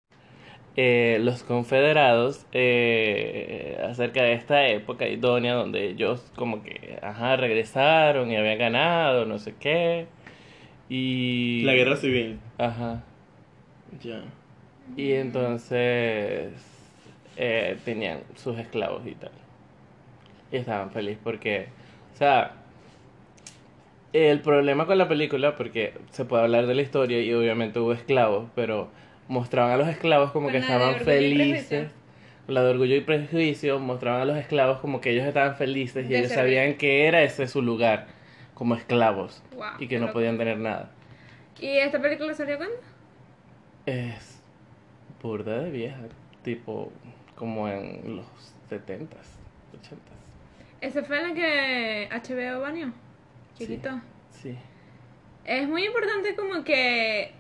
Eh, 0.77 1.17
los 1.19 1.43
confederados 1.43 2.45
eh, 2.53 3.77
acerca 3.89 4.23
de 4.23 4.35
esta 4.35 4.67
época 4.67 5.05
idónea 5.05 5.53
donde 5.53 5.89
ellos 5.89 6.31
como 6.37 6.63
que 6.63 6.97
ajá 7.01 7.35
regresaron 7.35 8.31
y 8.31 8.37
habían 8.37 8.57
ganado 8.57 9.25
no 9.25 9.37
sé 9.37 9.53
qué 9.59 10.07
y 10.87 11.63
La 11.63 11.73
guerra 11.73 11.97
civil. 11.97 12.39
ajá 12.57 13.03
Ya. 14.01 14.23
Y 14.95 15.13
entonces 15.13 16.53
eh, 17.37 17.77
tenían 17.85 18.19
sus 18.35 18.57
esclavos 18.59 19.05
y 19.05 19.15
tal 19.15 19.31
y 20.51 20.57
estaban 20.57 20.91
felices 20.91 21.19
porque 21.23 21.67
o 22.13 22.17
sea 22.17 22.55
el 24.13 24.41
problema 24.41 24.85
con 24.85 24.97
la 24.97 25.07
película, 25.07 25.55
porque 25.55 25.93
se 26.11 26.25
puede 26.25 26.43
hablar 26.43 26.67
de 26.67 26.75
la 26.75 26.81
historia 26.81 27.21
y 27.21 27.33
obviamente 27.33 27.79
hubo 27.79 27.93
esclavos, 27.93 28.49
pero 28.55 28.89
mostraban 29.27 29.71
a 29.71 29.77
los 29.77 29.87
esclavos 29.87 30.31
como 30.31 30.47
Con 30.47 30.53
que 30.53 30.57
estaban 30.59 30.95
felices. 30.99 31.91
La 32.47 32.63
de 32.63 32.71
orgullo 32.71 32.95
y 32.95 33.01
prejuicio 33.01 33.79
mostraban 33.79 34.21
a 34.21 34.25
los 34.25 34.37
esclavos 34.37 34.79
como 34.79 34.99
que 34.99 35.11
ellos 35.11 35.25
estaban 35.25 35.55
felices 35.55 36.05
y 36.05 36.09
De 36.09 36.19
ellos 36.19 36.33
sabían 36.33 36.73
que 36.73 37.05
era 37.05 37.23
ese 37.23 37.47
su 37.47 37.61
lugar 37.61 38.07
como 38.53 38.75
esclavos 38.75 39.41
Wow, 39.55 39.65
y 39.79 39.87
que 39.87 39.99
no 39.99 40.11
podían 40.11 40.37
tener 40.37 40.57
nada. 40.57 40.89
¿Y 41.59 41.67
esta 41.67 42.01
película 42.01 42.33
salió 42.33 42.57
cuándo? 42.57 42.75
Es 43.85 44.30
burda 45.21 45.59
de 45.59 45.71
vieja, 45.71 45.99
tipo 46.43 46.91
como 47.35 47.67
en 47.67 48.17
los 48.17 48.25
70s, 48.69 49.07
80s. 49.07 50.21
Esa 50.81 51.03
fue 51.03 51.21
la 51.21 51.33
que 51.33 52.09
HBO 52.11 52.61
baneó. 52.61 52.91
chiquito. 53.55 54.01
Sí. 54.31 54.57
Es 55.45 55.67
muy 55.67 55.85
importante 55.85 56.35
como 56.35 56.63
que 56.63 57.31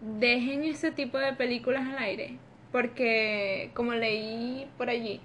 dejen 0.00 0.64
ese 0.64 0.90
tipo 0.90 1.18
de 1.18 1.32
películas 1.32 1.86
al 1.86 1.98
aire, 1.98 2.38
porque 2.72 3.70
como 3.74 3.92
leí 3.92 4.68
por 4.76 4.90
allí, 4.90 5.20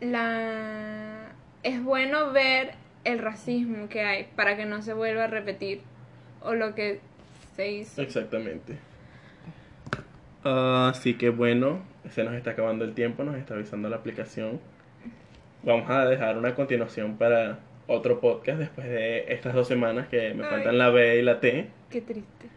la 0.00 1.32
es 1.62 1.82
bueno 1.82 2.32
ver 2.32 2.74
el 3.04 3.18
racismo 3.18 3.88
que 3.88 4.02
hay 4.02 4.24
para 4.36 4.56
que 4.56 4.66
no 4.66 4.82
se 4.82 4.92
vuelva 4.94 5.24
a 5.24 5.26
repetir 5.28 5.80
o 6.42 6.54
lo 6.54 6.74
que 6.74 7.00
se 7.56 7.70
hizo. 7.70 8.02
Exactamente. 8.02 8.78
Así 10.44 11.14
que 11.14 11.30
bueno, 11.30 11.82
se 12.10 12.22
nos 12.24 12.34
está 12.34 12.50
acabando 12.50 12.84
el 12.84 12.94
tiempo, 12.94 13.24
nos 13.24 13.36
está 13.36 13.54
avisando 13.54 13.88
la 13.88 13.96
aplicación. 13.96 14.60
Vamos 15.62 15.88
a 15.88 16.04
dejar 16.06 16.36
una 16.36 16.54
continuación 16.54 17.16
para 17.16 17.58
otro 17.86 18.20
podcast 18.20 18.58
después 18.58 18.86
de 18.86 19.32
estas 19.32 19.54
dos 19.54 19.66
semanas 19.66 20.08
que 20.08 20.34
me 20.34 20.44
Ay. 20.44 20.50
faltan 20.50 20.78
la 20.78 20.90
B 20.90 21.18
y 21.18 21.22
la 21.22 21.40
T. 21.40 21.68
Qué 21.90 22.00
triste. 22.02 22.48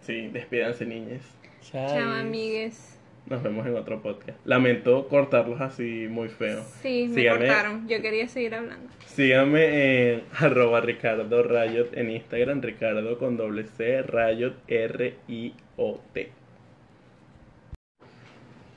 Sí, 0.00 0.28
despídanse 0.28 0.86
niñas. 0.86 1.22
Chao, 1.60 2.10
amigues. 2.12 2.98
Nos 3.26 3.42
vemos 3.42 3.66
en 3.66 3.74
otro 3.74 4.00
podcast. 4.00 4.38
Lamento 4.46 5.08
cortarlos 5.08 5.60
así 5.60 6.06
muy 6.08 6.28
feo. 6.28 6.62
Sí, 6.80 7.08
me 7.12 7.28
cortaron. 7.28 7.88
Yo 7.88 8.00
quería 8.00 8.28
seguir 8.28 8.54
hablando. 8.54 8.88
Síganme 9.04 10.12
en 10.12 10.22
arroba 10.38 10.80
Ricardo 10.80 11.42
Rayot 11.42 11.96
en 11.96 12.12
Instagram, 12.12 12.62
Ricardo 12.62 13.18
con 13.18 13.36
doble 13.36 13.64
C, 13.64 14.02
Rayot 14.02 14.54
R-I-O-T. 14.68 16.30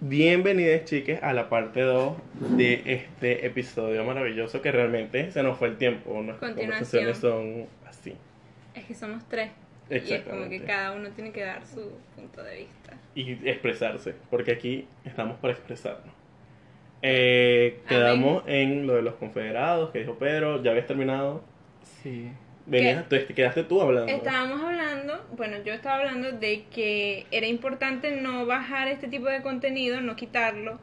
Bienvenidas 0.02 0.86
chicas 0.86 1.22
a 1.22 1.34
la 1.34 1.50
parte 1.50 1.82
2 1.82 2.16
de 2.56 2.82
este 2.86 3.46
episodio 3.46 4.06
maravilloso 4.06 4.62
que 4.62 4.72
realmente 4.72 5.30
se 5.32 5.44
nos 5.44 5.58
fue 5.58 5.68
el 5.68 5.78
tiempo. 5.78 6.22
Nuestras 6.22 6.54
conversaciones 6.54 7.18
son 7.18 7.66
así. 7.86 8.16
Es 8.74 8.86
que 8.86 8.94
somos 8.94 9.28
tres. 9.28 9.52
Y 9.90 9.96
es 9.96 10.22
como 10.22 10.48
que 10.48 10.64
cada 10.64 10.94
uno 10.94 11.10
tiene 11.10 11.34
que 11.34 11.42
dar 11.42 11.66
su 11.66 11.92
punto 12.16 12.42
de 12.42 12.60
vista. 12.60 12.94
Y 13.14 13.50
expresarse, 13.50 14.16
porque 14.30 14.54
aquí 14.54 14.88
estamos 15.04 15.38
para 15.40 15.52
expresarnos. 15.52 16.14
Eh, 17.02 17.80
Amén. 17.80 17.88
quedamos 17.90 18.44
en 18.48 18.88
lo 18.88 18.96
de 18.96 19.02
los 19.02 19.16
confederados 19.16 19.90
que 19.90 20.00
dijo 20.00 20.18
Pedro, 20.18 20.64
ya 20.64 20.72
habías 20.72 20.88
terminado. 20.88 21.44
Sí. 22.02 22.32
Venías, 22.70 23.10
tú, 23.10 23.16
te 23.16 23.34
quedaste 23.34 23.64
tú 23.64 23.82
hablando. 23.82 24.12
Estábamos 24.12 24.62
hablando, 24.62 25.26
bueno, 25.36 25.58
yo 25.66 25.74
estaba 25.74 25.98
hablando 25.98 26.32
de 26.32 26.66
que 26.66 27.26
era 27.32 27.48
importante 27.48 28.12
no 28.12 28.46
bajar 28.46 28.88
este 28.88 29.08
tipo 29.08 29.26
de 29.26 29.42
contenido, 29.42 30.02
no 30.02 30.16
quitarlo, 30.16 30.80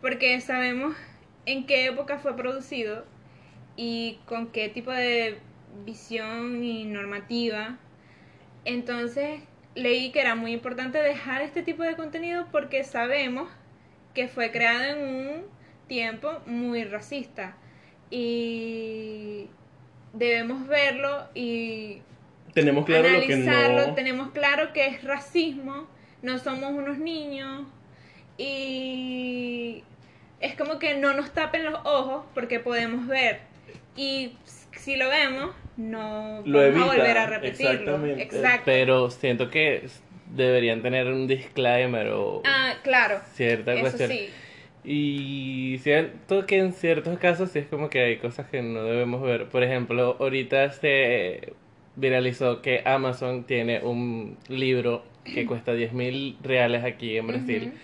porque 0.00 0.40
sabemos 0.40 0.96
en 1.44 1.66
qué 1.66 1.86
época 1.86 2.18
fue 2.18 2.34
producido 2.36 3.04
y 3.76 4.18
con 4.26 4.48
qué 4.48 4.68
tipo 4.68 4.90
de 4.90 5.38
visión 5.84 6.64
y 6.64 6.84
normativa. 6.84 7.78
Entonces 8.64 9.40
leí 9.74 10.10
que 10.10 10.20
era 10.20 10.34
muy 10.34 10.52
importante 10.52 10.98
dejar 10.98 11.42
este 11.42 11.62
tipo 11.62 11.82
de 11.82 11.94
contenido 11.94 12.48
porque 12.50 12.84
sabemos 12.84 13.48
que 14.14 14.28
fue 14.28 14.50
creado 14.50 14.96
en 14.96 14.98
un 14.98 15.42
tiempo 15.86 16.40
muy 16.46 16.84
racista 16.84 17.56
y 18.10 19.48
debemos 20.18 20.66
verlo 20.66 21.24
y 21.34 21.98
Tenemos 22.54 22.84
claro 22.84 23.08
lo 23.08 23.20
que 23.20 23.34
analizarlo, 23.34 23.86
no. 23.88 23.94
tenemos 23.94 24.30
claro 24.32 24.72
que 24.72 24.86
es 24.86 25.04
racismo, 25.04 25.86
no 26.22 26.38
somos 26.38 26.72
unos 26.72 26.98
niños 26.98 27.66
y 28.36 29.82
es 30.40 30.54
como 30.56 30.78
que 30.78 30.94
no 30.96 31.14
nos 31.14 31.32
tapen 31.32 31.64
los 31.64 31.74
ojos 31.84 32.24
porque 32.34 32.60
podemos 32.60 33.06
ver 33.06 33.40
y 33.96 34.32
si 34.72 34.96
lo 34.96 35.08
vemos 35.08 35.50
no 35.76 36.42
Lo 36.44 36.58
vamos 36.58 36.68
evita, 36.74 36.82
a 36.82 36.86
volver 36.96 37.18
a 37.18 37.26
repetirlo. 37.26 37.70
exactamente. 37.72 38.22
Exacto. 38.22 38.62
Pero 38.64 39.10
siento 39.10 39.50
que 39.50 39.88
deberían 40.34 40.82
tener 40.82 41.06
un 41.06 41.26
disclaimer 41.28 42.08
o 42.08 42.42
Ah, 42.44 42.74
claro. 42.82 43.20
cierta 43.34 43.72
Eso 43.72 43.80
cuestión. 43.82 44.10
sí. 44.10 44.30
Y 44.90 45.76
siento 45.82 46.46
que 46.46 46.56
en 46.56 46.72
ciertos 46.72 47.18
casos 47.18 47.50
sí 47.50 47.58
es 47.58 47.66
como 47.66 47.90
que 47.90 48.00
hay 48.00 48.16
cosas 48.16 48.48
que 48.48 48.62
no 48.62 48.84
debemos 48.84 49.20
ver. 49.20 49.50
Por 49.50 49.62
ejemplo, 49.62 50.16
ahorita 50.18 50.70
se 50.70 51.52
viralizó 51.96 52.62
que 52.62 52.80
Amazon 52.86 53.44
tiene 53.44 53.80
un 53.80 54.38
libro 54.48 55.02
que 55.24 55.44
cuesta 55.46 55.74
10 55.74 55.92
mil 55.92 56.38
reales 56.42 56.84
aquí 56.84 57.18
en 57.18 57.26
Brasil, 57.26 57.74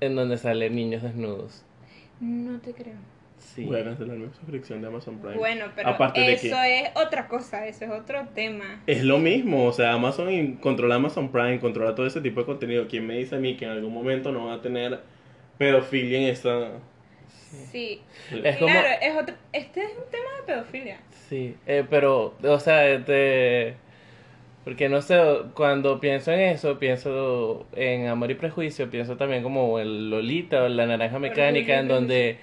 en 0.00 0.16
donde 0.16 0.36
salen 0.36 0.74
niños 0.74 1.04
desnudos. 1.04 1.64
No 2.18 2.58
te 2.58 2.72
creo. 2.72 2.96
Sí. 3.38 3.66
Voy 3.66 3.78
a 3.78 3.84
cancelar 3.84 4.16
mi 4.16 4.26
suscripción 4.30 4.82
de 4.82 4.88
Amazon 4.88 5.18
Prime. 5.20 5.36
Bueno, 5.36 5.66
pero 5.76 5.90
Aparte 5.90 6.20
de 6.20 6.32
eso 6.32 6.48
que 6.48 6.80
es 6.80 6.90
otra 6.96 7.28
cosa, 7.28 7.68
eso 7.68 7.84
es 7.84 7.92
otro 7.92 8.26
tema. 8.34 8.82
es 8.88 9.04
lo 9.04 9.20
mismo, 9.20 9.66
o 9.66 9.72
sea, 9.72 9.92
Amazon 9.92 10.54
controla 10.54 10.96
Amazon 10.96 11.30
Prime, 11.30 11.60
controla 11.60 11.94
todo 11.94 12.06
ese 12.06 12.20
tipo 12.20 12.40
de 12.40 12.46
contenido. 12.46 12.88
¿Quién 12.88 13.06
me 13.06 13.18
dice 13.18 13.36
a 13.36 13.38
mí 13.38 13.56
que 13.56 13.66
en 13.66 13.70
algún 13.70 13.94
momento 13.94 14.32
no 14.32 14.46
va 14.46 14.54
a 14.54 14.60
tener 14.60 15.13
pedofilia 15.58 16.18
en 16.18 16.24
esa... 16.28 16.68
Sí. 17.70 18.00
Es 18.42 18.56
como- 18.56 18.70
Claro, 18.72 18.88
es 19.00 19.16
otro, 19.16 19.34
este 19.52 19.80
es 19.84 19.90
un 19.96 20.10
tema 20.10 20.28
de 20.40 20.42
pedofilia. 20.52 20.98
Sí, 21.28 21.56
eh, 21.66 21.84
pero, 21.88 22.34
o 22.42 22.58
sea, 22.60 22.88
este, 22.88 23.76
porque 24.64 24.88
no 24.88 25.00
sé, 25.02 25.20
cuando 25.54 26.00
pienso 26.00 26.32
en 26.32 26.40
eso, 26.40 26.78
pienso 26.78 27.66
en 27.76 28.08
Amor 28.08 28.30
y 28.30 28.34
Prejuicio, 28.34 28.90
pienso 28.90 29.16
también 29.16 29.42
como 29.42 29.78
el 29.78 30.10
Lolita 30.10 30.64
o 30.64 30.68
la 30.68 30.86
Naranja 30.86 31.18
Mecánica, 31.18 31.78
en 31.78 31.88
donde 31.88 32.38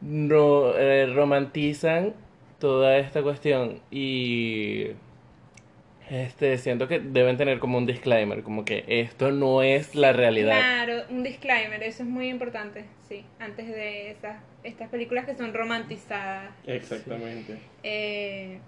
no, 0.00 0.76
eh, 0.76 1.06
romantizan 1.06 2.14
toda 2.58 2.98
esta 2.98 3.22
cuestión 3.22 3.80
y 3.90 4.88
este 6.12 6.58
siento 6.58 6.88
que 6.88 7.00
deben 7.00 7.36
tener 7.36 7.58
como 7.58 7.78
un 7.78 7.86
disclaimer, 7.86 8.42
como 8.42 8.64
que 8.64 8.84
esto 8.86 9.30
no 9.32 9.62
es 9.62 9.94
la 9.94 10.12
realidad. 10.12 10.58
Claro, 10.58 11.02
un 11.10 11.22
disclaimer, 11.22 11.82
eso 11.82 12.02
es 12.02 12.08
muy 12.08 12.28
importante, 12.28 12.84
sí, 13.08 13.24
antes 13.38 13.66
de 13.66 14.10
esas 14.10 14.36
estas 14.62 14.88
películas 14.90 15.24
que 15.24 15.34
son 15.34 15.54
romantizadas. 15.54 16.54
Exactamente. 16.66 17.58
Eh, 17.82 18.58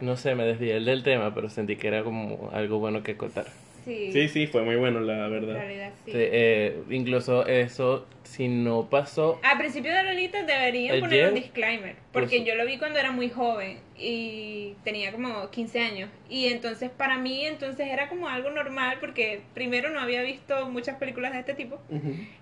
No 0.00 0.16
sé, 0.16 0.34
me 0.34 0.44
desvié 0.44 0.80
del 0.80 1.02
tema, 1.04 1.34
pero 1.34 1.48
sentí 1.48 1.76
que 1.76 1.88
era 1.88 2.02
como 2.02 2.50
algo 2.52 2.78
bueno 2.78 3.02
que 3.02 3.16
contar. 3.16 3.46
Sí, 3.84 4.10
Sí, 4.12 4.28
sí, 4.28 4.46
fue 4.46 4.62
muy 4.62 4.76
bueno, 4.76 5.00
la 5.00 5.28
verdad. 5.28 5.54
realidad 5.54 5.92
sí. 6.04 6.12
Eh, 6.14 6.82
incluso 6.90 7.46
eso, 7.46 8.06
si 8.22 8.48
no 8.48 8.88
pasó, 8.90 9.38
Al 9.42 9.58
principio 9.58 9.92
de 9.94 10.02
Lolita 10.02 10.42
deberían 10.42 11.00
poner 11.00 11.28
un 11.28 11.34
disclaimer, 11.34 11.96
porque 12.12 12.38
pues- 12.38 12.44
yo 12.46 12.54
lo 12.54 12.64
vi 12.66 12.78
cuando 12.78 12.98
era 12.98 13.10
muy 13.12 13.28
joven 13.30 13.78
y 13.96 14.74
tenía 14.84 15.12
como 15.12 15.50
15 15.50 15.80
años. 15.80 16.10
Y 16.28 16.46
entonces 16.46 16.90
para 16.90 17.18
mí 17.18 17.44
entonces 17.46 17.86
era 17.88 18.08
como 18.08 18.28
algo 18.28 18.50
normal 18.50 18.98
porque 19.00 19.42
primero 19.54 19.90
no 19.90 20.00
había 20.00 20.22
visto 20.22 20.68
muchas 20.70 20.96
películas 20.98 21.32
de 21.32 21.40
este 21.40 21.54
tipo. 21.54 21.80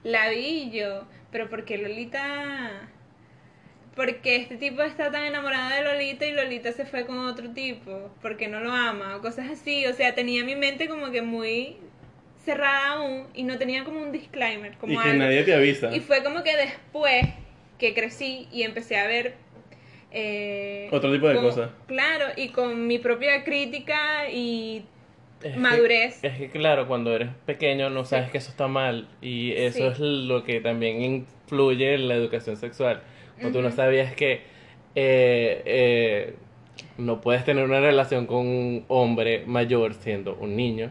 La 0.04 0.30
vi 0.30 0.70
yo, 0.70 1.04
pero 1.30 1.48
porque 1.50 1.78
Lolita... 1.78 2.88
Porque 3.94 4.36
este 4.36 4.56
tipo 4.56 4.82
está 4.82 5.10
tan 5.10 5.24
enamorado 5.26 5.70
de 5.74 5.82
Lolita 5.82 6.24
y 6.24 6.32
Lolita 6.32 6.72
se 6.72 6.86
fue 6.86 7.04
con 7.04 7.18
otro 7.18 7.50
tipo, 7.50 8.10
porque 8.22 8.48
no 8.48 8.60
lo 8.60 8.72
ama, 8.72 9.16
o 9.16 9.20
cosas 9.20 9.50
así. 9.50 9.84
O 9.86 9.92
sea, 9.92 10.14
tenía 10.14 10.44
mi 10.44 10.56
mente 10.56 10.88
como 10.88 11.10
que 11.10 11.20
muy 11.20 11.76
cerrada 12.44 12.94
aún 12.94 13.26
y 13.34 13.42
no 13.44 13.58
tenía 13.58 13.84
como 13.84 14.00
un 14.00 14.10
disclaimer. 14.10 14.76
Como 14.78 14.94
Y 14.94 14.96
que 14.96 15.02
algo- 15.10 15.18
nadie 15.24 15.42
te 15.44 15.54
avisa. 15.54 15.94
y 15.94 16.00
fue 16.00 16.22
como 16.24 16.42
que 16.42 16.56
después 16.56 17.22
que 17.78 17.92
crecí 17.94 18.48
y 18.50 18.62
empecé 18.62 18.96
a 18.96 19.06
ver... 19.06 19.34
eh, 20.10 20.88
Otro 20.90 21.12
tipo 21.12 21.28
de 21.28 21.34
como- 21.36 21.48
cosas. 21.48 21.70
Claro, 21.86 22.26
y 22.36 22.48
con 22.48 22.86
mi 22.86 22.98
propia 22.98 23.44
crítica 23.44 24.28
y 24.30 24.84
es 25.42 25.52
que- 25.52 25.58
madurez. 25.58 26.22
es 26.24 26.38
que 26.38 26.50
claro, 26.50 26.86
cuando 26.86 27.14
eres 27.14 27.28
pequeño 27.46 27.90
no 27.90 28.04
sabes 28.04 28.30
que 28.30 28.38
eso 28.38 28.50
está 28.50 28.68
mal 28.68 29.08
y 29.20 29.52
eso 29.52 29.78
Sí. 29.78 29.84
es 29.84 29.98
lo 30.00 30.44
que 30.44 30.60
también 30.60 31.02
influye 31.02 31.94
en 31.94 32.08
la 32.08 32.14
educación 32.14 32.56
sexual. 32.56 33.02
Cuando 33.42 33.58
tú 33.58 33.62
no 33.62 33.70
sabías 33.70 34.14
que 34.14 34.42
eh, 34.94 35.62
eh, 35.64 36.34
no 36.98 37.20
puedes 37.20 37.44
tener 37.44 37.64
una 37.64 37.80
relación 37.80 38.26
con 38.26 38.46
un 38.46 38.84
hombre 38.88 39.44
mayor 39.46 39.94
siendo 39.94 40.36
un 40.36 40.56
niño. 40.56 40.90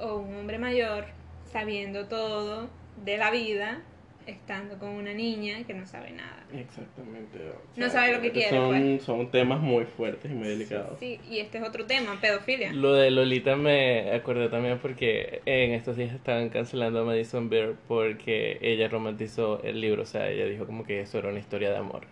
o 0.00 0.16
un 0.16 0.34
hombre 0.34 0.58
mayor 0.58 1.04
sabiendo 1.52 2.06
todo 2.06 2.68
de 3.04 3.18
la 3.18 3.30
vida, 3.30 3.82
estando 4.26 4.78
con 4.78 4.90
una 4.90 5.12
niña 5.12 5.64
que 5.66 5.74
no 5.74 5.86
sabe 5.86 6.10
nada. 6.12 6.44
Exactamente. 6.52 7.38
o 7.50 7.80
No 7.80 7.88
sabe 7.90 8.12
lo 8.14 8.20
que 8.20 8.30
quiere, 8.32 8.50
Son, 8.50 8.68
pues. 8.70 9.02
son 9.02 9.30
temas 9.30 9.60
muy 9.60 9.84
fuertes 9.84 10.30
y 10.30 10.34
muy 10.34 10.48
delicados. 10.48 10.98
Sí, 10.98 11.18
y 11.28 11.38
este 11.38 11.58
es 11.58 11.64
otro 11.64 11.86
tema, 11.86 12.18
pedofilia. 12.20 12.72
Lo 12.72 12.94
de 12.94 13.10
Lolita 13.10 13.56
me 13.56 14.12
acordé 14.12 14.48
también 14.48 14.78
porque 14.78 15.40
en 15.46 15.72
estos 15.72 15.96
días 15.96 16.12
estaban 16.14 16.48
cancelando 16.50 17.00
a 17.00 17.04
Madison 17.04 17.48
Beer 17.48 17.74
porque 17.88 18.58
ella 18.60 18.88
romantizó 18.88 19.62
el 19.64 19.80
libro, 19.80 20.02
o 20.02 20.06
sea, 20.06 20.28
ella 20.30 20.44
dijo 20.46 20.66
como 20.66 20.84
que 20.84 21.00
eso 21.00 21.18
era 21.18 21.28
una 21.28 21.38
historia 21.38 21.70
de 21.70 21.76
amor. 21.78 22.02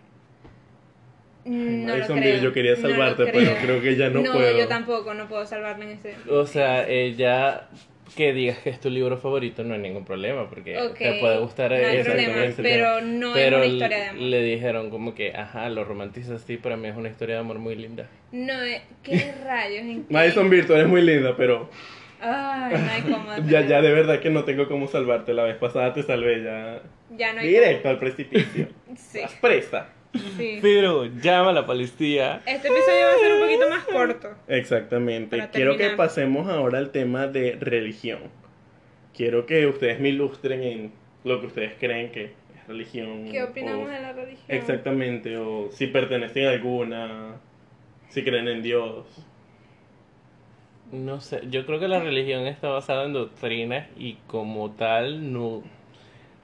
Mm, 1.45 1.85
No 1.85 1.87
lo 1.87 1.93
Madison 1.93 2.17
creo. 2.19 2.31
Beer, 2.33 2.43
yo 2.43 2.53
quería 2.53 2.75
no 2.75 2.81
lo 2.81 2.89
salvarte, 2.89 3.25
pero 3.27 3.51
creo 3.61 3.81
que 3.81 3.95
ya 3.95 4.09
no 4.09 4.21
no 4.21 4.33
puedo. 4.33 4.57
yo 4.57 4.67
tampoco, 4.67 5.13
no 5.13 5.27
puedo 5.27 5.45
salvarme 5.45 5.85
en 5.85 5.91
ese. 5.91 6.15
O 6.29 6.45
sea, 6.45 6.87
ella 6.87 7.69
que 8.15 8.33
digas 8.33 8.57
que 8.59 8.69
es 8.69 8.79
tu 8.79 8.89
libro 8.89 9.17
favorito 9.17 9.63
no 9.63 9.73
hay 9.73 9.79
ningún 9.79 10.05
problema, 10.05 10.49
porque 10.49 10.77
te 10.97 11.13
puede 11.19 11.39
gustar 11.39 11.71
no 11.71 11.77
hay 11.77 12.03
problema, 12.03 12.45
ese 12.45 12.61
pero 12.61 12.97
tema. 12.97 13.01
no 13.01 13.33
Pero 13.33 13.57
es 13.57 13.63
una 13.63 13.73
historia 13.73 13.97
de 13.97 14.07
amor. 14.07 14.21
le 14.23 14.41
dijeron 14.43 14.89
como 14.89 15.15
que, 15.15 15.33
ajá, 15.35 15.69
lo 15.69 15.83
romantizas 15.83 16.41
así, 16.43 16.57
para 16.57 16.77
mí 16.77 16.87
es 16.87 16.95
una 16.95 17.09
historia 17.09 17.35
de 17.35 17.41
amor 17.41 17.59
muy 17.59 17.75
linda. 17.75 18.07
No, 18.31 18.61
eh, 18.63 18.81
¿qué 19.03 19.31
rayos? 19.45 19.81
¿En 19.83 20.03
qué? 20.03 20.13
Madison 20.13 20.49
tú 20.67 20.73
eres 20.73 20.87
muy 20.87 21.01
linda, 21.01 21.35
pero 21.37 21.69
Ay, 22.21 22.75
no 22.77 22.91
hay 22.91 23.01
cómo. 23.01 23.31
ya, 23.49 23.61
ya 23.65 23.81
de 23.81 23.91
verdad 23.93 24.19
que 24.19 24.29
no 24.29 24.43
tengo 24.43 24.67
cómo 24.67 24.87
salvarte. 24.87 25.33
La 25.33 25.43
vez 25.43 25.55
pasada 25.55 25.93
te 25.93 26.03
salvé 26.03 26.43
ya 26.43 26.81
Ya 27.15 27.33
no 27.33 27.41
hay 27.41 27.47
directo 27.47 27.89
al 27.89 27.99
precipicio. 27.99 28.67
Sí, 28.97 29.19
Estás 29.19 29.35
presta. 29.39 29.89
Sí. 30.37 30.59
Pero 30.61 31.05
llama 31.05 31.49
a 31.49 31.53
la 31.53 31.65
policía. 31.65 32.41
Este 32.45 32.67
episodio 32.67 33.05
va 33.05 33.13
a 33.13 33.17
ser 33.19 33.33
un 33.33 33.41
poquito 33.41 33.69
más 33.69 33.83
corto. 33.85 34.29
Exactamente. 34.47 35.49
Quiero 35.51 35.77
que 35.77 35.89
pasemos 35.91 36.47
ahora 36.47 36.77
al 36.79 36.91
tema 36.91 37.27
de 37.27 37.57
religión. 37.59 38.19
Quiero 39.13 39.45
que 39.45 39.67
ustedes 39.67 39.99
me 39.99 40.09
ilustren 40.09 40.63
en 40.63 40.91
lo 41.23 41.41
que 41.41 41.47
ustedes 41.47 41.73
creen 41.79 42.11
que 42.11 42.25
es 42.25 42.67
religión. 42.67 43.27
¿Qué 43.29 43.43
opinamos 43.43 43.87
o- 43.87 43.89
de 43.89 43.99
la 44.01 44.13
religión? 44.13 44.45
Exactamente, 44.47 45.37
o 45.37 45.69
si 45.71 45.87
pertenecen 45.87 46.45
a 46.47 46.51
alguna, 46.51 47.35
si 48.09 48.23
creen 48.23 48.47
en 48.47 48.61
Dios. 48.61 49.05
No 50.91 51.21
sé, 51.21 51.41
yo 51.51 51.65
creo 51.65 51.79
que 51.79 51.87
la 51.87 51.99
religión 51.99 52.47
está 52.47 52.69
basada 52.69 53.03
en 53.05 53.13
doctrinas 53.13 53.87
y 53.97 54.15
como 54.25 54.71
tal 54.71 55.31
no 55.33 55.61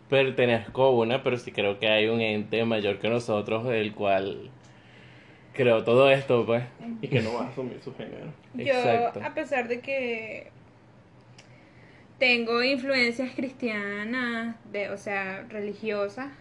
pertenezco 0.10 0.84
a 0.84 0.91
una, 0.91 1.24
pero 1.24 1.38
sí 1.38 1.51
creo 1.51 1.80
que 1.80 1.88
hay 1.88 2.08
un 2.08 2.22
ente 2.22 2.64
mayor 2.66 2.99
que 2.99 3.10
nosotros, 3.10 3.66
el 3.68 3.93
cual 3.93 4.51
creó 5.53 5.84
todo 5.84 6.10
esto, 6.10 6.45
pues. 6.45 6.64
Y 7.01 7.08
que 7.08 7.22
no 7.22 7.34
vas 7.34 7.47
a 7.47 7.49
asumir 7.49 7.80
su 7.82 7.95
género. 7.95 8.34
Yo, 8.53 8.66
Exacto. 8.66 9.22
a 9.24 9.34
pesar 9.34 9.68
de 9.68 9.80
que 9.80 10.51
tengo 12.20 12.64
influencias 12.64 13.32
cristianas, 13.36 14.56
de, 14.72 14.89
o 14.89 14.97
sea, 14.97 15.45
religiosas, 15.49 16.32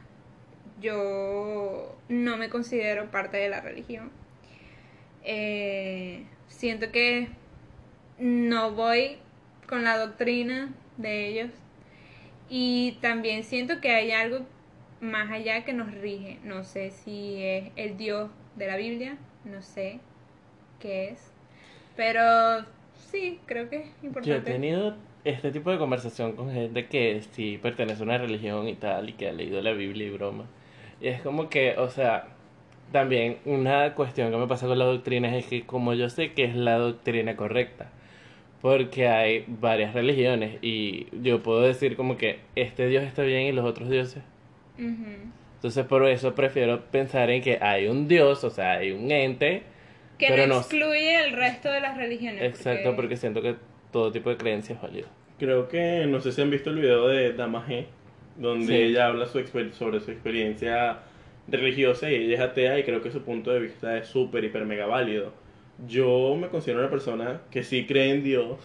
yo 0.81 1.97
no 2.09 2.37
me 2.37 2.49
considero 2.49 3.11
parte 3.11 3.37
de 3.37 3.49
la 3.49 3.61
religión. 3.61 4.11
Eh, 5.25 6.25
siento 6.49 6.93
que 6.93 7.29
no 8.19 8.73
voy 8.73 9.17
con 9.67 9.85
la 9.85 9.97
doctrina 9.97 10.69
de 10.99 11.29
ellos 11.29 11.51
y 12.49 12.93
también 13.01 13.43
siento 13.45 13.81
que 13.81 13.91
hay 13.91 14.13
algo 14.13 14.41
más 15.01 15.31
allá 15.31 15.65
que 15.65 15.73
nos 15.73 15.93
rige. 15.93 16.39
No 16.45 16.65
sé 16.65 16.91
si 16.91 17.43
es 17.43 17.71
el 17.77 17.97
Dios 17.97 18.31
de 18.57 18.67
la 18.67 18.77
Biblia, 18.77 19.17
no 19.45 19.63
sé 19.63 20.01
qué 20.81 21.09
es, 21.11 21.33
pero 21.97 22.65
sí, 22.95 23.41
creo 23.47 23.69
que 23.69 23.77
es 23.77 23.87
Yo 24.23 24.35
he 24.35 24.39
importante. 24.39 24.53
tenido 24.53 24.97
este 25.25 25.51
tipo 25.53 25.71
de 25.71 25.79
conversación 25.79 26.33
con 26.37 26.51
gente 26.53 26.87
que 26.89 27.23
sí 27.33 27.59
pertenece 27.59 28.03
a 28.03 28.05
una 28.05 28.19
religión 28.19 28.69
y 28.69 28.75
tal, 28.75 29.09
y 29.11 29.13
que 29.15 29.29
ha 29.29 29.33
leído 29.33 29.61
la 29.63 29.73
Biblia 29.73 30.07
y 30.07 30.11
broma. 30.11 30.45
Y 31.01 31.09
es 31.09 31.21
como 31.23 31.49
que, 31.49 31.77
o 31.79 31.89
sea, 31.91 32.29
también 32.93 33.39
una 33.45 33.95
cuestión 33.95 34.31
que 34.31 34.37
me 34.37 34.47
pasa 34.47 34.67
con 34.67 34.79
la 34.79 34.85
doctrina 34.85 35.37
es 35.37 35.47
que 35.47 35.67
como 35.67 35.95
yo 35.95 36.09
sé 36.11 36.33
que 36.35 36.45
es 36.45 36.55
la 36.55 36.77
doctrina 36.79 37.37
correcta, 37.37 37.91
porque 38.65 39.09
hay 39.09 39.45
varias 39.47 39.93
religiones 39.93 40.57
y 40.63 41.07
yo 41.21 41.43
puedo 41.43 41.61
decir 41.61 41.97
como 41.97 42.17
que 42.17 42.39
este 42.57 42.87
Dios 42.87 43.05
está 43.05 43.21
bien 43.23 43.43
y 43.43 43.53
los 43.53 43.63
otros 43.67 43.91
dioses. 43.91 44.23
Entonces 44.79 45.85
por 45.85 46.09
eso 46.09 46.35
prefiero 46.35 46.81
pensar 46.91 47.29
en 47.29 47.43
que 47.43 47.59
hay 47.61 47.89
un 47.89 48.09
Dios, 48.09 48.43
o 48.43 48.49
sea, 48.49 48.73
hay 48.79 48.93
un 48.93 49.11
ente. 49.11 49.65
Que 50.17 50.29
Pero 50.29 50.47
no 50.47 50.55
no- 50.55 50.61
excluye 50.61 51.27
el 51.27 51.33
resto 51.33 51.71
de 51.71 51.83
las 51.83 51.99
religiones. 51.99 52.43
Exacto, 52.43 52.97
porque 52.97 53.19
siento 53.19 53.43
que 53.43 53.57
todo 53.93 54.11
tipo 54.11 54.31
de 54.31 54.39
creencia 54.39 54.75
es 54.77 54.81
válido. 54.81 55.09
Creo 55.39 55.69
que, 55.69 56.07
no 56.09 56.23
sé 56.23 56.33
si 56.33 56.41
han 56.41 56.49
visto 56.49 56.71
el 56.71 56.77
video 56.77 57.07
de 57.09 57.35
Dama 57.35 57.67
G, 57.69 57.85
donde 58.39 58.67
Sí. 58.67 58.75
ella 58.83 59.09
habla 59.09 59.27
su 59.27 59.45
sobre 59.73 60.01
su 60.01 60.11
experiencia 60.11 61.01
religiosa 61.49 62.11
y 62.11 62.15
ella 62.15 62.35
es 62.37 62.41
atea 62.41 62.79
y 62.79 62.85
creo 62.85 63.03
que 63.03 63.11
su 63.11 63.21
punto 63.25 63.51
de 63.53 63.61
vista 63.61 63.99
es 63.99 64.07
súper, 64.09 64.43
hiper, 64.43 64.65
mega 64.65 64.87
válido. 64.87 65.35
Yo 65.89 66.37
me 66.41 66.49
considero 66.49 66.81
una 66.81 66.91
persona 66.91 67.41
que 67.51 67.63
sí 67.63 67.87
cree 67.87 68.11
en 68.11 68.23
Dios, 68.23 68.59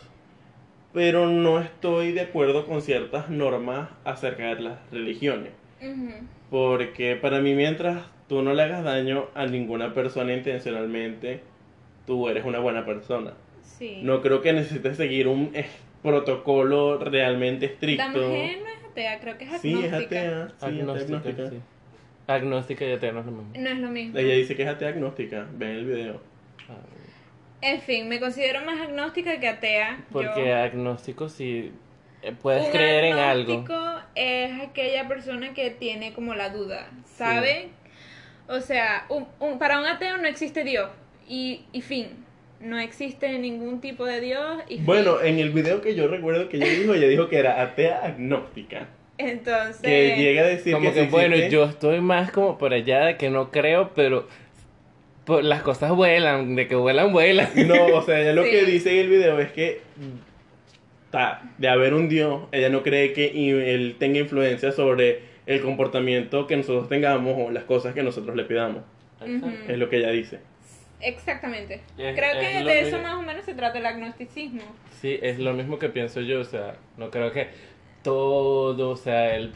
pero 0.93 1.27
no 1.27 1.59
estoy 1.59 2.11
de 2.11 2.21
acuerdo 2.21 2.65
con 2.65 2.81
ciertas 2.81 3.29
normas 3.29 3.89
acerca 4.03 4.53
de 4.55 4.61
las 4.61 4.79
religiones. 4.91 5.51
Ujú. 5.81 6.11
Porque 6.49 7.15
para 7.15 7.41
mí 7.41 7.53
mientras 7.55 8.03
tú 8.27 8.41
no 8.41 8.53
le 8.53 8.63
hagas 8.63 8.83
daño 8.83 9.25
a 9.35 9.45
ninguna 9.45 9.93
persona 9.93 10.33
intencionalmente, 10.33 11.41
tú 12.05 12.27
eres 12.29 12.45
una 12.45 12.59
buena 12.59 12.85
persona. 12.85 13.33
Sí. 13.61 13.99
No 14.03 14.21
creo 14.21 14.41
que 14.41 14.53
necesites 14.53 14.97
seguir 14.97 15.27
un 15.27 15.51
eh, 15.53 15.65
protocolo 16.03 16.97
realmente 16.97 17.65
estricto. 17.67 18.03
Dama 18.03 18.17
G 18.35 18.57
no 18.59 18.67
es 18.67 18.83
atea, 18.91 19.19
creo 19.19 19.37
que 19.37 19.45
es 19.45 19.61
Sí, 19.61 19.73
agnóstica. 19.73 19.97
es 19.97 20.05
atea. 20.05 20.47
Sí, 20.49 20.53
es 20.57 20.63
Agnóstica, 20.63 21.17
agnóstica. 21.17 21.49
sí. 21.49 21.57
Agnóstica 22.27 22.85
y 22.85 22.91
atea 22.91 23.11
no 23.11 23.19
es 23.21 23.25
lo 23.25 23.31
mismo. 23.31 23.51
No 23.57 23.69
es 23.69 23.77
lo 23.79 23.89
mismo. 23.89 24.17
Ella 24.19 24.33
dice 24.35 24.55
que 24.55 24.63
es 24.63 24.69
atea 24.69 24.89
agnóstica. 24.89 25.47
Ven 25.55 25.69
el 25.71 25.85
video. 25.85 26.21
En 27.61 27.81
fin, 27.81 28.07
me 28.07 28.19
considero 28.19 28.61
más 28.63 28.79
agnóstica 28.79 29.39
que 29.39 29.47
atea. 29.47 29.99
Porque 30.11 30.45
Yo- 30.47 30.55
agnóstico 30.55 31.27
sí 31.29 31.71
eh, 32.21 32.33
puedes 32.41 32.65
un 32.65 32.71
creer 32.71 33.03
en 33.05 33.13
algo. 33.17 33.51
agnóstico 33.53 34.01
es 34.15 34.61
aquella 34.61 35.07
persona 35.07 35.53
que 35.53 35.69
tiene 35.69 36.13
como 36.13 36.35
la 36.35 36.49
duda, 36.49 36.87
¿sabe? 37.05 37.69
O 38.47 38.61
sea, 38.61 39.05
un- 39.09 39.27
un- 39.39 39.59
para 39.59 39.79
un 39.79 39.85
ateo 39.85 40.17
no 40.17 40.27
existe 40.27 40.63
Dios 40.63 40.89
y, 41.27 41.65
y 41.73 41.81
fin. 41.81 42.07
No 42.61 42.77
existe 42.79 43.37
ningún 43.39 43.79
tipo 43.79 44.05
de 44.05 44.19
Dios 44.19 44.63
y 44.67 44.75
fin. 44.77 44.85
Bueno, 44.85 45.21
en 45.21 45.39
el 45.39 45.51
video 45.51 45.81
que 45.81 45.95
yo 45.95 46.07
recuerdo 46.07 46.49
que 46.49 46.57
ella 46.57 46.67
dijo, 46.67 46.93
ella 46.93 47.07
dijo 47.07 47.29
que 47.29 47.37
era 47.39 47.61
atea 47.61 48.01
agnóstica. 48.03 48.87
entonces 49.17 49.81
Que 49.81 50.15
llega 50.17 50.43
a 50.43 50.45
decir 50.47 50.73
Como 50.73 50.93
que, 50.93 51.03
bueno, 51.07 51.35
existe- 51.35 51.51
yo 51.51 51.65
estoy 51.65 51.99
más 52.01 52.31
como 52.31 52.57
por 52.57 52.73
allá 52.73 53.05
de 53.05 53.17
que 53.17 53.29
no 53.29 53.51
creo, 53.51 53.91
pero 53.93 54.27
por- 55.29 55.43
las 55.45 55.61
cosas 55.61 55.91
vuelan, 55.91 56.55
de 56.55 56.67
que 56.67 56.75
vuelan, 56.75 57.13
vuelan. 57.13 57.49
No, 57.67 57.85
o 57.95 58.01
sea, 58.01 58.19
ella 58.19 58.33
lo 58.33 58.43
Sí. 58.43 58.51
que 58.51 58.65
dice 58.65 58.91
en 58.91 58.97
el 59.05 59.09
video 59.09 59.39
es 59.39 59.51
que 59.53 59.79
ta, 61.11 61.41
de 61.57 61.67
haber 61.69 61.93
un 61.93 62.09
Dios, 62.09 62.43
ella 62.51 62.69
no 62.69 62.83
cree 62.83 63.13
que 63.13 63.27
él 63.73 63.95
tenga 63.97 64.19
influencia 64.19 64.71
sobre 64.71 65.21
el 65.45 65.61
comportamiento 65.61 66.45
que 66.45 66.57
nosotros 66.57 66.87
tengamos 66.89 67.35
o 67.37 67.49
las 67.51 67.63
cosas 67.63 67.93
que 67.95 68.03
nosotros 68.03 68.35
le 68.35 68.43
pidamos. 68.43 68.83
Es 69.67 69.77
lo 69.77 69.89
que 69.89 69.97
ella 69.97 70.11
dice. 70.11 70.39
Exactamente. 71.01 71.75
Es- 71.97 72.15
Creo 72.15 72.33
es 72.33 72.57
que 72.57 72.63
de 72.63 72.79
eso 72.81 72.97
que- 72.97 73.03
más 73.03 73.15
o 73.15 73.21
menos 73.21 73.45
se 73.45 73.53
trata 73.53 73.77
el 73.79 73.85
agnosticismo. 73.85 74.61
Sí, 75.01 75.17
es 75.21 75.39
lo 75.39 75.53
mismo 75.53 75.79
que 75.79 75.89
pienso 75.89 76.21
yo, 76.21 76.41
o 76.41 76.43
sea, 76.43 76.75
no 76.97 77.09
creo 77.09 77.31
que 77.31 77.47
todo, 78.03 78.89
o 78.91 78.95
sea, 78.97 79.35
el... 79.35 79.51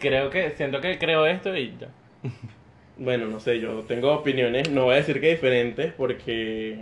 Creo 0.00 0.30
que, 0.30 0.50
siento 0.52 0.80
que 0.80 0.98
creo 0.98 1.26
esto 1.26 1.56
y 1.56 1.74
ya. 1.78 1.88
Bueno, 2.96 3.26
no 3.26 3.40
sé, 3.40 3.58
yo 3.60 3.80
tengo 3.88 4.12
opiniones, 4.12 4.70
no 4.70 4.84
voy 4.84 4.94
a 4.94 4.98
decir 4.98 5.20
que 5.20 5.30
diferentes 5.30 5.92
porque 5.94 6.76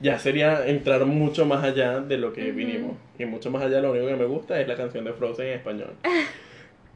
ya 0.00 0.18
sería 0.18 0.66
entrar 0.66 1.04
mucho 1.06 1.46
más 1.46 1.62
allá 1.62 2.00
de 2.00 2.18
lo 2.18 2.32
que 2.32 2.48
Ujú. 2.48 2.56
vinimos. 2.56 2.96
Y 3.18 3.24
mucho 3.24 3.50
más 3.50 3.62
allá 3.62 3.80
lo 3.80 3.92
único 3.92 4.08
que 4.08 4.16
me 4.16 4.24
gusta 4.24 4.60
es 4.60 4.66
la 4.66 4.76
canción 4.76 5.04
de 5.04 5.12
Frozen 5.12 5.46
en 5.48 5.52
español. 5.54 5.94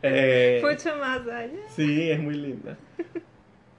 Eh, 0.02 0.60
Mucho 0.62 0.94
más 0.96 1.26
allá. 1.26 1.58
sí, 1.74 2.10
es 2.10 2.18
muy 2.20 2.34
linda. 2.34 2.76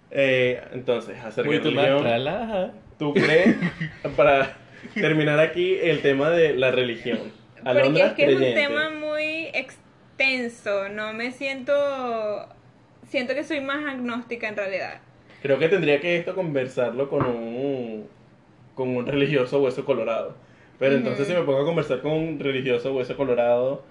Eh, 0.09 0.61
entonces, 0.71 1.17
acerca 1.19 1.49
de 1.51 1.59
Muy 1.59 1.69
tu 1.69 1.71
más. 1.71 2.71
¿tú 2.97 3.13
crees, 3.13 3.55
para 4.15 4.57
terminar 4.93 5.39
aquí, 5.39 5.75
el 5.81 6.01
tema 6.01 6.29
de 6.29 6.53
la 6.55 6.71
religión? 6.71 7.19
Porque 7.55 7.69
Alondra 7.69 8.07
es 8.07 8.13
que 8.13 8.25
es 8.25 8.35
un 8.35 8.53
tema 8.53 8.89
muy 8.89 9.47
extenso. 9.53 10.87
No 10.89 11.13
me 11.13 11.31
siento. 11.31 12.47
Siento 13.07 13.33
que 13.33 13.43
soy 13.43 13.61
más 13.61 13.85
agnóstica 13.85 14.49
en 14.49 14.57
realidad. 14.57 14.99
Creo 15.41 15.59
que 15.59 15.69
tendría 15.69 15.99
que 16.01 16.17
esto 16.17 16.35
conversarlo 16.35 17.09
con 17.09 17.25
un, 17.25 18.07
con 18.75 18.89
un 18.89 19.05
religioso 19.05 19.61
hueso 19.61 19.85
colorado. 19.85 20.35
Pero 20.77 20.91
Ujú. 20.95 20.99
entonces 20.99 21.27
si 21.27 21.33
me 21.33 21.41
pongo 21.41 21.61
a 21.61 21.65
conversar 21.65 22.01
con 22.01 22.11
un 22.11 22.39
religioso 22.39 22.93
hueso 22.93 23.15
colorado, 23.15 23.83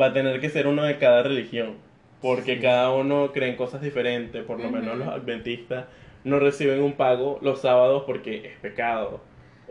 va 0.00 0.06
a 0.06 0.12
tener 0.12 0.40
que 0.40 0.48
ser 0.48 0.66
uno 0.66 0.84
de 0.84 0.98
cada 0.98 1.22
religión. 1.22 1.76
Porque 2.22 2.60
cada 2.60 2.92
uno 2.92 3.32
cree 3.32 3.50
en 3.50 3.56
cosas 3.56 3.82
diferentes. 3.82 4.44
Por 4.44 4.60
lo 4.60 4.70
menos 4.70 4.96
los 4.96 5.08
adventistas 5.08 5.86
no 6.24 6.38
reciben 6.38 6.80
un 6.80 6.92
pago 6.92 7.38
los 7.42 7.60
sábados 7.60 8.04
porque 8.06 8.46
es 8.46 8.58
pecado. 8.60 9.20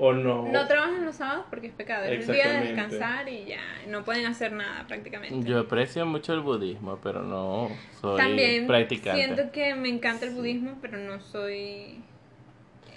O 0.03 0.13
no. 0.13 0.47
No 0.51 0.65
trabajan 0.67 1.05
los 1.05 1.15
sábados 1.17 1.45
porque 1.51 1.67
es 1.67 1.73
pecado. 1.73 2.05
Es 2.05 2.27
el 2.27 2.33
día 2.35 2.51
de 2.53 2.59
descansar 2.61 3.29
y 3.29 3.45
ya. 3.45 3.59
No 3.87 4.03
pueden 4.03 4.25
hacer 4.25 4.51
nada 4.51 4.85
prácticamente. 4.87 5.47
Yo 5.47 5.59
aprecio 5.59 6.05
mucho 6.07 6.33
el 6.33 6.39
budismo, 6.39 6.97
pero 7.03 7.21
no 7.21 7.69
soy 8.01 8.17
También 8.17 8.65
practicante. 8.65 9.23
siento 9.23 9.51
que 9.51 9.75
me 9.75 9.89
encanta 9.89 10.25
el 10.25 10.33
budismo, 10.33 10.79
pero 10.81 10.97
no 10.97 11.19
soy. 11.19 12.01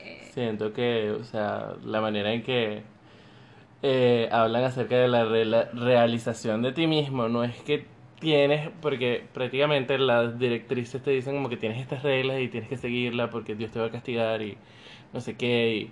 eh, 0.02 0.28
Siento 0.32 0.72
que, 0.72 1.10
o 1.10 1.24
sea, 1.24 1.74
la 1.84 2.00
manera 2.00 2.32
en 2.32 2.42
que 2.42 2.82
eh, 3.82 4.28
hablan 4.32 4.64
acerca 4.64 4.96
de 4.96 5.08
la 5.08 5.24
realización 5.74 6.62
de 6.62 6.72
ti 6.72 6.86
mismo, 6.86 7.28
no 7.28 7.44
es 7.44 7.54
que 7.62 7.84
tienes, 8.18 8.70
porque 8.80 9.24
prácticamente 9.34 9.98
las 9.98 10.38
directrices 10.38 11.02
te 11.02 11.10
dicen 11.10 11.34
como 11.34 11.50
que 11.50 11.58
tienes 11.58 11.80
estas 11.82 12.02
reglas 12.02 12.40
y 12.40 12.48
tienes 12.48 12.68
que 12.70 12.78
seguirlas 12.78 13.28
porque 13.28 13.54
Dios 13.54 13.70
te 13.72 13.78
va 13.80 13.86
a 13.86 13.90
castigar 13.90 14.40
y 14.40 14.56
no 15.12 15.20
sé 15.20 15.36
qué. 15.36 15.74
Y 15.74 15.90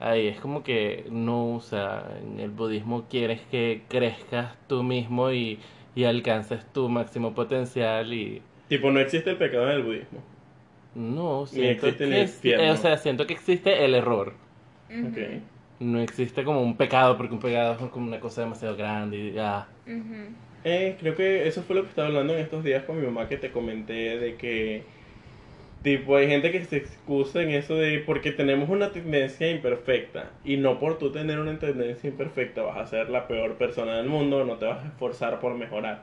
ahí 0.00 0.28
es 0.28 0.40
como 0.40 0.62
que 0.62 1.06
no, 1.10 1.56
o 1.56 1.60
sea, 1.60 2.18
en 2.22 2.40
el 2.40 2.50
budismo 2.50 3.06
quieres 3.08 3.40
que 3.50 3.84
crezcas 3.88 4.56
tú 4.68 4.82
mismo 4.82 5.30
y, 5.32 5.60
y 5.94 6.04
alcances 6.04 6.64
tu 6.72 6.88
máximo 6.88 7.34
potencial 7.34 8.12
y 8.12 8.42
Tipo, 8.68 8.90
no 8.90 9.00
existe 9.00 9.28
el 9.30 9.36
pecado 9.36 9.64
en 9.70 9.76
el 9.76 9.82
budismo. 9.82 10.22
no, 10.94 11.46
Ni 11.52 11.66
siento 11.66 11.68
existe 11.68 12.06
ni 12.06 12.16
que, 12.16 12.22
el 12.22 12.22
infierno. 12.22 12.68
eh, 12.68 12.70
o 12.70 12.76
sea, 12.76 12.96
siento 12.98 13.26
que 13.26 13.34
existe 13.34 13.84
el 13.84 13.94
error. 13.94 14.34
Ujú, 14.90 15.06
Ok. 15.08 15.18
No 15.80 16.00
existe 16.00 16.44
como 16.44 16.62
un 16.62 16.76
pecado, 16.76 17.16
porque 17.16 17.34
un 17.34 17.40
pecado 17.40 17.72
es 17.86 17.90
como 17.90 18.06
una 18.06 18.20
cosa 18.20 18.42
demasiado 18.42 18.76
grande 18.76 19.16
y 19.18 19.38
ah, 19.38 19.68
ujú. 19.86 20.36
Eh, 20.62 20.96
creo 21.00 21.16
que 21.16 21.48
eso 21.48 21.62
fue 21.62 21.74
lo 21.76 21.82
que 21.82 21.88
estaba 21.90 22.08
hablando 22.08 22.34
en 22.34 22.40
estos 22.40 22.62
días 22.64 22.84
con 22.84 22.98
mi 23.00 23.06
mamá 23.06 23.28
que 23.28 23.38
te 23.38 23.50
comenté 23.52 24.18
de 24.18 24.36
que 24.36 24.84
tipo 25.82 26.16
hay 26.16 26.28
gente 26.28 26.52
que 26.52 26.64
se 26.64 26.76
excusa 26.76 27.42
en 27.42 27.50
eso 27.50 27.74
de 27.74 28.00
porque 28.00 28.32
tenemos 28.32 28.68
una 28.68 28.92
tendencia 28.92 29.50
imperfecta 29.50 30.30
y 30.44 30.56
no 30.56 30.78
por 30.78 30.98
tú 30.98 31.10
tener 31.10 31.38
una 31.38 31.58
tendencia 31.58 32.10
imperfecta 32.10 32.62
vas 32.62 32.78
a 32.78 32.86
ser 32.86 33.08
la 33.08 33.26
peor 33.26 33.56
persona 33.56 33.96
del 33.96 34.06
mundo, 34.06 34.44
no 34.44 34.56
te 34.56 34.66
vas 34.66 34.84
a 34.84 34.88
esforzar 34.88 35.40
por 35.40 35.54
mejorar, 35.54 36.02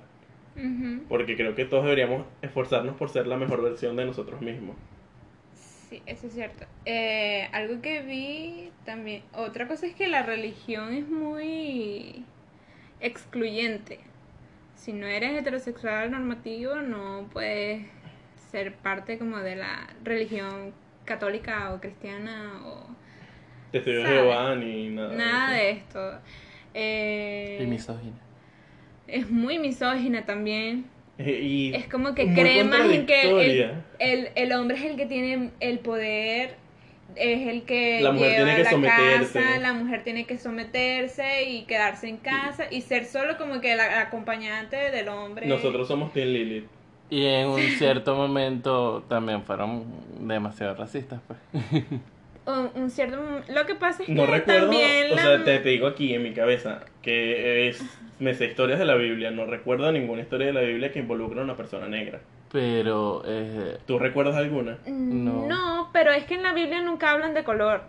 porque 1.08 1.36
creo 1.36 1.54
que 1.56 1.66
todos 1.66 1.84
deberíamos 1.84 2.26
esforzarnos 2.42 2.96
por 2.96 3.10
ser 3.10 3.28
la 3.28 3.38
mejor 3.38 3.62
versión 3.62 3.96
de 3.96 4.06
nosotros 4.06 4.42
mismos. 4.42 4.76
Sí, 5.90 6.02
eso 6.06 6.28
es 6.28 6.34
cierto. 6.34 6.66
Eh, 6.86 7.48
algo 7.54 7.82
que 7.82 8.02
vi 8.02 8.72
también, 8.84 9.24
otra 9.34 9.68
cosa 9.68 9.86
es 9.86 9.96
que 9.96 10.08
la 10.08 10.24
religión 10.24 10.94
es 10.94 11.08
muy 11.08 12.26
excluyente. 13.00 14.00
Si 14.76 14.92
no 14.94 15.08
eres 15.08 15.38
heterosexual 15.38 16.12
normativo, 16.12 16.76
no 16.76 17.30
puedes 17.32 17.86
ser 18.52 18.76
parte 18.76 19.18
como 19.18 19.38
de 19.40 19.56
la 19.56 19.88
religión 20.04 20.74
católica 21.06 21.74
o 21.74 21.80
cristiana 21.82 22.62
o 22.66 22.88
Testigo 23.72 23.98
de 24.00 24.06
¿Sabes? 24.06 24.22
Jehová 24.22 24.56
ni 24.56 24.90
nada. 24.90 25.14
nada 25.16 25.52
de 25.54 25.62
de 25.64 25.70
esto. 25.72 26.20
Eh, 26.74 27.60
y 27.60 27.66
misógina. 27.66 28.18
es 29.08 29.30
muy 29.30 29.60
misógina 29.60 30.26
también. 30.26 30.86
Eh, 31.18 31.40
Y 31.42 31.76
Es 31.76 31.88
como 31.88 32.14
que 32.16 32.34
cree 32.34 32.64
más 32.64 32.90
en 32.92 33.06
que 33.06 33.22
el, 33.46 33.84
el, 34.00 34.30
el 34.36 34.52
hombre 34.54 34.78
es 34.78 34.84
el 34.84 34.96
que 34.98 35.06
tiene 35.08 35.52
el 35.60 35.80
poder, 35.80 36.56
es 37.16 37.48
el 37.48 37.64
que 37.64 38.02
La 38.02 38.12
mujer 38.12 38.32
lleva 38.32 38.46
tiene 38.46 38.56
que 38.58 38.64
la 38.64 38.70
someterse. 38.70 39.40
casa, 39.42 39.60
la 39.60 39.74
mujer 39.74 40.04
tiene 40.04 40.26
que 40.26 40.38
someterse 40.38 41.44
y 41.50 41.66
quedarse 41.66 42.08
en 42.10 42.18
casa 42.18 42.66
y 42.70 42.82
ser 42.82 43.06
solo 43.06 43.38
como 43.38 43.62
que 43.62 43.76
la, 43.76 43.88
la 43.88 44.02
acompañante 44.02 44.76
del 44.92 45.08
hombre. 45.10 45.48
Nosotros 45.48 45.88
somos 45.88 46.14
Team 46.14 46.28
Lilith. 46.30 46.66
Y 47.10 47.26
en 47.26 47.48
un 47.48 47.62
cierto 47.62 48.16
momento 48.16 49.04
también 49.08 49.44
fueron 49.44 49.86
demasiado 50.20 50.76
racistas, 50.76 51.20
pues. 51.28 51.40
Un, 52.48 52.72
un 52.82 52.90
cierto 52.90 53.18
Lo 53.50 53.66
que 53.66 53.76
pasa 53.76 54.04
es 54.04 54.08
que 54.08 54.14
No 54.16 54.26
recuerdo, 54.26 54.70
también 54.70 55.12
o 55.12 55.16
la- 55.16 55.22
sea, 55.22 55.44
te, 55.44 55.60
te 55.60 55.68
digo 55.68 55.86
aquí 55.86 56.14
en 56.14 56.24
mi 56.24 56.32
cabeza 56.34 56.80
que 57.02 57.68
es, 57.68 57.84
me 58.20 58.34
sé 58.36 58.46
historias 58.46 58.80
de 58.80 58.86
la 58.86 58.96
Biblia, 58.96 59.32
no 59.32 59.46
recuerdo 59.46 59.92
ninguna 59.92 60.22
historia 60.22 60.48
de 60.48 60.54
la 60.54 60.62
Biblia 60.62 60.94
que 60.94 61.00
involucre 61.00 61.42
a 61.42 61.44
una 61.44 61.56
persona 61.58 61.90
negra. 61.90 62.22
Pero, 62.54 63.22
eh, 63.26 63.78
¿Tú 63.86 64.00
recuerdas 64.00 64.38
alguna? 64.38 64.78
No. 64.88 65.46
No, 65.46 65.90
pero 65.92 66.12
es 66.14 66.24
que 66.24 66.36
en 66.36 66.44
la 66.44 66.54
Biblia 66.54 66.80
nunca 66.82 67.12
hablan 67.12 67.34
de 67.34 67.44
color. 67.44 67.82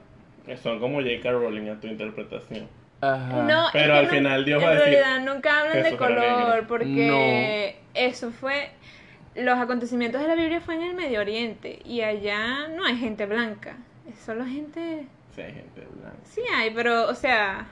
Que 0.45 0.57
Son 0.57 0.81
como 0.81 0.99
J.K. 1.03 1.31
Rowling 1.31 1.69
a 1.69 1.79
tu 1.81 1.87
interpretación. 1.87 2.67
ajá. 3.01 3.43
No, 3.45 3.67
es 3.67 3.73
Pero 3.73 3.93
que 3.93 3.99
al 4.01 4.05
no- 4.07 4.11
final 4.11 4.45
Dios 4.45 4.61
en 4.61 4.69
va 4.69 4.73
a 4.73 4.75
decir, 4.75 4.93
realidad 4.95 5.21
nunca 5.35 5.61
hablan 5.61 5.77
de 5.77 5.83
Jesús 5.85 5.99
color 5.99 6.67
porque 6.67 7.77
eso 7.95 8.33
fue 8.33 8.71
los 9.35 9.59
acontecimientos 9.59 10.21
de 10.21 10.29
la 10.29 10.35
Biblia 10.35 10.61
fue 10.61 10.75
en 10.75 10.83
el 10.83 10.95
Medio 10.95 11.21
Oriente 11.21 11.81
y 11.85 12.01
allá 12.03 12.69
no 12.69 12.85
hay 12.85 12.97
gente 12.97 13.27
blanca, 13.27 13.77
es 14.11 14.19
solo 14.19 14.45
gente 14.45 15.07
Sí, 15.35 15.43
hay 15.43 15.53
gente 15.53 15.87
blanca. 15.95 16.17
sí 16.25 16.41
hay, 16.55 16.71
pero 16.71 17.09
o 17.09 17.15
sea, 17.15 17.67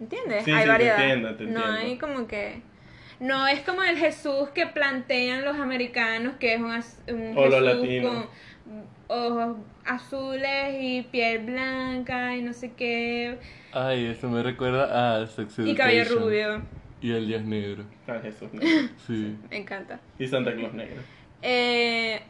¿entiendes? 0.00 0.44
Sí, 0.44 0.50
hay 0.52 0.58
sí, 0.58 0.62
te 0.64 0.68
variedad. 0.68 1.00
entiendo, 1.00 1.34
te 1.36 1.44
No 1.44 1.48
entiendo. 1.60 1.72
hay 1.72 1.98
como 1.98 2.26
que 2.26 2.62
no 3.18 3.46
es 3.46 3.60
como 3.60 3.82
el 3.82 3.96
Jesús 3.96 4.50
que 4.54 4.66
plantean 4.66 5.44
los 5.44 5.56
americanos 5.56 6.34
que 6.38 6.54
es 6.54 6.60
un, 6.60 6.70
as- 6.70 7.00
un 7.08 7.32
O 7.36 7.42
Jesús 7.50 8.02
con 8.02 8.26
ojos 9.08 9.56
azules 9.84 10.76
y 10.80 11.02
piel 11.02 11.46
blanca 11.46 12.36
y 12.36 12.42
no 12.42 12.52
sé 12.52 12.72
qué 12.72 13.38
Ay, 13.72 14.06
eso 14.06 14.28
me 14.28 14.42
recuerda 14.42 15.20
a 15.22 15.26
Sex 15.26 15.58
y 15.60 15.74
cabello 15.74 16.02
Education. 16.02 16.22
rubio. 16.24 16.62
Y 17.00 17.12
el 17.12 17.26
Dios 17.26 17.42
negro. 17.44 17.84
Ah, 18.06 18.18
Jesús 18.22 18.52
negro. 18.54 18.88
Sí. 19.06 19.36
Me 19.50 19.58
encanta. 19.58 20.00
Y 20.18 20.26
Santa 20.26 20.54
Claus 20.54 20.72
negro. 20.74 21.00
Eh, 21.42 22.22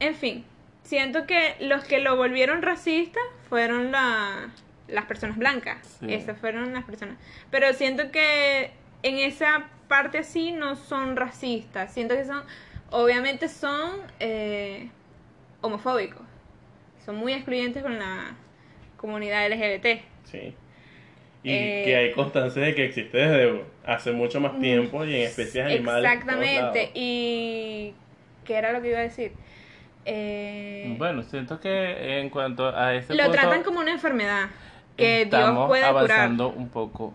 en 0.00 0.14
fin, 0.14 0.44
siento 0.82 1.26
que 1.26 1.56
los 1.60 1.84
que 1.84 2.00
lo 2.00 2.16
volvieron 2.16 2.62
racista 2.62 3.20
fueron 3.48 3.92
la- 3.92 4.50
las 4.88 5.04
personas 5.06 5.38
blancas. 5.38 5.98
Sí. 6.00 6.12
Esas 6.12 6.36
fueron 6.38 6.72
las 6.72 6.84
personas. 6.84 7.16
Pero 7.50 7.72
siento 7.74 8.10
que 8.10 8.72
en 9.02 9.18
esa 9.18 9.68
parte 9.88 10.18
así 10.18 10.52
no 10.52 10.74
son 10.76 11.16
racistas. 11.16 11.92
Siento 11.94 12.16
que 12.16 12.24
son, 12.24 12.42
obviamente 12.90 13.48
son 13.48 13.92
eh, 14.18 14.90
homofóbicos. 15.60 16.22
Son 17.04 17.16
muy 17.16 17.32
excluyentes 17.32 17.82
con 17.82 17.98
la 17.98 18.34
comunidad 18.96 19.48
LGBT. 19.50 20.02
Sí. 20.24 20.54
Y 21.42 21.50
Eh, 21.52 21.82
que 21.84 21.96
hay 21.96 22.12
constancia 22.12 22.62
de 22.62 22.74
que 22.74 22.84
existe 22.84 23.16
desde 23.16 23.64
hace 23.86 24.12
mucho 24.12 24.40
más 24.40 24.58
tiempo 24.60 25.04
y 25.04 25.14
en 25.14 25.22
especies 25.22 25.64
animales. 25.64 26.04
Exactamente. 26.04 26.90
Y... 26.94 27.94
¿Qué 28.44 28.56
era 28.56 28.72
lo 28.72 28.82
que 28.82 28.88
iba 28.88 28.98
a 28.98 29.02
decir? 29.02 29.32
Eh, 30.04 30.94
Bueno, 30.98 31.22
siento 31.22 31.60
que 31.60 32.20
en 32.20 32.30
cuanto 32.30 32.74
a 32.74 32.94
ese 32.94 33.14
Lo 33.14 33.24
punto, 33.24 33.38
tratan 33.38 33.62
como 33.62 33.80
una 33.80 33.92
enfermedad 33.92 34.48
que 34.96 35.26
Dios 35.26 35.40
estamos 35.40 35.68
puede 35.68 35.84
avanzando 35.84 36.48
un 36.48 36.68
poco 36.68 37.14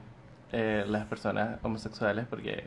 eh, 0.53 0.85
las 0.87 1.05
personas 1.05 1.59
homosexuales 1.63 2.25
porque 2.29 2.63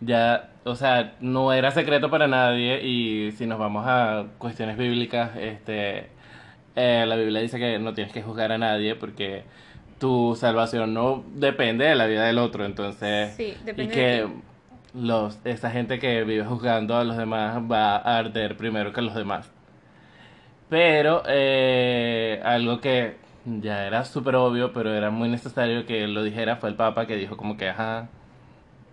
ya, 0.00 0.50
o 0.64 0.74
sea, 0.74 1.14
no 1.20 1.52
era 1.52 1.70
secreto 1.70 2.10
para 2.10 2.26
nadie 2.28 2.82
y 2.82 3.32
si 3.32 3.46
nos 3.46 3.58
vamos 3.58 3.84
a 3.86 4.26
cuestiones 4.38 4.76
bíblicas, 4.76 5.30
este, 5.36 6.08
eh, 6.76 7.04
la 7.06 7.16
Biblia 7.16 7.40
dice 7.40 7.58
que 7.58 7.78
no 7.78 7.94
tienes 7.94 8.12
que 8.12 8.22
juzgar 8.22 8.52
a 8.52 8.58
nadie 8.58 8.96
porque 8.96 9.44
tu 10.04 10.36
salvación 10.36 10.92
no 10.92 11.24
depende 11.34 11.86
de 11.86 11.94
la 11.94 12.04
vida 12.04 12.26
del 12.26 12.36
otro, 12.36 12.66
entonces, 12.66 13.32
Sí, 13.38 13.54
y 13.58 13.64
depende 13.64 13.94
que 13.94 14.00
de 14.02 14.26
ti. 14.26 14.32
los, 14.92 15.38
esa 15.46 15.70
gente 15.70 15.98
que 15.98 16.24
vive 16.24 16.44
juzgando 16.44 16.94
a 16.94 17.04
los 17.04 17.16
demás 17.16 17.56
va 17.72 17.96
a 17.96 18.18
arder 18.18 18.58
primero 18.58 18.92
que 18.92 19.00
los 19.00 19.14
demás. 19.14 19.50
Pero 20.68 21.22
eh, 21.26 22.38
algo 22.44 22.82
que 22.82 23.16
ya 23.46 23.86
era 23.86 24.04
súper 24.04 24.36
obvio, 24.36 24.74
pero 24.74 24.92
era 24.92 25.10
muy 25.10 25.30
necesario 25.30 25.86
que 25.86 26.06
lo 26.06 26.22
dijera, 26.22 26.56
fue 26.56 26.68
el 26.68 26.74
Papa 26.74 27.06
que 27.06 27.16
dijo 27.16 27.38
como 27.38 27.56
que, 27.56 27.70
ajá, 27.70 28.08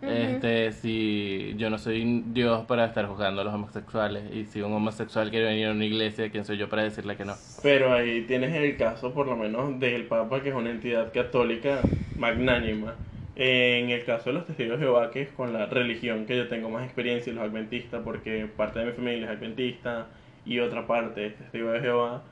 Este, 0.05 0.71
si 0.71 1.53
yo 1.57 1.69
no 1.69 1.77
soy 1.77 2.23
Dios 2.27 2.65
para 2.65 2.85
estar 2.85 3.05
juzgando 3.07 3.41
a 3.41 3.43
los 3.43 3.53
homosexuales, 3.53 4.31
y 4.33 4.45
si 4.45 4.61
un 4.61 4.73
homosexual 4.73 5.29
quiere 5.29 5.45
venir 5.47 5.67
a 5.67 5.71
una 5.71 5.85
iglesia, 5.85 6.31
¿quién 6.31 6.43
soy 6.45 6.57
yo 6.57 6.69
para 6.69 6.83
decirle 6.83 7.15
que 7.17 7.25
no? 7.25 7.39
Pero 7.61 7.93
ahí 7.93 8.25
tienes 8.25 8.53
el 8.55 8.77
caso, 8.77 9.13
por 9.13 9.27
lo 9.27 9.35
menos, 9.37 9.79
del 9.79 10.07
Papa, 10.07 10.41
que 10.41 10.49
es 10.49 10.55
una 10.55 10.71
entidad 10.71 11.13
católica 11.13 11.91
magnánima. 12.15 12.99
En 13.35 13.89
el 13.91 14.03
caso 14.03 14.29
de 14.29 14.33
los 14.33 14.45
testigos 14.45 14.79
de 14.79 14.85
Jehová, 14.85 15.11
que 15.11 15.21
es 15.21 15.31
con 15.31 15.53
la 15.53 15.65
religión 15.67 16.25
que 16.25 16.35
yo 16.37 16.47
tengo 16.49 16.69
más 16.69 16.83
experiencia, 16.85 17.31
los 17.33 17.43
adventistas, 17.43 18.01
porque 18.03 18.47
parte 18.47 18.79
de 18.79 18.85
mi 18.87 18.91
familia 18.93 19.31
es 19.31 19.37
adventista 19.37 20.11
y 20.43 20.59
otra 20.59 20.85
parte 20.87 21.27
es 21.27 21.37
testigo 21.37 21.71
de 21.71 21.79
Jehová. 21.81 22.23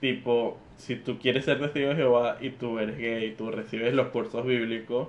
Tipo, 0.00 0.58
si 0.76 0.96
tú 0.96 1.18
quieres 1.18 1.44
ser 1.44 1.58
testigo 1.60 1.88
de 1.90 1.96
Jehová 1.96 2.38
y 2.40 2.50
tú 2.50 2.78
eres 2.78 2.96
gay, 2.98 3.34
tú 3.36 3.50
recibes 3.50 3.94
los 3.94 4.08
cursos 4.08 4.46
bíblicos 4.46 5.08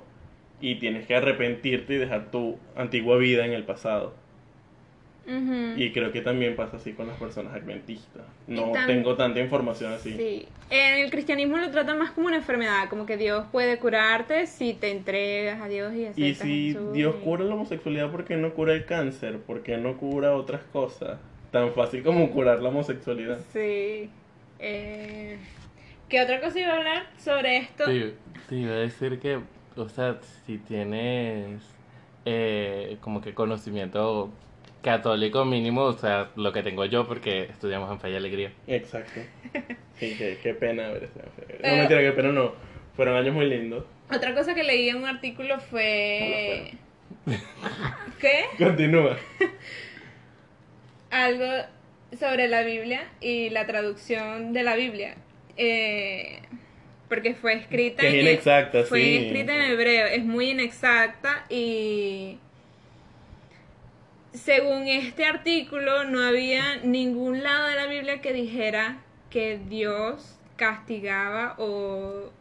y 0.61 0.75
tienes 0.75 1.05
que 1.07 1.15
arrepentirte 1.15 1.93
y 1.93 1.97
dejar 1.97 2.31
tu 2.31 2.57
antigua 2.75 3.17
vida 3.17 3.45
en 3.45 3.53
el 3.53 3.63
pasado. 3.63 4.13
Y 5.77 5.91
creo 5.91 6.11
que 6.11 6.21
también 6.21 6.55
pasa 6.55 6.77
así 6.77 6.93
con 6.93 7.05
las 7.05 7.15
personas 7.17 7.53
adventistas. 7.53 8.23
No 8.47 8.71
Y 8.71 8.87
tengo 8.87 9.15
tanta 9.15 9.39
información 9.39 9.93
así. 9.93 10.13
Sí. 10.17 10.47
En 10.71 11.03
el 11.03 11.11
cristianismo 11.11 11.57
lo 11.57 11.69
tratan 11.69 11.99
más 11.99 12.09
como 12.11 12.25
una 12.27 12.37
enfermedad, 12.37 12.89
como 12.89 13.05
que 13.05 13.15
Dios 13.15 13.45
puede 13.51 13.77
curarte 13.77 14.47
si 14.47 14.73
te 14.73 14.89
entregas 14.89 15.61
a 15.61 15.67
Dios 15.67 15.93
y 15.93 15.99
Y 16.01 16.05
aceptas 16.07 16.41
a 16.41 16.43
si 16.45 16.67
Jesús 16.73 16.93
Dios 16.93 17.15
y- 17.19 17.23
cura 17.23 17.43
la 17.43 17.53
homosexualidad, 17.53 18.09
¿por 18.09 18.25
qué 18.25 18.37
no 18.37 18.55
cura 18.55 18.73
el 18.73 18.85
cáncer? 18.85 19.37
¿Por 19.37 19.61
qué 19.61 19.77
no 19.77 19.97
cura 19.97 20.33
otras 20.35 20.61
cosas? 20.73 21.19
Tan 21.51 21.73
fácil 21.73 22.01
como 22.01 22.31
curar 22.31 22.59
la 22.63 22.69
homosexualidad. 22.69 23.39
Sí. 23.53 24.09
Eh, 24.57 25.37
¿Qué 26.09 26.21
otra 26.21 26.41
cosa 26.41 26.59
iba 26.59 26.73
a 26.73 26.77
hablar 26.77 27.03
sobre 27.19 27.57
esto? 27.57 27.85
Te, 27.85 28.15
te 28.49 28.55
iba 28.55 28.71
a 28.73 28.77
decir 28.77 29.19
que, 29.19 29.39
o 29.75 29.89
sea, 29.89 30.17
si 30.45 30.57
tienes 30.57 31.61
eh, 32.25 32.97
como 33.01 33.21
que 33.21 33.33
conocimiento 33.33 34.29
católico 34.81 35.45
mínimo, 35.45 35.83
o 35.83 35.93
sea, 35.93 36.29
lo 36.35 36.53
que 36.53 36.63
tengo 36.63 36.85
yo 36.85 37.05
porque 37.07 37.43
estudiamos 37.43 37.91
en 37.91 37.99
Falla 37.99 38.17
Alegría. 38.17 38.51
Exacto. 38.67 39.21
Sí, 39.95 40.15
qué, 40.17 40.37
qué 40.41 40.53
pena 40.53 40.89
ver 40.89 41.03
esa 41.03 41.21
No, 41.69 41.75
mentira, 41.77 41.99
qué 42.01 42.11
pena 42.13 42.31
no. 42.31 42.53
Fueron 42.95 43.17
años 43.17 43.33
muy 43.35 43.49
lindos. 43.49 43.85
Otra 44.13 44.33
cosa 44.33 44.53
que 44.55 44.63
leí 44.63 44.89
en 44.89 44.97
un 44.97 45.05
artículo 45.05 45.59
fue... 45.59 46.71
¿Qué? 48.19 48.45
Continúa. 48.57 49.17
algo 51.11 51.45
sobre 52.19 52.47
la 52.47 52.63
Biblia 52.63 53.07
y 53.21 53.49
la 53.49 53.65
traducción 53.65 54.53
de 54.53 54.63
la 54.63 54.75
Biblia. 54.75 55.15
eh, 55.57 56.41
porque 57.09 57.33
fue 57.33 57.53
escrita 57.53 58.01
Que 58.01 58.07
es 58.07 58.13
en 58.13 58.19
inexacta, 58.21 58.83
fue 58.83 59.01
sí. 59.01 59.17
escrita 59.17 59.55
en 59.55 59.71
hebreo, 59.71 60.05
es 60.05 60.23
muy 60.23 60.51
inexacta 60.51 61.45
y 61.49 62.37
según 64.33 64.87
este 64.87 65.25
artículo 65.25 66.03
no 66.05 66.21
había 66.21 66.77
ningún 66.77 67.43
lado 67.43 67.67
de 67.67 67.75
la 67.75 67.87
Biblia 67.87 68.21
que 68.21 68.31
dijera 68.31 68.99
que 69.29 69.59
Dios 69.67 70.37
castigaba 70.55 71.55
o 71.57 72.31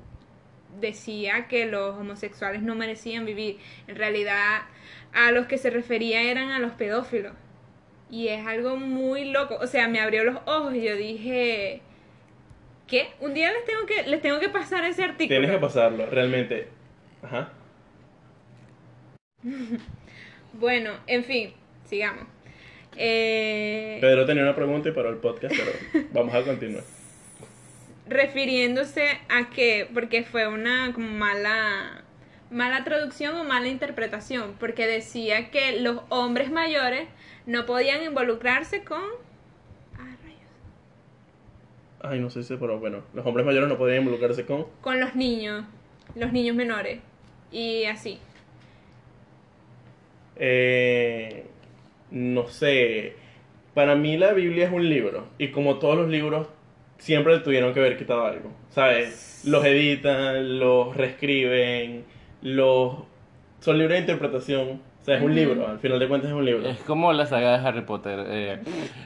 decía 0.81 1.49
que 1.49 1.66
los 1.66 1.97
homosexuales 1.97 2.62
no 2.62 2.74
merecían 2.74 3.24
vivir. 3.24 3.59
En 3.86 3.97
realidad 3.97 4.62
a 5.12 5.31
los 5.31 5.47
que 5.47 5.59
se 5.59 5.70
refería 5.70 6.23
eran 6.23 6.51
a 6.51 6.59
los 6.59 6.73
pedófilos. 6.73 7.32
Y 8.11 8.28
es 8.28 8.47
algo 8.47 8.77
muy 8.77 9.27
loco. 9.27 9.59
O 9.61 9.66
sea, 9.66 9.89
me 9.89 10.01
abrió 10.01 10.24
los 10.24 10.36
ojos 10.47 10.74
y 10.74 10.82
yo 10.82 10.97
dije, 10.97 11.82
¿qué? 12.89 13.10
Un 13.20 13.35
día 13.35 13.52
les 13.52 13.65
tengo 13.65 13.86
que, 13.86 14.02
les 14.09 14.20
tengo 14.20 14.40
que 14.40 14.48
pasar 14.48 14.85
ese 14.85 15.05
artículo. 15.05 15.28
Tienes 15.28 15.51
que 15.51 15.59
pasarlo, 15.59 16.06
realmente. 16.06 16.69
Ajá. 17.23 17.52
Bueno, 20.55 20.90
en 21.06 21.23
fin, 21.24 21.52
sigamos. 21.85 22.24
Eh, 22.97 23.98
Pedro 24.01 24.27
tenía 24.27 24.43
una 24.43 24.56
pregunta 24.56 24.89
y 24.89 24.93
paró 24.93 25.10
el 25.10 25.19
podcast, 25.19 25.55
pero 25.56 26.06
vamos 26.12 26.35
a 26.35 26.43
continuar. 26.43 26.82
refiriéndose 28.06 29.06
a 29.28 29.51
que, 29.51 29.89
porque 29.94 30.24
fue 30.24 30.48
una 30.48 30.93
como 30.94 31.10
mala, 31.10 32.02
mala 32.51 32.82
traducción 32.82 33.36
o 33.36 33.44
mala 33.44 33.69
interpretación, 33.69 34.56
porque 34.59 34.86
decía 34.89 35.51
que 35.51 35.78
los 35.81 36.01
hombres 36.09 36.51
mayores 36.51 37.06
no 37.47 37.66
podían 37.66 38.02
involucrarse 38.02 38.82
con... 38.82 39.02
Ay, 42.01 42.20
no 42.20 42.31
sé 42.31 42.43
si, 42.43 42.57
pero 42.57 42.79
bueno, 42.79 43.03
los 43.12 43.27
hombres 43.27 43.45
mayores 43.45 43.69
no 43.69 43.77
podían 43.77 43.99
involucrarse 43.99 44.47
con. 44.47 44.66
Con 44.81 45.01
los 45.01 45.15
niños, 45.15 45.65
los 46.15 46.33
niños 46.33 46.55
menores, 46.55 47.01
y 47.51 47.85
así. 47.85 48.19
Eh, 50.37 51.45
no 52.11 52.49
sé. 52.49 53.15
Para 53.75 53.95
mí 53.95 54.16
la 54.16 54.33
Biblia 54.33 54.66
es 54.66 54.73
un 54.73 54.89
libro. 54.89 55.27
Y 55.39 55.49
como 55.49 55.79
todos 55.79 55.97
los 55.97 56.09
libros, 56.09 56.49
siempre 56.99 57.35
le 57.37 57.41
tuvieron 57.41 57.75
que 57.75 57.81
haber 57.81 57.97
quitado 57.99 58.25
algo. 58.25 58.51
¿Sabes? 58.70 59.43
Los 59.45 59.65
editan, 59.65 60.59
los 60.59 60.97
reescriben, 60.97 62.05
los. 62.43 62.95
Son 63.61 63.79
libros 63.79 63.95
de 63.95 64.01
interpretación. 64.01 64.81
O 65.09 65.11
sea, 65.11 65.17
es 65.17 65.23
un 65.25 65.35
libro. 65.35 65.67
Al 65.67 65.79
final 65.79 65.99
de 65.99 66.07
cuentas 66.07 66.29
es 66.29 66.37
un 66.37 66.45
libro. 66.45 66.69
Es 66.69 66.81
como 66.81 67.15
la 67.15 67.25
saga 67.25 67.59
de 67.59 67.67
Harry 67.67 67.81
Potter. 67.81 68.27
eh, 68.29 68.59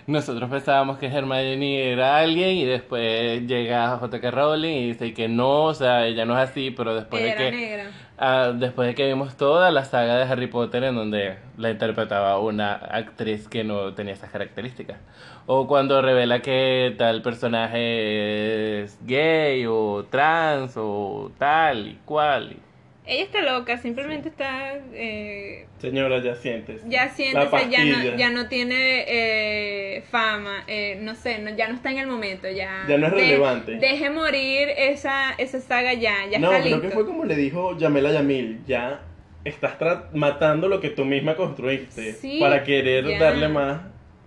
nosotros 0.09 0.51
pensábamos 0.51 0.99
que 0.99 1.07
Hermione 1.07 1.93
era 1.93 2.19
alguien 2.19 2.57
y 2.57 2.65
después 2.65 3.47
llega 3.47 3.97
J.K. 3.99 4.31
Rowling 4.33 4.75
y 4.75 4.87
dice 4.89 5.15
que 5.15 5.29
no, 5.29 5.67
o 5.67 5.75
sea, 5.75 6.05
ella 6.07 6.25
no 6.25 6.37
es 6.37 6.51
así, 6.51 6.73
pero 6.73 6.97
después 6.97 7.23
de 7.23 7.35
que 7.37 7.51
negra. 7.53 7.85
ah, 8.19 8.53
después 8.53 8.89
de 8.89 8.97
que 8.97 9.07
vimos 9.07 9.37
toda 9.37 9.71
la 9.71 9.85
saga 9.85 10.17
de 10.17 10.25
Harry 10.25 10.49
Potter 10.49 10.83
en 10.83 10.97
donde 10.97 11.37
la 11.57 11.71
interpretaba 11.71 12.37
una 12.41 12.73
actriz 12.73 13.47
que 13.47 13.63
no 13.63 13.95
tenía 13.95 14.15
esas 14.15 14.31
características. 14.31 14.99
O 15.47 15.69
cuando 15.69 16.03
revela 16.03 16.41
que 16.43 16.97
tal 16.99 17.23
personaje 17.23 18.83
es 18.83 18.99
gay 19.07 19.67
o 19.69 20.05
trans 20.11 20.75
o 20.77 21.31
tal 21.39 21.87
y 21.87 21.99
cual. 22.05 22.57
Ella 23.05 23.25
está 23.25 23.41
loca, 23.41 23.79
simplemente 23.79 24.29
está... 24.29 24.75
eh, 24.95 25.67
Señora, 25.79 26.23
ya 26.23 26.37
sientes. 26.37 26.83
ya 26.87 27.07
La 27.07 27.11
siéntese, 27.11 27.69
ya 27.69 27.85
no, 27.85 28.17
ya 28.17 28.31
no 28.31 28.49
tiene 28.49 29.05
eh, 29.09 30.05
fama, 30.11 30.63
eh, 30.69 30.99
no 31.01 31.17
sé, 31.17 31.39
no- 31.41 31.51
ya 31.57 31.67
no 31.69 31.75
está 31.75 31.91
en 31.91 31.99
el 31.99 32.07
momento, 32.07 32.49
ya... 32.49 32.85
Ya 32.89 32.99
no 32.99 33.09
es 33.09 33.13
De- 33.15 33.19
relevante. 33.23 33.73
deje 33.75 34.09
morir 34.09 34.69
esa, 34.77 35.33
esa 35.39 35.61
saga 35.61 35.95
ya, 35.95 36.15
ya 36.31 36.39
no, 36.39 36.53
está 36.53 36.63
creo 36.63 36.77
listo. 36.77 36.89
que 36.89 36.95
fue 36.95 37.05
como 37.05 37.25
le 37.25 37.35
dijo 37.35 37.77
Yamela 37.77 38.13
Yamil. 38.13 38.61
Ya 38.69 39.01
estás 39.45 39.75
matando 40.15 40.69
lo 40.69 40.79
que 40.81 40.91
tú 40.91 41.05
misma 41.05 41.35
construiste. 41.35 42.13
Sí, 42.13 42.39
para 42.39 42.63
querer 42.63 43.05
ya. 43.09 43.19
darle 43.19 43.49
más 43.49 43.81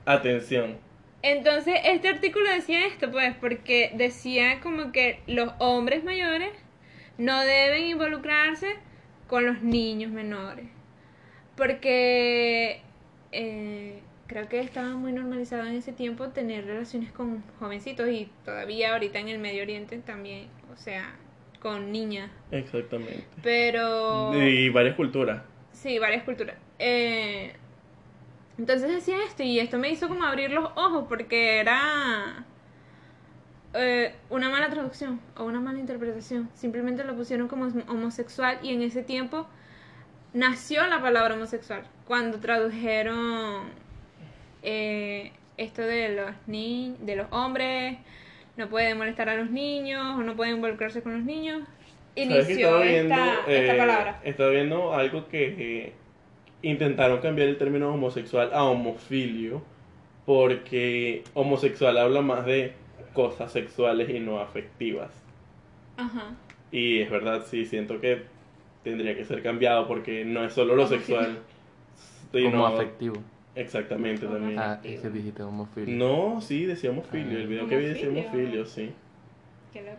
atención. 0.06 0.78
Entonces, 1.22 1.80
este 1.86 2.10
artículo 2.10 2.50
decía 2.52 2.86
esto, 2.86 3.10
pues, 3.10 3.34
porque 3.40 3.92
decía 3.96 4.60
como 4.62 4.92
que 4.92 5.22
los 5.28 5.54
hombres 5.60 6.04
mayores 6.04 6.50
no 7.18 7.42
deben 7.42 7.88
involucrarse 7.88 8.76
con 9.28 9.46
los 9.46 9.62
niños 9.62 10.12
menores. 10.12 10.68
Porque 11.56 12.82
eh, 13.32 14.00
creo 14.28 14.48
que 14.50 14.60
estaba 14.60 14.90
muy 14.90 15.14
normalizado 15.14 15.66
en 15.66 15.76
ese 15.76 15.94
tiempo 15.94 16.30
tener 16.30 16.66
relaciones 16.66 17.12
con 17.12 17.44
jovencitos 17.60 18.10
y 18.10 18.30
todavía 18.44 18.94
ahorita 18.94 19.20
en 19.20 19.30
el 19.30 19.40
Medio 19.40 19.64
Oriente 19.64 19.98
también, 20.00 20.48
o 20.74 20.78
sea, 20.78 21.16
con 21.62 21.92
niñas. 21.92 22.30
Exactamente. 22.52 23.26
Pero... 23.42 24.34
Y 24.40 24.70
varias 24.70 24.96
culturas. 24.96 25.44
Sí, 25.72 26.00
varias 26.00 26.24
culturas. 26.24 26.58
Eh, 26.80 27.54
entonces 28.58 28.90
decía 28.90 29.18
esto 29.28 29.44
y 29.44 29.60
esto 29.60 29.78
me 29.78 29.90
hizo 29.90 30.08
como 30.08 30.24
abrir 30.24 30.52
los 30.52 30.70
ojos 30.76 31.06
porque 31.10 31.60
era 31.60 32.46
eh, 33.76 34.14
una 34.30 34.50
mala 34.50 34.70
traducción 34.70 35.20
o 35.38 35.44
una 35.44 35.60
mala 35.60 35.80
interpretación. 35.80 36.50
Simplemente 36.56 37.04
lo 37.04 37.16
pusieron 37.16 37.48
como 37.48 37.66
homosexual 37.88 38.60
y 38.62 38.74
en 38.74 38.82
ese 38.82 39.04
tiempo 39.04 39.48
nació 40.34 40.86
la 40.88 41.02
palabra 41.02 41.36
homosexual. 41.36 41.84
Cuando 42.08 42.40
tradujeron 42.40 43.64
eh, 44.62 45.32
esto 45.58 45.82
de 45.82 46.10
los 46.10 46.32
ni 46.48 46.96
de 47.00 47.16
los 47.16 47.28
hombres, 47.32 47.98
no 48.58 48.70
pueden 48.70 48.98
molestar 48.98 49.30
a 49.30 49.36
los 49.36 49.50
niños 49.50 50.18
o 50.18 50.24
no 50.24 50.36
pueden 50.36 50.56
involucrarse 50.56 51.02
con 51.02 51.14
los 51.14 51.24
niños. 51.24 51.64
¿Sabes 52.16 52.48
que 52.48 52.54
Inició 52.54 52.80
viendo, 52.80 53.14
esta, 53.14 53.40
esta 53.52 53.74
eh, 53.74 53.78
palabra. 53.78 54.22
Estaba 54.24 54.50
viendo 54.50 54.94
algo 54.94 55.28
que 55.28 55.56
eh, 55.58 55.94
intentaron 56.62 57.20
cambiar 57.20 57.50
el 57.50 57.58
término 57.58 57.94
homosexual 57.94 58.52
a 58.54 58.64
homofilio 58.64 59.62
porque 60.26 61.24
homosexual 61.34 61.98
habla 61.98 62.22
más 62.22 62.46
de 62.46 62.74
cosas 63.16 63.52
sexuales 63.52 64.10
y 64.12 64.20
no 64.20 64.40
afectivas. 64.40 65.10
Ajá. 65.98 66.36
Y 66.72 67.00
es 67.00 67.10
verdad, 67.10 67.44
sí, 67.48 67.66
siento 67.66 68.00
que 68.00 68.24
tendría 68.84 69.16
que 69.16 69.26
ser 69.26 69.42
cambiado 69.42 69.88
porque 69.88 70.24
no 70.26 70.44
es 70.46 70.54
solo 70.54 70.76
lo 70.76 70.86
sexual. 70.88 71.40
sino- 72.32 72.52
Como 72.52 72.68
afectivo. 72.68 73.16
Exactamente 73.56 74.28
también. 74.28 74.60
Ah, 74.60 74.80
es 74.84 75.00
que 75.00 75.10
dijiste 75.10 75.42
homofilio. 75.42 75.96
No, 75.96 76.42
sí, 76.42 76.66
decía 76.66 76.90
homofilio. 76.92 77.38
El 77.40 77.48
video 77.48 77.68
que 77.68 77.78
vi 77.78 77.86
decía 77.86 78.10
Homofilio. 78.10 78.66
sí. 78.66 78.92
Qué 79.72 79.82
loco. 79.82 79.98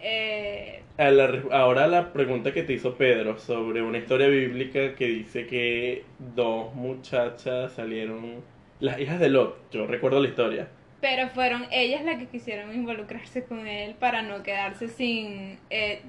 Eh, 0.00 0.82
A 0.98 1.10
la 1.10 1.26
re- 1.28 1.44
ahora 1.52 1.86
la 1.86 2.12
pregunta 2.12 2.52
que 2.52 2.64
te 2.64 2.72
hizo 2.72 2.94
Pedro 2.96 3.38
sobre 3.38 3.82
una 3.82 3.98
historia 3.98 4.26
bíblica 4.26 4.94
que 4.96 5.06
dice 5.06 5.46
que 5.46 6.04
dos 6.34 6.74
muchachas 6.74 7.72
salieron, 7.72 8.36
las 8.80 8.98
hijas 9.00 9.20
de 9.20 9.28
Lot, 9.30 9.70
yo 9.70 9.86
recuerdo 9.86 10.20
la 10.20 10.28
historia. 10.28 10.68
Pero 11.02 11.28
fueron 11.28 11.66
ellas 11.70 12.02
las 12.02 12.16
que 12.18 12.26
quisieron 12.28 12.74
involucrarse 12.74 13.44
con 13.44 13.66
él 13.66 13.94
para 13.96 14.22
no 14.22 14.42
quedarse 14.42 14.88
sin. 14.88 15.58
eh, 15.68 16.00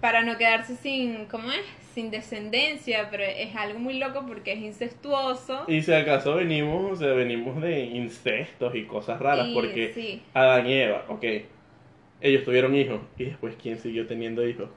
para 0.00 0.22
no 0.22 0.36
quedarse 0.36 0.76
sin. 0.76 1.24
¿Cómo 1.26 1.50
es? 1.50 1.62
Sin 1.94 2.10
descendencia, 2.10 3.08
pero 3.10 3.24
es 3.24 3.56
algo 3.56 3.78
muy 3.80 3.98
loco 3.98 4.24
porque 4.26 4.52
es 4.52 4.58
incestuoso. 4.60 5.64
Y 5.66 5.82
si 5.82 5.92
acaso 5.92 6.36
venimos, 6.36 6.92
o 6.92 6.96
sea, 6.96 7.12
venimos 7.14 7.60
de 7.60 7.80
incestos 7.80 8.74
y 8.76 8.84
cosas 8.84 9.18
raras, 9.20 9.48
y- 9.48 9.54
porque 9.54 9.92
Sí, 9.94 10.22
Adán 10.34 10.66
y 10.68 10.74
Eva, 10.74 11.04
ok, 11.08 11.24
ellos 12.20 12.44
tuvieron 12.44 12.76
hijos, 12.76 13.00
y 13.18 13.24
después 13.24 13.56
¿quién 13.60 13.78
siguió 13.78 14.06
teniendo 14.06 14.46
hijos? 14.46 14.68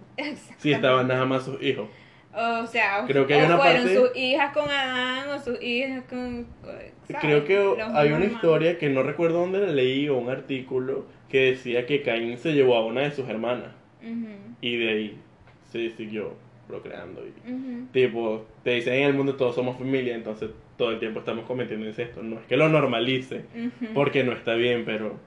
Si 0.57 0.71
estaban 0.71 1.07
nada 1.07 1.25
más 1.25 1.43
sus 1.43 1.61
hijos. 1.61 1.87
O 2.35 2.65
sea, 2.67 3.03
o, 3.03 3.07
Creo 3.07 3.27
que 3.27 3.35
hay 3.35 3.43
o 3.43 3.45
una 3.45 3.57
fueron 3.57 3.83
parte- 3.83 3.95
sus 3.95 4.17
hijas 4.17 4.53
con 4.53 4.69
Adán 4.69 5.29
o 5.29 5.39
sus 5.39 5.61
hijas 5.61 6.03
con. 6.09 6.47
¿sabes? 6.63 6.93
Creo 7.21 7.45
que 7.45 7.55
Los 7.55 7.77
hay 7.79 8.07
una 8.09 8.17
hermanos. 8.17 8.31
historia 8.33 8.77
que 8.79 8.89
no 8.89 9.03
recuerdo 9.03 9.39
dónde 9.39 9.59
la 9.59 9.67
leí 9.71 10.09
o 10.09 10.17
un 10.17 10.29
artículo 10.29 11.05
que 11.29 11.51
decía 11.51 11.85
que 11.85 12.01
Caín 12.01 12.37
se 12.37 12.53
llevó 12.53 12.75
a 12.75 12.85
una 12.85 13.01
de 13.01 13.11
sus 13.11 13.27
hermanas. 13.29 13.69
Ujú, 14.01 14.27
Y 14.61 14.77
de 14.77 14.89
ahí 14.89 15.17
se 15.71 15.89
siguió 15.91 16.33
procreando. 16.67 17.23
Y, 17.25 17.51
ujú. 17.51 17.87
tipo, 17.91 18.45
te 18.63 18.71
dicen 18.71 18.93
en 18.95 19.03
el 19.03 19.13
mundo 19.13 19.35
todos 19.35 19.53
somos 19.55 19.77
familia, 19.77 20.15
entonces 20.15 20.49
todo 20.77 20.91
el 20.91 20.99
tiempo 20.99 21.19
estamos 21.19 21.45
cometiendo 21.45 21.85
incesto. 21.85 22.23
No 22.23 22.39
es 22.39 22.45
que 22.47 22.57
lo 22.57 22.67
normalice, 22.69 23.43
Ujú. 23.55 23.93
porque 23.93 24.23
no 24.23 24.31
está 24.31 24.55
bien, 24.55 24.85
pero 24.85 25.17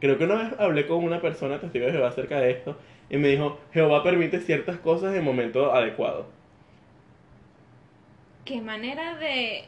creo 0.00 0.16
que 0.16 0.24
una 0.24 0.36
vez 0.36 0.52
hablé 0.58 0.86
con 0.86 1.04
una 1.04 1.20
persona 1.20 1.58
testigo 1.60 1.86
de 1.86 1.92
Jehová 1.92 2.08
acerca 2.08 2.40
de 2.40 2.50
esto 2.52 2.76
y 3.10 3.16
me 3.18 3.28
dijo, 3.28 3.58
Jehová 3.72 4.02
permite 4.02 4.40
ciertas 4.40 4.78
cosas 4.78 5.14
en 5.14 5.24
momento 5.24 5.72
adecuado. 5.74 6.26
Qué 8.44 8.60
manera 8.60 9.16
de 9.16 9.64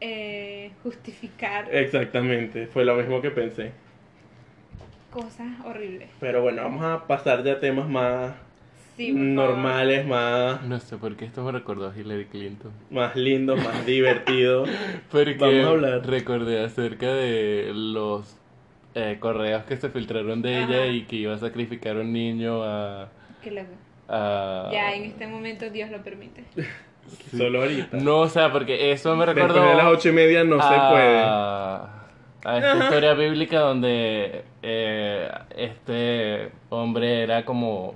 eh, 0.00 0.72
justificar 0.82 1.74
Exactamente, 1.74 2.66
fue 2.66 2.84
lo 2.84 2.96
mismo 2.96 3.20
que 3.22 3.30
pensé. 3.30 3.72
cosas 5.10 5.48
horribles. 5.64 6.08
Pero 6.20 6.42
bueno, 6.42 6.62
vamos 6.62 6.84
a 6.84 7.06
pasar 7.06 7.42
ya 7.44 7.54
a 7.54 7.60
temas 7.60 7.88
más 7.88 8.34
Sí, 8.96 9.12
normales, 9.12 10.06
más, 10.06 10.62
No 10.62 10.78
sé 10.78 10.98
por 10.98 11.16
qué 11.16 11.24
esto 11.24 11.42
me 11.42 11.52
recordó 11.52 11.88
a 11.88 11.96
Hillary 11.96 12.26
Clinton. 12.26 12.72
más 12.90 13.16
lindos, 13.16 13.58
más 13.62 13.86
divertidos. 13.86 14.68
Porque 15.10 15.34
Vamos 15.36 15.64
a 15.64 15.68
hablar. 15.70 16.06
recordé 16.06 16.62
acerca 16.62 17.12
de 17.14 17.72
los 17.74 18.36
eh, 18.94 19.16
correos 19.20 19.64
que 19.64 19.76
se 19.76 19.88
filtraron 19.90 20.42
de 20.42 20.58
ella 20.64 20.82
Ajá. 20.82 20.86
y 20.86 21.02
que 21.04 21.16
iba 21.16 21.34
a 21.34 21.38
sacrificar 21.38 21.96
a 21.96 22.00
un 22.00 22.12
niño 22.12 22.62
a... 22.62 23.08
Qué 23.42 23.50
loco. 23.50 23.68
a- 24.08 24.68
Ya 24.72 24.92
en 24.94 25.04
este 25.04 25.26
momento 25.26 25.68
Dios 25.70 25.90
lo 25.90 26.02
permite. 26.02 26.44
Sí. 26.54 26.62
Solo 27.36 27.62
ahorita. 27.62 27.96
No, 27.96 28.18
o 28.18 28.28
sea, 28.28 28.52
porque 28.52 28.92
eso 28.92 29.16
me 29.16 29.24
Después 29.26 29.46
recordó 29.48 29.68
de 29.68 29.74
las 29.76 29.86
ocho 29.86 30.08
y 30.10 30.12
media 30.12 30.44
no 30.44 30.56
se 30.60 30.68
puede. 30.68 31.18
a, 31.22 32.04
a 32.44 32.56
esta 32.56 32.72
Ajá. 32.72 32.84
historia 32.84 33.14
bíblica 33.14 33.60
donde 33.60 34.44
eh, 34.62 35.28
este 35.56 36.50
hombre 36.68 37.22
era 37.22 37.44
como 37.44 37.94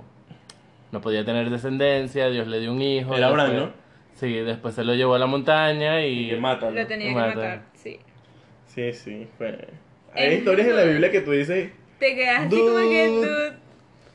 no 0.91 1.01
podía 1.01 1.23
tener 1.25 1.49
descendencia, 1.49 2.29
Dios 2.29 2.47
le 2.47 2.59
dio 2.59 2.71
un 2.71 2.81
hijo. 2.81 3.15
Era 3.15 3.27
Abraham, 3.27 3.51
después- 3.51 3.69
¿no? 3.75 3.85
Sí, 4.15 4.33
después 4.33 4.73
se 4.75 4.85
lo 4.85 4.93
llevó 4.95 5.15
a 5.15 5.19
la 5.19 5.25
montaña 5.25 5.99
y, 6.05 6.27
Y 6.27 6.29
que 6.29 6.37
mátalo. 6.37 6.71
Lo 6.71 6.87
tenía 6.87 7.09
que 7.09 7.13
Mata. 7.15 7.35
matar, 7.35 7.61
sí. 7.73 7.99
Sí, 8.65 8.93
sí. 8.93 9.27
fue- 9.37 9.67
Hay 10.15 10.27
Es- 10.33 10.39
historias 10.39 10.67
en 10.67 10.75
la 10.75 10.83
Biblia 10.83 11.11
que 11.11 11.21
tú 11.21 11.31
dices, 11.31 11.69
Te 11.99 12.15
quedas 12.15 12.41
así 12.47 12.57
como 12.59 12.77
que 12.77 13.55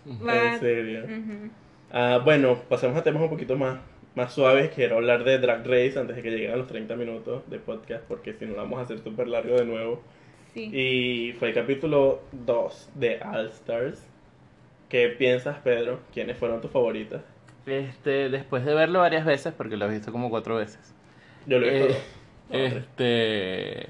tú. 0.06 0.28
en 0.30 0.60
serio. 0.60 1.04
Ujú. 1.04 1.50
Ah, 1.92 2.20
bueno, 2.24 2.56
pasemos 2.68 2.96
a 2.96 3.02
temas 3.02 3.22
un 3.22 3.30
poquito 3.30 3.56
más, 3.56 3.78
más 4.14 4.32
suaves. 4.32 4.70
Quiero 4.74 4.96
hablar 4.96 5.24
de 5.24 5.38
Drag 5.38 5.64
Race 5.66 5.98
antes 5.98 6.16
de 6.16 6.22
que 6.22 6.30
lleguen 6.30 6.52
a 6.52 6.56
los 6.56 6.66
30 6.66 6.96
minutos 6.96 7.42
de 7.50 7.58
podcast, 7.58 8.04
porque 8.04 8.32
si 8.34 8.44
no 8.46 8.52
lo 8.52 8.58
vamos 8.58 8.78
a 8.78 8.82
hacer 8.82 8.98
súper 9.00 9.28
largo 9.28 9.56
de 9.56 9.64
nuevo. 9.64 10.02
Sí. 10.54 10.70
Y 10.72 11.32
fue 11.38 11.48
el 11.48 11.54
capítulo 11.54 12.22
2 12.32 12.90
de 12.94 13.20
All 13.22 13.46
Stars. 13.48 14.04
¿Qué 14.88 15.08
piensas, 15.08 15.58
Pedro? 15.62 16.00
¿Quiénes 16.12 16.36
fueron 16.36 16.60
tus 16.60 16.70
favoritas? 16.70 17.22
este, 17.66 18.30
después 18.30 18.64
de 18.64 18.74
verlo 18.74 18.98
varias 19.00 19.24
veces, 19.24 19.52
porque 19.56 19.76
lo 19.76 19.86
he 19.86 19.90
visto 19.90 20.10
como 20.10 20.28
cuatro 20.30 20.56
veces. 20.56 20.92
Yo 21.46 21.58
lo 21.60 21.66
he 21.66 21.70
visto 21.70 21.86
Eh, 21.86 21.92
dos. 21.92 22.02
No, 22.48 22.58
tres. 22.58 22.72
este 22.74 23.86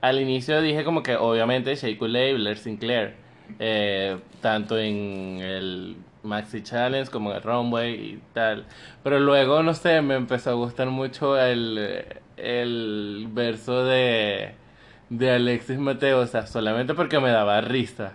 al 0.00 0.20
inicio 0.20 0.60
dije 0.62 0.84
como 0.84 1.02
que 1.02 1.16
obviamente 1.16 1.74
Shea 1.74 1.90
y 1.90 1.96
Blair 1.96 2.58
Sinclair 2.58 3.14
eh, 3.58 4.18
tanto 4.40 4.78
en 4.78 5.40
el 5.40 5.96
Maxi 6.22 6.62
Challenge 6.62 7.10
como 7.10 7.30
en 7.30 7.36
el 7.36 7.42
Runway 7.42 7.94
y 7.94 8.20
tal. 8.32 8.66
Pero 9.02 9.18
luego 9.20 9.62
no 9.62 9.74
sé 9.74 10.02
me 10.02 10.14
empezó 10.14 10.50
a 10.50 10.54
gustar 10.54 10.88
mucho 10.88 11.38
el, 11.38 12.04
el 12.36 13.28
verso 13.30 13.84
de 13.84 14.54
de 15.10 15.30
Alexis 15.32 15.78
Mateo 15.78 16.20
o 16.20 16.26
sea 16.26 16.46
solamente 16.46 16.94
porque 16.94 17.18
me 17.18 17.30
daba 17.30 17.60
risa 17.60 18.12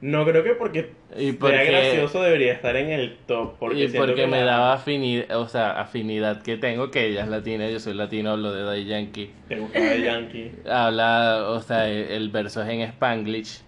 No 0.00 0.24
creo 0.24 0.44
que 0.44 0.50
porque 0.54 0.92
Y 1.16 1.30
sea 1.30 1.38
porque- 1.40 1.64
gracioso 1.64 2.22
debería 2.22 2.52
estar 2.52 2.76
en 2.76 2.90
el 2.90 3.16
top. 3.26 3.54
Porque 3.58 3.84
y 3.84 3.88
porque 3.88 4.14
que 4.14 4.26
me 4.28 4.38
la- 4.40 4.52
daba 4.52 4.72
afinidad 4.74 5.36
o 5.40 5.48
sea 5.48 5.80
afinidad 5.80 6.42
que 6.42 6.56
tengo 6.56 6.90
que 6.92 7.06
ella 7.06 7.22
es 7.24 7.28
latina 7.28 7.68
yo 7.68 7.80
soy 7.80 7.94
latino 7.94 8.30
hablo 8.30 8.52
de 8.52 8.62
Daddy 8.62 8.84
Yankee 8.84 9.30
Te 9.48 9.58
gustaba 9.58 9.84
de 9.86 10.02
Yankee. 10.02 10.52
habla 10.70 11.46
o 11.48 11.60
sea 11.60 11.88
el, 11.88 12.10
el 12.12 12.28
verso 12.30 12.62
es 12.62 12.68
en 12.68 12.82
Spanglish 12.82 13.62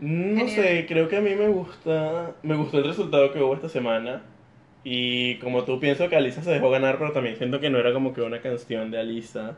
No 0.00 0.38
Genial. 0.38 0.48
sé, 0.50 0.86
creo 0.88 1.08
que 1.08 1.16
a 1.16 1.20
mí 1.20 1.34
me 1.34 1.48
gusta. 1.48 2.32
Me 2.42 2.54
gustó 2.56 2.78
el 2.78 2.84
resultado 2.84 3.32
que 3.32 3.40
hubo 3.42 3.54
esta 3.54 3.68
semana. 3.68 4.22
Y 4.84 5.34
como 5.38 5.64
tú 5.64 5.80
pienso 5.80 6.08
que 6.08 6.14
Alisa 6.16 6.40
se 6.42 6.50
dejó 6.52 6.70
ganar, 6.70 6.98
pero 6.98 7.10
también 7.12 7.36
siento 7.36 7.58
que 7.60 7.68
no 7.68 7.78
era 7.78 7.92
como 7.92 8.14
que 8.14 8.20
una 8.22 8.40
canción 8.40 8.90
de 8.92 8.98
Alisa. 9.00 9.56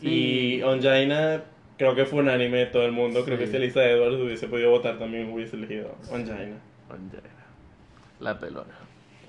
Sí. 0.00 0.58
Y 0.58 0.62
Onjaina 0.62 1.42
creo 1.78 1.94
que 1.94 2.04
fue 2.06 2.20
unánime 2.20 2.58
de 2.58 2.66
todo 2.66 2.84
el 2.84 2.92
mundo. 2.92 3.24
Creo 3.24 3.36
Sí. 3.38 3.44
que 3.44 3.50
si 3.50 3.56
Alisa 3.56 3.84
Edwards 3.84 4.20
hubiese 4.20 4.48
podido 4.48 4.70
votar 4.70 4.98
también 4.98 5.32
hubiese 5.32 5.56
elegido 5.56 5.94
Onjaina. 6.10 6.56
La 8.20 8.38
pelona. 8.38 8.74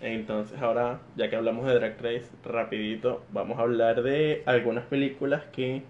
Entonces 0.01 0.59
ahora, 0.61 0.99
ya 1.15 1.29
que 1.29 1.35
hablamos 1.35 1.65
de 1.65 1.75
Drag 1.75 1.95
Race, 2.01 2.27
rapidito, 2.43 3.23
vamos 3.31 3.57
a 3.57 3.61
hablar 3.63 4.03
de 4.03 4.43
algunas 4.45 4.83
películas 4.85 5.43
que 5.53 5.81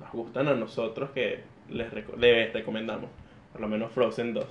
nos 0.00 0.12
gustan 0.12 0.46
a 0.48 0.54
nosotros, 0.54 1.10
que 1.10 1.40
les, 1.68 1.92
reco- 1.92 2.16
les 2.16 2.52
recomendamos. 2.52 3.10
Por 3.52 3.60
lo 3.60 3.68
menos 3.68 3.90
Frozen 3.92 4.32
2. 4.34 4.46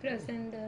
Frozen 0.00 0.50
2, 0.52 0.60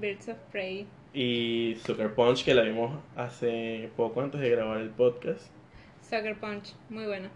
Birds 0.00 0.28
of 0.28 0.36
Prey. 0.52 0.86
Y 1.12 1.76
Sucker 1.84 2.14
Punch, 2.14 2.44
que 2.44 2.54
la 2.54 2.62
vimos 2.62 2.92
hace 3.16 3.90
poco 3.96 4.22
antes 4.22 4.40
de 4.40 4.48
grabar 4.48 4.80
el 4.80 4.90
podcast. 4.90 5.50
Sucker 6.00 6.36
Punch, 6.38 6.74
muy 6.88 7.06
bueno. 7.06 7.28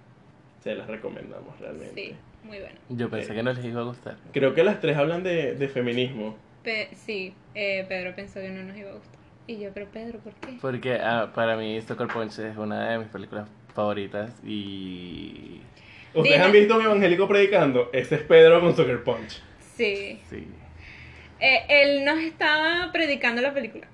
Se 0.60 0.74
las 0.76 0.86
recomendamos 0.86 1.58
realmente. 1.58 1.94
Sí, 1.94 2.14
muy 2.46 2.58
bueno. 2.58 2.78
Yo 2.88 3.10
pensé 3.10 3.34
que 3.34 3.42
no 3.42 3.52
les 3.52 3.64
iba 3.64 3.80
a 3.80 3.84
gustar. 3.84 4.16
Creo 4.32 4.54
que 4.54 4.62
las 4.64 4.80
tres 4.80 4.96
hablan 4.96 5.22
de, 5.22 5.54
de 5.54 5.68
feminismo. 5.68 6.36
Pe- 6.62 6.88
sí, 6.94 7.34
eh, 7.54 7.84
Pedro 7.88 8.14
pensó 8.14 8.40
que 8.40 8.48
no 8.48 8.62
nos 8.62 8.76
iba 8.76 8.90
a 8.90 8.94
gustar. 8.94 9.16
Y 9.46 9.58
yo, 9.60 9.70
pero 9.72 9.86
Pedro, 9.86 10.18
¿por 10.20 10.32
qué? 10.34 10.56
Porque 10.60 10.94
ah, 10.94 11.30
para 11.34 11.56
mí 11.56 11.80
Sucker 11.80 12.08
Punch 12.08 12.38
es 12.40 12.56
una 12.56 12.90
de 12.90 12.98
mis 12.98 13.08
películas 13.08 13.48
favoritas 13.74 14.32
y... 14.44 15.60
¿Ustedes 16.14 16.32
Dime. 16.36 16.44
han 16.46 16.52
visto 16.52 16.74
a 16.74 16.76
un 16.78 16.84
evangélico 16.86 17.28
predicando? 17.28 17.90
Ese 17.92 18.14
es 18.16 18.22
Pedro 18.22 18.60
con 18.60 18.74
Sucker 18.74 19.04
Punch. 19.04 19.42
Sí. 19.76 20.18
Sí. 20.30 20.48
Eh, 21.38 21.60
él 21.68 22.04
nos 22.04 22.18
estaba 22.18 22.90
predicando 22.92 23.42
la 23.42 23.52
película. 23.52 23.86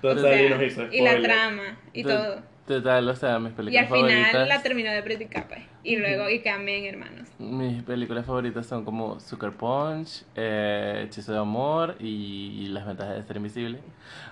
Total, 0.00 0.18
O 0.24 0.28
sea, 0.28 0.42
y 0.42 0.48
nos 0.50 0.62
hizo 0.62 0.86
y 0.92 1.00
la 1.02 1.20
trama 1.20 1.78
y 1.92 2.02
To- 2.02 2.08
todo. 2.08 2.42
Total, 2.66 3.08
o 3.08 3.14
sea, 3.14 3.38
mis 3.38 3.52
Y 3.52 3.54
películas 3.54 3.92
al 3.92 3.98
final 3.98 4.48
la 4.48 4.62
terminó 4.62 4.90
de 4.90 5.02
predicar, 5.02 5.46
pues. 5.46 5.60
Y 5.84 5.96
luego, 5.96 6.28
y 6.28 6.40
cambian 6.40 6.84
hermanos. 6.84 7.28
Mis 7.38 7.82
películas 7.84 8.26
favoritas 8.26 8.66
son 8.66 8.84
como 8.84 9.20
Sucker 9.20 9.52
Punch, 9.52 10.24
eh, 10.34 11.04
Hechizo 11.04 11.32
de 11.32 11.38
Amor 11.38 11.94
y 12.00 12.66
Las 12.70 12.84
Ventajas 12.84 13.14
de 13.16 13.22
Ser 13.22 13.36
Invisible. 13.36 13.78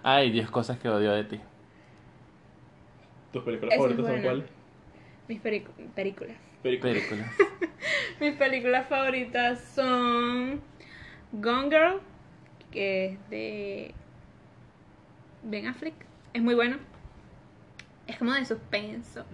Ah, 0.02 0.24
y 0.24 0.32
10 0.32 0.51
cosas 0.51 0.78
que 0.81 0.89
odio 0.89 1.12
de 1.12 1.24
ti. 1.24 1.40
¿Tus 3.32 3.44
películas 3.44 3.77
favoritas 3.77 4.06
son 4.06 4.23
cuáles? 4.23 4.44
Mis. 5.28 5.40
Películas. 5.40 5.86
Películas. 5.94 6.36
Mis 8.20 8.35
películas 8.35 8.86
favoritas 8.89 9.61
son 9.61 10.61
Gone 11.32 11.69
Girl, 11.69 12.01
que 12.73 13.06
es 13.06 13.31
de 13.31 13.94
Ben 15.44 15.66
Affleck. 15.66 15.94
Es 16.32 16.43
muy 16.43 16.55
bueno. 16.55 16.78
Es 18.06 18.16
como 18.18 18.32
de 18.32 18.44
suspenso. 18.44 19.24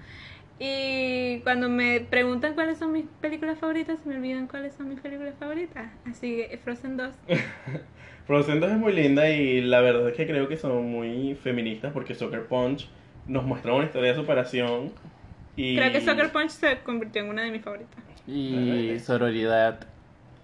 Y 0.59 1.41
cuando 1.41 1.71
me 1.71 2.01
preguntan 2.01 2.55
cuáles 2.55 2.79
son 2.79 2.93
mis 2.93 3.07
películas 3.21 3.59
favoritas, 3.59 3.99
se 4.03 4.09
me 4.09 4.17
olvidan 4.17 4.47
cuáles 4.47 4.75
son 4.75 4.91
mis 4.91 5.01
películas 5.01 5.35
favoritas. 5.41 5.91
Así 6.05 6.37
que 6.37 6.59
Frozen 6.59 6.99
2. 6.99 7.15
Frozen 8.27 8.61
2 8.61 8.73
es 8.73 8.77
muy 8.79 8.93
linda 8.93 9.29
y 9.31 9.63
la 9.63 9.81
verdad 9.81 10.09
es 10.09 10.15
que 10.15 10.27
creo 10.27 10.49
que 10.49 10.57
son 10.57 10.91
muy 10.91 11.35
feministas 11.43 11.93
porque 11.93 12.15
Sucker 12.15 12.47
Punch 12.47 12.89
nos 13.27 13.45
muestra 13.45 13.73
una 13.73 13.87
historia 13.87 14.11
de 14.11 14.17
superación 14.17 14.93
y 15.57 15.77
Creo 15.77 15.93
que 15.93 16.01
Soccer 16.01 16.31
Punch 16.31 16.51
se 16.51 16.79
convirtió 16.79 17.23
en 17.23 17.31
una 17.31 17.43
de 17.43 17.51
mis 17.51 17.63
favoritas. 17.63 17.99
Y 18.27 18.99
Sororidad. 19.01 19.81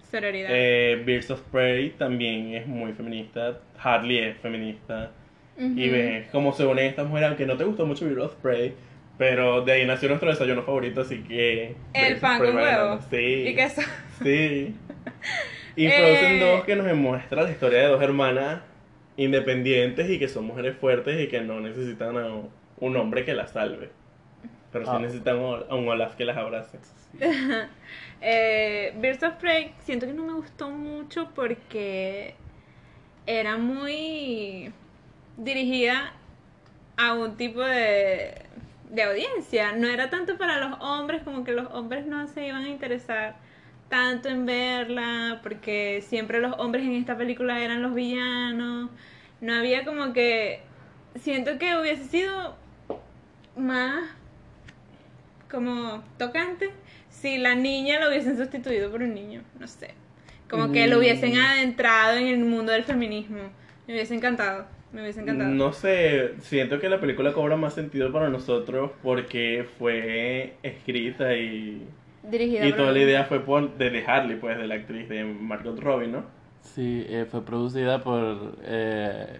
Sororidad. 0.09 0.49
eh, 0.51 1.01
Birds 1.05 1.31
of 1.31 1.41
Prey 1.51 1.91
también 1.91 2.53
es 2.55 2.65
muy 2.67 2.93
feminista, 2.93 3.59
Harley 3.81 4.17
es 4.19 4.37
feminista 4.37 5.11
y 5.57 5.89
ves 5.89 6.27
cómo 6.31 6.53
se 6.53 6.65
unen 6.65 6.85
estas 6.85 7.07
mujeres, 7.07 7.29
aunque 7.29 7.45
no 7.45 7.57
te 7.57 7.63
gustó 7.63 7.85
mucho 7.85 8.05
Birds 8.05 8.21
of 8.23 8.35
Prey, 8.35 8.73
pero 9.17 9.61
de 9.63 9.71
ahí 9.71 9.85
nació 9.87 10.09
nuestro 10.09 10.29
desayuno 10.29 10.61
favorito, 10.63 11.01
así 11.01 11.23
que... 11.23 11.75
El 11.93 12.17
pan 12.17 12.37
con 12.39 12.55
huevo. 12.55 12.99
Sí. 13.09 13.15
Y 13.47 13.55
queso. 13.55 13.81
Sí. 14.23 14.75
Y 15.75 15.85
Eh. 15.85 15.91
Frozen 15.91 16.39
2 16.39 16.63
que 16.65 16.75
nos 16.75 16.85
demuestra 16.87 17.43
la 17.43 17.51
historia 17.51 17.79
de 17.81 17.87
dos 17.87 18.01
hermanas 18.01 18.61
independientes 19.15 20.09
y 20.09 20.17
que 20.17 20.27
son 20.27 20.45
mujeres 20.45 20.75
fuertes 20.77 21.19
y 21.21 21.27
que 21.27 21.41
no 21.41 21.59
necesitan 21.59 22.17
a 22.17 22.27
un 22.79 22.95
hombre 22.97 23.23
que 23.25 23.33
las 23.35 23.51
salve. 23.51 23.89
Pero 24.71 24.85
sí 24.85 24.91
Ah. 24.93 24.99
necesitan 24.99 25.37
a 25.37 25.75
un 25.75 25.87
Olaf 25.87 26.15
que 26.15 26.25
las 26.25 26.35
abrace. 26.37 26.77
Eh, 28.21 28.93
Birds 28.99 29.21
of 29.21 29.33
Prey 29.35 29.71
siento 29.81 30.07
que 30.07 30.13
no 30.13 30.25
me 30.25 30.33
gustó 30.33 30.69
mucho 30.71 31.29
porque 31.35 32.33
era 33.27 33.57
muy 33.57 34.71
dirigida 35.37 36.13
a 36.97 37.13
un 37.13 37.37
tipo 37.37 37.61
de, 37.61 38.33
de 38.89 39.03
audiencia. 39.03 39.71
No 39.73 39.87
era 39.87 40.09
tanto 40.09 40.37
para 40.37 40.59
los 40.59 40.79
hombres, 40.81 41.21
como 41.23 41.43
que 41.43 41.53
los 41.53 41.71
hombres 41.73 42.05
no 42.05 42.27
se 42.27 42.47
iban 42.47 42.63
a 42.65 42.69
interesar 42.69 43.35
tanto 43.89 44.27
en 44.29 44.45
verla, 44.45 45.39
porque 45.43 46.03
siempre 46.05 46.39
los 46.41 46.57
hombres 46.59 46.83
en 46.85 46.93
esta 46.93 47.17
película 47.17 47.61
eran 47.61 47.81
los 47.81 47.93
villanos. 47.93 48.89
No 49.41 49.53
había 49.53 49.85
como 49.85 50.13
que... 50.13 50.61
Siento 51.15 51.57
que 51.57 51.75
hubiese 51.77 52.03
sido 52.05 52.55
más 53.55 54.03
como 55.49 56.03
tocante 56.19 56.69
si 57.09 57.37
la 57.37 57.55
niña 57.55 57.99
lo 57.99 58.09
hubiesen 58.09 58.37
sustituido 58.37 58.91
por 58.91 59.01
un 59.01 59.15
niño, 59.15 59.41
no 59.59 59.67
sé. 59.67 59.93
Como 60.49 60.71
que 60.71 60.87
lo 60.87 60.99
hubiesen 60.99 61.33
Mm. 61.33 61.41
adentrado 61.41 62.17
en 62.17 62.27
el 62.27 62.39
mundo 62.39 62.71
del 62.71 62.83
feminismo. 62.83 63.39
Me 63.87 63.93
hubiese 63.93 64.13
encantado, 64.15 64.67
me 64.97 65.03
hubiese 65.03 65.21
encantado. 65.21 65.51
No 65.51 65.73
sé, 65.73 66.33
siento 66.39 66.79
que 66.79 66.89
la 66.89 66.99
película 66.99 67.31
cobra 67.31 67.55
más 67.55 67.75
sentido 67.75 68.11
para 68.11 68.29
nosotros 68.29 68.91
porque 69.03 69.67
fue 69.77 70.55
escrita 70.63 71.35
y, 71.35 71.87
Dirigida 72.23 72.65
y 72.65 72.69
por 72.71 72.79
toda 72.79 72.91
la 72.93 72.99
idea 72.99 73.23
fue 73.25 73.39
por, 73.41 73.77
de 73.77 74.03
Harley, 74.05 74.37
pues, 74.37 74.57
de 74.57 74.67
la 74.67 74.75
actriz 74.75 75.07
de 75.07 75.23
Margot 75.23 75.79
Robbie, 75.79 76.07
¿no? 76.07 76.25
Sí, 76.61 77.05
eh, 77.07 77.27
fue 77.29 77.45
producida 77.45 78.03
por 78.03 78.57
eh, 78.63 79.39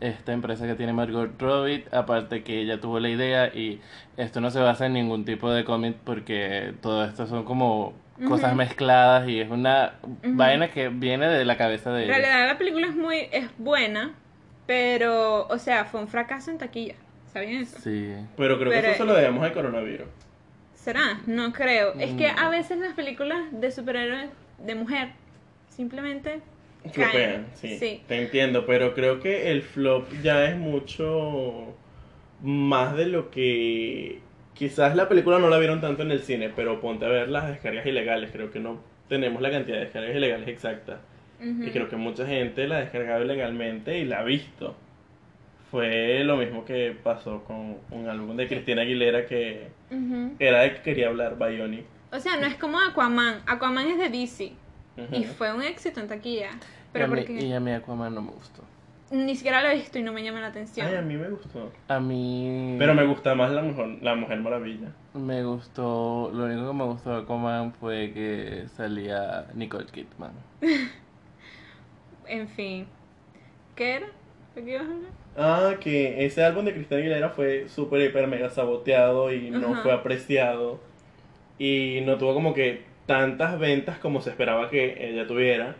esta 0.00 0.34
empresa 0.34 0.66
que 0.66 0.74
tiene 0.74 0.92
Margot 0.92 1.40
Robbie. 1.40 1.86
Aparte 1.90 2.42
que 2.42 2.60
ella 2.60 2.78
tuvo 2.78 3.00
la 3.00 3.08
idea 3.08 3.46
y 3.48 3.80
esto 4.18 4.42
no 4.42 4.50
se 4.50 4.60
basa 4.60 4.84
en 4.86 4.92
ningún 4.92 5.24
tipo 5.24 5.50
de 5.50 5.64
cómic 5.64 5.96
porque 6.04 6.74
todo 6.82 7.04
esto 7.06 7.26
son 7.26 7.44
como 7.44 7.94
cosas 8.28 8.54
mezcladas 8.54 9.26
y 9.26 9.40
es 9.40 9.50
una 9.50 9.94
vaina 10.22 10.70
que 10.70 10.90
viene 10.90 11.28
de 11.28 11.46
la 11.46 11.56
cabeza 11.56 11.90
de 11.92 12.04
En 12.04 12.10
ellos. 12.10 12.16
realidad 12.18 12.46
la 12.46 12.58
película 12.58 12.86
es 12.86 12.94
muy 12.94 13.28
es 13.32 13.46
buena, 13.58 14.12
pero, 14.66 15.46
o 15.48 15.58
sea, 15.58 15.84
fue 15.84 16.00
un 16.00 16.08
fracaso 16.08 16.50
en 16.50 16.58
taquilla. 16.58 16.94
¿Sabían 17.32 17.62
eso? 17.62 17.78
Sí. 17.80 18.12
Pero 18.36 18.58
creo 18.58 18.70
Pero- 18.70 18.82
que 18.82 18.90
eso 18.90 18.98
se 19.04 19.04
lo 19.06 19.14
debemos 19.14 19.42
al 19.44 19.52
coronavirus. 19.52 20.06
¿Será? 20.74 21.20
No 21.26 21.52
creo. 21.52 21.94
Es 21.94 22.10
que 22.14 22.30
Mm. 22.32 22.38
a 22.38 22.48
veces 22.50 22.78
las 22.78 22.94
películas 22.94 23.38
de 23.52 23.70
superhéroes 23.70 24.30
de 24.58 24.74
mujer 24.74 25.08
simplemente 25.68 26.40
Flopean, 26.92 27.12
caen. 27.12 27.46
sí, 27.54 27.78
Sí. 27.78 28.02
Te 28.08 28.20
entiendo, 28.20 28.66
pero 28.66 28.92
creo 28.94 29.20
que 29.20 29.50
el 29.52 29.62
flop 29.62 30.08
ya 30.22 30.44
es 30.46 30.56
mucho 30.56 31.74
más 32.42 32.96
de 32.96 33.06
lo 33.06 33.30
que. 33.30 34.20
Quizás 34.54 34.94
la 34.96 35.08
película 35.08 35.38
no 35.38 35.48
la 35.48 35.58
vieron 35.58 35.80
tanto 35.80 36.02
en 36.02 36.10
el 36.10 36.20
cine, 36.22 36.50
pero 36.54 36.80
ponte 36.80 37.06
a 37.06 37.08
ver 37.08 37.28
las 37.28 37.48
descargas 37.48 37.86
ilegales. 37.86 38.30
Creo 38.32 38.50
que 38.50 38.58
no 38.60 38.80
tenemos 39.08 39.40
la 39.40 39.50
cantidad 39.50 39.76
de 39.78 39.84
descargas 39.84 40.14
ilegales 40.14 40.48
exacta. 40.48 41.00
Ujú. 41.42 41.64
Y 41.64 41.70
creo 41.70 41.88
que 41.88 41.96
mucha 41.96 42.26
gente 42.26 42.66
la 42.68 42.76
ha 42.76 42.80
descargado 42.80 43.24
ilegalmente 43.24 43.98
y 43.98 44.04
la 44.04 44.20
ha 44.20 44.22
visto. 44.22 44.76
Fue 45.70 46.22
lo 46.24 46.36
mismo 46.36 46.64
que 46.64 46.94
pasó 47.02 47.42
con 47.44 47.76
un 47.90 48.08
álbum 48.08 48.36
de 48.36 48.46
Cristina 48.46 48.82
Aguilera 48.82 49.26
que 49.26 49.68
era 50.38 50.60
de 50.60 50.74
que 50.74 50.82
quería 50.82 51.08
hablar 51.08 51.36
Bionic. 51.38 51.84
O 52.12 52.18
sea, 52.20 52.36
no 52.36 52.46
es 52.46 52.56
como 52.56 52.78
Aquaman. 52.78 53.40
Aquaman 53.46 53.86
es 53.88 53.98
de 53.98 54.08
DC. 54.10 54.52
Ujú. 54.98 55.16
Y 55.16 55.24
fue 55.24 55.52
un 55.52 55.62
éxito 55.62 56.00
en 56.00 56.08
taquilla. 56.08 56.50
y, 56.50 56.58
Pero 56.92 57.06
a 57.06 57.08
mí, 57.08 57.16
porque 57.16 57.32
y 57.42 57.52
a 57.54 57.60
mí 57.60 57.70
Aquaman 57.72 58.14
no 58.14 58.20
me 58.20 58.32
gustó. 58.32 58.62
ni 59.10 59.34
siquiera 59.34 59.62
lo 59.62 59.68
he 59.70 59.76
visto 59.76 59.98
y 59.98 60.02
no 60.02 60.12
me 60.12 60.22
llama 60.22 60.40
la 60.40 60.48
atención. 60.48 60.86
Ay, 60.86 60.96
a 60.96 61.02
mí 61.02 61.16
me 61.16 61.28
gustó. 61.30 61.72
A 61.88 61.98
mí... 61.98 62.76
Pero 62.78 62.92
me 62.94 63.06
gusta 63.06 63.34
más 63.34 63.50
la 63.50 63.62
mujer, 63.62 63.96
la 64.02 64.14
mujer 64.14 64.40
maravilla. 64.40 64.88
Me 65.14 65.42
gustó, 65.42 66.30
lo 66.34 66.44
único 66.44 66.68
que 66.68 66.74
me 66.74 66.84
gustó 66.84 67.16
de 67.16 67.22
Aquaman 67.22 67.72
fue 67.72 68.12
que 68.12 68.66
salía 68.76 69.46
Nicole 69.54 69.86
Kidman. 69.86 70.32
En 72.26 72.48
fin. 72.48 72.86
¿Qué 73.76 73.94
era? 73.96 74.06
¿De 74.54 74.64
qué 74.64 74.70
ibas 74.72 74.86
a 74.88 74.92
hablar? 74.92 75.10
Ah, 75.36 75.74
que 75.80 76.24
ese 76.26 76.44
álbum 76.44 76.64
de 76.64 76.74
Cristina 76.74 77.00
Aguilera 77.00 77.30
fue 77.30 77.68
súper, 77.68 78.02
hiper, 78.02 78.26
mega 78.26 78.50
saboteado 78.50 79.32
y 79.32 79.50
no 79.50 79.72
Ajá. 79.72 79.82
fue 79.82 79.92
apreciado. 79.92 80.80
Y 81.58 82.00
no 82.04 82.18
tuvo 82.18 82.34
como 82.34 82.54
que 82.54 82.82
tantas 83.06 83.58
ventas 83.58 83.98
como 83.98 84.20
se 84.20 84.30
esperaba 84.30 84.68
que 84.70 85.08
ella 85.10 85.26
tuviera. 85.26 85.76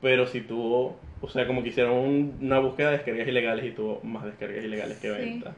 Pero 0.00 0.26
sí 0.26 0.40
tuvo, 0.40 0.98
o 1.20 1.28
sea, 1.28 1.46
como 1.46 1.62
que 1.62 1.70
hicieron 1.70 1.92
un- 1.96 2.38
una 2.40 2.58
búsqueda 2.58 2.90
de 2.90 2.96
descargas 2.98 3.28
ilegales 3.28 3.64
y 3.64 3.70
tuvo 3.70 4.00
más 4.02 4.24
descargas 4.24 4.64
ilegales 4.64 4.98
que 4.98 5.08
Sí. 5.08 5.14
ventas. 5.18 5.54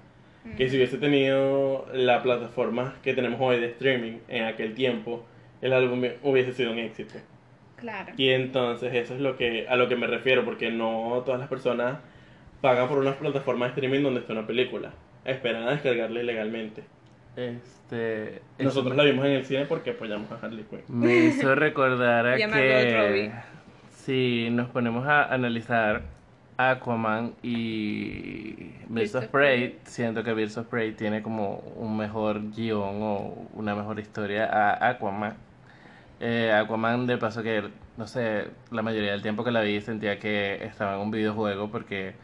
Que 0.56 0.68
si 0.68 0.76
hubiese 0.76 0.98
tenido 0.98 1.86
la 1.92 2.22
plataforma 2.22 2.94
que 3.02 3.14
tenemos 3.14 3.40
hoy 3.40 3.58
de 3.58 3.66
streaming 3.66 4.18
en 4.28 4.44
aquel 4.44 4.74
tiempo, 4.74 5.24
el 5.60 5.72
álbum 5.72 6.04
hubiese 6.22 6.52
sido 6.52 6.70
un 6.70 6.78
éxito. 6.78 7.14
Claro. 7.76 8.12
Y 8.16 8.30
entonces 8.30 8.94
eso 8.94 9.14
es 9.14 9.20
lo 9.20 9.36
que 9.36 9.68
a 9.68 9.76
lo 9.76 9.88
que 9.88 9.96
me 9.96 10.06
refiero, 10.06 10.44
porque 10.44 10.70
no 10.70 11.22
todas 11.24 11.38
las 11.38 11.48
personas 11.48 11.98
pagan 12.60 12.88
por 12.88 12.98
una 12.98 13.14
plataforma 13.14 13.66
de 13.66 13.72
streaming 13.72 14.02
donde 14.02 14.20
está 14.20 14.32
una 14.32 14.46
película. 14.46 14.92
Esperan 15.24 15.64
a 15.64 15.72
descargarla 15.72 16.20
ilegalmente. 16.20 16.84
Este... 17.36 18.40
Nosotros 18.58 18.96
la 18.96 19.04
vimos 19.04 19.26
en 19.26 19.32
el 19.32 19.44
cine 19.44 19.66
porque 19.66 19.90
apoyamos 19.90 20.30
a 20.32 20.36
Harley 20.36 20.64
Quinn. 20.64 20.82
Me 20.88 21.16
hizo 21.16 21.54
recordar 21.54 22.26
a 22.26 22.36
que 22.36 23.32
si 23.90 24.48
nos 24.50 24.68
ponemos 24.70 25.06
a 25.06 25.24
analizar 25.24 26.02
Aquaman 26.56 27.34
y 27.42 28.72
Birds 28.88 29.14
of 29.14 29.26
Prey. 29.26 29.78
siento 29.84 30.24
que 30.24 30.32
Birds 30.32 30.56
of 30.56 30.68
Prey 30.68 30.92
tiene 30.92 31.22
como 31.22 31.56
un 31.76 31.96
mejor 31.96 32.50
guion 32.52 33.02
o 33.02 33.48
una 33.54 33.74
mejor 33.74 33.98
historia 34.00 34.46
a 34.46 34.88
Aquaman. 34.88 35.36
Eh, 36.20 36.50
Aquaman 36.52 37.06
de 37.06 37.18
paso 37.18 37.42
que, 37.42 37.62
no 37.96 38.06
sé, 38.06 38.46
la 38.70 38.82
mayoría 38.82 39.12
del 39.12 39.22
tiempo 39.22 39.44
que 39.44 39.50
la 39.50 39.60
vi 39.60 39.80
sentía 39.80 40.18
que 40.18 40.64
estaba 40.64 40.94
en 40.94 41.00
un 41.00 41.10
videojuego 41.10 41.70
porque 41.70 42.14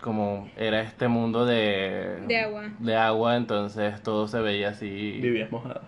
como 0.00 0.48
era 0.56 0.80
este 0.82 1.08
mundo 1.08 1.44
de, 1.46 2.18
De 2.26 2.40
agua. 2.40 2.70
de 2.78 2.96
agua, 2.96 3.36
entonces 3.36 4.02
todo 4.02 4.26
se 4.28 4.40
veía 4.40 4.70
así. 4.70 5.18
Vivías 5.20 5.50
mojada. 5.50 5.82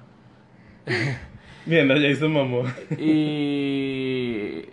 Viendo 1.66 1.94
a 1.94 1.98
Jason 2.00 2.32
Momoa. 2.32 2.72
Y 2.98 4.64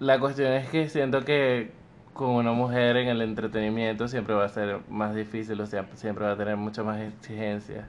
la 0.00 0.18
cuestión 0.18 0.52
es 0.52 0.68
que 0.68 0.88
siento 0.88 1.24
que 1.24 1.70
con 2.12 2.30
una 2.30 2.52
mujer 2.52 2.96
en 2.98 3.08
el 3.08 3.22
entretenimiento 3.22 4.06
siempre 4.08 4.34
va 4.34 4.44
a 4.44 4.48
ser 4.48 4.78
más 4.90 5.14
difícil, 5.14 5.58
o 5.60 5.66
sea, 5.66 5.86
siempre 5.94 6.24
va 6.26 6.32
a 6.32 6.36
tener 6.36 6.56
muchas 6.56 6.84
más 6.84 7.00
exigencias. 7.00 7.86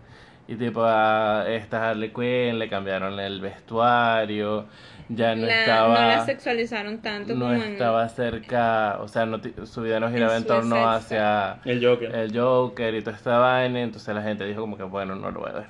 Y 0.48 0.56
tipo 0.56 0.84
a 0.84 1.46
esta 1.48 1.90
Harley 1.92 2.10
Quinn 2.12 2.60
le 2.60 2.68
cambiaron 2.70 3.18
el 3.20 3.40
vestuario, 3.40 4.66
ya 5.08 5.36
no 5.36 5.46
La- 5.46 5.60
estaba 5.62 5.88
no 6.02 6.08
la 6.08 6.26
sexualizaron 6.26 7.02
tanto 7.02 7.34
no 7.34 7.46
como 7.46 7.54
en- 7.54 7.74
estaba 7.74 8.08
cerca, 8.10 8.98
o 9.02 9.08
sea, 9.08 9.26
no 9.26 9.40
ti- 9.40 9.54
su 9.64 9.82
vida 9.82 10.00
no 10.02 10.10
giraba 10.12 10.34
En 10.36 10.42
en 10.42 10.48
torno 10.48 10.90
hacia 10.90 11.60
El 11.64 11.84
Joker. 11.86 12.14
el 12.14 12.38
Joker 12.38 12.94
y 12.94 13.02
toda 13.02 13.16
esta 13.16 13.38
vaina, 13.38 13.82
entonces 13.82 14.14
la 14.14 14.22
gente 14.22 14.46
dijo 14.46 14.60
como 14.62 14.76
que 14.76 14.84
bueno, 14.84 15.16
no 15.16 15.32
lo 15.32 15.40
voy 15.40 15.50
a 15.50 15.54
ver. 15.54 15.68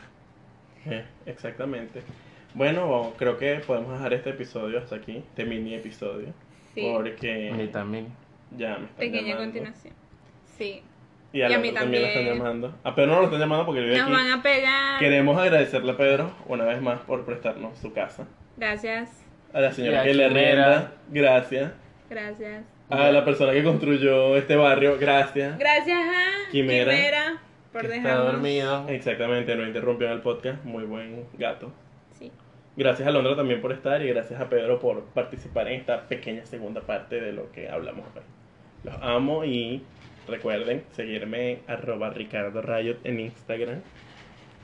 Eh, 0.86 1.06
exactamente. 1.28 2.02
Bueno, 2.56 3.14
creo 3.18 3.38
que 3.38 3.56
podemos 3.66 3.94
dejar 3.94 4.14
este 4.14 4.32
episodio 4.32 4.80
hasta 4.80 4.96
aquí, 4.96 5.18
este 5.18 5.46
mini 5.46 5.76
episodio. 5.76 6.34
Sí. 6.74 6.90
Porque 6.92 7.54
Y 7.64 7.68
también. 7.68 8.08
ya 8.58 8.78
me 8.80 8.88
Pequeña 8.98 9.22
llamando. 9.34 9.44
continuación. 9.44 9.94
Sí. 10.58 10.82
Y 11.34 11.42
a 11.42 11.50
Y 11.50 11.54
a 11.54 11.60
mí 11.60 11.72
también 11.72 12.04
la 12.04 12.08
están 12.10 12.24
también. 12.26 12.38
llamando. 12.44 12.76
A 12.84 12.96
Pedro 12.96 13.12
no 13.14 13.18
lo 13.20 13.24
están 13.26 13.40
llamando 13.40 13.66
porque 13.66 13.82
vive 13.82 13.98
Nos 13.98 14.04
aquí. 14.04 14.12
van 14.14 14.32
a 14.32 14.44
pegar. 14.44 15.00
Queremos 15.00 15.38
agradecerle 15.38 15.92
a 15.92 15.98
Pedro 15.98 16.32
una 16.46 16.64
vez 16.66 16.80
más 16.82 17.00
por 17.02 17.26
prestarnos 17.26 17.78
su 17.80 17.92
casa. 17.92 18.28
Gracias. 18.56 19.10
A 19.52 19.60
la 19.60 19.72
señora 19.72 20.04
que 20.04 20.14
le 20.14 20.28
Quimera. 20.28 20.44
rienda, 20.46 20.92
gracias. 21.10 21.72
Gracias. 22.10 22.64
A 22.90 23.10
la 23.12 23.26
persona 23.26 23.52
que 23.54 23.64
construyó 23.64 24.38
este 24.38 24.56
barrio, 24.56 24.98
gracias. 25.00 25.58
Gracias 25.58 25.98
a 26.00 26.52
Quimera. 26.52 27.40
por 27.72 27.82
que 27.82 27.88
está 27.88 28.10
dejarnos. 28.10 28.32
dormido. 28.34 28.88
Exactamente, 28.90 29.56
no 29.56 29.66
interrumpió 29.66 30.08
en 30.08 30.14
el 30.14 30.22
podcast. 30.22 30.64
Muy 30.64 30.84
buen 30.84 31.26
gato. 31.38 31.72
Sí. 32.20 32.32
Gracias 32.76 33.08
a 33.08 33.12
Londra 33.12 33.36
también 33.36 33.60
por 33.62 33.72
estar 33.72 34.02
y 34.04 34.10
gracias 34.10 34.40
a 34.40 34.50
Pedro 34.50 34.80
por 34.80 35.04
participar 35.06 35.68
en 35.68 35.80
esta 35.80 36.08
pequeña 36.08 36.46
segunda 36.46 36.82
parte 36.82 37.20
de 37.20 37.32
lo 37.34 37.52
que 37.52 37.70
hablamos 37.70 38.06
hoy. 38.16 38.22
Los 38.84 38.96
amo 39.02 39.46
y 39.46 39.82
recuerden 40.28 40.84
seguirme 40.92 41.52
en 41.52 41.62
arroba 41.68 42.10
Ricardo 42.12 42.62
Rayot 42.62 43.06
en 43.06 43.20
Instagram. 43.20 43.82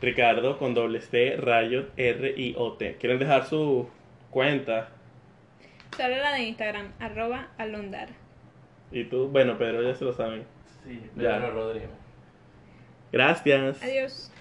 Ricardo 0.01 0.57
con 0.57 0.73
doble 0.73 1.01
C, 1.01 1.35
Rayot, 1.37 1.91
R-I-O-T. 1.97 2.95
¿Quieren 2.99 3.19
dejar 3.19 3.45
su 3.47 3.89
cuenta? 4.29 4.89
Solo 5.97 6.15
la 6.17 6.33
de 6.33 6.43
Instagram, 6.43 6.93
arroba 6.99 7.49
alondar. 7.57 8.09
Y 8.91 9.03
tú, 9.05 9.27
bueno, 9.27 9.57
Pedro 9.57 9.83
ya 9.83 9.95
se 9.95 10.05
lo 10.05 10.13
saben. 10.13 10.43
Sí, 10.85 11.01
Ya. 11.17 11.35
Pedro 11.37 11.51
Rodríguez. 11.51 11.89
Gracias. 13.11 13.83
Adiós. 13.83 14.31